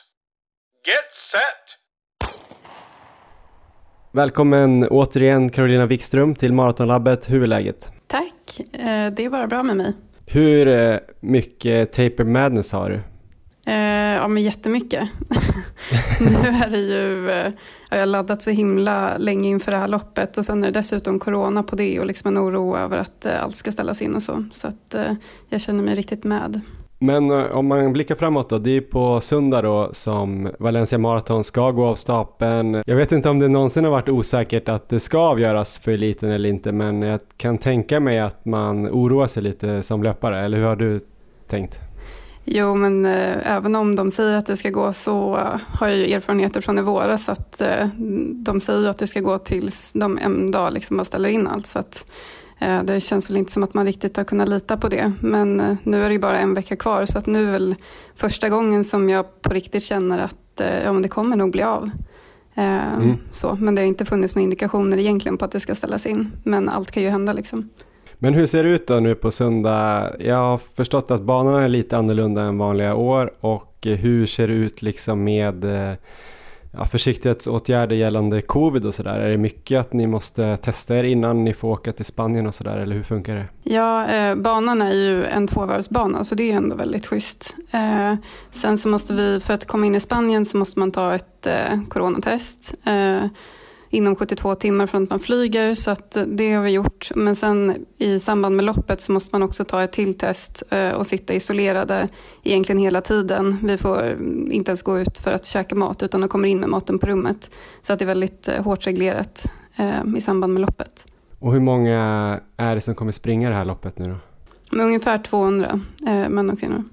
Get 0.85 1.13
set! 1.13 1.82
Välkommen 4.15 4.87
återigen 4.87 5.49
Carolina 5.49 5.85
Wikström 5.85 6.35
till 6.35 6.53
Maratonlabbet. 6.53 7.29
Hur 7.29 7.43
är 7.43 7.47
läget? 7.47 7.91
Tack, 8.07 8.59
eh, 8.71 9.13
det 9.13 9.25
är 9.25 9.29
bara 9.29 9.47
bra 9.47 9.63
med 9.63 9.77
mig. 9.77 9.93
Hur 10.25 10.67
eh, 10.67 10.97
mycket 11.19 11.91
Taper 11.91 12.23
Madness 12.23 12.71
har 12.71 12.89
du? 12.89 12.95
Eh, 13.71 14.15
ja 14.15 14.27
men 14.27 14.43
jättemycket. 14.43 15.09
nu 16.19 16.49
är 16.49 16.69
det 16.69 16.79
ju, 16.79 17.29
jag 17.91 17.99
har 17.99 18.05
laddat 18.05 18.41
så 18.41 18.49
himla 18.49 19.17
länge 19.17 19.49
inför 19.49 19.71
det 19.71 19.77
här 19.77 19.87
loppet 19.87 20.37
och 20.37 20.45
sen 20.45 20.63
är 20.63 20.67
det 20.67 20.79
dessutom 20.79 21.19
corona 21.19 21.63
på 21.63 21.75
det 21.75 21.99
och 21.99 22.05
liksom 22.05 22.27
en 22.27 22.43
oro 22.43 22.77
över 22.77 22.97
att 22.97 23.25
allt 23.25 23.55
ska 23.55 23.71
ställas 23.71 24.01
in 24.01 24.15
och 24.15 24.23
så. 24.23 24.45
Så 24.51 24.67
att 24.67 24.95
jag 25.49 25.61
känner 25.61 25.83
mig 25.83 25.95
riktigt 25.95 26.23
med. 26.23 26.61
Men 26.99 27.31
eh, 27.31 27.45
om 27.45 27.67
man 27.67 27.93
blickar 27.93 28.15
framåt 28.15 28.49
då, 28.49 28.57
det 28.57 28.77
är 28.77 28.81
på 28.81 29.21
söndag 29.21 29.61
då 29.61 29.89
som 29.93 30.51
Valencia 30.59 30.97
Marathon 30.97 31.43
ska 31.43 31.71
gå 31.71 31.85
av 31.85 31.95
stapeln. 31.95 32.83
Jag 32.85 32.95
vet 32.95 33.11
inte 33.11 33.29
om 33.29 33.39
det 33.39 33.47
någonsin 33.47 33.83
har 33.83 33.91
varit 33.91 34.09
osäkert 34.09 34.69
att 34.69 34.89
det 34.89 34.99
ska 34.99 35.19
avgöras 35.19 35.79
för 35.79 35.91
eliten 35.91 36.31
eller 36.31 36.49
inte, 36.49 36.71
men 36.71 37.01
jag 37.01 37.19
kan 37.37 37.57
tänka 37.57 37.99
mig 37.99 38.19
att 38.19 38.45
man 38.45 38.87
oroar 38.87 39.27
sig 39.27 39.43
lite 39.43 39.83
som 39.83 40.03
löpare, 40.03 40.45
eller 40.45 40.57
hur 40.57 40.65
har 40.65 40.75
du 40.75 40.99
tänkt? 41.47 41.79
Jo, 42.45 42.75
men 42.75 43.05
eh, 43.05 43.51
även 43.55 43.75
om 43.75 43.95
de 43.95 44.11
säger 44.11 44.35
att 44.35 44.45
det 44.45 44.57
ska 44.57 44.69
gå 44.69 44.93
så 44.93 45.37
eh, 45.37 45.59
har 45.67 45.87
jag 45.87 45.97
ju 45.97 46.13
erfarenheter 46.13 46.61
från 46.61 46.79
i 46.79 46.81
våras 46.81 47.29
att 47.29 47.61
eh, 47.61 47.87
de 48.33 48.59
säger 48.59 48.89
att 48.89 48.97
det 48.97 49.07
ska 49.07 49.19
gå 49.19 49.37
tills 49.37 49.91
de 49.93 50.17
en 50.17 50.51
dag 50.51 50.73
liksom 50.73 50.97
bara 50.97 51.05
ställer 51.05 51.29
in 51.29 51.47
allt. 51.47 51.67
Så 51.67 51.79
att 51.79 52.11
det 52.83 52.99
känns 52.99 53.29
väl 53.29 53.37
inte 53.37 53.51
som 53.51 53.63
att 53.63 53.73
man 53.73 53.85
riktigt 53.85 54.17
har 54.17 54.23
kunnat 54.23 54.49
lita 54.49 54.77
på 54.77 54.89
det. 54.89 55.13
Men 55.21 55.59
eh, 55.59 55.75
nu 55.83 56.03
är 56.03 56.07
det 56.07 56.13
ju 56.13 56.19
bara 56.19 56.39
en 56.39 56.53
vecka 56.53 56.75
kvar 56.75 57.05
så 57.05 57.17
att 57.17 57.25
nu 57.25 57.47
är 57.47 57.51
väl 57.51 57.75
första 58.15 58.49
gången 58.49 58.83
som 58.83 59.09
jag 59.09 59.41
på 59.41 59.49
riktigt 59.49 59.83
känner 59.83 60.19
att 60.19 60.61
eh, 60.61 60.83
ja, 60.83 60.93
men 60.93 61.01
det 61.01 61.07
kommer 61.07 61.35
nog 61.35 61.51
bli 61.51 61.63
av. 61.63 61.89
Mm. 62.55 63.17
Så, 63.29 63.57
men 63.59 63.75
det 63.75 63.81
har 63.81 63.87
inte 63.87 64.05
funnits 64.05 64.35
några 64.35 64.43
indikationer 64.43 64.97
egentligen 64.97 65.37
på 65.37 65.45
att 65.45 65.51
det 65.51 65.59
ska 65.59 65.75
ställas 65.75 66.05
in. 66.05 66.31
Men 66.43 66.69
allt 66.69 66.91
kan 66.91 67.03
ju 67.03 67.09
hända 67.09 67.33
liksom. 67.33 67.69
Men 68.17 68.33
hur 68.33 68.45
ser 68.45 68.63
det 68.63 68.69
ut 68.69 68.87
då 68.87 68.99
nu 68.99 69.15
på 69.15 69.31
söndag? 69.31 70.11
Jag 70.19 70.35
har 70.35 70.57
förstått 70.57 71.11
att 71.11 71.21
banorna 71.21 71.63
är 71.63 71.67
lite 71.67 71.97
annorlunda 71.97 72.41
än 72.41 72.57
vanliga 72.57 72.95
år 72.95 73.33
och 73.39 73.77
hur 73.81 74.25
ser 74.25 74.47
det 74.47 74.53
ut 74.53 74.81
liksom 74.81 75.23
med 75.23 75.65
ja, 76.77 76.85
försiktighetsåtgärder 76.85 77.95
gällande 77.95 78.41
covid 78.41 78.85
och 78.85 78.95
sådär? 78.95 79.19
Är 79.19 79.29
det 79.29 79.37
mycket 79.37 79.79
att 79.79 79.93
ni 79.93 80.07
måste 80.07 80.57
testa 80.57 80.97
er 80.97 81.03
innan 81.03 81.43
ni 81.43 81.53
får 81.53 81.67
åka 81.67 81.93
till 81.93 82.05
Spanien 82.05 82.47
och 82.47 82.55
sådär 82.55 82.77
eller 82.77 82.95
hur 82.95 83.03
funkar 83.03 83.35
det? 83.35 83.73
Ja, 83.73 84.07
eh, 84.07 84.35
banan 84.35 84.81
är 84.81 84.93
ju 84.93 85.25
en 85.25 85.47
tvåvarvsbana 85.47 86.23
så 86.23 86.35
det 86.35 86.51
är 86.51 86.55
ändå 86.55 86.75
väldigt 86.75 87.05
schysst. 87.05 87.55
Eh, 87.71 88.15
sen 88.51 88.77
så 88.77 88.89
måste 88.89 89.13
vi, 89.13 89.39
för 89.39 89.53
att 89.53 89.67
komma 89.67 89.85
in 89.85 89.95
i 89.95 89.99
Spanien 89.99 90.45
så 90.45 90.57
måste 90.57 90.79
man 90.79 90.91
ta 90.91 91.15
ett 91.15 91.47
eh, 91.47 91.83
coronatest. 91.89 92.73
Eh, 92.83 93.25
inom 93.93 94.15
72 94.15 94.55
timmar 94.55 94.87
från 94.87 95.03
att 95.03 95.09
man 95.09 95.19
flyger 95.19 95.73
så 95.73 95.91
att 95.91 96.17
det 96.27 96.53
har 96.53 96.63
vi 96.63 96.69
gjort. 96.69 97.11
Men 97.15 97.35
sen 97.35 97.85
i 97.97 98.19
samband 98.19 98.55
med 98.55 98.65
loppet 98.65 99.01
så 99.01 99.11
måste 99.11 99.35
man 99.35 99.43
också 99.43 99.63
ta 99.63 99.83
ett 99.83 99.91
till 99.91 100.17
test 100.17 100.63
eh, 100.69 100.89
och 100.89 101.05
sitta 101.05 101.33
isolerade 101.33 102.07
egentligen 102.43 102.79
hela 102.79 103.01
tiden. 103.01 103.57
Vi 103.63 103.77
får 103.77 104.17
inte 104.51 104.71
ens 104.71 104.81
gå 104.81 104.99
ut 104.99 105.17
för 105.17 105.31
att 105.31 105.45
käka 105.45 105.75
mat 105.75 106.03
utan 106.03 106.21
de 106.21 106.29
kommer 106.29 106.47
in 106.47 106.59
med 106.59 106.69
maten 106.69 106.99
på 106.99 107.07
rummet. 107.07 107.57
Så 107.81 107.93
att 107.93 107.99
det 107.99 108.05
är 108.05 108.07
väldigt 108.07 108.47
eh, 108.47 108.63
hårt 108.63 108.87
reglerat 108.87 109.51
i 110.17 110.21
samband 110.21 110.53
med 110.53 110.61
loppet. 110.61 111.05
Och 111.39 111.53
hur 111.53 111.59
många 111.59 111.99
är 112.57 112.75
det 112.75 112.81
som 112.81 112.95
kommer 112.95 113.11
springa 113.11 113.49
det 113.49 113.55
här 113.55 113.65
loppet 113.65 113.99
nu 113.99 114.05
då? 114.09 114.15
Med 114.77 114.85
ungefär 114.85 115.17
200 115.17 115.79
män 116.29 116.49
och 116.49 116.59
kvinnor. 116.59 116.83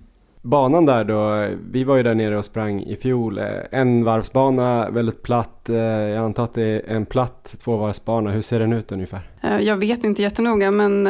Banan 0.43 0.87
där 0.87 1.05
då, 1.05 1.49
vi 1.71 1.85
var 1.85 1.97
ju 1.97 2.03
där 2.03 2.15
nere 2.15 2.39
och 2.39 2.45
sprang 2.45 2.83
i 2.83 2.97
fjol. 2.97 3.39
Eh, 3.39 3.45
en 3.71 4.05
varvsbana, 4.05 4.91
väldigt 4.91 5.23
platt. 5.23 5.69
Eh, 5.69 5.77
jag 5.77 6.25
antar 6.25 6.45
att 6.45 6.55
det 6.55 6.63
är 6.63 6.83
en 6.97 7.07
platt 7.07 7.55
tvåvarvsbana. 7.65 8.31
Hur 8.31 8.43
ser 8.43 8.61
den 8.61 8.73
ut 8.73 8.93
ungefär? 8.93 9.31
Eh, 9.43 9.59
jag 9.59 9.77
vet 9.77 10.05
inte 10.05 10.23
jättenoga 10.23 10.71
men 10.71 11.09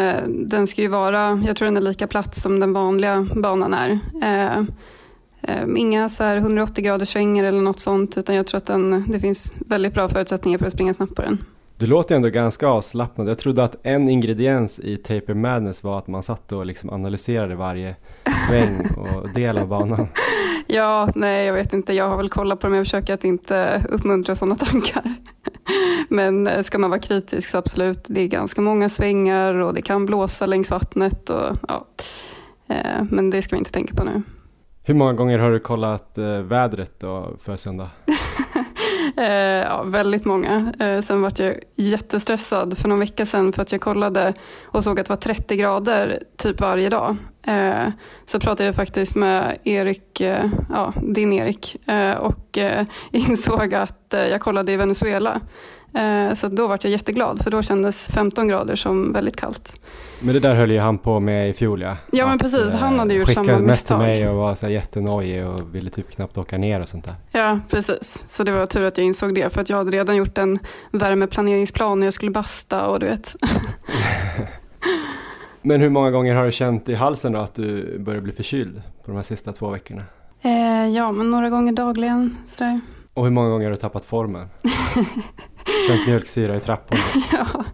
den 0.48 0.66
ska 0.66 0.82
ju 0.82 0.88
vara, 0.88 1.42
jag 1.46 1.56
tror 1.56 1.66
den 1.66 1.76
är 1.76 1.80
lika 1.80 2.06
platt 2.06 2.34
som 2.34 2.60
den 2.60 2.72
vanliga 2.72 3.26
banan 3.34 3.74
är. 3.74 3.98
Inga 5.76 6.08
så 6.08 6.24
här 6.24 6.36
180 6.36 6.84
graders 6.84 7.08
svängar 7.08 7.44
eller 7.44 7.60
något 7.60 7.80
sånt 7.80 8.18
utan 8.18 8.36
jag 8.36 8.46
tror 8.46 8.58
att 8.58 8.66
den, 8.66 9.04
det 9.08 9.20
finns 9.20 9.54
väldigt 9.66 9.94
bra 9.94 10.08
förutsättningar 10.08 10.58
för 10.58 10.66
att 10.66 10.72
springa 10.72 10.94
snabbt 10.94 11.14
på 11.14 11.22
den. 11.22 11.38
Du 11.80 11.86
låter 11.86 12.14
ändå 12.14 12.28
ganska 12.28 12.68
avslappnad. 12.68 13.28
Jag 13.28 13.38
trodde 13.38 13.64
att 13.64 13.76
en 13.82 14.08
ingrediens 14.08 14.80
i 14.80 14.96
Taper 14.96 15.34
Madness 15.34 15.84
var 15.84 15.98
att 15.98 16.06
man 16.06 16.22
satt 16.22 16.52
och 16.52 16.66
liksom 16.66 16.90
analyserade 16.90 17.54
varje 17.54 17.96
sväng 18.48 18.86
och 18.96 19.30
del 19.30 19.58
av 19.58 19.68
banan. 19.68 20.08
Ja, 20.66 21.08
nej 21.14 21.46
jag 21.46 21.54
vet 21.54 21.72
inte. 21.72 21.92
Jag 21.92 22.08
har 22.08 22.16
väl 22.16 22.28
kollat 22.28 22.60
på 22.60 22.66
dem. 22.66 22.76
Jag 22.76 22.86
försöker 22.86 23.14
att 23.14 23.24
inte 23.24 23.84
uppmuntra 23.88 24.34
sådana 24.34 24.54
tankar. 24.54 25.14
Men 26.08 26.46
eh, 26.46 26.62
ska 26.62 26.78
man 26.78 26.90
vara 26.90 27.00
kritisk 27.00 27.50
så 27.50 27.58
absolut. 27.58 28.04
Det 28.08 28.20
är 28.20 28.26
ganska 28.26 28.60
många 28.60 28.88
svängar 28.88 29.54
och 29.54 29.74
det 29.74 29.82
kan 29.82 30.06
blåsa 30.06 30.46
längs 30.46 30.70
vattnet. 30.70 31.30
Och, 31.30 31.56
ja. 31.68 31.86
Eh, 32.68 33.02
men 33.10 33.30
det 33.30 33.42
ska 33.42 33.56
vi 33.56 33.58
inte 33.58 33.72
tänka 33.72 33.94
på 33.94 34.04
nu. 34.04 34.22
Hur 34.82 34.94
många 34.94 35.12
gånger 35.12 35.38
har 35.38 35.50
du 35.50 35.60
kollat 35.60 36.18
eh, 36.18 36.38
vädret 36.40 37.00
för 37.42 37.56
söndag? 37.56 37.90
Eh, 39.16 39.24
ja, 39.68 39.82
väldigt 39.82 40.24
många. 40.24 40.72
Eh, 40.80 41.00
sen 41.00 41.22
var 41.22 41.32
jag 41.36 41.54
jättestressad 41.74 42.78
för 42.78 42.88
någon 42.88 42.98
vecka 42.98 43.26
sedan 43.26 43.52
för 43.52 43.62
att 43.62 43.72
jag 43.72 43.80
kollade 43.80 44.34
och 44.64 44.84
såg 44.84 45.00
att 45.00 45.06
det 45.06 45.10
var 45.10 45.16
30 45.16 45.56
grader 45.56 46.22
typ 46.36 46.60
varje 46.60 46.88
dag. 46.88 47.16
Eh, 47.42 47.92
så 48.26 48.40
pratade 48.40 48.66
jag 48.66 48.74
faktiskt 48.74 49.14
med 49.14 49.58
Erik, 49.64 50.20
ja, 50.70 50.92
din 51.02 51.32
Erik, 51.32 51.76
och 52.18 52.58
insåg 53.10 53.74
att 53.74 54.14
jag 54.30 54.40
kollade 54.40 54.72
i 54.72 54.76
Venezuela 54.76 55.40
Eh, 55.94 56.34
så 56.34 56.48
då 56.48 56.66
var 56.66 56.78
jag 56.82 56.92
jätteglad 56.92 57.42
för 57.42 57.50
då 57.50 57.62
kändes 57.62 58.08
15 58.08 58.48
grader 58.48 58.76
som 58.76 59.12
väldigt 59.12 59.36
kallt. 59.36 59.80
Men 60.20 60.34
det 60.34 60.40
där 60.40 60.54
höll 60.54 60.70
ju 60.70 60.78
han 60.78 60.98
på 60.98 61.20
med 61.20 61.50
i 61.50 61.52
fjol 61.52 61.82
ja. 61.82 61.96
Ja 62.12 62.26
men 62.26 62.38
precis, 62.38 62.74
han 62.74 62.98
hade 62.98 63.14
gjort 63.14 63.28
samma 63.28 63.42
misstag. 63.42 63.66
mest 63.66 63.86
till 63.86 63.96
mig 63.96 64.28
och 64.28 64.36
var 64.36 64.54
så 64.54 64.68
jättenojig 64.68 65.46
och 65.46 65.74
ville 65.74 65.90
typ 65.90 66.10
knappt 66.10 66.38
åka 66.38 66.58
ner 66.58 66.80
och 66.80 66.88
sånt 66.88 67.04
där. 67.04 67.14
Ja 67.32 67.60
precis, 67.70 68.24
så 68.28 68.44
det 68.44 68.52
var 68.52 68.66
tur 68.66 68.84
att 68.84 68.98
jag 68.98 69.06
insåg 69.06 69.34
det 69.34 69.52
för 69.52 69.60
att 69.60 69.70
jag 69.70 69.76
hade 69.76 69.90
redan 69.90 70.16
gjort 70.16 70.38
en 70.38 70.58
värmeplaneringsplan 70.90 72.00
och 72.00 72.06
jag 72.06 72.12
skulle 72.12 72.30
basta 72.30 72.86
och 72.88 73.00
du 73.00 73.06
vet. 73.06 73.36
men 75.62 75.80
hur 75.80 75.90
många 75.90 76.10
gånger 76.10 76.34
har 76.34 76.46
du 76.46 76.52
känt 76.52 76.88
i 76.88 76.94
halsen 76.94 77.32
då 77.32 77.38
att 77.38 77.54
du 77.54 77.98
börjar 77.98 78.20
bli 78.20 78.32
förkyld 78.32 78.82
på 79.04 79.10
de 79.10 79.16
här 79.16 79.22
sista 79.22 79.52
två 79.52 79.70
veckorna? 79.70 80.02
Eh, 80.42 80.88
ja 80.88 81.12
men 81.12 81.30
några 81.30 81.50
gånger 81.50 81.72
dagligen 81.72 82.36
sådär. 82.44 82.80
Och 83.14 83.24
hur 83.24 83.30
många 83.30 83.48
gånger 83.48 83.64
har 83.64 83.70
du 83.70 83.76
tappat 83.76 84.04
formen? 84.04 84.48
Känt 85.88 86.06
mjölksyra 86.06 86.56
i 86.56 86.60
trapporna? 86.60 87.00
ja. 87.32 87.64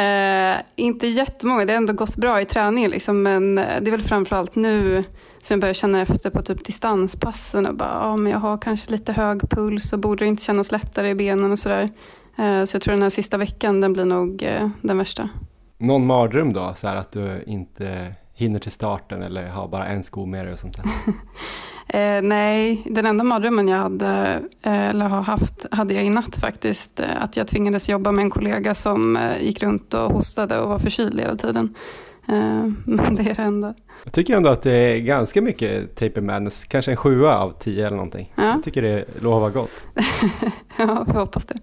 Eh, 0.00 0.56
inte 0.76 1.06
jättemånga, 1.06 1.64
det 1.64 1.72
har 1.72 1.76
ändå 1.76 1.92
gått 1.92 2.16
bra 2.16 2.40
i 2.40 2.44
träningen 2.44 2.90
liksom, 2.90 3.22
men 3.22 3.58
eh, 3.58 3.64
det 3.80 3.88
är 3.88 3.90
väl 3.90 4.02
framförallt 4.02 4.54
nu 4.54 5.04
som 5.40 5.54
jag 5.54 5.60
börjar 5.60 5.74
känna 5.74 6.02
efter 6.02 6.30
på 6.30 6.42
typ 6.42 6.64
distanspassen 6.64 7.66
och 7.66 7.74
bara, 7.74 7.98
ja 8.02 8.16
men 8.16 8.32
jag 8.32 8.38
har 8.38 8.58
kanske 8.58 8.90
lite 8.90 9.12
hög 9.12 9.50
puls 9.50 9.92
och 9.92 9.98
borde 9.98 10.26
inte 10.26 10.42
kännas 10.42 10.72
lättare 10.72 11.10
i 11.10 11.14
benen 11.14 11.52
och 11.52 11.58
sådär. 11.58 11.88
Eh, 12.38 12.64
så 12.64 12.74
jag 12.74 12.82
tror 12.82 12.92
den 12.92 13.02
här 13.02 13.10
sista 13.10 13.36
veckan 13.36 13.80
den 13.80 13.92
blir 13.92 14.04
nog 14.04 14.42
eh, 14.42 14.68
den 14.82 14.98
värsta. 14.98 15.28
Någon 15.78 16.06
mardröm 16.06 16.52
då, 16.52 16.74
så 16.76 16.88
här 16.88 16.96
att 16.96 17.12
du 17.12 17.42
inte 17.46 18.14
hinner 18.34 18.60
till 18.60 18.72
starten 18.72 19.22
eller 19.22 19.48
har 19.48 19.68
bara 19.68 19.86
en 19.86 20.02
sko 20.02 20.26
med 20.26 20.44
dig 20.44 20.52
och 20.52 20.58
sånt 20.58 20.76
där? 20.76 20.84
Eh, 21.88 22.22
nej, 22.22 22.82
den 22.86 23.06
enda 23.06 23.24
mardrömmen 23.24 23.68
jag 23.68 23.78
hade, 23.78 24.40
eh, 24.62 24.88
eller 24.88 25.08
har 25.08 25.22
haft, 25.22 25.66
hade 25.70 25.94
jag 25.94 26.04
i 26.04 26.10
natt 26.10 26.36
faktiskt. 26.36 27.00
Eh, 27.00 27.22
att 27.22 27.36
jag 27.36 27.46
tvingades 27.46 27.88
jobba 27.88 28.12
med 28.12 28.22
en 28.22 28.30
kollega 28.30 28.74
som 28.74 29.16
eh, 29.16 29.42
gick 29.42 29.62
runt 29.62 29.94
och 29.94 30.12
hostade 30.12 30.58
och 30.58 30.68
var 30.68 30.78
förkyld 30.78 31.20
hela 31.20 31.36
tiden. 31.36 31.74
Eh, 32.28 32.64
det 33.10 33.30
är 33.30 33.34
det 33.34 33.42
enda. 33.42 33.74
Jag 34.04 34.12
tycker 34.12 34.36
ändå 34.36 34.50
att 34.50 34.62
det 34.62 34.72
är 34.72 34.98
ganska 34.98 35.42
mycket 35.42 35.96
Taper 35.96 36.20
Madness, 36.20 36.64
kanske 36.64 36.90
en 36.90 36.96
sjua 36.96 37.38
av 37.38 37.52
tio 37.58 37.86
eller 37.86 37.96
någonting. 37.96 38.32
Ja. 38.34 38.44
Jag 38.44 38.62
tycker 38.62 38.82
det 38.82 39.04
lovar 39.20 39.50
gott. 39.50 39.86
ja, 40.78 41.04
jag 41.06 41.14
hoppas 41.14 41.44
det. 41.44 41.54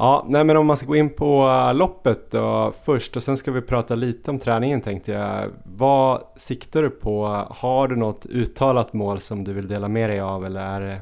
Ja, 0.00 0.26
nej 0.28 0.44
men 0.44 0.56
om 0.56 0.66
man 0.66 0.76
ska 0.76 0.86
gå 0.86 0.96
in 0.96 1.10
på 1.10 1.48
eh, 1.48 1.74
loppet 1.74 2.30
då 2.30 2.72
först 2.84 3.16
och 3.16 3.22
sen 3.22 3.36
ska 3.36 3.50
vi 3.50 3.60
prata 3.60 3.94
lite 3.94 4.30
om 4.30 4.38
träningen 4.38 4.80
tänkte 4.80 5.12
jag. 5.12 5.50
Vad 5.64 6.22
siktar 6.36 6.82
du 6.82 6.90
på? 6.90 7.46
Har 7.50 7.88
du 7.88 7.96
något 7.96 8.26
uttalat 8.26 8.92
mål 8.92 9.20
som 9.20 9.44
du 9.44 9.52
vill 9.52 9.68
dela 9.68 9.88
med 9.88 10.10
dig 10.10 10.20
av 10.20 10.46
eller 10.46 10.60
är 10.60 10.80
det 10.80 11.00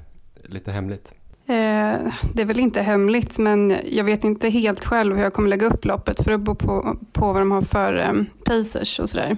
lite 0.48 0.72
hemligt? 0.72 1.14
Eh, 1.46 2.12
det 2.34 2.42
är 2.42 2.44
väl 2.44 2.60
inte 2.60 2.82
hemligt 2.82 3.38
men 3.38 3.76
jag 3.84 4.04
vet 4.04 4.24
inte 4.24 4.48
helt 4.48 4.84
själv 4.84 5.16
hur 5.16 5.22
jag 5.22 5.32
kommer 5.32 5.48
lägga 5.48 5.66
upp 5.66 5.84
loppet 5.84 6.24
för 6.24 6.30
det 6.30 6.38
beror 6.38 6.54
på, 6.54 6.96
på 7.12 7.32
vad 7.32 7.40
de 7.40 7.50
har 7.50 7.62
för 7.62 7.96
eh, 7.96 8.12
pacers 8.44 9.00
och 9.00 9.08
sådär. 9.08 9.36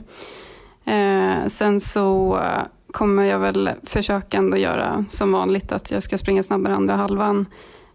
Eh, 0.84 1.46
sen 1.48 1.80
så 1.80 2.36
eh, 2.36 2.62
kommer 2.92 3.22
jag 3.22 3.38
väl 3.38 3.70
försöka 3.82 4.36
ändå 4.36 4.56
göra 4.56 5.04
som 5.08 5.32
vanligt 5.32 5.72
att 5.72 5.90
jag 5.90 6.02
ska 6.02 6.18
springa 6.18 6.42
snabbare 6.42 6.74
andra 6.74 6.96
halvan. 6.96 7.46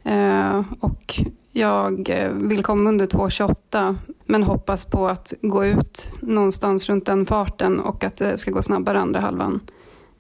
Eh, 0.04 0.62
och 0.80 1.24
jag 1.54 2.10
eh, 2.10 2.32
vill 2.32 2.64
komma 2.64 2.90
under 2.90 3.08
2.28 3.08 3.96
men 4.26 4.44
hoppas 4.44 4.86
på 4.86 5.08
att 5.08 5.34
gå 5.42 5.66
ut 5.66 6.18
någonstans 6.22 6.90
runt 6.90 7.06
den 7.06 7.26
farten 7.26 7.80
och 7.80 8.04
att 8.04 8.18
det 8.18 8.38
ska 8.38 8.52
gå 8.52 8.62
snabbare 8.62 9.00
andra 9.00 9.20
halvan. 9.20 9.60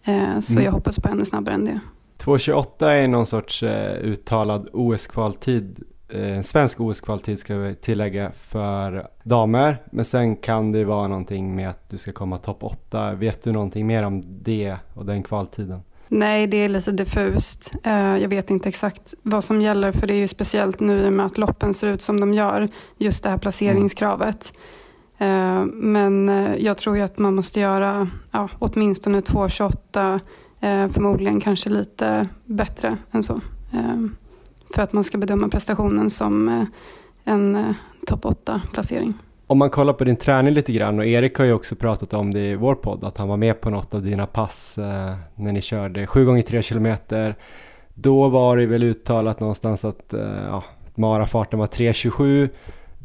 Eh, 0.03 0.39
så 0.39 0.53
mm. 0.53 0.65
jag 0.65 0.71
hoppas 0.71 0.99
på 0.99 1.09
ännu 1.09 1.25
snabbare 1.25 1.55
än 1.55 1.65
det. 1.65 1.79
2.28 2.17 2.85
är 2.85 3.07
någon 3.07 3.25
sorts 3.25 3.63
eh, 3.63 3.97
uttalad 3.97 4.69
OS-kvaltid. 4.73 5.83
En 6.09 6.43
svensk 6.43 6.79
OS-kvaltid 6.79 7.39
ska 7.39 7.55
vi 7.55 7.75
tillägga 7.75 8.31
för 8.31 9.07
damer. 9.23 9.81
Men 9.91 10.05
sen 10.05 10.35
kan 10.35 10.71
det 10.71 10.85
vara 10.85 11.07
någonting 11.07 11.55
med 11.55 11.69
att 11.69 11.89
du 11.89 11.97
ska 11.97 12.11
komma 12.11 12.37
topp 12.37 12.63
8. 12.63 13.13
Vet 13.13 13.43
du 13.43 13.51
någonting 13.51 13.87
mer 13.87 14.05
om 14.05 14.23
det 14.43 14.75
och 14.93 15.05
den 15.05 15.23
kvaltiden? 15.23 15.81
Nej, 16.15 16.47
det 16.47 16.57
är 16.57 16.69
lite 16.69 16.91
diffust. 16.91 17.71
Eh, 17.83 18.17
jag 18.17 18.29
vet 18.29 18.49
inte 18.49 18.69
exakt 18.69 19.13
vad 19.21 19.43
som 19.43 19.61
gäller 19.61 19.91
för 19.91 20.07
det 20.07 20.13
är 20.13 20.17
ju 20.17 20.27
speciellt 20.27 20.79
nu 20.79 20.99
i 20.99 21.07
och 21.07 21.13
med 21.13 21.25
att 21.25 21.37
loppen 21.37 21.73
ser 21.73 21.87
ut 21.87 22.01
som 22.01 22.19
de 22.19 22.33
gör. 22.33 22.67
Just 22.97 23.23
det 23.23 23.29
här 23.29 23.37
placeringskravet. 23.37 24.59
Eh, 25.17 25.65
men 25.65 26.29
eh, 26.29 26.55
jag 26.55 26.77
tror 26.77 26.97
ju 26.97 27.01
att 27.01 27.17
man 27.17 27.35
måste 27.35 27.59
göra 27.59 28.07
ja, 28.31 28.49
åtminstone 28.59 29.21
2.28 29.21 30.19
förmodligen 30.89 31.41
kanske 31.41 31.69
lite 31.69 32.25
bättre 32.45 32.97
än 33.11 33.23
så. 33.23 33.39
För 34.75 34.81
att 34.81 34.93
man 34.93 35.03
ska 35.03 35.17
bedöma 35.17 35.49
prestationen 35.49 36.09
som 36.09 36.65
en 37.23 37.75
topp 38.07 38.25
8 38.25 38.61
placering. 38.71 39.13
Om 39.47 39.57
man 39.57 39.69
kollar 39.69 39.93
på 39.93 40.03
din 40.03 40.15
träning 40.15 40.53
lite 40.53 40.71
grann 40.71 40.99
och 40.99 41.05
Erik 41.05 41.37
har 41.37 41.45
ju 41.45 41.53
också 41.53 41.75
pratat 41.75 42.13
om 42.13 42.33
det 42.33 42.39
i 42.39 42.55
vår 42.55 42.75
podd 42.75 43.03
att 43.03 43.17
han 43.17 43.27
var 43.27 43.37
med 43.37 43.61
på 43.61 43.69
något 43.69 43.93
av 43.93 44.01
dina 44.01 44.25
pass 44.25 44.77
eh, 44.77 45.15
när 45.35 45.51
ni 45.51 45.61
körde 45.61 46.07
7 46.07 46.25
gånger 46.25 46.41
3 46.41 46.61
kilometer. 46.61 47.35
Då 47.93 48.29
var 48.29 48.57
det 48.57 48.65
väl 48.65 48.83
uttalat 48.83 49.39
någonstans 49.39 49.85
att 49.85 50.13
eh, 50.13 50.43
ja, 50.47 50.63
marafarten 50.95 51.59
var 51.59 51.67
3.27 51.67 52.49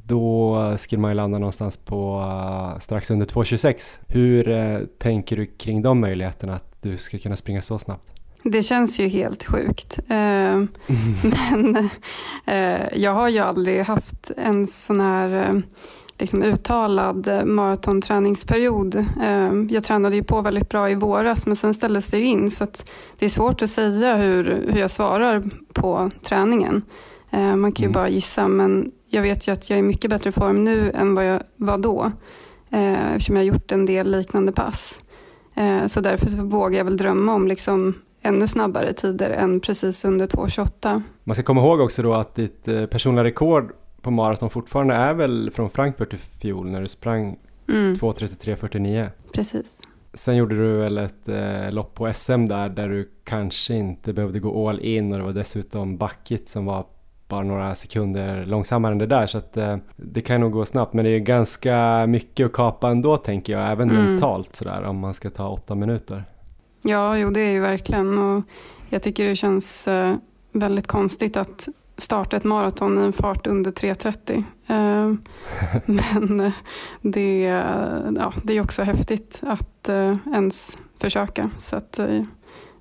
då 0.08 0.74
skulle 0.78 1.00
man 1.02 1.10
ju 1.10 1.14
landa 1.14 1.38
någonstans 1.38 1.76
på 1.76 2.20
uh, 2.20 2.78
strax 2.78 3.10
under 3.10 3.26
2.26. 3.26 3.98
Hur 4.06 4.48
uh, 4.48 4.86
tänker 4.98 5.36
du 5.36 5.46
kring 5.46 5.82
de 5.82 6.00
möjligheterna 6.00 6.54
att 6.54 6.82
du 6.82 6.96
ska 6.96 7.18
kunna 7.18 7.36
springa 7.36 7.62
så 7.62 7.78
snabbt? 7.78 8.12
Det 8.42 8.62
känns 8.62 9.00
ju 9.00 9.08
helt 9.08 9.44
sjukt. 9.44 9.98
Uh, 10.10 10.16
mm. 10.16 10.68
Men 11.52 11.88
jag 12.92 13.12
har 13.14 13.28
ju 13.28 13.38
aldrig 13.38 13.82
haft 13.82 14.30
en 14.36 14.66
sån 14.66 15.00
här 15.00 15.62
liksom 16.18 16.42
uttalad 16.42 17.28
maratonträningsperiod. 17.44 18.94
Eh, 18.96 19.52
jag 19.70 19.84
tränade 19.84 20.16
ju 20.16 20.22
på 20.22 20.40
väldigt 20.40 20.68
bra 20.68 20.90
i 20.90 20.94
våras 20.94 21.46
men 21.46 21.56
sen 21.56 21.74
ställdes 21.74 22.10
det 22.10 22.18
ju 22.18 22.24
in 22.24 22.50
så 22.50 22.66
det 23.18 23.24
är 23.24 23.28
svårt 23.28 23.62
att 23.62 23.70
säga 23.70 24.16
hur, 24.16 24.44
hur 24.68 24.80
jag 24.80 24.90
svarar 24.90 25.42
på 25.72 26.10
träningen. 26.22 26.82
Eh, 27.30 27.56
man 27.56 27.72
kan 27.72 27.82
ju 27.82 27.86
mm. 27.86 27.92
bara 27.92 28.08
gissa 28.08 28.48
men 28.48 28.92
jag 29.10 29.22
vet 29.22 29.48
ju 29.48 29.52
att 29.52 29.70
jag 29.70 29.78
är 29.78 29.82
i 29.82 29.86
mycket 29.86 30.10
bättre 30.10 30.32
form 30.32 30.64
nu 30.64 30.90
än 30.90 31.14
vad 31.14 31.26
jag 31.26 31.42
var 31.56 31.78
då 31.78 32.12
eh, 32.70 33.12
eftersom 33.12 33.36
jag 33.36 33.42
har 33.42 33.46
gjort 33.46 33.72
en 33.72 33.86
del 33.86 34.10
liknande 34.10 34.52
pass. 34.52 35.02
Så 35.86 36.00
därför 36.00 36.28
så 36.28 36.44
vågar 36.44 36.78
jag 36.78 36.84
väl 36.84 36.96
drömma 36.96 37.34
om 37.34 37.48
liksom 37.48 37.94
ännu 38.22 38.46
snabbare 38.46 38.92
tider 38.92 39.30
än 39.30 39.60
precis 39.60 40.04
under 40.04 40.26
2.28. 40.26 41.02
Man 41.24 41.34
ska 41.34 41.42
komma 41.42 41.60
ihåg 41.60 41.80
också 41.80 42.02
då 42.02 42.14
att 42.14 42.34
ditt 42.34 42.64
personliga 42.64 43.24
rekord 43.24 43.72
på 44.02 44.10
maraton 44.10 44.50
fortfarande 44.50 44.94
är 44.94 45.14
väl 45.14 45.50
från 45.50 45.70
Frankfurt 45.70 46.14
i 46.14 46.16
fjol 46.16 46.70
när 46.70 46.80
du 46.80 46.86
sprang 46.86 47.38
mm. 47.68 47.94
2.33.49. 47.94 49.08
Precis. 49.32 49.82
Sen 50.14 50.36
gjorde 50.36 50.54
du 50.54 50.76
väl 50.76 50.98
ett 50.98 51.28
eh, 51.28 51.70
lopp 51.70 51.94
på 51.94 52.12
SM 52.14 52.46
där, 52.46 52.68
där 52.68 52.88
du 52.88 53.10
kanske 53.24 53.74
inte 53.74 54.12
behövde 54.12 54.40
gå 54.40 54.68
all 54.68 54.80
in 54.80 55.12
och 55.12 55.18
det 55.18 55.24
var 55.24 55.32
dessutom 55.32 55.96
backigt 55.96 56.48
som 56.48 56.66
var 56.66 56.86
bara 57.28 57.42
några 57.42 57.74
sekunder 57.74 58.46
långsammare 58.46 58.92
än 58.92 58.98
det 58.98 59.06
där 59.06 59.26
så 59.26 59.38
att 59.38 59.56
eh, 59.56 59.76
det 59.96 60.20
kan 60.20 60.40
nog 60.40 60.52
gå 60.52 60.64
snabbt 60.64 60.92
men 60.92 61.04
det 61.04 61.10
är 61.10 61.18
ganska 61.18 62.06
mycket 62.06 62.46
att 62.46 62.52
kapa 62.52 62.90
ändå 62.90 63.16
tänker 63.16 63.52
jag, 63.52 63.72
även 63.72 63.90
mm. 63.90 64.04
mentalt 64.04 64.56
sådär 64.56 64.82
om 64.82 64.98
man 64.98 65.14
ska 65.14 65.30
ta 65.30 65.48
åtta 65.48 65.74
minuter. 65.74 66.24
Ja, 66.82 67.18
jo 67.18 67.30
det 67.30 67.40
är 67.40 67.50
ju 67.50 67.60
verkligen 67.60 68.18
och 68.18 68.44
jag 68.88 69.02
tycker 69.02 69.24
det 69.24 69.36
känns 69.36 69.88
eh, 69.88 70.14
väldigt 70.52 70.86
konstigt 70.86 71.36
att 71.36 71.68
starta 71.98 72.36
ett 72.36 72.44
maraton 72.44 72.98
i 72.98 73.02
en 73.02 73.12
fart 73.12 73.46
under 73.46 73.70
3.30. 73.70 74.44
Eh, 74.66 75.14
men 75.86 76.52
det, 77.02 77.40
ja, 78.16 78.32
det 78.42 78.56
är 78.56 78.60
också 78.60 78.82
häftigt 78.82 79.40
att 79.42 79.88
eh, 79.88 80.16
ens 80.32 80.78
försöka. 80.98 81.50
Så 81.56 81.76
att, 81.76 81.98
eh, 81.98 82.22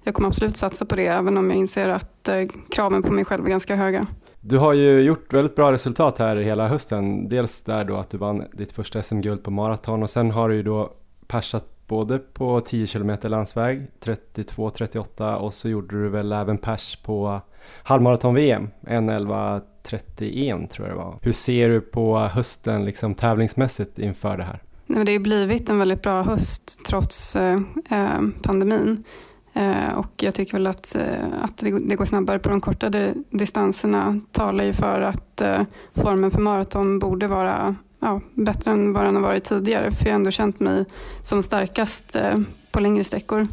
jag 0.04 0.14
kommer 0.14 0.28
absolut 0.28 0.58
satsa 0.58 0.86
på 0.86 0.96
det 0.96 1.08
även 1.08 1.38
om 1.38 1.50
jag 1.50 1.60
inser 1.60 1.90
att 1.90 2.30
kraven 2.70 3.04
på 3.04 3.12
mig 3.12 3.26
själv 3.26 3.46
är 3.46 3.50
ganska 3.50 3.76
höga. 3.76 4.06
Du 4.42 4.58
har 4.58 4.74
ju 4.74 5.02
gjort 5.02 5.34
väldigt 5.34 5.56
bra 5.56 5.72
resultat 5.72 6.20
här 6.20 6.36
hela 6.36 6.68
hösten. 6.68 7.30
Dels 7.30 7.64
där 7.64 7.84
då 7.84 7.96
att 7.96 8.10
du 8.10 8.18
vann 8.18 8.44
ditt 8.54 8.72
första 8.72 9.04
SM-guld 9.04 9.44
på 9.44 9.52
maraton 9.52 10.04
och 10.04 10.10
sen 10.10 10.32
har 10.32 10.50
du 10.50 10.56
ju 10.56 10.64
då 10.64 10.94
persat 11.28 11.66
både 11.88 12.20
på 12.20 12.62
10 12.62 12.88
km 12.88 13.18
landsväg 13.22 13.88
32-38 14.04 15.36
och 15.36 15.54
så 15.54 15.70
gjorde 15.70 16.04
du 16.04 16.10
väl 16.10 16.32
även 16.32 16.58
pers 16.58 16.96
på 16.96 17.42
halvmaraton-VM 17.84 18.70
1.11.31 18.82 20.68
tror 20.68 20.88
jag 20.88 20.98
det 20.98 21.04
var. 21.04 21.20
Hur 21.22 21.32
ser 21.32 21.70
du 21.70 21.82
på 21.82 22.18
hösten 22.18 22.86
liksom 22.86 23.16
tävlingsmässigt 23.16 24.00
inför 24.00 24.38
det 24.38 24.44
här? 24.44 24.64
Nej, 24.86 25.06
det 25.06 25.12
har 25.12 25.20
blivit 25.20 25.70
en 25.70 25.80
väldigt 25.80 26.02
bra 26.02 26.22
höst 26.22 26.86
trots 26.86 27.36
eh, 27.36 27.60
eh, 27.90 28.22
pandemin. 28.44 29.04
Eh, 29.58 29.94
och 29.94 30.24
jag 30.24 30.36
tycker 30.36 30.54
väl 30.54 30.68
att, 30.68 30.96
eh, 30.96 31.42
att 31.42 31.58
det, 31.58 31.96
går 31.96 32.06
snabbare 32.06 32.40
på 32.40 32.50
de 32.50 32.62
kortare 32.62 33.14
distanserna 33.30 34.20
talar 34.32 34.64
ju 34.64 34.74
för 34.74 35.02
att 35.02 35.42
eh, 35.42 35.62
formen 35.94 36.32
för 36.32 36.42
maraton 36.42 37.00
borde 37.00 37.28
vara 37.28 37.76
ja, 38.00 38.22
bättre 38.34 38.72
än 38.72 38.94
vad 38.94 39.06
den 39.06 39.16
har 39.16 39.22
varit 39.22 39.44
tidigare. 39.44 39.92
För 39.92 40.06
jag 40.06 40.12
har 40.12 40.20
ändå 40.20 40.32
känt 40.32 40.60
mig 40.60 40.86
som 41.22 41.44
starkast 41.44 42.16
eh, 42.16 42.36
på 42.72 42.80
längre 42.80 43.04
sträckor. 43.04 43.42
och 43.42 43.48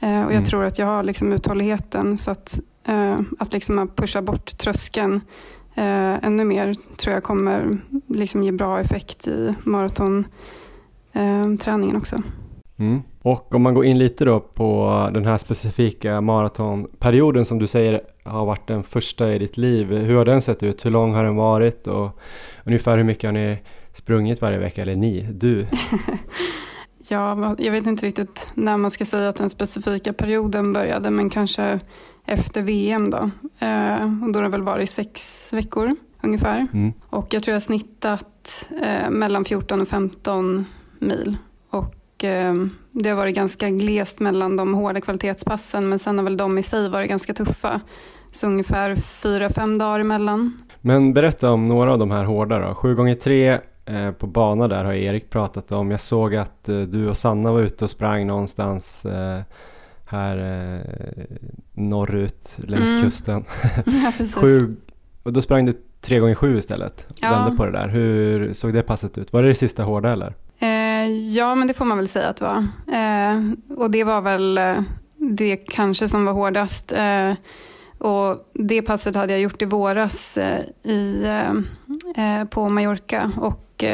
jag 0.00 0.32
mm. 0.32 0.44
tror 0.44 0.64
att 0.64 0.78
jag 0.78 0.86
har 0.86 1.02
liksom 1.02 1.32
uthålligheten 1.32 2.18
så 2.18 2.30
att 2.30 2.60
att 3.38 3.52
liksom 3.52 3.88
pusha 3.96 4.22
bort 4.22 4.58
tröskeln 4.58 5.20
eh, 5.74 6.24
ännu 6.24 6.44
mer 6.44 6.74
tror 6.96 7.14
jag 7.14 7.22
kommer 7.22 7.78
liksom 8.06 8.42
ge 8.42 8.52
bra 8.52 8.80
effekt 8.80 9.26
i 9.26 9.54
maratonträningen 9.64 11.96
också. 11.96 12.16
Mm. 12.76 13.02
Och 13.22 13.54
om 13.54 13.62
man 13.62 13.74
går 13.74 13.84
in 13.84 13.98
lite 13.98 14.24
då 14.24 14.40
på 14.40 15.10
den 15.14 15.24
här 15.24 15.38
specifika 15.38 16.20
maratonperioden 16.20 17.44
som 17.44 17.58
du 17.58 17.66
säger 17.66 18.00
har 18.24 18.46
varit 18.46 18.66
den 18.66 18.82
första 18.82 19.34
i 19.34 19.38
ditt 19.38 19.56
liv. 19.56 19.92
Hur 19.92 20.16
har 20.16 20.24
den 20.24 20.42
sett 20.42 20.62
ut? 20.62 20.84
Hur 20.84 20.90
lång 20.90 21.14
har 21.14 21.24
den 21.24 21.36
varit? 21.36 21.86
Och 21.86 22.18
ungefär 22.64 22.96
hur 22.96 23.04
mycket 23.04 23.28
har 23.28 23.32
ni 23.32 23.58
sprungit 23.92 24.40
varje 24.40 24.58
vecka? 24.58 24.82
Eller 24.82 24.96
ni, 24.96 25.28
du? 25.32 25.66
ja, 27.08 27.54
jag 27.58 27.72
vet 27.72 27.86
inte 27.86 28.06
riktigt 28.06 28.48
när 28.54 28.76
man 28.76 28.90
ska 28.90 29.04
säga 29.04 29.28
att 29.28 29.36
den 29.36 29.50
specifika 29.50 30.12
perioden 30.12 30.72
började 30.72 31.10
men 31.10 31.30
kanske 31.30 31.78
efter 32.26 32.62
VM 32.62 33.10
då. 33.10 33.30
Eh, 33.58 34.24
och 34.24 34.32
då 34.32 34.38
har 34.38 34.42
det 34.42 34.48
väl 34.48 34.62
varit 34.62 34.90
sex 34.90 35.52
veckor 35.52 35.90
ungefär. 36.22 36.66
Mm. 36.72 36.92
Och 37.06 37.34
jag 37.34 37.42
tror 37.42 37.52
jag 37.52 37.56
har 37.56 37.60
snittat 37.60 38.68
eh, 38.82 39.10
mellan 39.10 39.44
14 39.44 39.80
och 39.80 39.88
15 39.88 40.66
mil. 40.98 41.36
Och 41.70 42.24
eh, 42.24 42.54
det 42.90 43.08
har 43.08 43.16
varit 43.16 43.34
ganska 43.34 43.70
glest 43.70 44.20
mellan 44.20 44.56
de 44.56 44.74
hårda 44.74 45.00
kvalitetspassen 45.00 45.88
men 45.88 45.98
sen 45.98 46.18
har 46.18 46.24
väl 46.24 46.36
de 46.36 46.58
i 46.58 46.62
sig 46.62 46.88
varit 46.88 47.08
ganska 47.08 47.34
tuffa. 47.34 47.80
Så 48.32 48.46
ungefär 48.46 48.96
fyra, 48.96 49.50
fem 49.50 49.78
dagar 49.78 50.00
emellan. 50.00 50.62
Men 50.80 51.14
berätta 51.14 51.50
om 51.50 51.64
några 51.64 51.92
av 51.92 51.98
de 51.98 52.10
här 52.10 52.24
hårda 52.24 52.58
då. 52.58 52.74
7 52.74 52.94
gånger 52.94 53.14
3 53.14 53.58
eh, 53.84 54.10
på 54.10 54.26
bana 54.26 54.68
där 54.68 54.84
har 54.84 54.92
Erik 54.92 55.30
pratat 55.30 55.72
om. 55.72 55.90
Jag 55.90 56.00
såg 56.00 56.34
att 56.34 56.68
eh, 56.68 56.80
du 56.80 57.08
och 57.08 57.16
Sanna 57.16 57.52
var 57.52 57.60
ute 57.60 57.84
och 57.84 57.90
sprang 57.90 58.26
någonstans 58.26 59.04
eh, 59.04 59.40
här 60.14 60.38
eh, 60.38 61.24
norrut 61.72 62.58
längs 62.58 62.90
mm. 62.90 63.02
kusten. 63.02 63.44
Ja, 63.86 64.12
sju, 64.40 64.76
och 65.22 65.32
då 65.32 65.42
sprang 65.42 65.64
du 65.64 65.72
tre 66.00 66.18
gånger 66.18 66.34
sju 66.34 66.58
istället. 66.58 67.06
Ja. 67.20 67.30
Vände 67.30 67.56
på 67.56 67.66
det 67.66 67.72
där. 67.72 67.88
Hur 67.88 68.52
såg 68.52 68.74
det 68.74 68.82
passet 68.82 69.18
ut? 69.18 69.32
Var 69.32 69.42
det 69.42 69.48
det 69.48 69.54
sista 69.54 69.82
hårda 69.82 70.12
eller? 70.12 70.34
Eh, 70.58 71.08
ja, 71.10 71.54
men 71.54 71.68
det 71.68 71.74
får 71.74 71.84
man 71.84 71.98
väl 71.98 72.08
säga 72.08 72.28
att 72.28 72.36
det 72.36 72.44
var. 72.44 72.66
Eh, 72.98 73.40
och 73.76 73.90
det 73.90 74.04
var 74.04 74.20
väl 74.20 74.58
eh, 74.58 74.82
det 75.16 75.56
kanske 75.56 76.08
som 76.08 76.24
var 76.24 76.32
hårdast. 76.32 76.92
Eh, 76.92 77.32
och 77.98 78.50
det 78.54 78.82
passet 78.82 79.16
hade 79.16 79.32
jag 79.32 79.42
gjort 79.42 79.62
i 79.62 79.64
våras 79.64 80.38
eh, 80.38 80.60
i, 80.82 81.26
på 82.50 82.68
Mallorca. 82.68 83.30
Och 83.36 83.84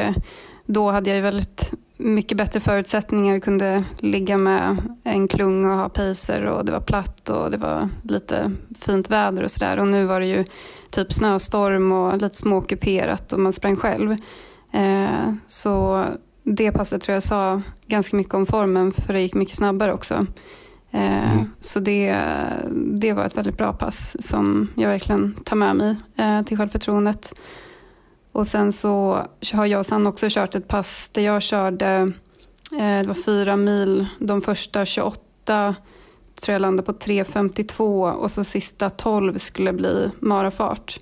då 0.67 0.91
hade 0.91 1.11
jag 1.11 1.17
ju 1.17 1.23
väldigt 1.23 1.73
mycket 2.01 2.39
bättre 2.39 2.61
förutsättningar, 2.61 3.39
kunde 3.39 3.85
ligga 3.99 4.39
med 4.39 4.77
en 5.05 5.29
klung 5.29 5.71
och 5.71 5.77
ha 5.77 5.89
pacer 5.89 6.45
och 6.45 6.65
det 6.65 6.73
var 6.73 6.81
platt 6.81 7.29
och 7.29 7.51
det 7.51 7.57
var 7.57 7.89
lite 8.03 8.53
fint 8.81 9.11
väder 9.11 9.43
och 9.43 9.51
sådär. 9.51 9.79
Och 9.79 9.87
nu 9.87 10.05
var 10.05 10.21
det 10.21 10.27
ju 10.27 10.45
typ 10.91 11.13
snöstorm 11.13 11.93
och 11.93 12.23
lite 12.23 12.37
småkuperat 12.37 13.33
och 13.33 13.41
man 13.41 13.53
sprang 13.53 13.77
själv. 13.77 14.17
Eh, 14.73 15.35
så 15.47 16.05
det 16.43 16.73
passet 16.73 17.03
tror 17.03 17.15
jag 17.15 17.23
sa 17.23 17.63
ganska 17.87 18.17
mycket 18.17 18.35
om 18.35 18.47
formen 18.47 18.93
för 18.93 19.13
det 19.13 19.21
gick 19.21 19.35
mycket 19.35 19.57
snabbare 19.57 19.93
också. 19.93 20.27
Eh, 20.91 21.33
mm. 21.33 21.51
Så 21.61 21.81
det, 21.81 22.17
det 22.73 23.13
var 23.13 23.25
ett 23.25 23.37
väldigt 23.37 23.59
bra 23.59 23.73
pass 23.73 24.17
som 24.21 24.69
jag 24.75 24.89
verkligen 24.89 25.35
tar 25.45 25.57
med 25.57 25.77
mig 25.77 25.97
eh, 26.17 26.43
till 26.43 26.57
självförtroendet. 26.57 27.33
Och 28.33 28.47
sen 28.47 28.73
så 28.73 29.25
har 29.53 29.67
jag 29.67 29.85
och 29.91 30.07
också 30.07 30.27
kört 30.31 30.55
ett 30.55 30.69
pass 30.69 31.09
där 31.09 31.23
jag 31.23 31.43
körde, 31.43 31.87
eh, 32.73 33.01
det 33.01 33.07
var 33.07 33.15
fyra 33.25 33.57
mil, 33.57 34.09
de 34.19 34.43
första 34.43 34.85
28 34.85 35.75
tror 36.41 36.53
jag 36.53 36.63
landade 36.63 36.87
på 36.87 36.93
3.52 36.93 38.13
och 38.13 38.31
så 38.31 38.45
sista 38.45 38.91
12 38.91 39.39
skulle 39.39 39.73
bli 39.73 40.11
marafart. 40.19 40.99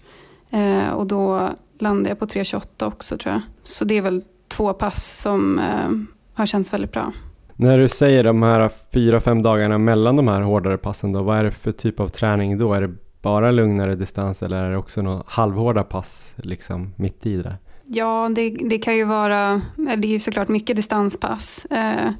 Eh, 0.51 0.89
och 0.89 1.07
då 1.07 1.51
landade 1.79 2.09
jag 2.09 2.19
på 2.19 2.27
3.28 2.27 2.87
också 2.87 3.19
tror 3.19 3.35
jag. 3.35 3.43
Så 3.65 3.85
det 3.85 3.97
är 3.97 4.03
väl 4.03 4.23
två 4.49 4.73
pass 4.73 5.21
som 5.21 5.59
eh, 5.59 5.91
har 6.35 6.47
känts 6.47 6.73
väldigt 6.73 6.93
bra. 6.93 7.13
När 7.57 7.79
du 7.79 7.89
säger 7.89 8.25
de 8.25 8.43
här 8.43 8.71
fyra, 8.93 9.21
fem 9.21 9.43
dagarna 9.43 9.79
mellan 9.79 10.17
de 10.17 10.29
här 10.29 10.41
hårdare 10.41 10.79
passen 10.79 11.13
då, 11.13 11.23
vad 11.23 11.39
är 11.39 11.45
det 11.45 11.51
för 11.51 11.73
typ 11.73 12.01
av 12.01 12.09
träning 12.09 12.59
då? 12.59 12.75
Är 12.75 12.81
det 12.81 12.95
bara 13.23 13.51
lugnare 13.51 13.95
distans 13.95 14.43
eller 14.43 14.57
är 14.57 14.71
det 14.71 14.77
också 14.77 15.03
några 15.03 15.23
halvhårda 15.27 15.85
pass 15.85 16.35
liksom 16.37 16.95
mitt 16.97 17.27
i 17.27 17.37
det? 17.37 17.57
Ja, 17.85 18.31
det, 18.35 18.51
det 18.51 18.79
kan 18.79 18.97
ju 18.97 19.05
vara, 19.05 19.53
eh, 19.55 19.99
det 19.99 20.09
är 20.09 20.13
ju 20.13 20.21
såklart 20.21 20.49
mycket 20.49 20.77
distanspass, 20.77 21.65
eh, 21.65 22.11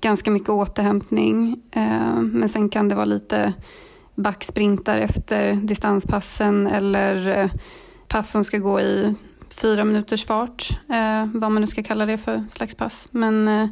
ganska 0.00 0.30
mycket 0.30 0.48
återhämtning, 0.48 1.62
eh, 1.70 2.20
men 2.20 2.48
sen 2.48 2.68
kan 2.68 2.88
det 2.88 2.94
vara 2.94 3.04
lite 3.04 3.52
backsprintar 4.14 4.98
efter 4.98 5.54
distanspassen 5.54 6.66
eller 6.66 7.38
eh, 7.38 7.50
pass 8.08 8.30
som 8.30 8.44
ska 8.44 8.58
gå 8.58 8.80
i 8.80 9.14
fyra 9.60 9.84
minuters 9.84 10.24
fart, 10.24 10.70
eh, 10.88 11.26
vad 11.34 11.52
man 11.52 11.60
nu 11.60 11.66
ska 11.66 11.82
kalla 11.82 12.06
det 12.06 12.18
för 12.18 12.38
slags 12.50 12.74
pass, 12.74 13.08
men 13.10 13.48
eh, 13.48 13.68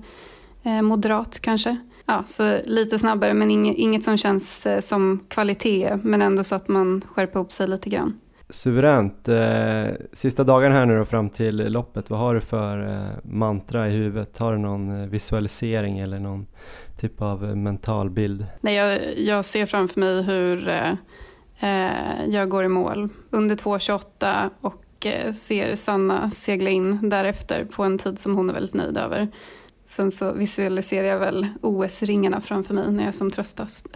eh 0.62 0.82
moderat 0.82 1.40
kanske. 1.40 1.76
Ja, 2.06 2.22
så 2.24 2.58
lite 2.64 2.98
snabbare 2.98 3.34
men 3.34 3.50
inget, 3.50 3.76
inget 3.76 4.04
som 4.04 4.16
känns 4.16 4.66
eh, 4.66 4.80
som 4.80 5.24
kvalitet 5.28 5.96
men 6.02 6.22
ändå 6.22 6.44
så 6.44 6.54
att 6.54 6.68
man 6.68 7.04
skärper 7.14 7.38
ihop 7.38 7.52
sig 7.52 7.68
lite 7.68 7.90
grann. 7.90 8.20
Suveränt. 8.48 9.28
Eh, 9.28 9.86
sista 10.12 10.44
dagarna 10.44 10.74
här 10.74 10.86
nu 10.86 10.98
då 10.98 11.04
fram 11.04 11.30
till 11.30 11.56
loppet, 11.56 12.10
vad 12.10 12.20
har 12.20 12.34
du 12.34 12.40
för 12.40 12.92
eh, 12.92 13.18
mantra 13.24 13.88
i 13.88 13.90
huvudet? 13.90 14.38
Har 14.38 14.52
du 14.52 14.58
någon 14.58 15.10
visualisering 15.10 15.98
eller 15.98 16.18
någon 16.18 16.46
typ 17.00 17.22
av 17.22 17.56
mental 17.56 18.10
bild? 18.10 18.46
Nej, 18.60 18.74
jag, 18.74 19.18
jag 19.18 19.44
ser 19.44 19.66
framför 19.66 20.00
mig 20.00 20.22
hur 20.22 20.68
eh, 20.68 22.24
jag 22.26 22.48
går 22.48 22.64
i 22.64 22.68
mål 22.68 23.08
under 23.30 23.56
2.28 23.56 24.50
och 24.60 24.80
ser 25.34 25.74
Sanna 25.74 26.30
segla 26.30 26.70
in 26.70 27.10
därefter 27.10 27.64
på 27.64 27.82
en 27.82 27.98
tid 27.98 28.18
som 28.18 28.36
hon 28.36 28.50
är 28.50 28.54
väldigt 28.54 28.74
nöjd 28.74 28.96
över. 28.96 29.28
Sen 29.96 30.10
så 30.10 30.32
visualiserar 30.32 31.06
jag 31.06 31.18
väl 31.18 31.46
OS-ringarna 31.62 32.40
framför 32.40 32.74
mig 32.74 32.92
när 32.92 32.98
jag 32.98 33.08
är 33.08 33.12
som 33.12 33.30
tröstast. 33.30 33.88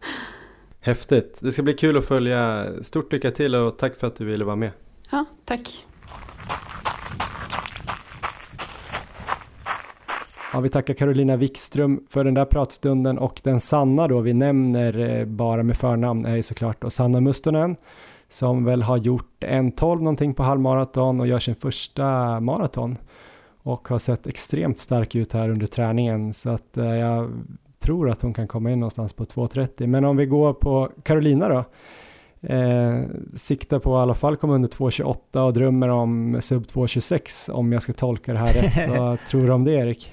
Häftigt. 0.80 1.38
Det 1.40 1.52
ska 1.52 1.62
bli 1.62 1.74
kul 1.74 1.96
att 1.96 2.04
följa. 2.04 2.66
Stort 2.82 3.12
lycka 3.12 3.30
till 3.30 3.54
och 3.54 3.78
tack 3.78 3.96
för 3.96 4.06
att 4.06 4.16
du 4.16 4.24
ville 4.24 4.44
vara 4.44 4.56
med. 4.56 4.70
Ja, 5.10 5.24
tack. 5.44 5.86
Ja, 10.52 10.60
vi 10.60 10.68
tackar 10.68 10.94
Carolina 10.94 11.36
Wikström 11.36 12.06
för 12.08 12.24
den 12.24 12.34
där 12.34 12.44
pratstunden 12.44 13.18
och 13.18 13.40
den 13.44 13.60
Sanna 13.60 14.08
då 14.08 14.20
vi 14.20 14.32
nämner 14.32 15.18
eh, 15.18 15.24
bara 15.24 15.62
med 15.62 15.76
förnamn 15.76 16.24
är 16.24 16.36
ju 16.36 16.42
såklart 16.42 16.82
då 16.82 16.90
Sanna 16.90 17.20
Mustonen 17.20 17.76
som 18.28 18.64
väl 18.64 18.82
har 18.82 18.96
gjort 18.96 19.44
en 19.44 19.72
12 19.72 20.02
någonting 20.02 20.34
på 20.34 20.42
halvmaraton 20.42 21.20
och 21.20 21.26
gör 21.26 21.38
sin 21.38 21.54
första 21.54 22.40
maraton 22.40 22.96
och 23.62 23.88
har 23.88 23.98
sett 23.98 24.26
extremt 24.26 24.78
stark 24.78 25.14
ut 25.14 25.32
här 25.32 25.48
under 25.48 25.66
träningen 25.66 26.34
så 26.34 26.50
att 26.50 26.76
eh, 26.76 26.84
jag 26.84 27.30
tror 27.78 28.10
att 28.10 28.22
hon 28.22 28.34
kan 28.34 28.48
komma 28.48 28.70
in 28.70 28.80
någonstans 28.80 29.12
på 29.12 29.24
2.30 29.24 29.86
men 29.86 30.04
om 30.04 30.16
vi 30.16 30.26
går 30.26 30.52
på 30.52 30.90
Carolina 31.02 31.48
då 31.48 31.64
eh, 32.48 33.02
siktar 33.34 33.78
på 33.78 33.90
i 33.90 33.94
alla 33.94 34.14
fall 34.14 34.36
komma 34.36 34.54
under 34.54 34.68
2.28 34.68 35.38
och 35.38 35.52
drömmer 35.52 35.88
om 35.88 36.38
sub 36.42 36.64
2.26 36.64 37.50
om 37.50 37.72
jag 37.72 37.82
ska 37.82 37.92
tolka 37.92 38.32
det 38.32 38.38
här 38.38 38.52
rätt. 38.52 38.90
Vad 38.98 39.18
tror 39.20 39.46
du 39.46 39.52
om 39.52 39.64
det 39.64 39.72
Erik? 39.72 40.12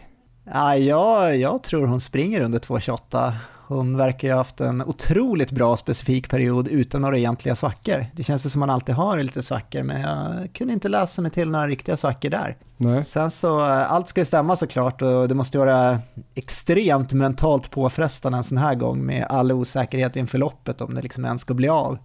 Ja, 0.53 0.77
jag, 0.77 1.37
jag 1.37 1.63
tror 1.63 1.87
hon 1.87 1.99
springer 1.99 2.41
under 2.41 2.59
2.28. 2.59 3.33
Hon 3.67 3.97
verkar 3.97 4.27
ju 4.27 4.33
ha 4.33 4.39
haft 4.39 4.61
en 4.61 4.81
otroligt 4.81 5.51
bra 5.51 5.77
specifik 5.77 6.29
period 6.29 6.67
utan 6.67 7.01
några 7.01 7.17
egentliga 7.17 7.55
svackor. 7.55 8.05
Det 8.13 8.23
känns 8.23 8.51
som 8.51 8.59
man 8.59 8.69
alltid 8.69 8.95
har 8.95 9.23
lite 9.23 9.43
svackor, 9.43 9.83
men 9.83 10.01
jag 10.01 10.53
kunde 10.53 10.73
inte 10.73 10.89
läsa 10.89 11.21
mig 11.21 11.31
till 11.31 11.49
några 11.49 11.67
riktiga 11.67 11.97
svackor 11.97 12.29
där. 12.29 12.57
Nej. 12.77 13.05
Sen 13.05 13.31
så, 13.31 13.59
allt 13.61 14.07
ska 14.07 14.21
ju 14.21 14.25
stämma 14.25 14.55
såklart 14.55 15.01
och 15.01 15.27
det 15.27 15.35
måste 15.35 15.57
vara 15.57 15.99
extremt 16.35 17.13
mentalt 17.13 17.71
påfrestande 17.71 18.37
en 18.37 18.43
sån 18.43 18.57
här 18.57 18.75
gång 18.75 19.05
med 19.05 19.25
all 19.29 19.51
osäkerhet 19.51 20.15
inför 20.15 20.37
loppet 20.37 20.81
om 20.81 20.95
det 20.95 21.01
liksom 21.01 21.25
ens 21.25 21.41
ska 21.41 21.53
bli 21.53 21.69
av. 21.69 21.97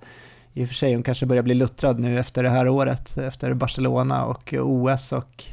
I 0.53 0.65
och 0.65 0.69
för 0.69 0.75
sig, 0.75 0.95
hon 0.95 1.03
kanske 1.03 1.27
börjar 1.27 1.43
bli 1.43 1.55
luttrad 1.55 2.01
nu 2.01 2.19
efter 2.19 2.43
det 2.43 2.51
här 2.51 2.69
året, 2.69 3.17
efter 3.17 3.55
Barcelona 3.55 4.25
och 4.25 4.55
OS 4.59 5.13
och 5.13 5.45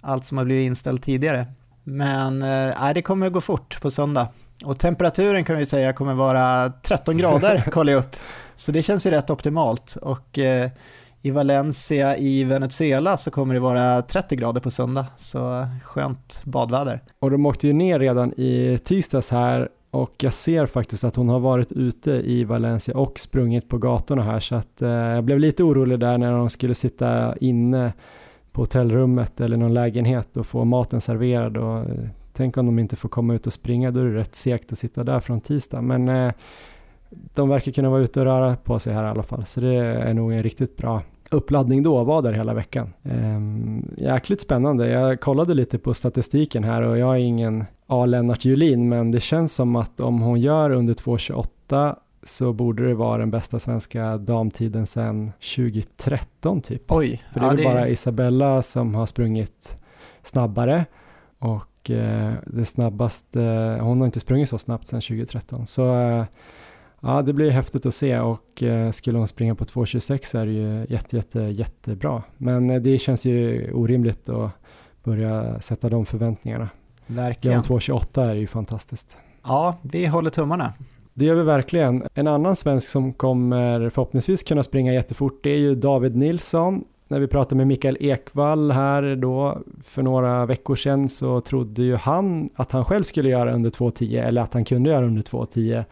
allt 0.00 0.24
som 0.24 0.38
har 0.38 0.44
blivit 0.44 0.66
inställt 0.66 1.02
tidigare. 1.02 1.46
Men 1.84 2.42
eh, 2.42 2.92
det 2.94 3.02
kommer 3.02 3.26
att 3.26 3.32
gå 3.32 3.40
fort 3.40 3.80
på 3.80 3.90
söndag. 3.90 4.28
Och 4.64 4.78
temperaturen 4.78 5.44
kan 5.44 5.56
vi 5.56 5.66
säga 5.66 5.92
kommer 5.92 6.14
vara 6.14 6.72
13 6.82 7.16
grader, 7.16 7.64
kollar 7.70 7.92
jag 7.92 8.00
upp. 8.00 8.16
Så 8.54 8.72
det 8.72 8.82
känns 8.82 9.06
ju 9.06 9.10
rätt 9.10 9.30
optimalt. 9.30 9.96
Och 10.02 10.38
eh, 10.38 10.70
i 11.22 11.30
Valencia 11.30 12.16
i 12.16 12.44
Venezuela 12.44 13.16
så 13.16 13.30
kommer 13.30 13.54
det 13.54 13.60
vara 13.60 14.02
30 14.02 14.36
grader 14.36 14.60
på 14.60 14.70
söndag, 14.70 15.06
så 15.16 15.66
skönt 15.84 16.40
badväder. 16.44 17.00
Och 17.18 17.30
de 17.30 17.46
åkte 17.46 17.66
ju 17.66 17.72
ner 17.72 17.98
redan 17.98 18.32
i 18.32 18.78
tisdags 18.84 19.30
här 19.30 19.68
och 19.90 20.14
jag 20.18 20.32
ser 20.32 20.66
faktiskt 20.66 21.04
att 21.04 21.16
hon 21.16 21.28
har 21.28 21.40
varit 21.40 21.72
ute 21.72 22.10
i 22.10 22.44
Valencia 22.44 22.96
och 22.96 23.18
sprungit 23.18 23.68
på 23.68 23.78
gatorna 23.78 24.22
här 24.22 24.40
så 24.40 24.54
att 24.54 24.82
eh, 24.82 24.88
jag 24.88 25.24
blev 25.24 25.38
lite 25.38 25.62
orolig 25.62 26.00
där 26.00 26.18
när 26.18 26.32
de 26.32 26.50
skulle 26.50 26.74
sitta 26.74 27.36
inne 27.36 27.92
på 28.52 28.62
hotellrummet 28.62 29.40
eller 29.40 29.56
någon 29.56 29.74
lägenhet 29.74 30.36
och 30.36 30.46
få 30.46 30.64
maten 30.64 31.00
serverad 31.00 31.56
och 31.56 31.78
eh, 31.78 32.08
tänk 32.38 32.56
om 32.56 32.66
de 32.66 32.78
inte 32.78 32.96
får 32.96 33.08
komma 33.08 33.34
ut 33.34 33.46
och 33.46 33.52
springa 33.52 33.90
då 33.90 34.00
är 34.00 34.04
det 34.04 34.18
rätt 34.18 34.34
segt 34.34 34.72
att 34.72 34.78
sitta 34.78 35.04
där 35.04 35.20
från 35.20 35.40
tisdag 35.40 35.80
men 35.80 36.08
eh, 36.08 36.32
de 37.10 37.48
verkar 37.48 37.72
kunna 37.72 37.90
vara 37.90 38.00
ute 38.00 38.20
och 38.20 38.26
röra 38.26 38.56
på 38.56 38.78
sig 38.78 38.94
här 38.94 39.04
i 39.04 39.08
alla 39.08 39.22
fall 39.22 39.46
så 39.46 39.60
det 39.60 39.74
är 39.74 40.14
nog 40.14 40.32
en 40.32 40.42
riktigt 40.42 40.76
bra 40.76 41.02
uppladdning 41.30 41.82
då, 41.82 42.04
var 42.04 42.22
där 42.22 42.32
hela 42.32 42.54
veckan. 42.54 42.92
Um, 43.02 43.94
jäkligt 43.96 44.40
spännande. 44.40 44.88
Jag 44.88 45.20
kollade 45.20 45.54
lite 45.54 45.78
på 45.78 45.94
statistiken 45.94 46.64
här 46.64 46.82
och 46.82 46.98
jag 46.98 47.14
är 47.14 47.20
ingen 47.20 47.64
A. 47.86 48.06
Lennart 48.06 48.44
Julin, 48.44 48.88
men 48.88 49.10
det 49.10 49.20
känns 49.20 49.54
som 49.54 49.76
att 49.76 50.00
om 50.00 50.20
hon 50.20 50.40
gör 50.40 50.70
under 50.70 50.94
2.28 50.94 51.96
så 52.22 52.52
borde 52.52 52.88
det 52.88 52.94
vara 52.94 53.18
den 53.18 53.30
bästa 53.30 53.58
svenska 53.58 54.16
damtiden 54.16 54.86
sedan 54.86 55.32
2013 55.56 56.60
typ. 56.60 56.82
Oj. 56.88 57.22
För 57.32 57.40
det 57.40 57.46
är 57.46 57.50
ja, 57.50 57.54
väl 57.54 57.64
det... 57.64 57.64
bara 57.64 57.88
Isabella 57.88 58.62
som 58.62 58.94
har 58.94 59.06
sprungit 59.06 59.78
snabbare 60.22 60.86
och 61.38 61.77
eh, 61.90 62.32
det 62.46 62.64
snabbaste, 62.64 63.40
hon 63.80 63.98
har 63.98 64.06
inte 64.06 64.20
sprungit 64.20 64.48
så 64.48 64.58
snabbt 64.58 64.86
sedan 64.86 65.00
2013. 65.00 65.66
Så 65.66 66.00
eh, 66.00 66.24
Ja, 67.00 67.22
det 67.22 67.32
blir 67.32 67.50
häftigt 67.50 67.86
att 67.86 67.94
se 67.94 68.18
och 68.18 68.62
eh, 68.62 68.90
skulle 68.90 69.18
hon 69.18 69.28
springa 69.28 69.54
på 69.54 69.64
2.26 69.64 70.38
är 70.38 70.46
det 70.46 70.52
ju 70.52 70.86
jätte, 70.88 71.16
jätte, 71.16 71.40
jättebra. 71.40 72.22
Men 72.36 72.82
det 72.82 72.98
känns 72.98 73.24
ju 73.24 73.70
orimligt 73.72 74.28
att 74.28 74.50
börja 75.04 75.60
sätta 75.60 75.88
de 75.88 76.06
förväntningarna. 76.06 76.68
Verkligen. 77.06 77.62
2.28 77.62 78.30
är 78.30 78.34
ju 78.34 78.46
fantastiskt. 78.46 79.16
Ja, 79.44 79.76
vi 79.82 80.06
håller 80.06 80.30
tummarna. 80.30 80.72
Det 81.14 81.24
gör 81.24 81.34
vi 81.34 81.42
verkligen. 81.42 82.02
En 82.14 82.26
annan 82.26 82.56
svensk 82.56 82.88
som 82.88 83.12
kommer 83.12 83.90
förhoppningsvis 83.90 84.42
kunna 84.42 84.62
springa 84.62 84.92
jättefort 84.92 85.40
det 85.42 85.50
är 85.50 85.58
ju 85.58 85.74
David 85.74 86.16
Nilsson. 86.16 86.84
När 87.10 87.20
vi 87.20 87.26
pratade 87.26 87.54
med 87.54 87.66
Mikael 87.66 87.96
Ekvall 88.00 88.70
här 88.70 89.16
då 89.16 89.62
för 89.84 90.02
några 90.02 90.46
veckor 90.46 90.76
sedan 90.76 91.08
så 91.08 91.40
trodde 91.40 91.82
ju 91.82 91.96
han 91.96 92.50
att 92.54 92.72
han 92.72 92.84
själv 92.84 93.02
skulle 93.02 93.28
göra 93.28 93.54
under 93.54 93.70
2.10 93.70 94.24
eller 94.24 94.40
att 94.42 94.54
han 94.54 94.64
kunde 94.64 94.90
göra 94.90 95.06
under 95.06 95.22
2.10 95.22 95.84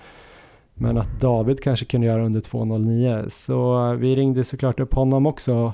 men 0.75 0.99
att 0.99 1.21
David 1.21 1.63
kanske 1.63 1.87
kunde 1.87 2.07
göra 2.07 2.25
under 2.25 2.41
2.09 2.41 3.29
så 3.29 3.93
vi 3.93 4.17
ringde 4.17 4.45
såklart 4.45 4.81
upp 4.81 4.95
honom 4.95 5.27
också 5.27 5.73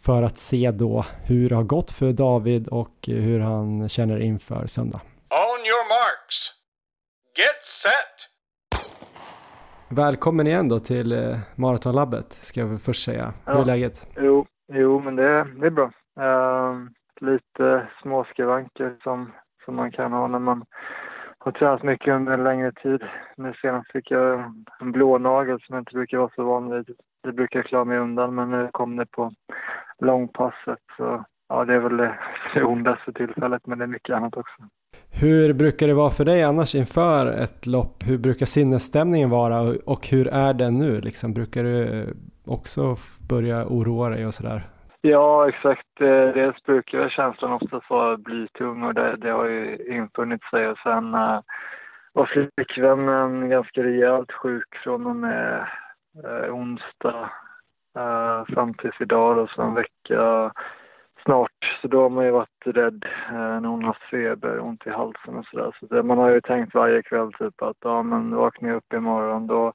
för 0.00 0.22
att 0.22 0.38
se 0.38 0.70
då 0.70 1.04
hur 1.22 1.48
det 1.48 1.54
har 1.54 1.62
gått 1.62 1.90
för 1.90 2.12
David 2.12 2.68
och 2.68 2.94
hur 3.06 3.40
han 3.40 3.88
känner 3.88 4.20
inför 4.20 4.66
söndag. 4.66 5.00
On 5.30 5.60
your 5.66 5.88
marks. 5.88 6.52
Get 7.36 7.64
set. 7.64 8.38
Välkommen 9.88 10.46
igen 10.46 10.68
då 10.68 10.78
till 10.78 11.12
eh, 11.12 11.38
Maratonlabbet 11.54 12.38
ska 12.42 12.60
jag 12.60 12.82
först 12.82 13.04
säga. 13.04 13.32
Ja. 13.44 13.52
Hur 13.52 13.60
är 13.60 13.64
läget? 13.64 14.06
Jo, 14.16 14.46
jo 14.72 15.00
men 15.00 15.16
det, 15.16 15.46
det 15.60 15.66
är 15.66 15.70
bra. 15.70 15.90
Uh, 16.20 16.88
lite 17.20 17.88
småskavanker 18.02 18.96
som, 19.02 19.32
som 19.64 19.76
man 19.76 19.90
kan 19.90 20.12
ha 20.12 20.26
när 20.26 20.38
man 20.38 20.64
har 21.38 21.52
tränat 21.52 21.82
mycket 21.82 22.14
under 22.14 22.32
en 22.32 22.44
längre 22.44 22.72
tid. 22.72 23.02
Nu 23.36 23.54
senast 23.62 23.92
fick 23.92 24.10
jag 24.10 24.52
en 24.80 24.92
blånagel 24.92 25.60
som 25.60 25.74
jag 25.74 25.80
inte 25.80 25.94
brukar 25.94 26.18
vara 26.18 26.30
så 26.34 26.42
van 26.44 26.70
vid. 26.70 26.90
Det 27.22 27.32
brukar 27.32 27.58
jag 27.58 27.66
klara 27.66 27.84
mig 27.84 27.98
undan 27.98 28.34
men 28.34 28.50
nu 28.50 28.68
kom 28.72 28.96
det 28.96 29.06
på 29.06 29.32
långpasset 29.98 30.78
så 30.96 31.24
ja, 31.48 31.64
det 31.64 31.74
är 31.74 31.78
väl 31.78 31.96
det, 31.96 32.18
det 32.54 32.64
ondaste 32.64 33.12
tillfället 33.12 33.66
men 33.66 33.78
det 33.78 33.84
är 33.84 33.86
mycket 33.86 34.16
annat 34.16 34.36
också. 34.36 34.62
Hur 35.10 35.52
brukar 35.52 35.86
det 35.86 35.94
vara 35.94 36.10
för 36.10 36.24
dig 36.24 36.42
annars 36.42 36.74
inför 36.74 37.26
ett 37.26 37.66
lopp? 37.66 38.02
Hur 38.06 38.18
brukar 38.18 38.46
sinnesstämningen 38.46 39.30
vara 39.30 39.60
och 39.86 40.08
hur 40.08 40.28
är 40.28 40.54
den 40.54 40.78
nu? 40.78 41.00
Liksom, 41.00 41.34
brukar 41.34 41.64
du 41.64 42.06
också 42.48 42.96
börja 43.28 43.66
oroa 43.66 44.08
dig 44.08 44.26
och 44.26 44.34
sådär? 44.34 44.62
Ja, 45.00 45.48
exakt. 45.48 46.00
Eh, 46.00 46.28
dels 46.34 46.62
brukar 46.62 47.08
känslan 47.08 47.52
oftast 47.52 47.90
vara 47.90 48.16
blytung 48.16 48.82
och 48.82 48.94
det, 48.94 49.16
det 49.16 49.30
har 49.30 49.46
ju 49.46 49.76
infunnit 49.86 50.42
sig 50.42 50.68
och 50.68 50.78
sen 50.78 51.14
äh, 51.14 51.40
var 52.12 52.26
flickvännen 52.26 53.48
ganska 53.48 53.82
rejält 53.82 54.32
sjuk 54.32 54.74
från 54.84 55.06
och 55.06 55.16
med 55.16 55.66
äh, 56.24 56.54
onsdag 56.54 57.30
äh, 57.96 58.54
fram 58.54 58.74
tills 58.74 59.00
idag 59.00 59.36
då, 59.36 59.46
så 59.46 59.62
en 59.62 59.74
vecka 59.74 60.52
snart. 61.24 61.78
Så 61.82 61.88
då 61.88 62.02
har 62.02 62.10
man 62.10 62.24
ju 62.24 62.30
varit 62.30 62.66
rädd 62.66 63.04
äh, 63.30 63.60
när 63.60 63.68
hon 63.68 63.84
haft 63.84 64.02
feber, 64.10 64.60
ont 64.60 64.86
i 64.86 64.90
halsen 64.90 65.36
och 65.36 65.46
sådär. 65.46 65.76
Så 65.80 65.86
det, 65.86 66.02
man 66.02 66.18
har 66.18 66.30
ju 66.30 66.40
tänkt 66.40 66.74
varje 66.74 67.02
kväll 67.02 67.32
typ 67.32 67.62
att 67.62 67.76
ja 67.80 68.02
men 68.02 68.34
vaknar 68.34 68.68
jag 68.68 68.76
upp 68.76 68.92
imorgon 68.92 69.46
då 69.46 69.72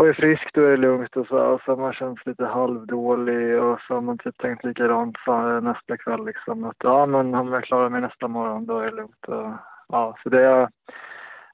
och 0.00 0.08
är 0.08 0.12
frisk 0.12 0.50
då 0.54 0.64
är 0.64 0.70
det 0.70 0.76
lugnt 0.76 1.16
och 1.16 1.26
så, 1.26 1.38
och 1.38 1.60
så 1.64 1.72
har 1.72 1.76
man 1.76 1.92
känts 1.92 2.26
lite 2.26 2.44
halvdålig 2.44 3.62
och 3.62 3.80
så 3.80 3.94
har 3.94 4.00
man 4.00 4.18
typ 4.18 4.38
tänkt 4.38 4.64
likadant 4.64 5.18
för 5.18 5.60
nästa 5.60 5.96
kväll 5.96 6.26
liksom. 6.26 6.64
Att 6.64 6.76
ja 6.78 7.06
men 7.06 7.34
om 7.34 7.52
jag 7.52 7.64
klarar 7.64 7.88
mig 7.88 8.00
nästa 8.00 8.28
morgon 8.28 8.66
då 8.66 8.78
är 8.78 8.84
det 8.84 8.96
lugnt 8.96 9.24
och 9.28 9.52
ja. 9.88 10.16
Så 10.22 10.28
det 10.28 10.68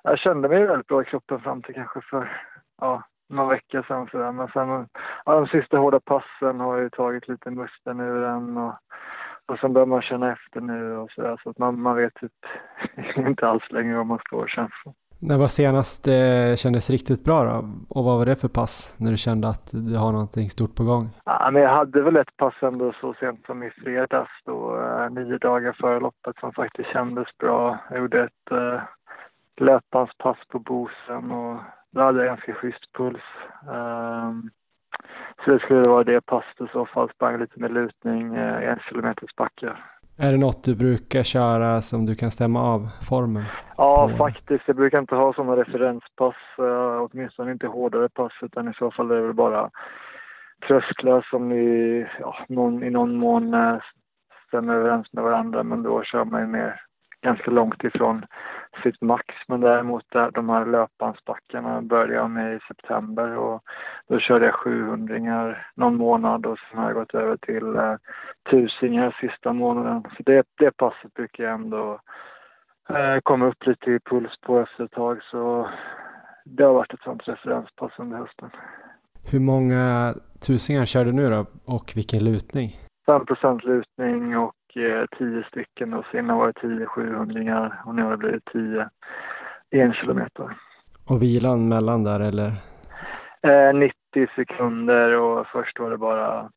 jag 0.03 0.19
kände 0.19 0.49
mig 0.49 0.67
väldigt 0.67 0.87
bra 0.87 1.03
i 1.03 1.05
kroppen 1.05 1.41
fram 1.41 1.63
till 1.63 1.75
kanske 1.75 2.01
för 2.01 2.41
ja 2.81 3.03
någon 3.29 3.49
vecka 3.49 3.83
sedan 3.83 4.09
sådär. 4.11 4.33
Men 4.33 4.49
sen 4.49 4.89
ja, 5.25 5.35
de 5.35 5.47
sista 5.47 5.79
hårda 5.79 6.01
passen 6.01 6.61
har 6.61 6.77
ju 6.77 6.91
tagit 6.91 7.29
lite 7.29 7.51
musten 7.51 8.01
ur 8.01 8.21
den 8.21 8.57
och 8.57 8.75
och 9.47 9.59
sen 9.59 9.73
börjar 9.73 9.87
man 9.87 10.03
känna 10.03 10.33
efter 10.33 10.61
nu 10.61 10.97
och 10.97 11.11
sådär. 11.11 11.41
Så 11.43 11.51
att 11.51 11.59
man, 11.59 11.81
man 11.81 11.97
vet 11.97 12.15
typ 12.15 12.33
inte 13.17 13.49
alls 13.49 13.71
längre 13.71 13.97
var 13.97 14.05
man 14.05 14.19
står 14.19 14.47
känns 14.47 14.73
det 14.85 15.06
när 15.21 15.39
var 15.39 15.49
senast 15.49 16.05
det 16.05 16.59
kändes 16.59 16.91
riktigt 16.91 17.25
bra 17.25 17.45
då? 17.45 17.69
Och 17.89 18.05
vad 18.05 18.19
var 18.19 18.27
det 18.27 18.37
för 18.37 18.49
pass 18.49 18.95
när 18.99 19.11
du 19.11 19.17
kände 19.17 19.49
att 19.49 19.71
du 19.73 19.97
har 19.97 20.13
någonting 20.13 20.51
stort 20.51 20.75
på 20.75 20.85
gång? 20.85 21.11
Ja, 21.25 21.51
men 21.53 21.63
jag 21.63 21.71
hade 21.71 22.03
väl 22.03 22.17
ett 22.17 22.37
pass 22.37 22.55
ändå 22.63 22.93
så 23.01 23.15
sent 23.15 23.47
som 23.47 23.63
i 23.63 23.71
fredags 23.71 24.31
då, 24.45 24.81
eh, 24.81 25.11
nio 25.11 25.39
dagar 25.39 25.73
före 25.81 26.01
loppet 26.01 26.37
som 26.41 26.53
faktiskt 26.53 26.91
kändes 26.93 27.29
bra. 27.39 27.79
Jag 27.91 27.99
gjorde 27.99 28.23
ett 28.25 28.51
eh, 28.51 28.81
löpbandspass 29.57 30.39
på 30.49 30.59
Bosen 30.59 31.31
och 31.31 31.61
då 31.91 32.01
hade 32.01 32.19
jag 32.19 32.27
ganska 32.27 32.55
schysst 32.55 32.93
puls. 32.93 33.23
Um, 33.69 34.51
så 35.45 35.51
det 35.51 35.59
skulle 35.59 35.91
vara 35.91 36.05
det 36.05 36.21
passet 36.21 36.61
i 36.61 36.67
så 36.73 36.87
fall, 36.87 37.11
sprang 37.11 37.41
lite 37.41 37.61
med 37.61 37.73
lutning, 37.73 38.35
eh, 38.35 38.71
en 38.71 38.79
kilometers 38.79 39.37
backe. 39.37 39.77
Är 40.19 40.33
det 40.33 40.39
något 40.39 40.65
du 40.65 40.75
brukar 40.75 41.23
köra 41.23 41.83
som 41.83 42.07
du 42.07 42.15
kan 42.15 42.31
stämma 42.31 42.63
av 42.63 42.89
formen? 43.09 43.45
Ja, 43.77 44.09
på? 44.09 44.17
faktiskt. 44.17 44.65
Jag 44.67 44.77
brukar 44.77 44.99
inte 44.99 45.15
ha 45.15 45.33
sådana 45.33 45.57
referenspass, 45.57 46.35
åtminstone 47.01 47.53
inte 47.53 47.67
hårdare 47.67 48.09
pass, 48.09 48.33
utan 48.43 48.69
i 48.69 48.73
så 48.79 48.91
fall 48.91 49.11
är 49.11 49.15
det 49.15 49.23
väl 49.23 49.35
bara 49.35 49.71
trösklar 50.69 51.27
som 51.31 51.53
i, 51.53 52.07
ja, 52.21 52.37
någon, 52.49 52.83
i 52.83 52.91
någon 52.91 53.17
mån 53.17 53.55
uh, 53.55 53.79
stämmer 54.49 54.75
överens 54.75 55.13
med 55.13 55.25
varandra, 55.25 55.63
men 55.63 55.83
då 55.83 56.03
kör 56.03 56.25
man 56.25 56.41
ju 56.41 56.47
mer 56.47 56.81
ganska 57.23 57.51
långt 57.51 57.85
ifrån 57.85 58.27
sitt 58.83 59.03
max. 59.03 59.25
Men 59.49 59.61
däremot 59.61 60.05
där, 60.09 60.31
de 60.31 60.49
här 60.49 60.67
löpbandsbackarna 60.67 61.83
började 61.83 62.15
jag 62.15 62.31
med 62.31 62.57
i 62.57 62.61
september 62.69 63.37
och 63.37 63.63
då 64.09 64.19
körde 64.19 64.45
jag 64.45 64.55
700 64.55 65.57
någon 65.75 65.97
månad 65.97 66.47
och 66.47 66.59
sen 66.59 66.79
har 66.79 66.87
jag 66.87 66.95
gått 66.95 67.15
över 67.15 67.37
till 67.37 67.77
eh, 67.77 67.97
tusingar 68.51 69.17
sista 69.21 69.53
månaden. 69.53 70.03
Så 70.17 70.23
det, 70.23 70.47
det 70.59 70.77
passet 70.77 71.15
brukar 71.15 71.45
jag 71.45 71.55
ändå 71.55 72.01
eh, 72.89 73.19
komma 73.23 73.47
upp 73.47 73.67
lite 73.67 73.91
i 73.91 74.01
puls 74.01 74.33
på 74.41 74.61
efter 74.61 74.85
ett 74.85 74.93
tag. 74.93 75.23
Så 75.23 75.69
det 76.45 76.65
har 76.65 76.73
varit 76.73 76.95
ett 76.95 77.03
sånt 77.03 77.29
referenspass 77.29 77.93
under 77.99 78.17
hösten. 78.17 78.51
Hur 79.33 79.41
många 79.41 80.15
tusingar 80.47 80.85
kör 80.85 81.05
du 81.05 81.13
nu 81.13 81.31
då 81.31 81.47
och 81.65 81.93
vilken 81.95 82.25
lutning? 82.25 82.81
5 83.07 83.59
lutning 83.63 84.37
och 84.37 84.55
10 84.77 85.39
eh, 85.39 85.45
stycken 85.49 85.95
och 85.95 86.05
sen 86.13 86.27
var 86.37 86.47
det 86.47 86.61
10 86.61 86.87
700 86.87 87.73
och 87.85 87.95
nu 87.95 88.03
har 88.03 88.11
det 88.11 88.17
blivit 88.17 88.45
10 88.53 88.89
en 89.71 89.93
kilometer. 89.93 90.57
Och 91.09 91.23
vilan 91.23 91.69
mellan 91.69 92.05
där 92.05 92.21
eller? 92.21 92.53
Eh, 93.43 93.75
90 93.75 93.95
sekunder 94.37 95.17
och 95.17 95.47
först 95.47 95.79
var 95.79 95.91
det 95.91 95.99
bara 95.99 96.51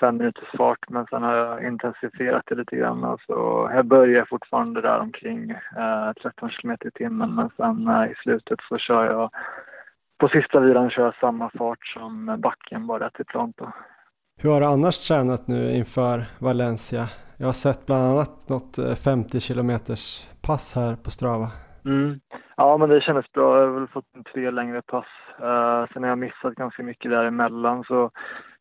fem 0.00 0.16
minuters 0.16 0.50
fart 0.56 0.88
men 0.88 1.06
sen 1.10 1.22
har 1.22 1.36
jag 1.36 1.66
intensifierat 1.66 2.42
det 2.46 2.54
lite 2.54 2.76
grann. 2.76 3.04
Alltså, 3.04 3.32
jag 3.74 3.86
börjar 3.86 4.24
fortfarande 4.24 4.80
där 4.80 4.98
omkring 4.98 5.50
eh, 5.50 6.12
13 6.22 6.50
kilometer 6.50 6.88
i 6.88 6.90
timmen 6.90 7.34
men 7.34 7.50
sen 7.56 7.88
eh, 7.88 8.10
i 8.10 8.14
slutet 8.22 8.58
så 8.68 8.78
kör 8.78 9.04
jag 9.04 9.30
på 10.18 10.28
sista 10.28 10.60
vilan 10.60 10.90
kör 10.90 11.04
jag 11.04 11.14
samma 11.20 11.50
fart 11.58 11.86
som 11.86 12.36
backen 12.38 12.86
bara 12.86 13.10
i 13.18 13.24
plant. 13.24 13.56
Hur 14.42 14.50
har 14.50 14.60
du 14.60 14.66
annars 14.66 14.98
tränat 14.98 15.48
nu 15.48 15.72
inför 15.72 16.24
Valencia? 16.38 17.08
Jag 17.42 17.48
har 17.48 17.52
sett 17.52 17.86
bland 17.86 18.04
annat 18.04 18.48
något 18.48 18.78
eh, 18.78 18.94
50 18.94 19.40
kilometers 19.40 20.28
pass 20.42 20.74
här 20.76 20.96
på 20.96 21.10
Strava. 21.10 21.50
Mm. 21.84 22.20
Ja, 22.56 22.76
men 22.76 22.88
det 22.88 23.00
kändes 23.00 23.32
bra. 23.32 23.60
Jag 23.60 23.66
har 23.66 23.74
väl 23.74 23.88
fått 23.88 24.04
tre 24.32 24.50
längre 24.50 24.82
pass. 24.82 25.06
Uh, 25.40 25.92
sen 25.92 26.02
har 26.02 26.08
jag 26.08 26.18
missat 26.18 26.54
ganska 26.54 26.82
mycket 26.82 27.10
däremellan 27.10 27.84
så 27.84 28.10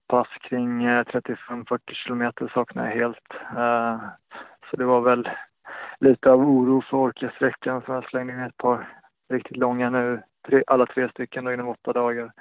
pass 0.08 0.28
kring 0.50 0.84
eh, 0.84 1.04
35-40 1.04 1.80
kilometer 1.94 2.52
saknar 2.54 2.86
jag 2.86 2.96
helt. 2.96 3.28
Uh, 3.58 4.02
så 4.70 4.78
det 4.78 4.86
var 4.86 5.02
väl 5.02 5.30
lite 6.00 6.32
av 6.32 6.40
oro 6.40 6.82
för 6.90 6.98
orkesträckan 6.98 7.82
så 7.86 7.92
jag 7.92 8.10
slängde 8.10 8.34
in 8.34 8.40
ett 8.40 8.58
par 8.58 8.88
riktigt 9.34 9.58
långa 9.58 9.90
nu. 9.90 10.22
Tre, 10.48 10.64
alla 10.68 10.86
tre 10.86 11.10
stycken 11.10 11.46
då 11.46 11.54
inom 11.54 11.68
åtta 11.68 11.94
dagar. 11.94 12.32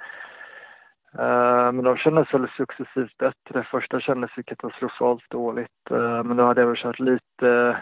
Eh, 1.19 1.71
men 1.71 1.83
de 1.83 1.97
kändes 1.97 2.33
väl 2.33 2.47
successivt 2.57 3.17
bättre. 3.17 3.63
Första 3.63 3.99
kändes 3.99 4.31
ju 4.37 4.43
katastrofalt 4.43 5.29
dåligt. 5.29 5.91
Eh, 5.91 6.23
men 6.23 6.37
då 6.37 6.43
hade 6.43 6.61
jag 6.61 6.67
väl 6.67 6.77
kört 6.77 6.99
lite, 6.99 7.77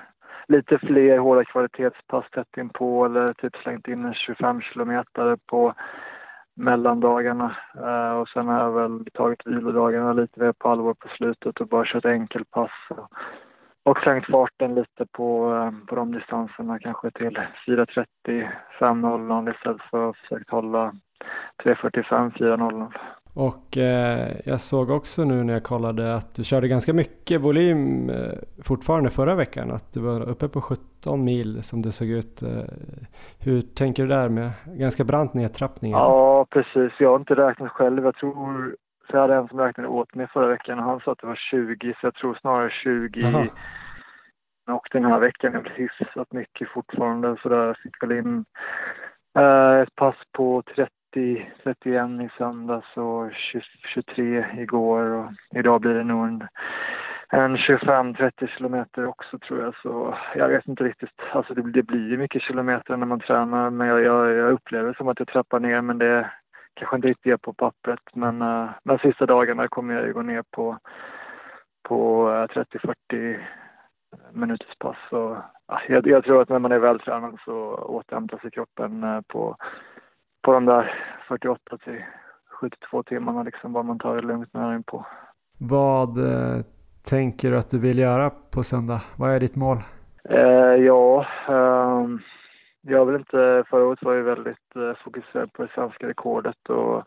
lite 0.48 0.78
fler 0.78 1.18
hårda 1.18 1.46
kvalitetspass 1.46 2.26
tätt 2.32 2.58
inpå 2.58 3.06
eller 3.06 3.34
typ 3.34 3.56
slängt 3.56 3.88
in 3.88 4.06
en 4.06 4.14
25 4.14 4.62
kilometer 4.62 5.38
på 5.46 5.74
mellandagarna. 6.56 7.56
Eh, 7.76 8.12
och 8.12 8.30
sen 8.30 8.48
har 8.48 8.60
jag 8.60 8.72
väl 8.72 9.06
tagit 9.14 9.48
vilodagarna 9.48 10.14
lite 10.14 10.40
mer 10.40 10.52
på 10.52 10.70
allvar 10.70 10.94
på 10.94 11.08
slutet 11.08 11.62
och 11.62 11.68
bara 11.68 11.86
kört 11.86 12.06
enkelpass. 12.06 12.72
Och, 12.90 13.10
och 13.84 13.98
sänkt 13.98 14.32
farten 14.32 14.76
lite 14.76 15.06
på, 15.12 15.54
på 15.88 15.96
de 15.96 16.12
distanserna, 16.12 16.80
kanske 16.80 17.12
till 17.12 17.40
4.30, 17.68 18.06
5.00 18.80 19.54
istället 19.56 19.82
för 19.82 20.10
att 20.10 20.18
försökt 20.18 20.50
hålla 20.50 20.94
3.45, 21.64 22.32
4.00. 22.32 22.94
Och 23.34 23.78
eh, 23.78 24.32
jag 24.46 24.62
såg 24.62 24.90
också 24.90 25.24
nu 25.24 25.44
när 25.44 25.54
jag 25.54 25.64
kollade 25.64 26.16
att 26.16 26.36
du 26.36 26.44
körde 26.44 26.68
ganska 26.68 26.94
mycket 26.94 27.42
volym 27.42 28.10
eh, 28.10 28.34
fortfarande 28.64 29.10
förra 29.10 29.36
veckan. 29.36 29.72
Att 29.72 29.94
du 29.94 30.00
var 30.00 30.30
uppe 30.30 30.48
på 30.48 30.62
17 30.62 31.24
mil 31.24 31.64
som 31.64 31.82
det 31.82 31.92
såg 31.92 32.08
ut. 32.08 32.42
Eh, 32.42 32.64
hur 33.40 33.62
tänker 33.62 34.04
du 34.04 34.10
där 34.10 34.30
med 34.30 34.52
ganska 34.66 35.04
brant 35.04 35.34
nedtrappning? 35.34 35.92
Ja, 35.92 36.46
precis. 36.50 36.92
Jag 37.00 37.10
har 37.10 37.16
inte 37.16 37.36
räknat 37.36 37.72
själv. 37.72 38.06
Jag 38.06 38.16
tror, 38.16 38.76
så 39.10 39.16
jag 39.16 39.22
hade 39.22 39.36
en 39.36 39.48
som 39.48 39.60
räknade 39.60 39.90
åt 39.90 40.16
mig 40.16 40.28
förra 40.28 40.48
veckan 40.48 40.80
och 40.80 40.86
han 40.86 41.00
sa 41.00 41.12
att 41.12 41.20
det 41.22 41.28
var 41.28 41.36
20, 41.52 41.94
så 42.02 42.08
jag 42.08 42.16
tror 42.16 42.38
snarare 42.42 42.70
20. 42.70 43.26
Aha. 43.26 43.46
Och 44.72 44.88
den 44.92 45.06
här 45.06 45.20
veckan 45.20 45.56
är 45.56 45.64
det 45.64 45.70
hyfsat 45.76 46.34
mycket 46.34 46.70
fortfarande 46.70 47.38
så 47.44 47.50
där 47.50 47.80
fick 47.84 48.04
väl 48.04 48.12
in 48.12 48.46
eh, 49.38 49.80
ett 49.82 49.96
pass 49.96 50.16
på 50.38 50.64
30 50.76 50.92
30, 51.14 51.52
31 51.64 52.22
i 52.22 52.30
söndags 52.38 52.98
och 52.98 53.34
20, 53.34 53.62
23 53.94 54.46
igår 54.58 55.02
och 55.02 55.32
idag 55.56 55.82
blir 55.82 55.94
det 55.94 56.04
nog 56.04 56.28
en, 56.28 56.48
en 57.30 57.58
25-30 57.58 58.48
kilometer 58.48 59.06
också 59.06 59.40
tror 59.40 59.62
jag. 59.62 59.76
Så 59.76 60.18
jag 60.36 60.50
vet 60.50 60.68
inte 60.68 60.84
riktigt. 60.84 61.10
Alltså 61.32 61.54
det, 61.54 61.72
det 61.72 61.84
blir 61.84 62.10
ju 62.10 62.18
mycket 62.18 62.42
kilometer 62.42 62.98
när 62.98 63.06
man 63.06 63.20
tränar 63.20 63.70
men 63.70 63.88
jag, 63.88 64.02
jag, 64.02 64.32
jag 64.32 64.52
upplever 64.52 64.94
som 64.94 65.08
att 65.08 65.20
jag 65.20 65.28
trappar 65.28 65.60
ner 65.60 65.82
men 65.82 65.98
det 65.98 66.32
kanske 66.74 66.96
inte 66.96 67.08
riktigt 67.08 67.34
är 67.34 67.38
på 67.38 67.54
pappret. 67.54 68.00
Men 68.14 68.42
uh, 68.42 68.70
de 68.84 68.98
sista 69.00 69.26
dagarna 69.26 69.68
kommer 69.68 69.94
jag 69.94 70.06
ju 70.06 70.14
gå 70.14 70.22
ner 70.22 70.44
på, 70.52 70.78
på 71.84 72.30
eh, 72.30 72.60
uh, 72.60 72.66
30-40 73.14 73.40
minuters 74.32 74.78
pass. 74.80 74.98
Och, 75.10 75.32
uh, 75.32 75.80
jag, 75.88 76.08
jag, 76.08 76.24
tror 76.24 76.42
att 76.42 76.50
när 76.50 76.60
man 76.60 76.72
är 76.72 76.80
vältränad 76.80 77.40
så 77.46 77.54
återhämtar 77.76 78.38
sig 78.38 78.52
kroppen 78.52 79.04
uh, 79.04 79.22
på 79.22 79.58
på 80.50 80.54
de 80.54 80.66
där 80.66 80.92
48 81.28 81.78
till 81.78 82.04
72 82.62 83.04
timmarna 83.04 83.44
liksom, 83.44 83.74
bara 83.74 83.84
man 83.84 84.00
tar 84.00 84.16
det 84.16 84.22
lugnt 84.22 84.54
med 84.54 84.72
den 84.72 84.84
på. 84.84 85.06
Vad 85.58 86.18
eh, 86.18 86.66
tänker 87.10 87.52
du 87.52 87.58
att 87.58 87.70
du 87.70 87.80
vill 87.80 88.00
göra 88.00 88.30
på 88.30 88.64
söndag? 88.64 89.02
Vad 89.18 89.32
är 89.32 89.40
ditt 89.40 89.56
mål? 89.56 89.78
Eh, 90.30 90.76
ja, 90.90 91.26
eh, 91.50 92.08
jag 92.82 93.06
vill 93.06 93.16
inte, 93.16 93.64
förra 93.70 93.86
året 93.86 94.04
var 94.04 94.14
jag 94.14 94.24
väldigt 94.24 94.76
eh, 94.76 94.94
fokuserad 95.04 95.54
på 95.54 95.62
det 95.62 95.72
svenska 95.76 96.08
rekordet 96.08 96.70
och 96.70 96.98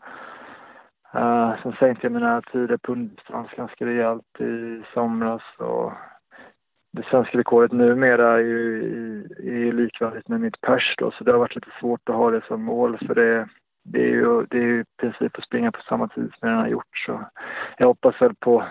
eh, 1.13 1.53
sen 1.63 1.73
sänkte 1.79 2.05
jag 2.05 2.11
mina 2.11 2.41
tider 2.41 2.77
på 2.77 2.91
underdistans 2.91 3.51
ganska 3.57 3.85
rejält 3.85 4.39
i 4.39 4.83
somras 4.93 5.43
och 5.57 5.91
det 6.93 7.05
svenska 7.05 7.37
rekordet 7.37 7.71
numera 7.71 8.33
är 8.33 8.43
ju 8.43 9.23
är 9.43 9.71
likvärdigt 9.71 10.27
med 10.27 10.41
mitt 10.41 10.61
pers 10.61 10.95
då, 10.97 11.11
så 11.11 11.23
det 11.23 11.31
har 11.31 11.39
varit 11.39 11.55
lite 11.55 11.71
svårt 11.79 12.09
att 12.09 12.15
ha 12.15 12.31
det 12.31 12.43
som 12.47 12.63
mål 12.63 12.97
för 13.07 13.15
det, 13.15 13.47
det 13.83 14.01
är 14.03 14.11
ju 14.11 14.45
det 14.49 14.57
är 14.57 14.61
ju 14.61 14.81
i 14.81 14.85
princip 15.01 15.37
att 15.37 15.43
springa 15.43 15.71
på 15.71 15.81
samma 15.81 16.07
tid 16.07 16.31
som 16.39 16.39
jag 16.39 16.47
redan 16.47 16.61
har 16.61 16.67
gjort 16.67 16.97
så 17.05 17.25
jag 17.77 17.87
hoppas 17.87 18.21
väl 18.21 18.35
på, 18.35 18.63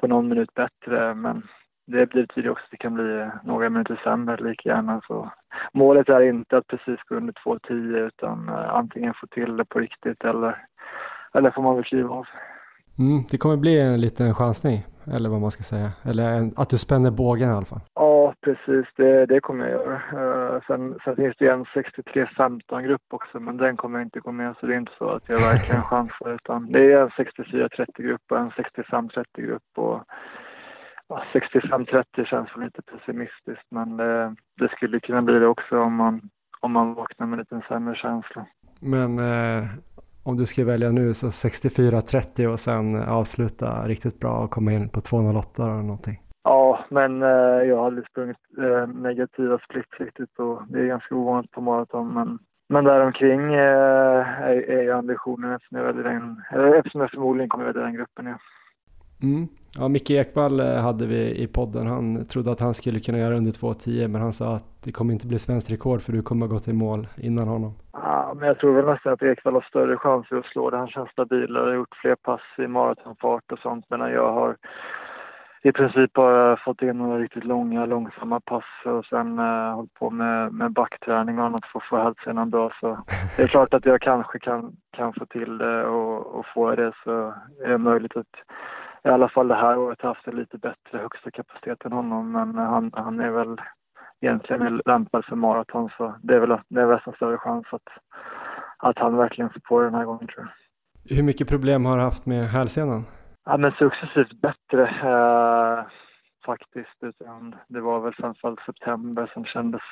på 0.00 0.06
någon 0.06 0.28
minut 0.28 0.54
bättre 0.54 1.14
men 1.14 1.42
det 1.86 2.06
betyder 2.06 2.50
också 2.50 2.64
att 2.64 2.70
det 2.70 2.76
kan 2.76 2.94
bli 2.94 3.30
några 3.44 3.70
minuter 3.70 4.00
sämre 4.04 4.36
lika 4.36 4.68
gärna 4.68 5.00
så 5.06 5.30
målet 5.72 6.08
är 6.08 6.20
inte 6.20 6.56
att 6.56 6.66
precis 6.66 7.00
gå 7.08 7.14
under 7.14 7.32
2.10 7.32 8.06
utan 8.06 8.48
eh, 8.48 8.74
antingen 8.74 9.14
få 9.14 9.26
till 9.26 9.56
det 9.56 9.64
på 9.64 9.78
riktigt 9.78 10.24
eller, 10.24 10.66
eller 11.34 11.50
får 11.50 11.62
man 11.62 11.74
väl 11.74 11.84
kliva 11.84 12.14
av. 12.14 12.26
Mm, 12.98 13.22
det 13.30 13.38
kommer 13.38 13.56
bli 13.56 13.80
en 13.80 14.00
liten 14.00 14.34
chansning, 14.34 14.84
eller 15.14 15.28
vad 15.28 15.40
man 15.40 15.50
ska 15.50 15.62
säga. 15.62 15.92
Eller 16.04 16.24
en, 16.38 16.52
att 16.56 16.70
du 16.70 16.78
spänner 16.78 17.10
bågen 17.10 17.50
i 17.50 17.52
alla 17.52 17.64
fall. 17.64 17.80
Ja, 17.94 18.34
precis. 18.40 18.86
Det, 18.96 19.26
det 19.26 19.40
kommer 19.40 19.68
jag 19.68 19.72
göra. 19.72 19.96
Uh, 20.54 20.60
sen, 20.66 20.98
sen 21.04 21.16
finns 21.16 21.36
det 21.38 21.44
ju 21.44 21.50
en 21.50 21.64
63-15-grupp 21.64 23.02
också, 23.10 23.40
men 23.40 23.56
den 23.56 23.76
kommer 23.76 23.98
jag 23.98 24.06
inte 24.06 24.20
gå 24.20 24.32
med. 24.32 24.54
Så 24.60 24.66
det 24.66 24.74
är 24.74 24.78
inte 24.78 24.98
så 24.98 25.08
att 25.08 25.28
jag 25.28 25.40
verkligen 25.40 25.82
chansar. 25.90 26.34
Utan 26.34 26.72
det 26.72 26.92
är 26.92 27.00
en 27.00 27.08
64-30-grupp 27.08 28.22
och 28.30 28.38
en 28.38 28.50
65-30-grupp. 28.50 29.62
Och, 29.76 30.02
ja, 31.08 31.22
65-30 31.32 32.24
känns 32.24 32.48
väl 32.56 32.64
lite 32.64 32.82
pessimistiskt, 32.82 33.66
men 33.70 33.96
det, 33.96 34.34
det, 34.60 34.68
skulle 34.68 35.00
kunna 35.00 35.22
bli 35.22 35.38
det 35.38 35.46
också 35.46 35.80
om 35.80 35.94
man, 35.94 36.20
om 36.60 36.72
man 36.72 36.94
vaknar 36.94 37.26
med 37.26 37.36
en 37.36 37.40
liten 37.40 37.62
sämre 37.68 37.94
känsla. 37.94 38.46
Men 38.80 39.18
eh, 39.18 39.64
om 40.26 40.36
du 40.36 40.46
ska 40.46 40.64
välja 40.64 40.90
nu 40.90 41.14
så 41.14 41.26
64-30 41.26 42.46
och 42.46 42.60
sen 42.60 43.02
avsluta 43.02 43.88
riktigt 43.88 44.20
bra 44.20 44.38
och 44.38 44.50
komma 44.50 44.72
in 44.72 44.88
på 44.88 45.00
208 45.00 45.62
eller 45.62 45.74
någonting. 45.74 46.20
Ja, 46.44 46.84
men 46.88 47.22
eh, 47.22 47.28
jag 47.68 47.76
har 47.76 47.86
aldrig 47.86 48.06
sprungit 48.06 48.36
eh, 48.58 48.86
negativa 48.86 49.58
split 49.58 49.86
riktigt 49.98 50.38
och 50.38 50.62
det 50.68 50.80
är 50.80 50.86
ganska 50.86 51.14
ovanligt 51.14 51.50
på 51.50 51.60
maraton. 51.60 52.14
Men, 52.14 52.38
men 52.68 52.84
däromkring 52.84 53.54
eh, 53.54 54.42
är, 54.50 54.70
är 54.70 54.92
ambitionen 54.92 55.52
eftersom 55.52 55.78
jag, 55.78 55.96
den, 55.96 56.42
eftersom 56.74 57.00
jag 57.00 57.10
förmodligen 57.10 57.48
kommer 57.48 57.64
välja 57.64 57.82
den 57.82 57.94
gruppen. 57.94 58.26
Ja. 58.26 58.38
Mm. 59.22 59.48
Ja, 59.78 59.88
Micke 59.88 60.10
Ekvall 60.10 60.60
eh, 60.60 60.66
hade 60.66 61.06
vi 61.06 61.42
i 61.42 61.46
podden. 61.46 61.86
Han 61.86 62.24
trodde 62.24 62.52
att 62.52 62.60
han 62.60 62.74
skulle 62.74 63.00
kunna 63.00 63.18
göra 63.18 63.36
under 63.36 63.50
2.10 63.50 64.08
men 64.08 64.20
han 64.20 64.32
sa 64.32 64.56
att 64.56 64.82
det 64.84 64.92
kommer 64.92 65.12
inte 65.12 65.26
bli 65.26 65.38
svenskt 65.38 65.70
rekord 65.70 66.02
för 66.02 66.12
du 66.12 66.22
kommer 66.22 66.46
gå 66.46 66.58
till 66.58 66.74
mål 66.74 67.08
innan 67.16 67.48
honom. 67.48 67.74
Ja, 68.08 68.34
men 68.34 68.48
jag 68.48 68.58
tror 68.58 68.74
väl 68.74 68.84
nästan 68.84 69.12
att 69.12 69.22
Ekvall 69.22 69.54
har 69.54 69.60
större 69.60 69.96
chanser 69.96 70.36
att 70.36 70.46
slå 70.46 70.70
det. 70.70 70.76
Han 70.76 70.88
känns 70.88 71.10
stabilare, 71.10 71.68
har 71.68 71.74
gjort 71.74 71.96
fler 71.96 72.14
pass 72.14 72.40
i 72.58 72.66
maratonfart 72.66 73.52
och 73.52 73.58
sånt 73.58 73.84
medan 73.90 74.12
jag 74.12 74.32
har 74.32 74.56
i 75.62 75.72
princip 75.72 76.12
bara 76.12 76.56
fått 76.56 76.82
in 76.82 76.98
några 76.98 77.18
riktigt 77.18 77.44
långa, 77.44 77.86
långsamma 77.86 78.40
pass 78.40 78.64
och 78.84 79.04
sen 79.04 79.38
eh, 79.38 79.74
hållit 79.74 79.94
på 79.94 80.10
med, 80.10 80.52
med 80.52 80.72
backträning 80.72 81.38
och 81.38 81.44
annat 81.44 81.66
för 81.72 81.78
att 81.78 81.84
få 81.84 81.96
hälsenan 81.96 82.50
bra. 82.50 82.72
Så 82.80 82.98
det 83.36 83.42
är 83.42 83.48
klart 83.48 83.74
att 83.74 83.86
jag 83.86 84.00
kanske 84.00 84.38
kan, 84.38 84.76
kan 84.96 85.12
få 85.12 85.26
till 85.26 85.58
det 85.58 85.86
och, 85.86 86.26
och 86.26 86.46
få 86.54 86.74
det 86.74 86.92
så 87.04 87.34
är 87.64 87.68
det 87.68 87.78
möjligt 87.78 88.16
att 88.16 88.34
i 89.04 89.08
alla 89.08 89.28
fall 89.28 89.48
det 89.48 89.54
här 89.54 89.78
året 89.78 90.02
haft 90.02 90.26
en 90.26 90.36
lite 90.36 90.58
bättre 90.58 90.98
högsta 90.98 91.30
kapacitet 91.30 91.84
än 91.84 91.92
honom. 91.92 92.32
Men 92.32 92.54
han, 92.54 92.90
han 92.94 93.20
är 93.20 93.30
väl 93.30 93.60
egentligen 94.20 94.62
är 94.62 94.82
lämpad 94.84 95.24
för 95.24 95.36
maraton 95.36 95.90
så 95.96 96.14
det 96.22 96.34
är 96.34 96.40
väl, 96.40 96.58
det 96.68 96.80
är 96.80 96.86
väl 96.86 97.00
en 97.06 97.12
större 97.12 97.38
chans 97.38 97.66
att, 97.70 97.88
att 98.78 98.98
han 98.98 99.16
verkligen 99.16 99.50
får 99.50 99.60
på 99.60 99.80
den 99.80 99.94
här 99.94 100.04
gången 100.04 100.26
tror 100.26 100.46
jag. 100.46 101.16
Hur 101.16 101.22
mycket 101.22 101.48
problem 101.48 101.84
har 101.84 101.96
du 101.96 102.02
haft 102.02 102.26
med 102.26 102.48
hälsenan? 102.48 103.04
Ja 103.44 103.56
men 103.56 103.72
successivt 103.72 104.40
bättre 104.40 104.82
eh, 104.82 105.84
faktiskt. 106.46 106.96
Utan 107.00 107.56
det 107.68 107.80
var 107.80 108.00
väl 108.00 108.14
framförallt 108.14 108.60
september 108.60 109.30
som 109.34 109.44
kändes 109.44 109.82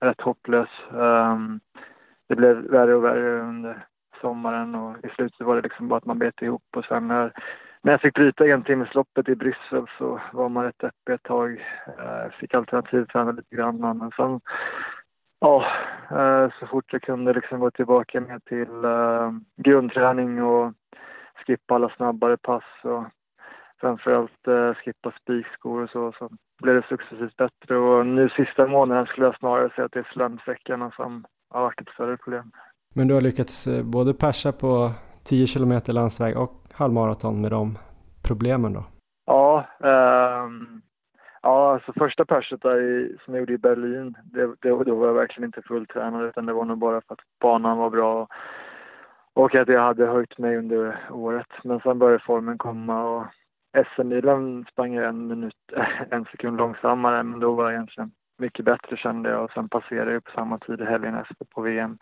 rätt 0.00 0.20
hopplös. 0.20 0.68
Um, 0.90 1.60
det 2.28 2.36
blev 2.36 2.56
värre 2.56 2.94
och 2.94 3.04
värre 3.04 3.40
under 3.42 3.86
sommaren 4.20 4.74
och 4.74 4.96
i 5.04 5.08
slutet 5.08 5.46
var 5.46 5.56
det 5.56 5.62
liksom 5.62 5.88
bara 5.88 5.96
att 5.96 6.04
man 6.04 6.18
bet 6.18 6.42
ihop 6.42 6.66
och 6.76 6.84
sen 6.84 7.08
när, 7.08 7.32
när 7.88 7.92
jag 7.92 8.00
fick 8.00 8.14
bryta 8.14 8.46
entimmesloppet 8.46 9.28
i 9.28 9.34
Bryssel 9.34 9.86
så 9.98 10.20
var 10.32 10.48
man 10.48 10.64
rätt 10.64 10.78
deppig 10.78 11.14
ett 11.14 11.22
tag. 11.22 11.52
Eh, 11.86 12.32
fick 12.40 12.54
alternativträna 12.54 13.32
lite 13.32 13.56
grann 13.56 13.78
men 13.80 14.10
sen 14.16 14.40
ja, 15.40 15.66
eh, 16.10 16.52
så 16.60 16.66
fort 16.66 16.92
jag 16.92 17.02
kunde 17.02 17.32
liksom 17.32 17.60
gå 17.60 17.70
tillbaka 17.70 18.20
ner 18.20 18.38
till 18.38 18.84
eh, 18.84 19.30
grundträning 19.56 20.42
och 20.42 20.72
skippa 21.46 21.74
alla 21.74 21.88
snabbare 21.88 22.36
pass 22.36 22.64
och 22.82 23.04
framförallt 23.80 24.48
eh, 24.48 24.74
skippa 24.74 25.12
spikskor 25.22 25.82
och 25.82 25.90
så, 25.90 26.12
så 26.18 26.30
blev 26.62 26.74
det 26.74 26.88
successivt 26.88 27.36
bättre 27.36 27.76
och 27.76 28.06
nu 28.06 28.28
sista 28.28 28.66
månaden 28.66 29.06
skulle 29.06 29.26
jag 29.26 29.38
snarare 29.38 29.70
säga 29.74 29.84
att 29.84 29.92
det 29.92 29.98
är 29.98 30.12
slemsäckarna 30.12 30.90
som 30.90 31.24
har 31.50 31.60
varit 31.60 31.80
ett 31.80 31.94
större 31.94 32.16
problem. 32.16 32.50
Men 32.94 33.08
du 33.08 33.14
har 33.14 33.20
lyckats 33.20 33.66
eh, 33.66 33.84
både 33.84 34.14
persa 34.14 34.52
på 34.52 34.92
10 35.28 35.46
kilometer 35.46 35.92
landsväg 35.92 36.36
och 36.36 36.52
halvmaraton 36.72 37.40
med 37.40 37.50
de 37.50 37.78
problemen 38.28 38.72
då? 38.72 38.84
Ja, 39.26 39.66
um, 39.78 40.82
ja 41.42 41.72
alltså 41.72 41.92
första 41.92 42.24
perset 42.24 42.62
där 42.62 42.82
i, 42.82 43.16
som 43.24 43.34
jag 43.34 43.40
gjorde 43.40 43.52
i 43.52 43.58
Berlin, 43.58 44.16
det, 44.24 44.46
det, 44.46 44.84
då 44.84 44.94
var 44.94 45.06
jag 45.06 45.14
verkligen 45.14 45.48
inte 45.48 45.62
fulltränad 45.62 46.24
utan 46.28 46.46
det 46.46 46.52
var 46.52 46.64
nog 46.64 46.78
bara 46.78 47.00
för 47.00 47.14
att 47.14 47.20
banan 47.40 47.78
var 47.78 47.90
bra 47.90 48.22
och, 48.22 48.30
och 49.32 49.54
att 49.54 49.68
jag 49.68 49.80
hade 49.80 50.06
höjt 50.06 50.38
mig 50.38 50.56
under 50.56 51.00
året. 51.10 51.52
Men 51.64 51.80
sen 51.80 51.98
började 51.98 52.24
formen 52.26 52.58
komma 52.58 53.04
och 53.04 53.26
SM-milen 53.94 54.66
sprang 54.72 54.94
jag 54.94 55.08
en 55.08 55.26
minut, 55.26 55.54
en 56.10 56.24
sekund 56.24 56.56
långsammare 56.56 57.22
men 57.22 57.40
då 57.40 57.54
var 57.54 57.64
jag 57.64 57.72
egentligen 57.72 58.10
mycket 58.38 58.64
bättre 58.64 58.96
kände 58.96 59.30
jag 59.30 59.44
och 59.44 59.50
sen 59.50 59.68
passerade 59.68 60.12
jag 60.12 60.24
på 60.24 60.30
samma 60.30 60.58
tid 60.58 60.80
i 60.80 60.84
helgen 60.84 61.14
efter 61.14 61.44
på 61.54 61.60
VM. 61.60 61.98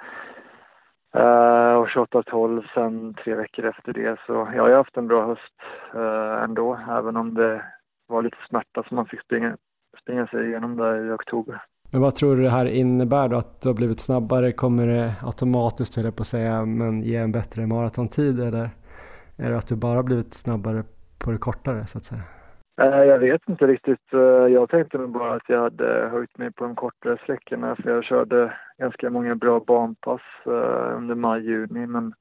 Uh, 1.17 1.75
och 1.75 1.89
28-12 1.89 2.65
sen 2.75 3.15
tre 3.15 3.35
veckor 3.35 3.65
efter 3.65 3.93
det 3.93 4.17
så 4.27 4.33
ja, 4.33 4.55
jag 4.55 4.63
har 4.63 4.71
haft 4.71 4.97
en 4.97 5.09
bra 5.09 5.27
höst 5.27 5.55
uh, 5.95 6.45
ändå 6.45 6.79
även 6.91 7.17
om 7.17 7.35
det 7.35 7.63
var 8.09 8.23
lite 8.23 8.37
smärta 8.49 8.83
som 8.89 8.97
man 8.97 9.07
fick 9.07 9.21
springa, 9.21 9.57
springa 10.03 10.27
sig 10.27 10.49
igenom 10.49 10.77
där 10.77 11.09
i 11.09 11.13
oktober. 11.13 11.63
Men 11.91 12.01
vad 12.01 12.15
tror 12.15 12.37
du 12.37 12.43
det 12.43 12.51
här 12.51 12.67
innebär 12.67 13.29
då? 13.29 13.37
Att 13.37 13.61
du 13.61 13.69
har 13.69 13.75
blivit 13.75 14.01
snabbare? 14.01 14.53
Kommer 14.53 14.87
det 14.87 15.15
automatiskt, 15.23 15.97
höll 15.97 16.05
jag 16.05 16.17
på 16.17 16.23
att 16.23 16.27
säga, 16.27 16.65
men 16.65 17.03
ge 17.03 17.17
en 17.17 17.33
bättre 17.33 17.67
maratontid 17.67 18.41
eller 18.41 18.71
är 19.37 19.51
det 19.51 19.59
att 19.59 19.69
du 19.69 19.77
bara 19.77 20.03
blivit 20.03 20.35
snabbare 20.35 20.85
på 21.19 21.31
det 21.31 21.39
kortare 21.39 21.87
så 21.87 21.99
att 21.99 22.05
säga? 22.05 22.23
Jag 22.77 23.19
vet 23.19 23.48
inte 23.48 23.66
riktigt. 23.66 24.12
Eh, 24.12 24.20
jag 24.20 24.70
tänkte 24.70 24.98
nog 24.98 25.11
bara 25.11 25.35
att 25.35 25.48
jag 25.48 25.61
hade 25.61 26.09
höjt 26.09 26.39
mig 26.39 26.53
på 26.53 26.65
de 26.65 26.74
kortare 26.74 27.19
sträckorna 27.23 27.77
för 27.77 27.90
jag 27.90 28.05
körde 28.05 28.53
ganska 28.78 29.11
många 29.11 29.35
bra 29.35 29.61
banpass 29.61 30.20
eh, 30.47 30.97
under 30.97 31.15
maj-juni 31.15 31.86
men 31.86 32.15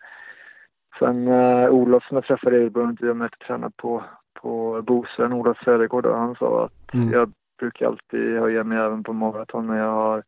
sen 1.00 1.28
Olof 1.70 2.04
som 2.08 2.16
jag 2.16 2.24
träffade 2.24 2.58
i 2.58 2.68
att 2.68 3.02
jag 3.02 3.40
tränade 3.48 3.74
på, 3.78 4.04
på 4.34 4.82
Bosön, 4.82 5.34
Olof 5.34 5.58
Södergård, 5.64 6.06
han 6.06 6.36
sa 6.36 6.66
att 6.66 6.94
mm. 6.94 7.12
jag 7.12 7.32
brukar 7.60 7.88
alltid 7.88 8.40
höja 8.40 8.64
mig 8.64 8.78
även 8.78 9.04
på 9.04 9.14
maraton 9.14 9.68
när 9.68 9.78
jag 9.78 9.92
har 9.92 10.24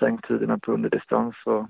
sänkt 0.00 0.28
tiderna 0.28 0.58
på 0.58 0.72
underdistans 0.72 1.34
och 1.44 1.66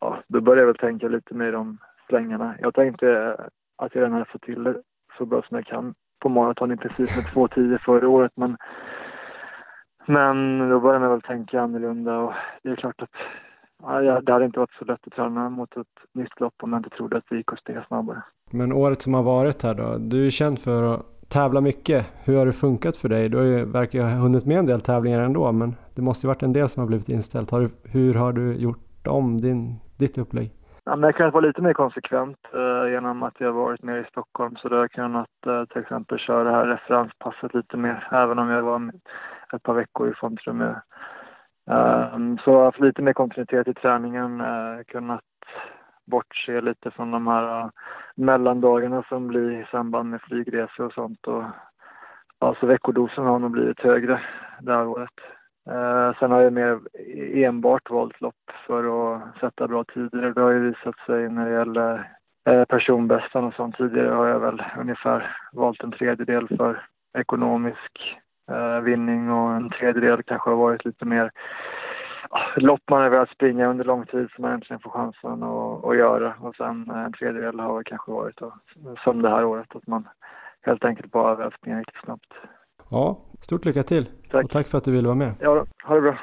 ja, 0.00 0.22
då 0.26 0.40
började 0.40 0.60
jag 0.60 0.66
väl 0.66 0.76
tänka 0.76 1.08
lite 1.08 1.34
mer 1.34 1.54
om 1.54 1.78
slängarna. 2.08 2.54
Jag 2.60 2.74
tänkte 2.74 3.36
att 3.76 3.94
jag 3.94 4.00
redan 4.00 4.12
hade 4.12 4.24
fått 4.24 4.42
till 4.42 4.64
det 4.64 4.82
så 5.18 5.26
bra 5.26 5.42
som 5.42 5.56
jag 5.56 5.66
kan 5.66 5.94
på 6.22 6.28
maraton 6.28 6.72
i 6.72 6.76
princip 6.76 7.16
med 7.16 7.24
2.10 7.24 7.78
förra 7.78 8.08
året. 8.08 8.32
Men, 8.34 8.56
men 10.06 10.58
då 10.70 10.80
började 10.80 11.00
man 11.00 11.10
väl 11.10 11.22
tänka 11.22 11.60
annorlunda 11.60 12.18
och 12.18 12.32
det 12.62 12.70
är 12.70 12.76
klart 12.76 13.02
att 13.02 13.10
ja, 13.82 14.20
det 14.20 14.32
hade 14.32 14.44
inte 14.44 14.58
varit 14.58 14.78
så 14.78 14.84
lätt 14.84 15.06
att 15.06 15.12
träna 15.12 15.50
mot 15.50 15.76
ett 15.76 15.86
nytt 16.14 16.40
lopp 16.40 16.54
om 16.62 16.72
jag 16.72 16.78
inte 16.78 16.90
trodde 16.90 17.16
att 17.16 17.24
det 17.30 17.36
gick 17.36 17.52
att 17.52 17.58
stiga 17.58 17.84
snabbare. 17.88 18.22
Men 18.50 18.72
året 18.72 19.02
som 19.02 19.14
har 19.14 19.22
varit 19.22 19.62
här 19.62 19.74
då, 19.74 19.98
du 19.98 20.26
är 20.26 20.30
känd 20.30 20.58
för 20.58 20.94
att 20.94 21.28
tävla 21.28 21.60
mycket. 21.60 22.06
Hur 22.24 22.36
har 22.36 22.46
det 22.46 22.52
funkat 22.52 22.96
för 22.96 23.08
dig? 23.08 23.28
Du 23.28 23.36
har 23.36 23.44
ju, 23.44 23.64
verkar 23.64 23.98
ju 23.98 24.04
ha 24.04 24.10
hunnit 24.10 24.46
med 24.46 24.58
en 24.58 24.66
del 24.66 24.80
tävlingar 24.80 25.20
ändå, 25.20 25.52
men 25.52 25.74
det 25.94 26.02
måste 26.02 26.26
ju 26.26 26.28
varit 26.28 26.42
en 26.42 26.52
del 26.52 26.68
som 26.68 26.80
har 26.80 26.86
blivit 26.86 27.08
inställt. 27.08 27.50
Har 27.50 27.60
du, 27.60 27.70
hur 27.84 28.14
har 28.14 28.32
du 28.32 28.54
gjort 28.54 29.06
om 29.06 29.40
din, 29.40 29.80
ditt 29.98 30.18
upplägg? 30.18 30.50
Ja, 30.84 30.96
men 30.96 31.00
jag 31.00 31.08
har 31.08 31.12
kunnat 31.12 31.34
vara 31.34 31.46
lite 31.46 31.62
mer 31.62 31.72
konsekvent 31.72 32.38
eh, 32.54 32.90
genom 32.92 33.22
att 33.22 33.40
jag 33.40 33.52
varit 33.52 33.82
mer 33.82 33.98
i 33.98 34.04
Stockholm. 34.04 34.56
Så 34.56 34.68
då 34.68 34.76
har 34.76 34.82
jag 34.82 34.90
kunnat 34.90 35.46
eh, 35.46 35.64
till 35.64 35.82
exempel 35.82 36.18
köra 36.18 36.44
det 36.44 36.50
här 36.50 36.66
referenspasset 36.66 37.54
lite 37.54 37.76
mer, 37.76 38.08
även 38.10 38.38
om 38.38 38.48
jag 38.48 38.62
var 38.62 38.92
ett 39.52 39.62
par 39.62 39.74
veckor 39.74 40.10
i 40.10 40.14
Fontrumö. 40.14 40.74
Um, 41.66 42.32
eh, 42.32 42.44
så 42.44 42.50
jag 42.50 42.58
har 42.58 42.64
haft 42.64 42.80
lite 42.80 43.02
mer 43.02 43.12
kontinuitet 43.12 43.68
i 43.68 43.74
träningen, 43.74 44.40
eh, 44.40 44.82
kunnat 44.86 45.24
bortse 46.06 46.60
lite 46.60 46.90
från 46.90 47.10
de 47.10 47.26
här 47.26 47.60
eh, 47.60 47.70
mellandagarna 48.14 49.02
som 49.08 49.28
blir 49.28 49.50
i 49.50 49.66
samband 49.70 50.10
med 50.10 50.22
flygresor 50.22 50.86
och 50.86 50.92
sånt. 50.92 51.26
Och, 51.26 51.44
alltså 52.38 52.66
veckodosen 52.66 53.24
har 53.24 53.38
nog 53.38 53.50
blivit 53.50 53.80
högre 53.80 54.20
det 54.60 54.72
här 54.72 54.86
året. 54.86 55.20
Eh, 55.70 56.18
sen 56.18 56.30
har 56.30 56.40
jag 56.40 56.52
mer 56.52 56.80
enbart 57.34 57.90
valt 57.90 58.20
lopp 58.20 58.50
för 58.66 59.14
att 59.14 59.38
sätta 59.40 59.68
bra 59.68 59.84
tider. 59.84 60.32
Det 60.34 60.40
har 60.40 60.50
ju 60.50 60.60
visat 60.60 60.98
sig 61.06 61.28
när 61.28 61.46
det 61.46 61.52
gäller 61.52 62.10
eh, 62.48 62.64
personbästan 62.64 63.44
och 63.44 63.54
sånt. 63.54 63.76
Tidigare 63.76 64.14
har 64.14 64.26
jag 64.26 64.40
väl 64.40 64.62
ungefär 64.78 65.36
valt 65.52 65.82
en 65.82 65.92
tredjedel 65.92 66.48
för 66.48 66.86
ekonomisk 67.18 68.18
eh, 68.50 68.80
vinning 68.80 69.30
och 69.30 69.52
en 69.52 69.70
tredjedel 69.70 70.22
kanske 70.22 70.50
har 70.50 70.56
varit 70.56 70.84
lite 70.84 71.04
mer 71.04 71.30
ah, 72.30 72.46
lopp 72.56 72.82
man 72.90 73.02
har 73.02 73.10
velat 73.10 73.30
springa 73.30 73.68
under 73.68 73.84
lång 73.84 74.06
tid 74.06 74.30
som 74.34 74.42
man 74.42 74.52
äntligen 74.52 74.80
får 74.80 74.90
chansen 74.90 75.42
att, 75.42 75.84
att 75.84 75.96
göra. 75.96 76.34
Och 76.40 76.56
sen 76.56 76.90
eh, 76.90 77.04
en 77.04 77.12
tredjedel 77.12 77.60
har 77.60 77.82
kanske 77.82 78.12
varit 78.12 78.36
då, 78.36 78.54
som 79.04 79.22
det 79.22 79.30
här 79.30 79.44
året, 79.44 79.76
att 79.76 79.86
man 79.86 80.08
helt 80.62 80.84
enkelt 80.84 81.12
bara 81.12 81.34
velat 81.34 81.54
springa 81.54 81.80
riktigt 81.80 82.04
snabbt. 82.04 82.32
Ja, 82.92 83.18
stort 83.40 83.64
lycka 83.64 83.82
till. 83.82 84.08
Tack. 84.30 84.44
Och 84.44 84.50
tack 84.50 84.68
för 84.68 84.78
att 84.78 84.84
du 84.84 84.90
ville 84.92 85.08
vara 85.08 85.14
med. 85.14 85.34
Ja, 85.40 85.66
ha 85.84 85.94
det 85.94 86.00
bra. 86.00 86.18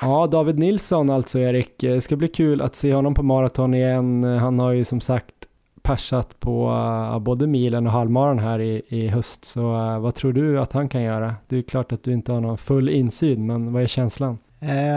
Ja, 0.00 0.26
David 0.26 0.58
Nilsson 0.58 1.10
alltså 1.10 1.38
Erik. 1.38 1.74
Det 1.78 2.00
ska 2.00 2.16
bli 2.16 2.28
kul 2.28 2.62
att 2.62 2.74
se 2.74 2.94
honom 2.94 3.14
på 3.14 3.22
maraton 3.22 3.74
igen. 3.74 4.24
Han 4.24 4.58
har 4.58 4.72
ju 4.72 4.84
som 4.84 5.00
sagt 5.00 5.34
persat 5.82 6.40
på 6.40 6.70
uh, 6.70 7.18
både 7.18 7.46
milen 7.46 7.86
och 7.86 7.92
halvmaran 7.92 8.38
här 8.38 8.60
i, 8.60 8.82
i 8.88 9.08
höst. 9.08 9.44
Så 9.44 9.62
vad 10.00 10.14
tror 10.14 10.32
du 10.32 10.60
att 10.60 10.72
han 10.72 10.88
kan 10.88 11.02
göra? 11.02 11.34
Det 11.48 11.56
är 11.56 11.62
klart 11.62 11.92
att 11.92 12.02
du 12.02 12.12
inte 12.12 12.32
har 12.32 12.40
någon 12.40 12.58
full 12.58 12.88
insyn, 12.88 13.46
men 13.46 13.72
vad 13.72 13.82
är 13.82 13.86
känslan? 13.86 14.38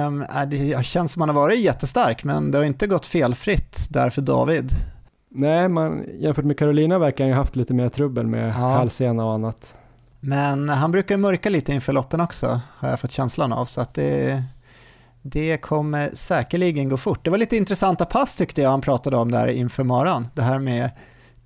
Um, 0.08 0.26
det 0.48 0.86
känns 0.86 1.12
som 1.12 1.22
att 1.22 1.28
han 1.28 1.36
har 1.36 1.44
varit 1.44 1.60
jättestark, 1.60 2.24
men 2.24 2.52
det 2.52 2.58
har 2.58 2.66
inte 2.66 2.88
gått 2.88 3.06
felfritt 3.06 3.88
där 3.90 4.10
för 4.10 4.22
David. 4.22 4.70
Nej, 5.36 5.70
man, 5.70 6.06
jämfört 6.20 6.46
med 6.46 6.58
Carolina 6.58 7.00
verkar 7.00 7.24
han 7.24 7.30
ju 7.30 7.36
haft 7.36 7.56
lite 7.56 7.74
mer 7.74 7.90
trubbel 7.90 8.28
med 8.28 8.48
ja. 8.48 8.52
halsena 8.52 9.26
och 9.26 9.34
annat. 9.34 9.76
Men 10.20 10.70
han 10.70 10.92
brukar 10.92 11.18
mörka 11.18 11.50
lite 11.50 11.74
inför 11.74 11.94
loppen 11.94 12.22
också, 12.22 12.62
har 12.78 12.90
jag 12.90 13.00
fått 13.00 13.12
känslan 13.12 13.54
av. 13.54 13.66
Så 13.66 13.82
att 13.82 13.94
det, 13.94 14.44
det 15.22 15.58
kommer 15.58 16.10
säkerligen 16.14 16.90
gå 16.90 16.98
fort. 16.98 17.24
Det 17.24 17.30
var 17.30 17.38
lite 17.38 17.58
intressanta 17.58 18.06
pass 18.06 18.36
tyckte 18.36 18.62
jag 18.62 18.70
han 18.70 18.82
pratade 18.82 19.18
om 19.18 19.32
där 19.32 19.48
inför 19.48 19.84
maran. 19.84 20.28
Det 20.34 20.42
här 20.42 20.60
med 20.60 20.90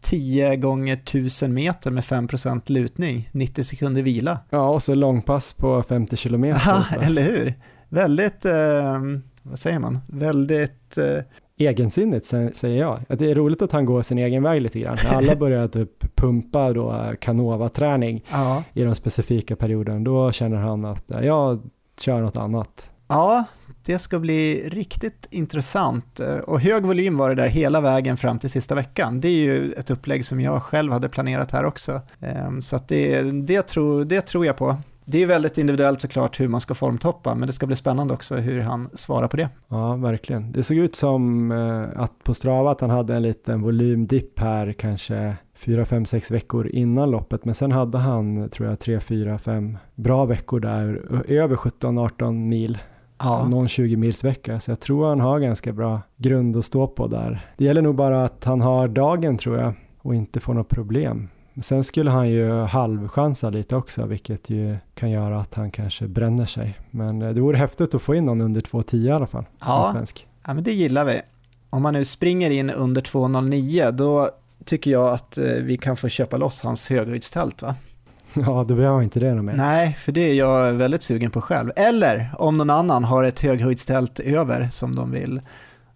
10 0.01 0.55
gånger 0.55 0.93
1000 0.93 1.53
meter 1.53 1.91
med 1.91 2.03
5% 2.03 2.71
lutning, 2.71 3.29
90 3.31 3.63
sekunder 3.63 4.01
vila. 4.01 4.39
Ja, 4.49 4.69
och 4.69 4.83
så 4.83 4.95
långpass 4.95 5.53
på 5.53 5.83
50 5.83 6.15
kilometer. 6.15 6.61
Ja, 6.65 6.83
eller 7.01 7.21
hur? 7.21 7.53
Väldigt, 7.89 8.45
eh, 8.45 9.01
vad 9.43 9.59
säger 9.59 9.79
man, 9.79 9.99
väldigt 10.07 10.97
eh, 10.97 11.23
egensinnigt 11.59 12.25
säger 12.25 12.79
jag. 12.79 12.99
Att 13.09 13.19
det 13.19 13.31
är 13.31 13.35
roligt 13.35 13.61
att 13.61 13.71
han 13.71 13.85
går 13.85 14.01
sin 14.01 14.17
egen 14.17 14.43
väg 14.43 14.61
lite 14.61 14.79
grann. 14.79 14.97
Alla 15.09 15.35
börjar 15.39 15.67
typ 15.67 16.15
pumpa 16.15 16.73
då 16.73 17.13
Canova-träning 17.21 18.23
ja. 18.31 18.63
i 18.73 18.83
de 18.83 18.95
specifika 18.95 19.55
perioderna. 19.55 19.99
Då 19.99 20.31
känner 20.31 20.57
han 20.57 20.85
att 20.85 21.03
jag 21.21 21.61
kör 21.99 22.21
något 22.21 22.37
annat. 22.37 22.91
Ja, 23.07 23.43
det 23.85 23.99
ska 23.99 24.19
bli 24.19 24.69
riktigt 24.69 25.27
intressant. 25.31 26.21
Och 26.43 26.59
hög 26.59 26.85
volym 26.85 27.17
var 27.17 27.29
det 27.29 27.35
där 27.35 27.47
hela 27.47 27.81
vägen 27.81 28.17
fram 28.17 28.39
till 28.39 28.49
sista 28.49 28.75
veckan. 28.75 29.19
Det 29.19 29.27
är 29.27 29.41
ju 29.41 29.73
ett 29.73 29.89
upplägg 29.89 30.25
som 30.25 30.41
jag 30.41 30.63
själv 30.63 30.91
hade 30.91 31.09
planerat 31.09 31.51
här 31.51 31.65
också. 31.65 32.01
Ehm, 32.19 32.61
så 32.61 32.79
det, 32.87 33.21
det, 33.21 33.61
tror, 33.61 34.05
det 34.05 34.21
tror 34.21 34.45
jag 34.45 34.57
på 34.57 34.77
det 35.11 35.23
är 35.23 35.27
väldigt 35.27 35.57
individuellt 35.57 36.01
såklart 36.01 36.39
hur 36.39 36.47
man 36.47 36.61
ska 36.61 36.73
formtoppa, 36.73 37.35
men 37.35 37.47
det 37.47 37.53
ska 37.53 37.65
bli 37.65 37.75
spännande 37.75 38.13
också 38.13 38.35
hur 38.35 38.61
han 38.61 38.89
svarar 38.93 39.27
på 39.27 39.37
det. 39.37 39.49
Ja, 39.67 39.95
verkligen. 39.95 40.51
Det 40.51 40.63
såg 40.63 40.77
ut 40.77 40.95
som 40.95 41.51
eh, 41.51 42.01
att 42.01 42.23
på 42.23 42.33
Strava 42.33 42.71
att 42.71 42.81
han 42.81 42.89
hade 42.89 43.15
en 43.15 43.21
liten 43.21 43.61
volymdipp 43.61 44.39
här, 44.39 44.73
kanske 44.73 45.35
fyra, 45.55 45.85
fem, 45.85 46.05
sex 46.05 46.31
veckor 46.31 46.67
innan 46.67 47.11
loppet. 47.11 47.45
Men 47.45 47.55
sen 47.55 47.71
hade 47.71 47.97
han, 47.97 48.49
tror 48.49 48.69
jag, 48.69 48.79
tre, 48.79 48.99
fyra, 48.99 49.39
fem 49.39 49.77
bra 49.95 50.25
veckor 50.25 50.59
där, 50.59 51.01
över 51.27 51.55
17-18 51.55 52.31
mil. 52.31 52.77
Ja. 53.17 53.47
Någon 53.47 53.67
20 53.67 53.95
mils 53.95 54.23
vecka, 54.23 54.59
så 54.59 54.71
jag 54.71 54.79
tror 54.79 55.09
han 55.09 55.19
har 55.19 55.39
ganska 55.39 55.73
bra 55.73 56.01
grund 56.17 56.57
att 56.57 56.65
stå 56.65 56.87
på 56.87 57.07
där. 57.07 57.51
Det 57.57 57.65
gäller 57.65 57.81
nog 57.81 57.95
bara 57.95 58.25
att 58.25 58.43
han 58.43 58.61
har 58.61 58.87
dagen 58.87 59.37
tror 59.37 59.57
jag 59.57 59.73
och 60.01 60.15
inte 60.15 60.39
får 60.39 60.53
något 60.53 60.69
problem. 60.69 61.29
Sen 61.61 61.83
skulle 61.83 62.11
han 62.11 62.29
ju 62.29 62.51
halvchansa 62.51 63.49
lite 63.49 63.75
också, 63.75 64.05
vilket 64.05 64.49
ju 64.49 64.77
kan 64.95 65.11
göra 65.11 65.41
att 65.41 65.53
han 65.53 65.71
kanske 65.71 66.07
bränner 66.07 66.45
sig. 66.45 66.79
Men 66.91 67.21
eh, 67.21 67.29
det 67.29 67.41
vore 67.41 67.57
häftigt 67.57 67.93
att 67.93 68.01
få 68.01 68.15
in 68.15 68.25
någon 68.25 68.41
under 68.41 68.61
2.10 68.61 68.95
i 68.95 69.11
alla 69.11 69.27
fall. 69.27 69.45
Ja, 69.59 69.89
svensk. 69.93 70.27
ja 70.45 70.53
men 70.53 70.63
det 70.63 70.73
gillar 70.73 71.05
vi. 71.05 71.21
Om 71.69 71.81
man 71.81 71.93
nu 71.93 72.05
springer 72.05 72.51
in 72.51 72.69
under 72.69 73.01
2.09, 73.01 73.91
då 73.91 74.29
tycker 74.65 74.91
jag 74.91 75.13
att 75.13 75.37
eh, 75.37 75.45
vi 75.45 75.77
kan 75.77 75.97
få 75.97 76.09
köpa 76.09 76.37
loss 76.37 76.61
hans 76.61 76.89
höghöjdstält 76.89 77.61
va? 77.61 77.75
Ja, 78.33 78.65
då 78.67 78.75
behöver 78.75 78.95
jag 78.95 79.03
inte 79.03 79.19
det 79.19 79.41
mer. 79.41 79.53
Nej, 79.53 79.93
för 79.93 80.11
det 80.11 80.21
är 80.21 80.33
jag 80.33 80.73
väldigt 80.73 81.03
sugen 81.03 81.31
på 81.31 81.41
själv. 81.41 81.71
Eller 81.75 82.31
om 82.37 82.57
någon 82.57 82.69
annan 82.69 83.03
har 83.03 83.23
ett 83.23 83.39
höghöjdstält 83.39 84.19
över 84.19 84.67
som 84.71 84.95
de 84.95 85.11
vill 85.11 85.41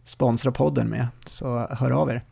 sponsra 0.03 0.51
podden 0.51 0.89
med, 0.89 1.07
så 1.25 1.67
hör 1.69 1.91
av 1.91 2.09
er. 2.09 2.23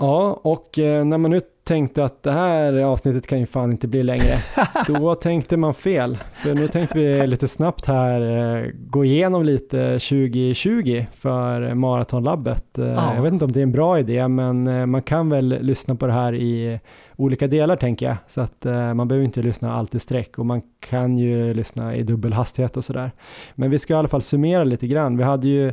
Ja, 0.00 0.40
och 0.42 0.78
eh, 0.78 1.04
när 1.04 1.18
man 1.18 1.30
nu 1.30 1.40
tänkte 1.64 2.04
att 2.04 2.22
det 2.22 2.32
här 2.32 2.72
avsnittet 2.72 3.26
kan 3.26 3.40
ju 3.40 3.46
fan 3.46 3.70
inte 3.72 3.88
bli 3.88 4.02
längre, 4.02 4.34
då 4.86 5.14
tänkte 5.14 5.56
man 5.56 5.74
fel. 5.74 6.18
För 6.32 6.54
nu 6.54 6.68
tänkte 6.68 6.98
vi 6.98 7.26
lite 7.26 7.48
snabbt 7.48 7.86
här 7.86 8.20
eh, 8.20 8.70
gå 8.74 9.04
igenom 9.04 9.44
lite 9.44 9.98
2020 9.98 11.06
för 11.12 11.74
Maratonlabbet. 11.74 12.64
Ja. 12.72 13.14
Jag 13.14 13.22
vet 13.22 13.32
inte 13.32 13.44
om 13.44 13.52
det 13.52 13.60
är 13.60 13.62
en 13.62 13.72
bra 13.72 13.98
idé, 13.98 14.28
men 14.28 14.90
man 14.90 15.02
kan 15.02 15.30
väl 15.30 15.58
lyssna 15.60 15.94
på 15.94 16.06
det 16.06 16.12
här 16.12 16.34
i 16.34 16.80
olika 17.16 17.46
delar 17.46 17.76
tänker 17.76 18.06
jag. 18.06 18.16
Så 18.28 18.40
att 18.40 18.64
man 18.94 19.08
behöver 19.08 19.24
inte 19.24 19.42
lyssna 19.42 19.74
allt 19.74 19.94
i 19.94 20.00
sträck 20.00 20.38
och 20.38 20.46
man 20.46 20.62
kan 20.80 21.18
ju 21.18 21.54
lyssna 21.54 21.96
i 21.96 22.02
dubbel 22.02 22.32
hastighet 22.32 22.76
och 22.76 22.84
sådär. 22.84 23.10
Men 23.54 23.70
vi 23.70 23.78
ska 23.78 23.94
i 23.94 23.96
alla 23.96 24.08
fall 24.08 24.22
summera 24.22 24.64
lite 24.64 24.86
grann. 24.86 25.16
Vi 25.16 25.24
hade 25.24 25.48
ju 25.48 25.72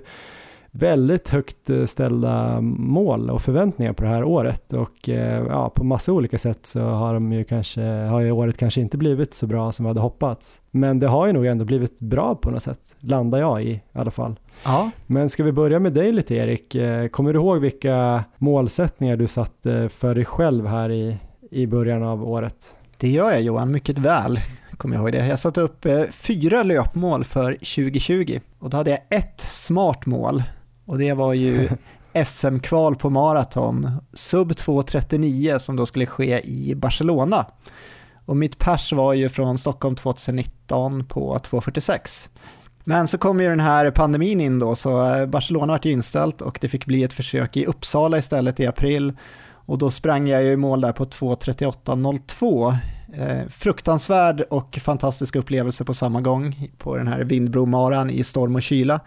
väldigt 0.76 1.30
högt 1.30 1.70
eh, 1.70 1.86
ställda 1.86 2.62
mål 2.62 3.30
och 3.30 3.42
förväntningar 3.42 3.94
på 3.94 4.04
det 4.04 4.10
här 4.10 4.24
året 4.24 4.74
och 4.74 5.10
eh, 5.10 5.44
ja, 5.48 5.70
på 5.70 5.84
massa 5.84 6.12
olika 6.12 6.38
sätt 6.38 6.66
så 6.66 6.82
har 6.82 7.14
de 7.14 7.34
ju 7.34 7.44
kanske, 7.44 7.82
har 7.82 8.22
ju 8.22 8.32
året 8.32 8.58
kanske 8.58 8.82
inte 8.82 8.98
blivit 8.98 9.34
så 9.34 9.48
bra 9.48 9.72
som 9.72 9.86
vi 9.86 9.88
hade 9.88 10.00
hoppats. 10.00 10.62
Men 10.72 11.00
det 11.00 11.08
har 11.08 11.28
ju 11.28 11.34
nog 11.34 11.46
ändå 11.46 11.66
blivit 11.66 12.00
bra 12.00 12.36
på 12.36 12.52
något 12.52 12.64
sätt, 12.64 12.80
landar 13.00 13.40
jag 13.40 13.64
i 13.64 13.70
i 13.70 13.82
alla 13.94 14.12
fall. 14.12 14.40
Ja. 14.66 14.92
Men 15.08 15.30
ska 15.30 15.44
vi 15.44 15.52
börja 15.52 15.80
med 15.80 15.94
dig 15.94 16.12
lite 16.12 16.36
Erik? 16.36 16.76
Eh, 16.76 17.08
kommer 17.08 17.34
du 17.34 17.40
ihåg 17.40 17.60
vilka 17.60 18.24
målsättningar 18.38 19.18
du 19.18 19.28
satte 19.28 19.90
för 19.90 20.16
dig 20.16 20.26
själv 20.26 20.68
här 20.68 20.92
i, 20.92 21.18
i 21.52 21.68
början 21.68 22.04
av 22.04 22.30
året? 22.30 22.76
Det 22.98 23.10
gör 23.10 23.32
jag 23.32 23.42
Johan, 23.42 23.72
mycket 23.72 23.98
väl 23.98 24.40
kommer 24.78 24.96
jag 24.96 25.04
ihåg 25.04 25.12
det. 25.12 25.28
Jag 25.28 25.40
satte 25.40 25.62
upp 25.62 25.86
fyra 26.12 26.64
löpmål 26.64 27.24
för 27.24 27.54
2020 27.54 28.40
och 28.60 28.70
då 28.70 28.78
hade 28.78 28.90
jag 28.90 29.00
ett 29.10 29.40
smart 29.40 30.06
mål 30.06 30.44
och 30.86 30.98
det 30.98 31.14
var 31.14 31.34
ju 31.34 31.70
SM-kval 32.26 32.96
på 32.96 33.10
maraton, 33.10 33.92
sub 34.14 34.52
2.39 34.52 35.58
som 35.58 35.76
då 35.76 35.86
skulle 35.86 36.06
ske 36.06 36.42
i 36.42 36.76
Barcelona. 36.76 37.46
Och 38.26 38.38
mitt 38.38 38.58
pers 38.58 38.94
var 38.94 39.14
ju 39.14 39.30
från 39.30 39.58
Stockholm 39.58 39.96
2019 39.96 41.06
på 41.06 41.38
2.46. 41.38 42.30
Men 42.84 43.08
så 43.08 43.18
kom 43.18 43.42
ju 43.42 43.50
den 43.50 43.60
här 43.60 43.92
pandemin 43.92 44.42
in 44.42 44.60
då, 44.60 44.76
så 44.76 45.14
eh, 45.14 45.26
Barcelona 45.26 45.74
var 45.74 45.88
inställt 45.88 46.42
och 46.42 46.58
det 46.62 46.68
fick 46.68 46.86
bli 46.86 47.04
ett 47.04 47.14
försök 47.14 47.58
i 47.58 47.66
Uppsala 47.66 48.18
istället 48.18 48.60
i 48.60 48.66
april. 48.66 49.14
Och 49.66 49.78
då 49.78 49.92
sprang 49.92 50.28
jag 50.28 50.44
ju 50.44 50.52
i 50.52 50.58
mål 50.58 50.82
där 50.82 50.92
på 50.92 51.06
2.38.02. 51.06 52.76
Eh, 53.14 53.48
fruktansvärd 53.50 54.42
och 54.42 54.80
fantastisk 54.82 55.36
upplevelse 55.36 55.86
på 55.86 55.94
samma 55.94 56.22
gång 56.22 56.72
på 56.78 56.98
den 56.98 57.08
här 57.08 57.24
Vindbromaran 57.24 58.10
i 58.10 58.24
storm 58.24 58.56
och 58.56 58.62
kyla. 58.62 59.00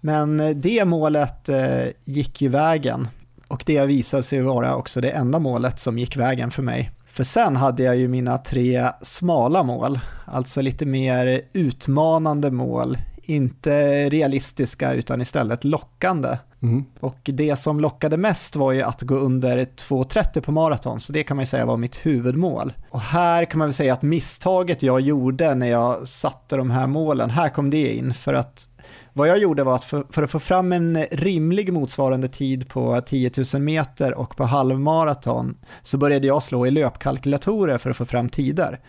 Men 0.00 0.40
eh, 0.40 0.50
det 0.50 0.84
målet 0.84 1.48
eh, 1.48 1.86
gick 2.04 2.42
ju 2.42 2.48
vägen 2.48 3.08
och 3.48 3.62
det 3.66 3.86
visade 3.86 4.22
sig 4.22 4.42
vara 4.42 4.76
också 4.76 5.00
det 5.00 5.10
enda 5.10 5.38
målet 5.38 5.80
som 5.80 5.98
gick 5.98 6.16
vägen 6.16 6.50
för 6.50 6.62
mig. 6.62 6.90
För 7.06 7.24
sen 7.24 7.56
hade 7.56 7.82
jag 7.82 7.96
ju 7.96 8.08
mina 8.08 8.38
tre 8.38 8.90
smala 9.02 9.62
mål, 9.62 10.00
alltså 10.24 10.60
lite 10.60 10.86
mer 10.86 11.42
utmanande 11.52 12.50
mål, 12.50 12.98
inte 13.22 14.08
realistiska 14.10 14.92
utan 14.92 15.20
istället 15.20 15.64
lockande. 15.64 16.36
Mm. 16.62 16.84
Och 17.00 17.18
det 17.22 17.56
som 17.56 17.80
lockade 17.80 18.16
mest 18.16 18.56
var 18.56 18.72
ju 18.72 18.82
att 18.82 19.02
gå 19.02 19.14
under 19.14 19.58
2.30 19.58 20.40
på 20.40 20.52
maraton, 20.52 21.00
så 21.00 21.12
det 21.12 21.22
kan 21.22 21.36
man 21.36 21.42
ju 21.42 21.46
säga 21.46 21.66
var 21.66 21.76
mitt 21.76 21.96
huvudmål. 21.96 22.72
Och 22.90 23.00
här 23.00 23.44
kan 23.44 23.58
man 23.58 23.68
väl 23.68 23.74
säga 23.74 23.92
att 23.92 24.02
misstaget 24.02 24.82
jag 24.82 25.00
gjorde 25.00 25.54
när 25.54 25.66
jag 25.66 26.08
satte 26.08 26.56
de 26.56 26.70
här 26.70 26.86
målen, 26.86 27.30
här 27.30 27.48
kom 27.48 27.70
det 27.70 27.96
in, 27.96 28.14
för 28.14 28.34
att 28.34 28.68
vad 29.12 29.28
jag 29.28 29.38
gjorde 29.38 29.64
var 29.64 29.74
att 29.74 29.84
för, 29.84 30.04
för, 30.10 30.22
att 30.22 30.30
få 30.30 30.38
fram 30.38 30.72
en 30.72 31.04
rimlig 31.10 31.72
motsvarande 31.72 32.28
tid 32.28 32.68
på 32.68 33.00
10 33.00 33.30
000 33.54 33.62
meter 33.62 34.14
och 34.14 34.36
på 34.36 34.44
halvmaraton 34.44 35.56
så 35.82 35.98
började 35.98 36.26
jag 36.26 36.42
slå 36.42 36.66
i 36.66 36.70
löpkalkylatorer 36.70 37.78
för 37.78 37.90
att 37.90 37.96
få 37.96 38.04
fram 38.04 38.28
tider. 38.28 38.80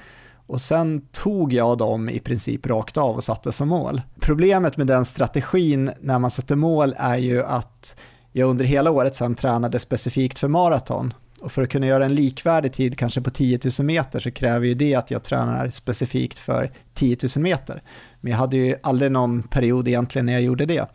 Och 0.52 0.61
sen 0.61 1.02
tog 1.11 1.53
jag 1.53 1.78
dem 1.78 2.10
i 2.10 2.19
princip 2.19 2.65
rakt 2.65 2.98
av 2.98 3.15
och 3.15 3.23
satte 3.23 3.52
som 3.52 3.69
mål. 3.69 4.02
Problemet 4.19 4.78
med 4.78 4.88
den 4.88 5.06
strategin 5.06 5.91
när 6.02 6.19
man 6.19 6.32
sätter 6.32 6.56
mål 6.56 6.95
är 6.98 7.18
ju 7.18 7.44
att 7.44 7.95
jag 8.32 8.49
under 8.49 8.65
hela 8.65 8.91
året 8.91 9.15
sen 9.15 9.36
tränade 9.36 9.80
specifikt 9.80 10.40
för 10.40 10.48
maraton. 10.48 11.14
Och 11.41 11.52
för 11.52 11.64
att 11.64 11.69
kunna 11.69 11.88
göra 11.88 12.06
en 12.06 12.15
likvärdig 12.15 12.73
tid, 12.73 12.98
kanske 12.98 13.22
på 13.22 13.30
10 13.30 13.60
000 13.80 13.86
meter, 13.86 14.19
så 14.19 14.32
kräver 14.32 14.65
ju 14.65 14.73
det 14.73 14.95
att 14.95 15.11
jag 15.11 15.23
tränar 15.23 15.69
specifikt 15.69 16.40
för 16.40 16.72
10 16.94 17.18
000 17.36 17.44
meter. 17.44 17.84
Men 18.22 18.32
jag 18.32 18.40
hade 18.40 18.57
ju 18.57 18.76
aldrig 18.84 19.11
någon 19.11 19.44
period 19.44 19.88
egentligen 19.88 20.26
när 20.26 20.34
jag 20.34 20.41
gjorde 20.41 20.65
det. 20.65 20.86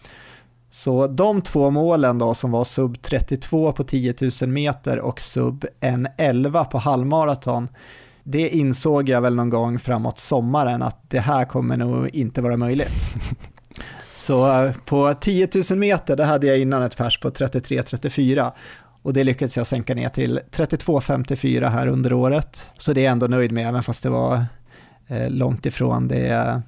Så 0.71 1.07
de 1.07 1.43
två 1.43 1.71
målen 1.71 2.19
då 2.19 2.35
som 2.35 2.51
var 2.51 2.65
sub 2.65 3.03
32 3.03 3.73
på 3.73 3.85
10 3.85 4.15
000 4.41 4.51
meter 4.51 4.99
och 4.99 5.21
sub 5.21 5.65
1.11 5.81 6.65
på 6.65 6.79
halvmaraton, 6.79 7.69
det 8.29 8.49
insåg 8.49 9.09
jag 9.09 9.21
väl 9.21 9.35
någon 9.35 9.51
gång 9.51 9.79
framåt 9.79 10.19
sommaren 10.19 10.83
att 10.83 11.11
det 11.11 11.21
här 11.21 11.45
kommer 11.45 11.77
nog 11.77 12.09
inte 12.09 12.43
vara 12.43 12.57
möjligt. 12.57 13.07
Så 14.15 14.65
eh, 14.65 14.73
på 14.85 15.15
10 15.15 15.49
000 15.71 15.79
meter, 15.79 16.17
där 16.17 16.25
hade 16.25 16.47
jag 16.47 16.59
innan 16.59 16.83
ett 16.83 16.97
pers 16.97 17.21
på 17.21 17.31
33-34 17.31 18.53
och 19.03 19.13
det 19.13 19.25
lyckades 19.25 19.57
jag 19.57 19.67
sänka 19.67 19.95
ner 19.95 20.09
till 20.09 20.41
32,54 20.51 21.69
här 21.69 21.87
under 21.87 22.13
året. 22.13 22.71
Så 22.79 22.93
det 22.93 23.01
är 23.01 23.05
jag 23.05 23.13
ändå 23.13 23.27
nöjd 23.27 23.53
med, 23.53 23.69
även 23.69 23.83
fast 23.83 24.03
det 24.03 24.11
var 24.11 24.45
eh, 25.07 25.31
långt 25.31 25.67
ifrån 25.67 26.09
det 26.09 26.63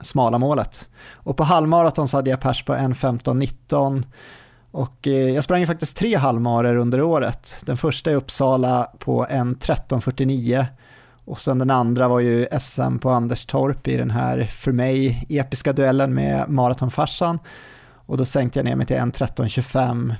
smala 0.00 0.38
målet. 0.38 0.88
Och 1.12 1.36
på 1.36 1.44
halvmaraton 1.44 2.08
så 2.08 2.16
hade 2.16 2.30
jag 2.30 2.40
pers 2.40 2.64
på 2.64 2.74
1.15.19 2.74 4.02
och 4.70 5.06
eh, 5.06 5.12
jag 5.12 5.44
sprang 5.44 5.66
faktiskt 5.66 5.96
tre 5.96 6.16
halvmarer 6.16 6.76
under 6.76 7.00
året. 7.00 7.62
Den 7.66 7.76
första 7.76 8.10
i 8.10 8.14
Uppsala 8.14 8.90
på 8.98 9.26
1.13.49 9.26 10.66
och 11.30 11.40
sen 11.40 11.58
den 11.58 11.70
andra 11.70 12.08
var 12.08 12.20
ju 12.20 12.46
SM 12.60 12.98
på 12.98 13.10
Anderstorp 13.10 13.88
i 13.88 13.96
den 13.96 14.10
här, 14.10 14.44
för 14.44 14.72
mig, 14.72 15.26
episka 15.28 15.72
duellen 15.72 16.14
med 16.14 16.48
maratonfarsan. 16.48 17.38
Och 17.92 18.16
då 18.16 18.24
sänkte 18.24 18.58
jag 18.58 18.64
ner 18.64 18.76
mig 18.76 18.86
till 18.86 18.96
1.13.25 18.96 20.14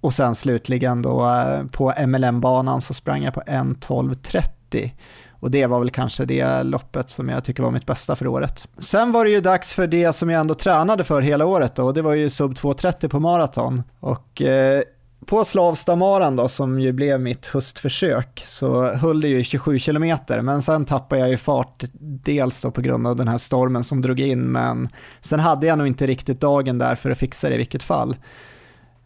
och 0.00 0.14
sen 0.14 0.34
slutligen 0.34 1.02
då 1.02 1.26
eh, 1.26 1.66
på 1.66 1.92
MLM-banan 2.06 2.80
så 2.80 2.94
sprang 2.94 3.22
jag 3.24 3.34
på 3.34 3.40
1.12.30 3.40 4.90
och 5.30 5.50
det 5.50 5.66
var 5.66 5.78
väl 5.78 5.90
kanske 5.90 6.24
det 6.24 6.62
loppet 6.62 7.10
som 7.10 7.28
jag 7.28 7.44
tycker 7.44 7.62
var 7.62 7.70
mitt 7.70 7.86
bästa 7.86 8.16
för 8.16 8.26
året. 8.26 8.68
Sen 8.78 9.12
var 9.12 9.24
det 9.24 9.30
ju 9.30 9.40
dags 9.40 9.74
för 9.74 9.86
det 9.86 10.12
som 10.12 10.30
jag 10.30 10.40
ändå 10.40 10.54
tränade 10.54 11.04
för 11.04 11.20
hela 11.20 11.46
året 11.46 11.74
då, 11.74 11.84
och 11.86 11.94
det 11.94 12.02
var 12.02 12.14
ju 12.14 12.30
sub 12.30 12.52
2.30 12.52 13.08
på 13.08 13.20
maraton. 13.20 13.82
Och 14.00 14.42
eh, 14.42 14.82
på 15.26 15.44
Slavstamaran 15.44 16.36
då, 16.36 16.48
som 16.48 16.80
ju 16.80 16.92
blev 16.92 17.20
mitt 17.20 17.46
höstförsök, 17.46 18.42
så 18.44 18.86
höll 18.86 19.20
det 19.20 19.28
ju 19.28 19.44
27 19.44 19.78
kilometer, 19.78 20.40
men 20.40 20.62
sen 20.62 20.84
tappade 20.84 21.20
jag 21.20 21.30
ju 21.30 21.36
fart, 21.36 21.84
dels 22.00 22.60
då 22.60 22.70
på 22.70 22.80
grund 22.80 23.06
av 23.06 23.16
den 23.16 23.28
här 23.28 23.38
stormen 23.38 23.84
som 23.84 24.00
drog 24.00 24.20
in, 24.20 24.52
men 24.52 24.88
sen 25.20 25.40
hade 25.40 25.66
jag 25.66 25.78
nog 25.78 25.86
inte 25.86 26.06
riktigt 26.06 26.40
dagen 26.40 26.78
där 26.78 26.94
för 26.94 27.10
att 27.10 27.18
fixa 27.18 27.48
det 27.48 27.54
i 27.54 27.58
vilket 27.58 27.82
fall. 27.82 28.16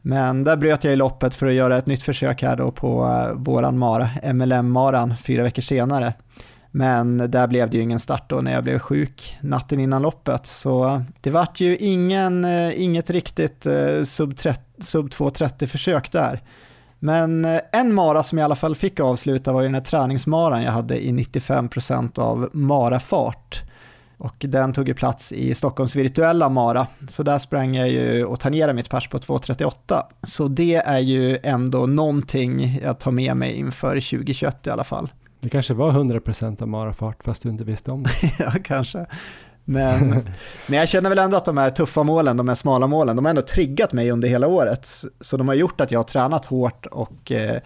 Men 0.02 0.44
där 0.44 0.56
bröt 0.56 0.84
jag 0.84 0.92
i 0.92 0.96
loppet 0.96 1.34
för 1.34 1.46
att 1.46 1.54
göra 1.54 1.76
ett 1.76 1.86
nytt 1.86 2.02
försök 2.02 2.42
här 2.42 2.56
då 2.56 2.70
på 2.70 3.06
eh, 3.06 3.34
våran 3.34 3.78
Mara, 3.78 4.08
MLM-maran, 4.32 5.14
fyra 5.16 5.42
veckor 5.42 5.62
senare. 5.62 6.14
Men 6.70 7.30
där 7.30 7.46
blev 7.46 7.70
det 7.70 7.76
ju 7.76 7.82
ingen 7.82 7.98
start 7.98 8.30
då 8.30 8.36
när 8.36 8.52
jag 8.52 8.64
blev 8.64 8.78
sjuk 8.78 9.36
natten 9.40 9.80
innan 9.80 10.02
loppet. 10.02 10.46
Så 10.46 11.02
det 11.20 11.30
vart 11.30 11.60
ju 11.60 11.76
ingen, 11.76 12.44
eh, 12.44 12.82
inget 12.82 13.10
riktigt 13.10 13.66
eh, 13.66 14.02
sub, 14.04 14.38
sub 14.78 15.08
2.30 15.08 15.66
försök 15.66 16.12
där. 16.12 16.42
Men 16.98 17.44
eh, 17.44 17.60
en 17.72 17.94
mara 17.94 18.22
som 18.22 18.38
jag 18.38 18.44
i 18.44 18.46
alla 18.46 18.54
fall 18.54 18.74
fick 18.74 19.00
avsluta 19.00 19.52
var 19.52 19.60
ju 19.60 19.66
den 19.66 19.74
här 19.74 19.82
träningsmaran 19.82 20.62
jag 20.62 20.72
hade 20.72 21.04
i 21.06 21.12
95% 21.12 22.18
av 22.18 22.50
marafart. 22.52 23.62
Och 24.18 24.34
den 24.38 24.72
tog 24.72 24.88
ju 24.88 24.94
plats 24.94 25.32
i 25.32 25.54
Stockholms 25.54 25.96
virtuella 25.96 26.48
Mara, 26.48 26.86
så 27.08 27.22
där 27.22 27.38
sprang 27.38 27.76
jag 27.76 27.88
ju 27.88 28.24
och 28.24 28.40
tangerade 28.40 28.72
mitt 28.72 28.90
pers 28.90 29.08
på 29.08 29.18
2.38. 29.18 30.02
Så 30.22 30.48
det 30.48 30.74
är 30.74 30.98
ju 30.98 31.38
ändå 31.42 31.86
någonting 31.86 32.80
jag 32.82 32.98
tar 32.98 33.10
med 33.10 33.36
mig 33.36 33.52
inför 33.52 33.90
2021 33.90 34.66
i 34.66 34.70
alla 34.70 34.84
fall. 34.84 35.10
Det 35.46 35.50
kanske 35.50 35.74
var 35.74 35.92
100% 35.92 36.62
av 36.62 36.68
marafart 36.68 37.24
fast 37.24 37.42
du 37.42 37.48
inte 37.48 37.64
visste 37.64 37.90
om 37.90 38.02
det. 38.02 38.10
ja, 38.38 38.52
kanske. 38.64 39.06
Men, 39.64 40.08
men 40.68 40.78
jag 40.78 40.88
känner 40.88 41.08
väl 41.08 41.18
ändå 41.18 41.36
att 41.36 41.44
de 41.44 41.58
här 41.58 41.70
tuffa 41.70 42.02
målen, 42.02 42.36
de 42.36 42.48
här 42.48 42.54
smala 42.54 42.86
målen, 42.86 43.16
de 43.16 43.24
har 43.24 43.30
ändå 43.30 43.42
triggat 43.42 43.92
mig 43.92 44.10
under 44.10 44.28
hela 44.28 44.46
året. 44.46 44.88
Så 45.20 45.36
de 45.36 45.48
har 45.48 45.54
gjort 45.54 45.80
att 45.80 45.90
jag 45.90 45.98
har 45.98 46.04
tränat 46.04 46.44
hårt 46.44 46.86
och 46.86 47.32
eh, 47.32 47.60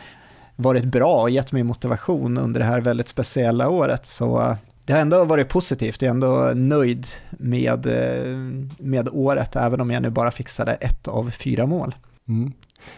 varit 0.56 0.84
bra 0.84 1.22
och 1.22 1.30
gett 1.30 1.52
mig 1.52 1.62
motivation 1.62 2.38
under 2.38 2.60
det 2.60 2.66
här 2.66 2.80
väldigt 2.80 3.08
speciella 3.08 3.68
året. 3.68 4.06
Så 4.06 4.56
det 4.84 4.92
har 4.92 5.00
ändå 5.00 5.24
varit 5.24 5.48
positivt, 5.48 6.02
jag 6.02 6.06
är 6.06 6.14
ändå 6.14 6.52
nöjd 6.54 7.06
med, 7.30 7.86
eh, 7.86 8.36
med 8.78 9.08
året, 9.12 9.56
även 9.56 9.80
om 9.80 9.90
jag 9.90 10.02
nu 10.02 10.10
bara 10.10 10.30
fixade 10.30 10.72
ett 10.72 11.08
av 11.08 11.30
fyra 11.30 11.66
mål. 11.66 11.94
Mm. 12.28 12.52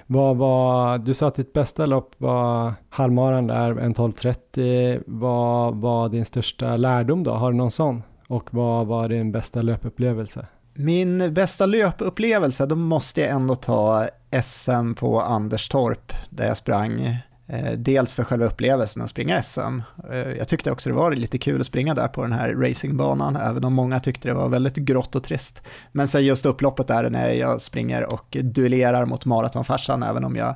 Vad 0.06 0.36
var, 0.36 0.98
du 0.98 1.14
sa 1.14 1.28
att 1.28 1.34
ditt 1.34 1.52
bästa 1.52 1.86
lopp 1.86 2.14
var 2.18 2.74
halvmaran 2.90 3.46
där, 3.46 3.78
en 3.78 3.94
12.30. 3.94 5.02
Vad 5.06 5.76
var 5.76 6.08
din 6.08 6.24
största 6.24 6.76
lärdom 6.76 7.22
då? 7.22 7.30
Har 7.30 7.50
du 7.50 7.56
någon 7.56 7.70
sån? 7.70 8.02
Och 8.28 8.54
vad 8.54 8.86
var 8.86 9.08
din 9.08 9.32
bästa 9.32 9.62
löpupplevelse? 9.62 10.46
Min 10.74 11.34
bästa 11.34 11.66
löpupplevelse, 11.66 12.66
då 12.66 12.76
måste 12.76 13.20
jag 13.20 13.30
ändå 13.30 13.54
ta 13.54 14.08
SM 14.42 14.94
på 14.94 15.20
Anderstorp, 15.20 16.12
där 16.30 16.46
jag 16.46 16.56
sprang 16.56 17.16
Eh, 17.46 17.72
dels 17.72 18.12
för 18.12 18.24
själva 18.24 18.46
upplevelsen 18.46 19.02
att 19.02 19.10
springa 19.10 19.42
SM. 19.42 19.80
Eh, 20.10 20.18
jag 20.18 20.48
tyckte 20.48 20.70
också 20.70 20.90
det 20.90 20.96
var 20.96 21.12
lite 21.12 21.38
kul 21.38 21.60
att 21.60 21.66
springa 21.66 21.94
där 21.94 22.08
på 22.08 22.22
den 22.22 22.32
här 22.32 22.54
racingbanan, 22.54 23.36
även 23.36 23.64
om 23.64 23.74
många 23.74 24.00
tyckte 24.00 24.28
det 24.28 24.34
var 24.34 24.48
väldigt 24.48 24.74
grått 24.74 25.14
och 25.14 25.24
trist. 25.24 25.62
Men 25.92 26.08
sen 26.08 26.24
just 26.24 26.46
upploppet 26.46 26.86
där 26.86 27.10
när 27.10 27.30
jag 27.30 27.62
springer 27.62 28.12
och 28.12 28.36
duellerar 28.42 29.06
mot 29.06 29.24
maratonfarsan, 29.24 30.02
även 30.02 30.24
om 30.24 30.36
jag 30.36 30.54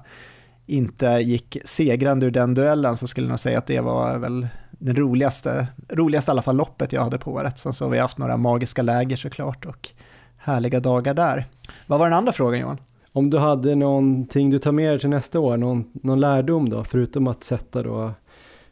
inte 0.67 1.07
gick 1.07 1.57
segrande 1.65 2.27
ur 2.27 2.31
den 2.31 2.55
duellen 2.55 2.97
så 2.97 3.07
skulle 3.07 3.27
jag 3.27 3.31
nog 3.31 3.41
säga 3.41 3.59
att 3.59 3.67
det 3.67 3.81
var 3.81 4.19
väl 4.19 4.49
den 4.71 4.97
roligaste, 4.97 5.67
roligaste 5.89 6.31
i 6.31 6.33
alla 6.33 6.43
fall 6.43 6.57
loppet 6.57 6.93
jag 6.93 7.03
hade 7.03 7.19
på 7.19 7.33
året. 7.33 7.59
Sen 7.59 7.73
så 7.73 7.85
har 7.85 7.91
vi 7.91 7.99
haft 7.99 8.19
några 8.19 8.37
magiska 8.37 8.83
läger 8.83 9.17
såklart 9.17 9.67
och 9.67 9.89
härliga 10.37 10.81
dagar 10.81 11.15
där. 11.15 11.47
Vad 11.87 11.99
var 11.99 12.07
den 12.07 12.19
andra 12.19 12.33
frågan 12.33 12.61
Johan? 12.61 12.79
Om 13.17 13.31
du 13.31 13.39
hade 13.39 13.75
någonting 13.75 14.51
du 14.51 14.59
tar 14.59 14.73
med 14.73 14.93
dig 14.93 15.01
till 15.01 15.09
nästa 15.09 15.41
år, 15.41 15.57
någon, 15.57 15.91
någon 15.93 16.21
lärdom 16.21 16.69
då, 16.69 16.85
förutom 16.85 17.27
att 17.27 17.45
sätta 17.45 17.83
då 17.83 18.13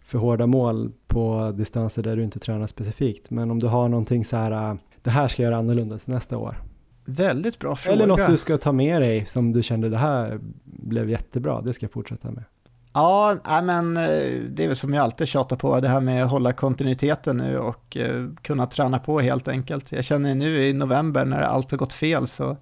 för 0.02 0.18
hårda 0.18 0.46
mål 0.46 0.92
på 1.06 1.52
distanser 1.56 2.02
där 2.02 2.16
du 2.16 2.24
inte 2.24 2.38
tränar 2.38 2.66
specifikt. 2.66 3.30
Men 3.30 3.50
om 3.50 3.58
du 3.58 3.66
har 3.66 3.88
någonting 3.88 4.24
så 4.24 4.36
här, 4.36 4.70
äh, 4.70 4.74
det 5.02 5.10
här 5.10 5.28
ska 5.28 5.42
jag 5.42 5.50
göra 5.50 5.58
annorlunda 5.58 5.98
till 5.98 6.12
nästa 6.14 6.36
år. 6.36 6.56
Väldigt 7.04 7.58
bra 7.58 7.74
fråga. 7.76 7.94
Eller 7.94 8.06
något 8.06 8.26
du 8.26 8.36
ska 8.36 8.58
ta 8.58 8.72
med 8.72 9.02
dig 9.02 9.26
som 9.26 9.52
du 9.52 9.62
kände 9.62 9.88
det 9.88 9.98
här 9.98 10.38
blev 10.64 11.10
jättebra, 11.10 11.60
det 11.60 11.72
ska 11.72 11.84
jag 11.84 11.92
fortsätta 11.92 12.30
med. 12.30 12.44
Ja, 12.92 13.36
men 13.62 13.96
eh, 13.96 14.02
det 14.50 14.64
är 14.64 14.66
väl 14.66 14.76
som 14.76 14.94
jag 14.94 15.02
alltid 15.02 15.28
tjatar 15.28 15.56
på, 15.56 15.80
det 15.80 15.88
här 15.88 16.00
med 16.00 16.24
att 16.24 16.30
hålla 16.30 16.52
kontinuiteten 16.52 17.36
nu 17.36 17.58
och 17.58 17.96
eh, 17.96 18.26
kunna 18.42 18.66
träna 18.66 18.98
på 18.98 19.20
helt 19.20 19.48
enkelt. 19.48 19.92
Jag 19.92 20.04
känner 20.04 20.34
nu 20.34 20.64
i 20.64 20.72
november 20.72 21.24
när 21.24 21.42
allt 21.42 21.70
har 21.70 21.78
gått 21.78 21.92
fel 21.92 22.26
så 22.26 22.56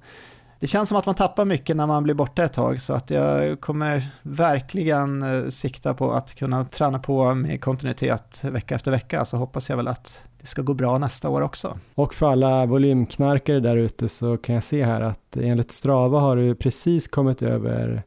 det 0.63 0.69
känns 0.69 0.89
som 0.89 0.99
att 0.99 1.07
man 1.07 1.15
tappar 1.15 1.45
mycket 1.45 1.77
när 1.77 1.87
man 1.87 2.03
blir 2.03 2.15
borta 2.15 2.45
ett 2.45 2.53
tag 2.53 2.81
så 2.81 2.95
att 2.95 3.11
jag 3.11 3.61
kommer 3.61 4.09
verkligen 4.23 5.23
eh, 5.23 5.49
sikta 5.49 5.95
på 5.95 6.13
att 6.13 6.35
kunna 6.35 6.65
träna 6.65 6.99
på 6.99 7.35
med 7.35 7.61
kontinuitet 7.61 8.45
vecka 8.45 8.75
efter 8.75 8.91
vecka 8.91 9.25
så 9.25 9.37
hoppas 9.37 9.71
jag 9.71 9.77
väl 9.77 9.89
att 9.89 10.23
det 10.41 10.47
ska 10.47 10.63
gå 10.63 10.75
bra 10.75 10.99
nästa 10.99 11.29
år 11.29 11.41
också. 11.41 11.79
Och 11.95 12.15
för 12.15 12.27
alla 12.33 12.67
volymknarkare 12.67 13.61
där 13.61 13.77
ute 13.77 14.09
så 14.09 14.37
kan 14.37 14.55
jag 14.55 14.65
se 14.65 14.85
här 14.85 15.01
att 15.01 15.37
enligt 15.37 15.73
Strava 15.73 16.21
har 16.21 16.37
du 16.37 16.55
precis 16.55 17.09
kommit 17.09 17.43
över 17.43 18.03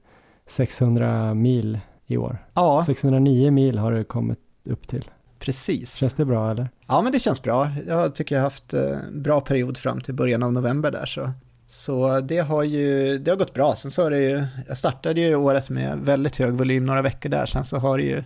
600 0.48 1.34
mil 1.34 1.80
i 2.08 2.18
år. 2.18 2.38
Ja. 2.54 2.84
609 2.86 3.52
mil 3.52 3.78
har 3.78 3.92
du 3.92 4.04
kommit 4.04 4.40
upp 4.66 4.88
till. 4.88 5.10
Precis. 5.40 5.96
Känns 5.96 6.14
det 6.14 6.26
bra 6.26 6.52
eller? 6.52 6.70
Ja 6.88 7.02
men 7.02 7.12
det 7.12 7.20
känns 7.20 7.42
bra. 7.42 7.72
Jag 7.88 8.16
tycker 8.16 8.36
jag 8.36 8.42
har 8.42 8.46
haft 8.46 8.74
en 8.74 8.94
eh, 8.94 9.00
bra 9.12 9.42
period 9.42 9.78
fram 9.78 10.02
till 10.02 10.14
början 10.14 10.44
av 10.44 10.54
november 10.54 10.92
där 10.92 11.06
så 11.06 11.32
så 11.68 12.20
det 12.20 12.40
har 12.40 12.64
ju 12.64 13.18
det 13.20 13.32
har 13.32 13.38
gått 13.38 13.54
bra. 13.54 13.76
Sen 13.76 13.92
så 13.92 14.04
har 14.04 14.12
det 14.12 14.22
ju, 14.22 14.46
jag 14.68 14.78
startade 14.78 15.22
ju 15.22 15.36
året 15.36 15.70
med 15.70 16.00
väldigt 16.00 16.36
hög 16.36 16.54
volym 16.54 16.86
några 16.86 17.02
veckor 17.02 17.30
där. 17.30 17.46
Sen 17.46 17.66
så 17.66 17.78
har 17.78 17.98
det 17.98 18.04
ju 18.04 18.24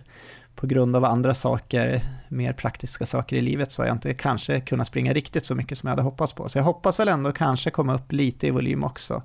på 0.54 0.66
grund 0.66 0.96
av 0.96 1.04
andra 1.04 1.34
saker, 1.34 2.00
mer 2.28 2.52
praktiska 2.52 3.06
saker 3.06 3.36
i 3.36 3.40
livet, 3.40 3.72
så 3.72 3.82
har 3.82 3.86
jag 3.86 3.94
inte 3.94 4.14
kanske 4.14 4.60
kunnat 4.60 4.86
springa 4.86 5.12
riktigt 5.12 5.46
så 5.46 5.54
mycket 5.54 5.78
som 5.78 5.86
jag 5.86 5.92
hade 5.92 6.02
hoppats 6.02 6.32
på. 6.32 6.48
Så 6.48 6.58
jag 6.58 6.64
hoppas 6.64 7.00
väl 7.00 7.08
ändå 7.08 7.32
kanske 7.32 7.70
komma 7.70 7.94
upp 7.94 8.12
lite 8.12 8.46
i 8.46 8.50
volym 8.50 8.84
också 8.84 9.22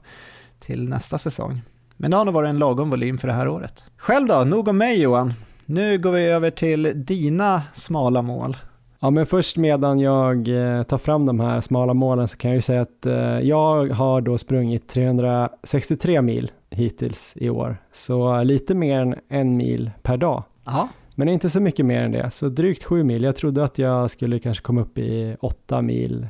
till 0.60 0.90
nästa 0.90 1.18
säsong. 1.18 1.62
Men 1.98 2.12
det 2.12 2.18
har 2.18 2.26
nog 2.26 2.34
varit 2.34 2.50
en 2.50 2.60
lagom 2.60 2.90
volym 2.90 3.18
för 3.18 3.28
det 3.28 3.34
här 3.34 3.48
året. 3.48 3.90
Själv 3.98 4.28
då, 4.28 4.44
nog 4.44 4.68
om 4.68 4.78
mig 4.78 5.02
Johan. 5.02 5.34
Nu 5.66 5.98
går 5.98 6.12
vi 6.12 6.26
över 6.26 6.50
till 6.52 6.92
dina 6.96 7.62
smala 7.74 8.22
mål. 8.22 8.58
Ja, 9.06 9.10
men 9.10 9.26
först 9.26 9.57
medan 9.57 9.99
jag 9.99 10.48
eh, 10.48 10.84
tar 10.84 10.98
fram 10.98 11.26
de 11.26 11.40
här 11.40 11.61
smala 11.61 11.94
målen 11.94 12.27
så 12.27 12.38
kan 12.38 12.52
jag 12.52 12.56
ju 12.56 12.61
säga 12.61 12.82
att 12.82 13.06
eh, 13.06 13.40
jag 13.40 13.90
har 13.90 14.22
då 14.22 14.38
sprungit 14.38 14.88
363 14.88 16.22
mil 16.22 16.52
hittills 16.69 17.34
i 17.36 17.49
år, 17.49 17.77
så 17.91 18.44
lite 18.44 18.76
mer 18.76 18.99
än 18.99 19.15
en 19.27 19.57
mil 19.57 19.91
per 20.02 20.18
dag. 20.18 20.44
Aha. 20.64 20.90
Men 21.15 21.30
inte 21.30 21.49
så 21.49 21.60
mycket 21.60 21.86
mer 21.86 22.02
än 22.02 22.11
det, 22.11 22.32
så 22.32 22.49
drygt 22.49 22.84
sju 22.84 23.03
mil. 23.03 23.23
Jag 23.23 23.36
trodde 23.36 23.64
att 23.64 23.77
jag 23.77 24.11
skulle 24.11 24.40
kanske 24.40 24.64
komma 24.64 24.82
upp 24.82 24.98
i 24.98 25.38
åtta 25.40 25.82
mil 25.82 26.27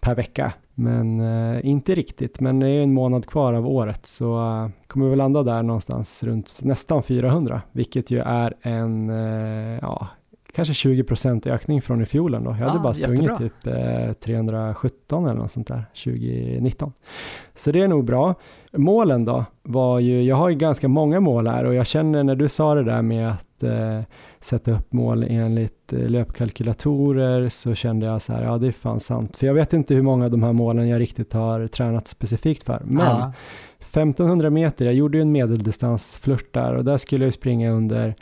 per 0.00 0.14
vecka, 0.14 0.52
men 0.74 1.20
eh, 1.20 1.66
inte 1.66 1.94
riktigt. 1.94 2.40
Men 2.40 2.60
det 2.60 2.68
är 2.68 2.82
en 2.82 2.94
månad 2.94 3.26
kvar 3.26 3.52
av 3.52 3.68
året 3.68 4.06
så 4.06 4.70
kommer 4.86 5.06
vi 5.06 5.10
väl 5.10 5.18
landa 5.18 5.42
där 5.42 5.62
någonstans 5.62 6.22
runt 6.22 6.60
nästan 6.62 7.02
400, 7.02 7.62
vilket 7.72 8.10
ju 8.10 8.18
är 8.18 8.54
en, 8.62 9.08
ja, 9.82 10.08
kanske 10.54 10.74
20 10.74 11.04
procent 11.04 11.46
ökning 11.46 11.82
från 11.82 12.02
i 12.02 12.06
fjol 12.06 12.32
då. 12.32 12.56
Jag 12.60 12.68
hade 12.68 12.80
bara 12.80 12.94
sprungit 12.94 13.22
jättebra. 13.22 13.38
typ 13.38 13.66
eh, 13.66 14.12
317 14.12 15.26
eller 15.26 15.40
något 15.40 15.52
sånt 15.52 15.66
där 15.66 15.84
2019. 16.04 16.92
Så 17.54 17.72
det 17.72 17.82
är 17.82 17.88
nog 17.88 18.04
bra. 18.04 18.34
Målen 18.72 19.24
då 19.24 19.44
var 19.62 20.00
ju, 20.00 20.22
jag 20.22 20.36
har 20.36 20.48
ju 20.48 20.56
ganska 20.56 20.88
många 20.88 21.20
mål 21.20 21.46
här 21.46 21.64
och 21.64 21.74
jag 21.74 21.86
känner 21.86 22.24
när 22.24 22.34
du 22.34 22.48
sa 22.48 22.74
det 22.74 22.84
där 22.84 23.02
med 23.02 23.30
att 23.30 23.62
eh, 23.62 24.00
sätta 24.40 24.72
upp 24.72 24.92
mål 24.92 25.24
enligt 25.28 25.92
eh, 25.92 25.98
löpkalkylatorer 25.98 27.48
så 27.48 27.74
kände 27.74 28.06
jag 28.06 28.22
så 28.22 28.32
här, 28.32 28.44
ja 28.44 28.58
det 28.58 28.66
är 28.66 28.72
fan 28.72 29.00
sant. 29.00 29.36
För 29.36 29.46
jag 29.46 29.54
vet 29.54 29.72
inte 29.72 29.94
hur 29.94 30.02
många 30.02 30.24
av 30.24 30.30
de 30.30 30.42
här 30.42 30.52
målen 30.52 30.88
jag 30.88 31.00
riktigt 31.00 31.32
har 31.32 31.66
tränat 31.66 32.08
specifikt 32.08 32.62
för. 32.62 32.82
Men 32.84 33.06
Aha. 33.06 33.32
1500 33.78 34.50
meter, 34.50 34.84
jag 34.84 34.94
gjorde 34.94 35.18
ju 35.18 35.22
en 35.22 35.32
medeldistansflört 35.32 36.54
där 36.54 36.74
och 36.74 36.84
där 36.84 36.96
skulle 36.96 37.24
jag 37.24 37.34
springa 37.34 37.70
under 37.70 38.14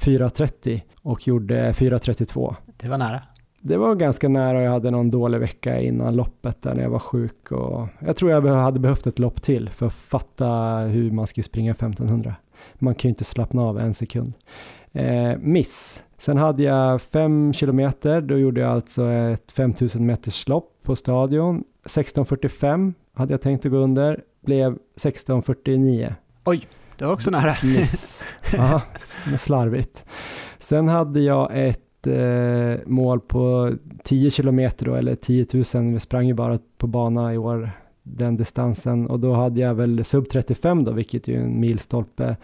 4.30 0.00 0.80
och 1.08 1.28
gjorde 1.28 1.72
4.32. 1.72 2.54
Det 2.76 2.88
var 2.88 2.98
nära. 2.98 3.22
Det 3.60 3.76
var 3.76 3.94
ganska 3.94 4.28
nära 4.28 4.58
och 4.58 4.64
jag 4.64 4.70
hade 4.70 4.90
någon 4.90 5.10
dålig 5.10 5.38
vecka 5.38 5.80
innan 5.80 6.16
loppet 6.16 6.62
där 6.62 6.74
när 6.74 6.82
jag 6.82 6.90
var 6.90 6.98
sjuk 6.98 7.52
och 7.52 7.88
jag 7.98 8.16
tror 8.16 8.30
jag 8.30 8.42
hade 8.42 8.80
behövt 8.80 9.06
ett 9.06 9.18
lopp 9.18 9.42
till 9.42 9.70
för 9.70 9.86
att 9.86 9.94
fatta 9.94 10.46
hur 10.76 11.10
man 11.10 11.26
ska 11.26 11.42
springa 11.42 11.72
1500. 11.72 12.34
Man 12.74 12.94
kan 12.94 13.08
ju 13.08 13.10
inte 13.10 13.24
slappna 13.24 13.62
av 13.62 13.78
en 13.78 13.94
sekund. 13.94 14.32
Eh, 14.92 15.38
miss. 15.38 16.02
Sen 16.18 16.36
hade 16.36 16.62
jag 16.62 17.02
fem 17.02 17.52
kilometer, 17.52 18.20
då 18.20 18.38
gjorde 18.38 18.60
jag 18.60 18.70
alltså 18.70 19.10
ett 19.10 19.52
5000 19.52 20.06
meters 20.06 20.48
lopp 20.48 20.72
på 20.82 20.96
stadion. 20.96 21.64
16.45 21.84 22.94
hade 23.14 23.32
jag 23.32 23.42
tänkt 23.42 23.66
att 23.66 23.72
gå 23.72 23.78
under, 23.78 24.20
blev 24.40 24.78
16.49. 24.96 26.14
Oj, 26.44 26.68
det 26.98 27.04
var 27.04 27.12
också 27.12 27.30
nära. 27.30 27.56
Miss. 27.64 28.24
Ja, 28.52 28.82
slarvigt. 29.38 30.04
Sen 30.58 30.88
hade 30.88 31.20
jag 31.20 31.68
ett 31.68 32.06
eh, 32.06 32.86
mål 32.86 33.20
på 33.20 33.72
10 34.02 34.30
kilometer 34.30 34.86
då, 34.86 34.94
eller 34.94 35.14
10 35.14 35.46
000. 35.74 35.92
Vi 35.92 36.00
sprang 36.00 36.26
ju 36.26 36.34
bara 36.34 36.58
på 36.78 36.86
bana 36.86 37.34
i 37.34 37.38
år 37.38 37.70
den 38.02 38.36
distansen 38.36 39.06
och 39.06 39.20
då 39.20 39.32
hade 39.32 39.60
jag 39.60 39.74
väl 39.74 40.04
sub 40.04 40.28
35 40.28 40.84
då, 40.84 40.92
vilket 40.92 41.28
är 41.28 41.32
ju 41.32 41.38
en 41.38 41.60
milstolpe. 41.60 42.36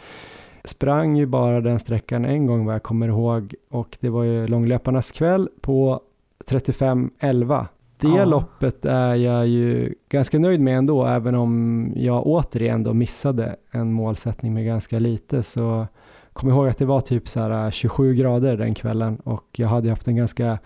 Sprang 0.65 1.17
ju 1.17 1.27
bara 1.27 1.61
den 1.61 1.79
sträckan 1.79 2.25
en 2.25 2.47
gång 2.47 2.65
vad 2.65 2.75
jag 2.75 2.83
kommer 2.83 3.09
ihåg 3.09 3.55
och 3.71 3.97
det 4.01 4.09
var 4.09 4.23
ju 4.23 4.47
långlöparnas 4.47 5.11
kväll 5.11 5.49
på 5.61 6.01
35-11. 6.47 7.67
Det 8.01 8.09
ja. 8.09 8.25
loppet 8.25 8.85
är 8.85 9.15
jag 9.15 9.47
ju 9.47 9.95
ganska 10.09 10.39
nöjd 10.39 10.61
med 10.61 10.79
ändå, 10.79 11.07
även 11.07 11.35
om 11.35 11.89
jag 11.97 12.27
återigen 12.27 12.83
då 12.83 12.95
missade 12.95 13.57
en 13.71 13.93
målsättning 13.93 14.55
med 14.55 14.67
ganska 14.67 14.99
lite 14.99 15.43
så 15.43 15.87
kom 16.35 16.49
ihåg 16.49 16.69
att 16.69 16.79
det 16.79 16.85
var 16.85 17.01
typ 17.01 17.29
så 17.29 17.41
här 17.41 17.65
eh, 17.65 17.71
27 17.71 18.15
grader 18.15 18.57
den 18.57 18.75
kvällen 18.75 19.17
och 19.17 19.45
jag 19.53 19.69
hade 19.69 19.91
haft 19.91 20.09
en 20.09 20.17
ganska 20.17 20.59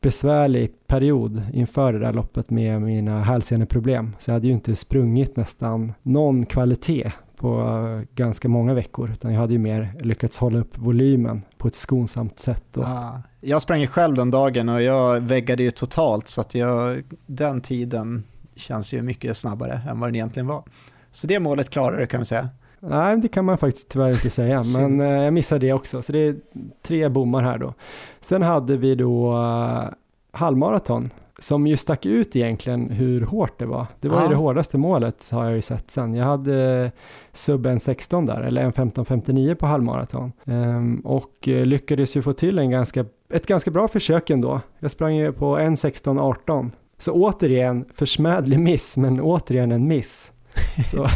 besvärlig 0.00 0.86
period 0.86 1.42
inför 1.52 1.92
det 1.92 1.98
där 1.98 2.12
loppet 2.12 2.50
med 2.50 2.82
mina 2.82 3.22
hälseneproblem. 3.22 4.16
Så 4.18 4.30
jag 4.30 4.34
hade 4.34 4.46
ju 4.46 4.52
inte 4.52 4.76
sprungit 4.76 5.36
nästan 5.36 5.92
någon 6.02 6.46
kvalitet 6.46 7.12
på 7.36 7.60
eh, 7.60 8.14
ganska 8.14 8.48
många 8.48 8.74
veckor, 8.74 9.10
utan 9.12 9.32
jag 9.32 9.40
hade 9.40 9.52
ju 9.52 9.58
mer 9.58 9.94
lyckats 10.00 10.38
hålla 10.38 10.58
upp 10.58 10.78
volymen 10.78 11.42
på 11.58 11.68
ett 11.68 11.74
skonsamt 11.74 12.38
sätt. 12.38 12.76
Och... 12.76 12.84
Ah, 12.84 13.22
jag 13.40 13.62
sprang 13.62 13.80
ju 13.80 13.86
själv 13.86 14.14
den 14.16 14.30
dagen 14.30 14.68
och 14.68 14.82
jag 14.82 15.20
väggade 15.20 15.62
ju 15.62 15.70
totalt 15.70 16.28
så 16.28 16.40
att 16.40 16.54
jag, 16.54 17.02
den 17.26 17.60
tiden 17.60 18.24
känns 18.56 18.94
ju 18.94 19.02
mycket 19.02 19.36
snabbare 19.36 19.80
än 19.88 20.00
vad 20.00 20.08
den 20.08 20.14
egentligen 20.14 20.46
var. 20.46 20.62
Så 21.10 21.26
det 21.26 21.40
målet 21.40 21.70
klarade 21.70 22.02
du 22.02 22.06
kan 22.06 22.20
vi 22.20 22.26
säga. 22.26 22.48
Nej, 22.88 23.16
det 23.16 23.28
kan 23.28 23.44
man 23.44 23.58
faktiskt 23.58 23.88
tyvärr 23.88 24.10
inte 24.10 24.30
säga, 24.30 24.62
men 24.76 25.00
eh, 25.00 25.08
jag 25.08 25.32
missade 25.32 25.66
det 25.66 25.72
också. 25.72 26.02
Så 26.02 26.12
det 26.12 26.18
är 26.18 26.36
tre 26.82 27.08
bommar 27.08 27.42
här 27.42 27.58
då. 27.58 27.74
Sen 28.20 28.42
hade 28.42 28.76
vi 28.76 28.94
då 28.94 29.32
uh, 29.32 29.88
halvmaraton 30.32 31.10
som 31.38 31.66
ju 31.66 31.76
stack 31.76 32.06
ut 32.06 32.36
egentligen 32.36 32.90
hur 32.90 33.20
hårt 33.20 33.58
det 33.58 33.66
var. 33.66 33.86
Det 34.00 34.08
var 34.08 34.16
ja. 34.16 34.22
ju 34.22 34.28
det 34.28 34.34
hårdaste 34.34 34.78
målet 34.78 35.30
har 35.30 35.44
jag 35.44 35.54
ju 35.54 35.62
sett 35.62 35.90
sen. 35.90 36.14
Jag 36.14 36.24
hade 36.24 36.92
sub 37.32 37.66
1.16 37.66 38.26
där, 38.26 38.40
eller 38.40 38.70
1.15.59 38.70 39.54
på 39.54 39.66
halvmaraton. 39.66 40.32
Um, 40.44 41.00
och 41.00 41.48
uh, 41.48 41.66
lyckades 41.66 42.16
ju 42.16 42.22
få 42.22 42.32
till 42.32 42.58
en 42.58 42.70
ganska, 42.70 43.04
ett 43.32 43.46
ganska 43.46 43.70
bra 43.70 43.88
försök 43.88 44.30
ändå. 44.30 44.60
Jag 44.78 44.90
sprang 44.90 45.14
ju 45.14 45.32
på 45.32 45.58
1.16.18. 45.58 46.70
Så 46.98 47.12
återigen, 47.12 47.84
försmädlig 47.94 48.58
miss, 48.58 48.96
men 48.96 49.20
återigen 49.20 49.72
en 49.72 49.88
miss. 49.88 50.32
Så, 50.86 51.08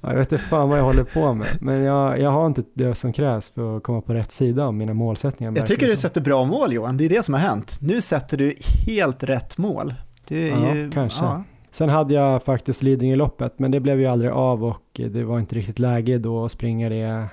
jag 0.00 0.14
vet 0.14 0.32
inte 0.32 0.44
fan 0.44 0.68
vad 0.68 0.78
jag 0.78 0.84
håller 0.84 1.04
på 1.04 1.34
med, 1.34 1.46
men 1.60 1.82
jag, 1.82 2.20
jag 2.20 2.30
har 2.30 2.46
inte 2.46 2.62
det 2.74 2.94
som 2.94 3.12
krävs 3.12 3.50
för 3.50 3.76
att 3.76 3.82
komma 3.82 4.00
på 4.00 4.14
rätt 4.14 4.32
sida 4.32 4.64
av 4.64 4.74
mina 4.74 4.94
målsättningar. 4.94 5.52
Jag 5.56 5.66
tycker 5.66 5.86
du 5.86 5.96
sätter 5.96 6.20
bra 6.20 6.44
mål 6.44 6.72
Johan, 6.72 6.96
det 6.96 7.04
är 7.04 7.08
det 7.08 7.22
som 7.22 7.34
har 7.34 7.40
hänt. 7.40 7.78
Nu 7.80 8.00
sätter 8.00 8.36
du 8.36 8.54
helt 8.86 9.22
rätt 9.22 9.58
mål. 9.58 9.94
Du 10.28 10.48
ja, 10.48 10.74
ju, 10.74 10.90
kanske. 10.90 11.24
Ja. 11.24 11.44
Sen 11.70 11.88
hade 11.88 12.14
jag 12.14 12.42
faktiskt 12.42 12.82
Lidingö-loppet, 12.82 13.58
men 13.58 13.70
det 13.70 13.80
blev 13.80 14.00
ju 14.00 14.06
aldrig 14.06 14.30
av 14.30 14.64
och 14.64 14.82
det 14.94 15.24
var 15.24 15.38
inte 15.38 15.54
riktigt 15.54 15.78
läge 15.78 16.18
då 16.18 16.44
att 16.44 16.52
springa 16.52 16.88
det 16.88 17.28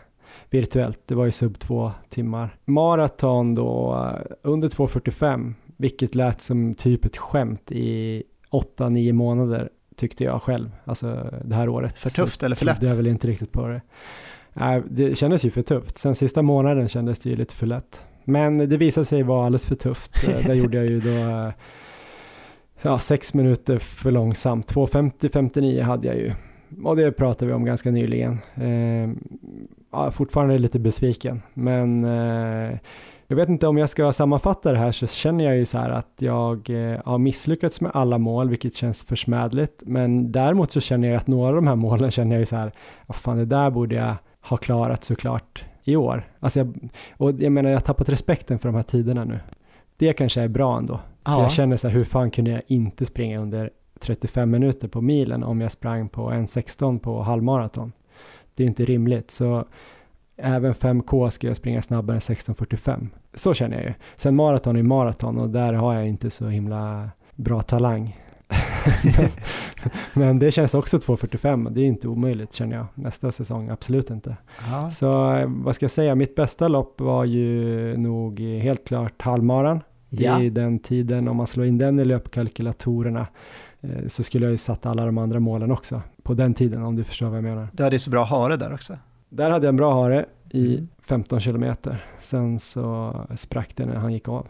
virtuellt. 0.49 0.99
Det 1.05 1.15
var 1.15 1.25
ju 1.25 1.31
sub 1.31 1.59
två 1.59 1.91
timmar. 2.09 2.57
Maraton 2.65 3.55
då 3.55 4.09
under 4.41 4.67
2.45, 4.67 5.53
vilket 5.77 6.15
lät 6.15 6.41
som 6.41 6.73
typ 6.73 7.05
ett 7.05 7.17
skämt 7.17 7.71
i 7.71 8.23
8-9 8.51 9.11
månader 9.11 9.69
tyckte 9.95 10.23
jag 10.23 10.41
själv, 10.41 10.71
alltså 10.85 11.29
det 11.45 11.55
här 11.55 11.69
året. 11.69 11.99
För 11.99 12.09
tufft 12.09 12.43
eller 12.43 12.55
för 12.55 12.65
lätt? 12.65 12.81
Jag 12.81 12.95
väl 12.95 13.07
inte 13.07 13.27
riktigt 13.27 13.51
på 13.51 13.67
det. 13.67 13.81
Nej, 14.53 14.81
det 14.89 15.17
kändes 15.17 15.45
ju 15.45 15.51
för 15.51 15.61
tufft. 15.61 15.97
Sen 15.97 16.15
sista 16.15 16.41
månaden 16.41 16.87
kändes 16.87 17.19
det 17.19 17.29
ju 17.29 17.35
lite 17.35 17.55
för 17.55 17.65
lätt. 17.65 18.05
Men 18.23 18.57
det 18.57 18.77
visade 18.77 19.05
sig 19.05 19.23
vara 19.23 19.45
alldeles 19.45 19.65
för 19.65 19.75
tufft. 19.75 20.23
Eh, 20.23 20.47
där 20.47 20.53
gjorde 20.53 20.77
jag 20.77 20.85
ju 20.85 20.99
då 20.99 21.51
ja, 22.81 22.99
sex 22.99 23.33
minuter 23.33 23.77
för 23.77 24.11
långsamt. 24.11 24.73
2.50-59 24.73 25.81
hade 25.81 26.07
jag 26.07 26.17
ju. 26.17 26.33
Och 26.83 26.95
det 26.95 27.11
pratade 27.11 27.45
vi 27.45 27.53
om 27.53 27.65
ganska 27.65 27.91
nyligen. 27.91 28.39
Eh, 28.55 29.09
ja, 29.91 30.11
fortfarande 30.11 30.57
lite 30.57 30.79
besviken, 30.79 31.41
men 31.53 32.03
eh, 32.03 32.77
jag 33.33 33.37
vet 33.37 33.49
inte 33.49 33.67
om 33.67 33.77
jag 33.77 33.89
ska 33.89 34.13
sammanfatta 34.13 34.71
det 34.71 34.77
här 34.77 34.91
så 34.91 35.07
känner 35.07 35.43
jag 35.43 35.57
ju 35.57 35.65
så 35.65 35.77
här 35.77 35.89
att 35.89 36.13
jag 36.17 36.69
eh, 36.69 36.99
har 37.05 37.17
misslyckats 37.17 37.81
med 37.81 37.91
alla 37.93 38.17
mål, 38.17 38.49
vilket 38.49 38.75
känns 38.75 39.03
försmädligt. 39.03 39.83
Men 39.85 40.31
däremot 40.31 40.71
så 40.71 40.79
känner 40.79 41.07
jag 41.07 41.17
att 41.17 41.27
några 41.27 41.49
av 41.49 41.55
de 41.55 41.67
här 41.67 41.75
målen 41.75 42.11
känner 42.11 42.35
jag 42.35 42.39
ju 42.39 42.45
så 42.45 42.55
här, 42.55 42.71
vad 43.07 43.15
fan 43.15 43.37
det 43.37 43.45
där 43.45 43.69
borde 43.69 43.95
jag 43.95 44.15
ha 44.41 44.57
klarat 44.57 45.03
såklart 45.03 45.63
i 45.83 45.95
år. 45.95 46.27
Alltså 46.39 46.59
jag, 46.59 46.89
och 47.17 47.31
jag 47.41 47.51
menar, 47.51 47.69
jag 47.69 47.75
har 47.75 47.81
tappat 47.81 48.09
respekten 48.09 48.59
för 48.59 48.69
de 48.69 48.75
här 48.75 48.83
tiderna 48.83 49.23
nu. 49.23 49.39
Det 49.97 50.13
kanske 50.13 50.41
är 50.41 50.47
bra 50.47 50.77
ändå. 50.77 50.99
Ja. 51.23 51.31
För 51.31 51.41
jag 51.41 51.51
känner 51.51 51.77
så 51.77 51.87
här, 51.87 51.95
hur 51.95 52.03
fan 52.03 52.31
kunde 52.31 52.51
jag 52.51 52.61
inte 52.67 53.05
springa 53.05 53.39
under 53.39 53.69
35 53.99 54.51
minuter 54.51 54.87
på 54.87 55.01
milen 55.01 55.43
om 55.43 55.61
jag 55.61 55.71
sprang 55.71 56.09
på 56.09 56.31
1.16 56.31 56.99
på 56.99 57.21
halvmaraton? 57.21 57.91
Det 58.55 58.63
är 58.63 58.67
inte 58.67 58.85
rimligt. 58.85 59.31
Så 59.31 59.65
även 60.37 60.73
5K 60.73 61.29
ska 61.29 61.47
jag 61.47 61.57
springa 61.57 61.81
snabbare 61.81 62.15
än 62.17 62.19
16.45. 62.19 63.07
Så 63.33 63.53
känner 63.53 63.77
jag 63.77 63.85
ju. 63.85 63.93
Sen 64.15 64.35
maraton 64.35 64.75
är 64.75 64.83
maraton 64.83 65.37
och 65.37 65.49
där 65.49 65.73
har 65.73 65.93
jag 65.93 66.07
inte 66.07 66.29
så 66.29 66.47
himla 66.47 67.09
bra 67.35 67.61
talang. 67.61 68.19
men, 69.17 69.29
men, 70.13 70.39
det 70.39 70.51
känns 70.51 70.73
också 70.73 70.97
2.45 70.97 71.69
det 71.69 71.81
är 71.81 71.85
inte 71.85 72.07
omöjligt 72.07 72.53
känner 72.53 72.75
jag 72.75 72.85
nästa 72.95 73.31
säsong, 73.31 73.69
absolut 73.69 74.09
inte. 74.09 74.37
Aha. 74.59 74.89
Så 74.89 75.43
vad 75.47 75.75
ska 75.75 75.83
jag 75.83 75.91
säga, 75.91 76.15
mitt 76.15 76.35
bästa 76.35 76.67
lopp 76.67 77.01
var 77.01 77.25
ju 77.25 77.97
nog 77.97 78.39
helt 78.39 78.87
klart 78.87 79.21
halvmaran. 79.21 79.81
Ja. 80.09 80.41
I 80.41 80.49
den 80.49 80.79
tiden, 80.79 81.27
om 81.27 81.37
man 81.37 81.47
slår 81.47 81.65
in 81.65 81.77
den 81.77 81.99
i 81.99 82.05
löpkalkylatorerna 82.05 83.27
eh, 83.81 84.07
så 84.07 84.23
skulle 84.23 84.45
jag 84.45 84.51
ju 84.51 84.57
satt 84.57 84.85
alla 84.85 85.05
de 85.05 85.17
andra 85.17 85.39
målen 85.39 85.71
också 85.71 86.01
på 86.23 86.33
den 86.33 86.53
tiden 86.53 86.83
om 86.83 86.95
du 86.95 87.03
förstår 87.03 87.27
vad 87.27 87.37
jag 87.37 87.43
menar. 87.43 87.67
Du 87.73 87.83
hade 87.83 87.95
ju 87.95 87.99
så 87.99 88.09
bra 88.09 88.23
hare 88.23 88.57
där 88.57 88.73
också. 88.73 88.97
Där 89.29 89.49
hade 89.49 89.65
jag 89.65 89.69
en 89.69 89.77
bra 89.77 89.93
hare 89.93 90.25
i 90.53 90.87
15 91.01 91.35
mm. 91.35 91.41
kilometer. 91.41 92.05
Sen 92.19 92.59
så 92.59 93.15
sprack 93.35 93.75
det 93.75 93.85
när 93.85 93.95
han 93.95 94.13
gick 94.13 94.27
av. 94.27 94.47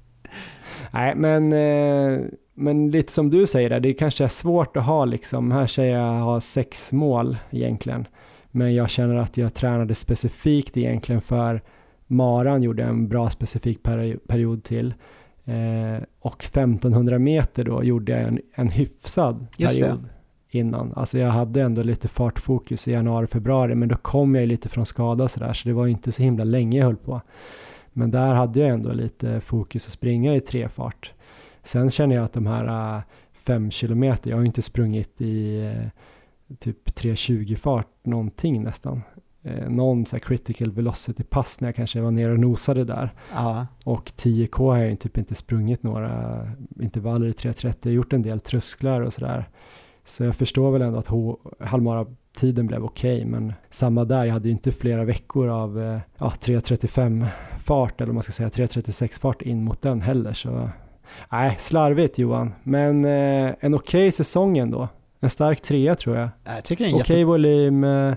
Nej, 0.90 1.14
men, 1.16 1.52
eh, 1.52 2.20
men 2.54 2.90
lite 2.90 3.12
som 3.12 3.30
du 3.30 3.46
säger, 3.46 3.80
det 3.80 3.92
kanske 3.92 4.24
är 4.24 4.28
svårt 4.28 4.76
att 4.76 4.84
ha 4.84 5.04
liksom, 5.04 5.50
här 5.50 5.66
säger 5.66 5.98
jag 5.98 6.12
ha 6.12 6.40
sex 6.40 6.92
mål 6.92 7.36
egentligen. 7.50 8.06
Men 8.50 8.74
jag 8.74 8.90
känner 8.90 9.14
att 9.14 9.36
jag 9.36 9.54
tränade 9.54 9.94
specifikt 9.94 10.76
egentligen 10.76 11.20
för 11.20 11.62
Maran 12.06 12.62
gjorde 12.62 12.82
en 12.82 13.08
bra 13.08 13.30
specifik 13.30 13.82
period 14.28 14.64
till. 14.64 14.94
Eh, 15.44 16.02
och 16.20 16.44
1500 16.44 17.18
meter 17.18 17.64
då 17.64 17.84
gjorde 17.84 18.12
jag 18.12 18.20
en, 18.20 18.40
en 18.54 18.68
hyfsad 18.68 19.46
Just 19.56 19.80
period. 19.80 19.98
Det 20.02 20.19
innan. 20.54 20.92
Alltså 20.96 21.18
jag 21.18 21.30
hade 21.30 21.62
ändå 21.62 21.82
lite 21.82 22.08
fartfokus 22.08 22.88
i 22.88 22.92
januari, 22.92 23.26
februari, 23.26 23.74
men 23.74 23.88
då 23.88 23.96
kom 23.96 24.34
jag 24.34 24.48
lite 24.48 24.68
från 24.68 24.86
skada 24.86 25.28
sådär, 25.28 25.52
så 25.52 25.68
det 25.68 25.74
var 25.74 25.86
inte 25.86 26.12
så 26.12 26.22
himla 26.22 26.44
länge 26.44 26.78
jag 26.78 26.86
höll 26.86 26.96
på. 26.96 27.20
Men 27.92 28.10
där 28.10 28.34
hade 28.34 28.60
jag 28.60 28.68
ändå 28.68 28.92
lite 28.92 29.40
fokus 29.40 29.86
att 29.86 29.92
springa 29.92 30.36
i 30.36 30.40
trefart. 30.40 31.12
Sen 31.62 31.90
känner 31.90 32.16
jag 32.16 32.24
att 32.24 32.32
de 32.32 32.46
här 32.46 32.96
äh, 32.96 33.02
fem 33.32 33.70
kilometer, 33.70 34.30
jag 34.30 34.36
har 34.36 34.42
ju 34.42 34.46
inte 34.46 34.62
sprungit 34.62 35.20
i 35.20 35.66
äh, 35.66 36.56
typ 36.58 36.88
3.20 36.88 37.56
fart 37.56 37.86
någonting 38.02 38.62
nästan. 38.62 39.02
Eh, 39.42 39.68
någon 39.70 40.06
så 40.06 40.18
critical 40.18 40.72
velocity 40.72 41.22
pass 41.22 41.60
när 41.60 41.68
jag 41.68 41.76
kanske 41.76 42.00
var 42.00 42.10
nere 42.10 42.32
och 42.32 42.40
nosade 42.40 42.84
där. 42.84 43.12
Ja. 43.32 43.66
Och 43.84 44.04
10K 44.16 44.70
har 44.70 44.78
jag 44.78 44.90
ju 44.90 44.96
typ 44.96 45.18
inte 45.18 45.34
sprungit 45.34 45.82
några 45.82 46.42
intervaller 46.80 47.26
i 47.26 47.32
3.30, 47.32 47.76
jag 47.82 47.90
har 47.90 47.94
gjort 47.94 48.12
en 48.12 48.22
del 48.22 48.40
trösklar 48.40 49.00
och 49.00 49.12
sådär. 49.12 49.48
Så 50.10 50.24
jag 50.24 50.36
förstår 50.36 50.70
väl 50.70 50.82
ändå 50.82 50.98
att 50.98 51.08
halvmara-tiden 51.68 52.66
blev 52.66 52.84
okej, 52.84 53.16
okay, 53.16 53.30
men 53.30 53.52
samma 53.70 54.04
där, 54.04 54.24
jag 54.24 54.32
hade 54.32 54.48
ju 54.48 54.52
inte 54.52 54.72
flera 54.72 55.04
veckor 55.04 55.48
av 55.48 55.80
eh, 55.82 55.98
ja, 56.18 56.32
3.35 56.40 57.26
fart, 57.64 58.00
eller 58.00 58.12
man 58.12 58.22
ska 58.22 58.32
säga 58.32 58.48
3.36 58.48 59.20
fart 59.20 59.42
in 59.42 59.64
mot 59.64 59.82
den 59.82 60.00
heller, 60.00 60.32
så 60.32 60.70
nej, 61.32 61.56
slarvigt 61.58 62.18
Johan, 62.18 62.52
men 62.62 63.04
eh, 63.04 63.54
en 63.60 63.74
okej 63.74 63.74
okay 63.74 64.10
säsong 64.10 64.58
ändå. 64.58 64.88
En 65.20 65.30
stark 65.30 65.60
trea 65.60 65.94
tror 65.94 66.16
jag. 66.16 66.28
jag 66.44 66.64
tycker 66.64 66.84
okej 66.84 66.94
okay 66.94 67.16
jätte... 67.16 67.24
volym, 67.24 67.84
eh, 67.84 68.14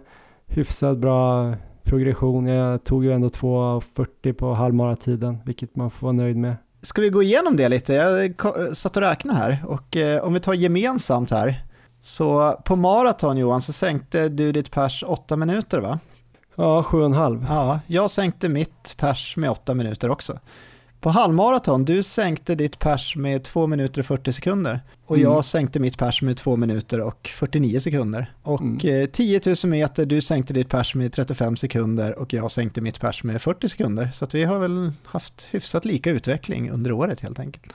hyfsat 0.48 0.98
bra 0.98 1.54
progression. 1.84 2.48
Jag 2.48 2.84
tog 2.84 3.06
ju 3.06 3.12
ändå 3.12 3.28
2.40 3.28 4.34
på 4.34 4.54
halvmaratiden, 4.54 5.38
vilket 5.46 5.76
man 5.76 5.92
får 5.92 6.08
vara 6.08 6.12
nöjd 6.12 6.38
med. 6.38 6.56
Ska 6.82 7.02
vi 7.02 7.10
gå 7.10 7.24
igenom 7.24 7.58
det 7.58 7.70
lite? 7.70 7.94
Jag 7.94 8.36
satt 8.78 8.98
och 8.98 9.04
räknade 9.04 9.40
här 9.40 9.66
och 9.68 9.98
eh, 9.98 10.24
om 10.24 10.34
vi 10.34 10.40
tar 10.40 10.54
gemensamt 10.54 11.32
här 11.32 11.64
så 12.06 12.62
på 12.66 12.76
maraton 12.76 13.38
Johan 13.38 13.62
så 13.62 13.74
sänkte 13.74 14.30
du 14.30 14.52
ditt 14.52 14.72
pers 14.72 15.04
åtta 15.08 15.36
minuter 15.36 15.80
va? 15.80 16.00
Ja, 16.56 16.84
sju 16.84 16.98
och 16.98 17.06
en 17.06 17.14
halv. 17.14 17.46
Ja, 17.50 17.80
jag 17.88 18.12
sänkte 18.12 18.50
mitt 18.50 18.96
pers 18.98 19.38
med 19.38 19.52
åtta 19.52 19.74
minuter 19.74 20.10
också. 20.10 20.40
På 21.00 21.10
halvmaraton, 21.10 21.86
du 21.86 22.04
sänkte 22.04 22.56
ditt 22.56 22.80
pers 22.80 23.16
med 23.16 23.44
2 23.44 23.68
minuter 23.68 24.00
och 24.00 24.06
40 24.06 24.32
sekunder. 24.32 24.80
Och 25.06 25.16
mm. 25.18 25.32
jag 25.32 25.46
sänkte 25.46 25.80
mitt 25.80 25.98
pers 25.98 26.22
med 26.22 26.38
2 26.38 26.56
minuter 26.56 27.00
och 27.00 27.30
49 27.34 27.80
sekunder. 27.80 28.34
Och 28.42 28.62
mm. 28.62 29.08
10 29.08 29.42
000 29.46 29.56
meter, 29.64 30.06
du 30.06 30.22
sänkte 30.22 30.54
ditt 30.54 30.70
pers 30.70 30.96
med 30.96 31.14
35 31.14 31.58
sekunder 31.58 32.20
och 32.20 32.34
jag 32.34 32.52
sänkte 32.52 32.82
mitt 32.82 33.00
pers 33.00 33.24
med 33.24 33.42
40 33.42 33.70
sekunder. 33.70 34.10
Så 34.14 34.28
vi 34.32 34.44
har 34.44 34.60
väl 34.60 34.92
haft 35.04 35.48
hyfsat 35.52 35.86
lika 35.86 36.10
utveckling 36.10 36.72
under 36.72 36.92
året 36.92 37.22
helt 37.22 37.40
enkelt. 37.40 37.74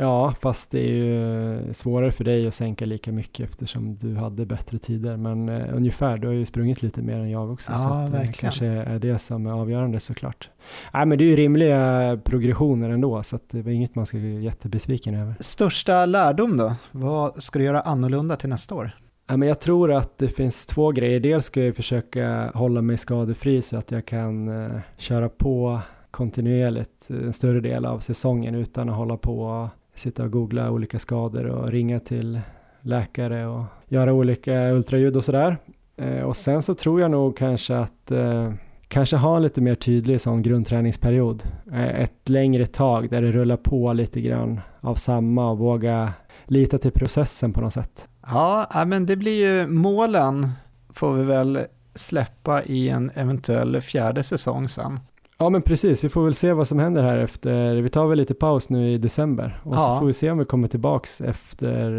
Ja, 0.00 0.34
fast 0.40 0.70
det 0.70 0.78
är 0.78 0.92
ju 0.92 1.72
svårare 1.72 2.12
för 2.12 2.24
dig 2.24 2.48
att 2.48 2.54
sänka 2.54 2.86
lika 2.86 3.12
mycket 3.12 3.50
eftersom 3.50 3.96
du 3.96 4.16
hade 4.16 4.46
bättre 4.46 4.78
tider. 4.78 5.16
Men 5.16 5.48
eh, 5.48 5.74
ungefär, 5.74 6.16
du 6.16 6.26
har 6.26 6.34
ju 6.34 6.46
sprungit 6.46 6.82
lite 6.82 7.02
mer 7.02 7.16
än 7.16 7.30
jag 7.30 7.52
också. 7.52 7.72
Ja, 7.72 7.78
så 7.78 7.88
att, 7.88 8.14
eh, 8.14 8.30
kanske 8.32 8.66
är 8.66 8.98
det 8.98 9.18
som 9.18 9.46
är 9.46 9.52
avgörande 9.52 10.00
såklart. 10.00 10.50
Nej, 10.94 11.06
men 11.06 11.18
det 11.18 11.24
är 11.24 11.26
ju 11.26 11.36
rimliga 11.36 12.18
progressioner 12.24 12.90
ändå, 12.90 13.22
så 13.22 13.38
det 13.50 13.62
var 13.62 13.70
inget 13.70 13.94
man 13.94 14.06
ska 14.06 14.16
bli 14.16 14.42
jättebesviken 14.42 15.14
över. 15.14 15.34
Största 15.40 16.06
lärdom 16.06 16.56
då? 16.56 16.72
Vad 16.90 17.42
ska 17.42 17.58
du 17.58 17.64
göra 17.64 17.80
annorlunda 17.80 18.36
till 18.36 18.48
nästa 18.48 18.74
år? 18.74 18.90
Ja, 19.26 19.36
men 19.36 19.48
jag 19.48 19.60
tror 19.60 19.92
att 19.92 20.18
det 20.18 20.28
finns 20.28 20.66
två 20.66 20.90
grejer. 20.90 21.20
Dels 21.20 21.46
ska 21.46 21.64
jag 21.64 21.76
försöka 21.76 22.50
hålla 22.54 22.82
mig 22.82 22.96
skadefri 22.96 23.62
så 23.62 23.76
att 23.76 23.90
jag 23.90 24.06
kan 24.06 24.48
uh, 24.48 24.80
köra 24.96 25.28
på 25.28 25.80
kontinuerligt 26.10 27.10
en 27.10 27.32
större 27.32 27.60
del 27.60 27.86
av 27.86 27.98
säsongen 27.98 28.54
utan 28.54 28.88
att 28.88 28.96
hålla 28.96 29.16
på 29.16 29.68
sitta 29.98 30.24
och 30.24 30.30
googla 30.30 30.70
olika 30.70 30.98
skador 30.98 31.46
och 31.46 31.70
ringa 31.70 32.00
till 32.00 32.40
läkare 32.80 33.46
och 33.46 33.64
göra 33.88 34.12
olika 34.12 34.70
ultraljud 34.70 35.16
och 35.16 35.24
sådär. 35.24 35.56
Eh, 35.96 36.22
och 36.22 36.36
sen 36.36 36.62
så 36.62 36.74
tror 36.74 37.00
jag 37.00 37.10
nog 37.10 37.36
kanske 37.36 37.78
att 37.78 38.10
eh, 38.10 38.52
kanske 38.88 39.16
ha 39.16 39.36
en 39.36 39.42
lite 39.42 39.60
mer 39.60 39.74
tydlig 39.74 40.20
sån 40.20 40.42
grundträningsperiod. 40.42 41.42
Eh, 41.72 42.00
ett 42.00 42.28
längre 42.28 42.66
tag 42.66 43.10
där 43.10 43.22
det 43.22 43.32
rullar 43.32 43.56
på 43.56 43.92
lite 43.92 44.20
grann 44.20 44.60
av 44.80 44.94
samma 44.94 45.50
och 45.50 45.58
våga 45.58 46.12
lita 46.44 46.78
till 46.78 46.92
processen 46.92 47.52
på 47.52 47.60
något 47.60 47.72
sätt. 47.72 48.08
Ja, 48.26 48.84
men 48.86 49.06
det 49.06 49.16
blir 49.16 49.46
ju 49.46 49.66
målen 49.66 50.48
får 50.90 51.14
vi 51.14 51.24
väl 51.24 51.58
släppa 51.94 52.62
i 52.62 52.88
en 52.88 53.10
eventuell 53.14 53.80
fjärde 53.80 54.22
säsong 54.22 54.68
sen. 54.68 55.00
Ja 55.40 55.50
men 55.50 55.62
precis, 55.62 56.04
vi 56.04 56.08
får 56.08 56.24
väl 56.24 56.34
se 56.34 56.52
vad 56.52 56.68
som 56.68 56.78
händer 56.78 57.02
här 57.02 57.18
efter, 57.18 57.74
vi 57.74 57.88
tar 57.88 58.06
väl 58.06 58.18
lite 58.18 58.34
paus 58.34 58.70
nu 58.70 58.92
i 58.92 58.98
december 58.98 59.60
och 59.64 59.74
ja. 59.74 59.78
så 59.78 59.98
får 59.98 60.06
vi 60.06 60.12
se 60.12 60.30
om 60.30 60.38
vi 60.38 60.44
kommer 60.44 60.68
tillbaks 60.68 61.20
efter 61.20 61.90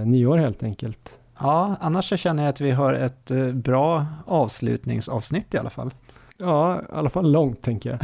eh, 0.00 0.06
nyår 0.06 0.38
helt 0.38 0.62
enkelt. 0.62 1.18
Ja, 1.40 1.76
annars 1.80 2.08
så 2.08 2.16
känner 2.16 2.42
jag 2.42 2.50
att 2.50 2.60
vi 2.60 2.70
har 2.70 2.94
ett 2.94 3.30
eh, 3.30 3.52
bra 3.52 4.06
avslutningsavsnitt 4.26 5.54
i 5.54 5.58
alla 5.58 5.70
fall. 5.70 5.94
Ja, 6.38 6.80
i 6.80 6.84
alla 6.92 7.08
fall 7.08 7.30
långt 7.32 7.62
tänker 7.62 7.90
jag. 7.90 7.98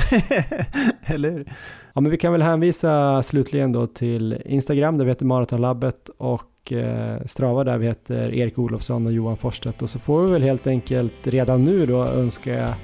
Eller 1.14 1.30
hur? 1.30 1.52
Ja, 1.92 2.00
men 2.00 2.10
vi 2.10 2.16
kan 2.16 2.32
väl 2.32 2.42
hänvisa 2.42 3.22
slutligen 3.22 3.72
då 3.72 3.86
till 3.86 4.42
Instagram 4.44 4.98
där 4.98 5.04
vi 5.04 5.10
heter 5.10 5.26
Maratonlabbet 5.26 6.10
och 6.18 6.72
eh, 6.72 7.24
Strava 7.26 7.64
där 7.64 7.78
vi 7.78 7.86
heter 7.86 8.34
Erik 8.34 8.58
Olofsson 8.58 9.06
och 9.06 9.12
Johan 9.12 9.36
Forstedt 9.36 9.82
och 9.82 9.90
så 9.90 9.98
får 9.98 10.22
vi 10.22 10.32
väl 10.32 10.42
helt 10.42 10.66
enkelt 10.66 11.26
redan 11.26 11.64
nu 11.64 11.86
då 11.86 12.04
önska 12.04 12.74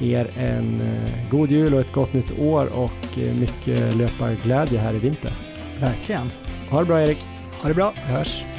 er 0.00 0.30
en 0.38 0.80
eh, 0.80 1.30
god 1.30 1.50
jul 1.50 1.74
och 1.74 1.80
ett 1.80 1.92
gott 1.92 2.12
nytt 2.12 2.38
år 2.38 2.66
och 2.66 3.18
eh, 3.18 3.34
mycket 3.40 3.96
löparglädje 3.96 4.78
här 4.78 4.94
i 4.94 4.98
vinter. 4.98 5.32
Verkligen. 5.80 6.30
Ha 6.70 6.80
det 6.80 6.86
bra 6.86 7.02
Erik. 7.02 7.18
Ha 7.62 7.68
det 7.68 7.74
bra, 7.74 7.92
vi 8.06 8.12
hörs. 8.12 8.51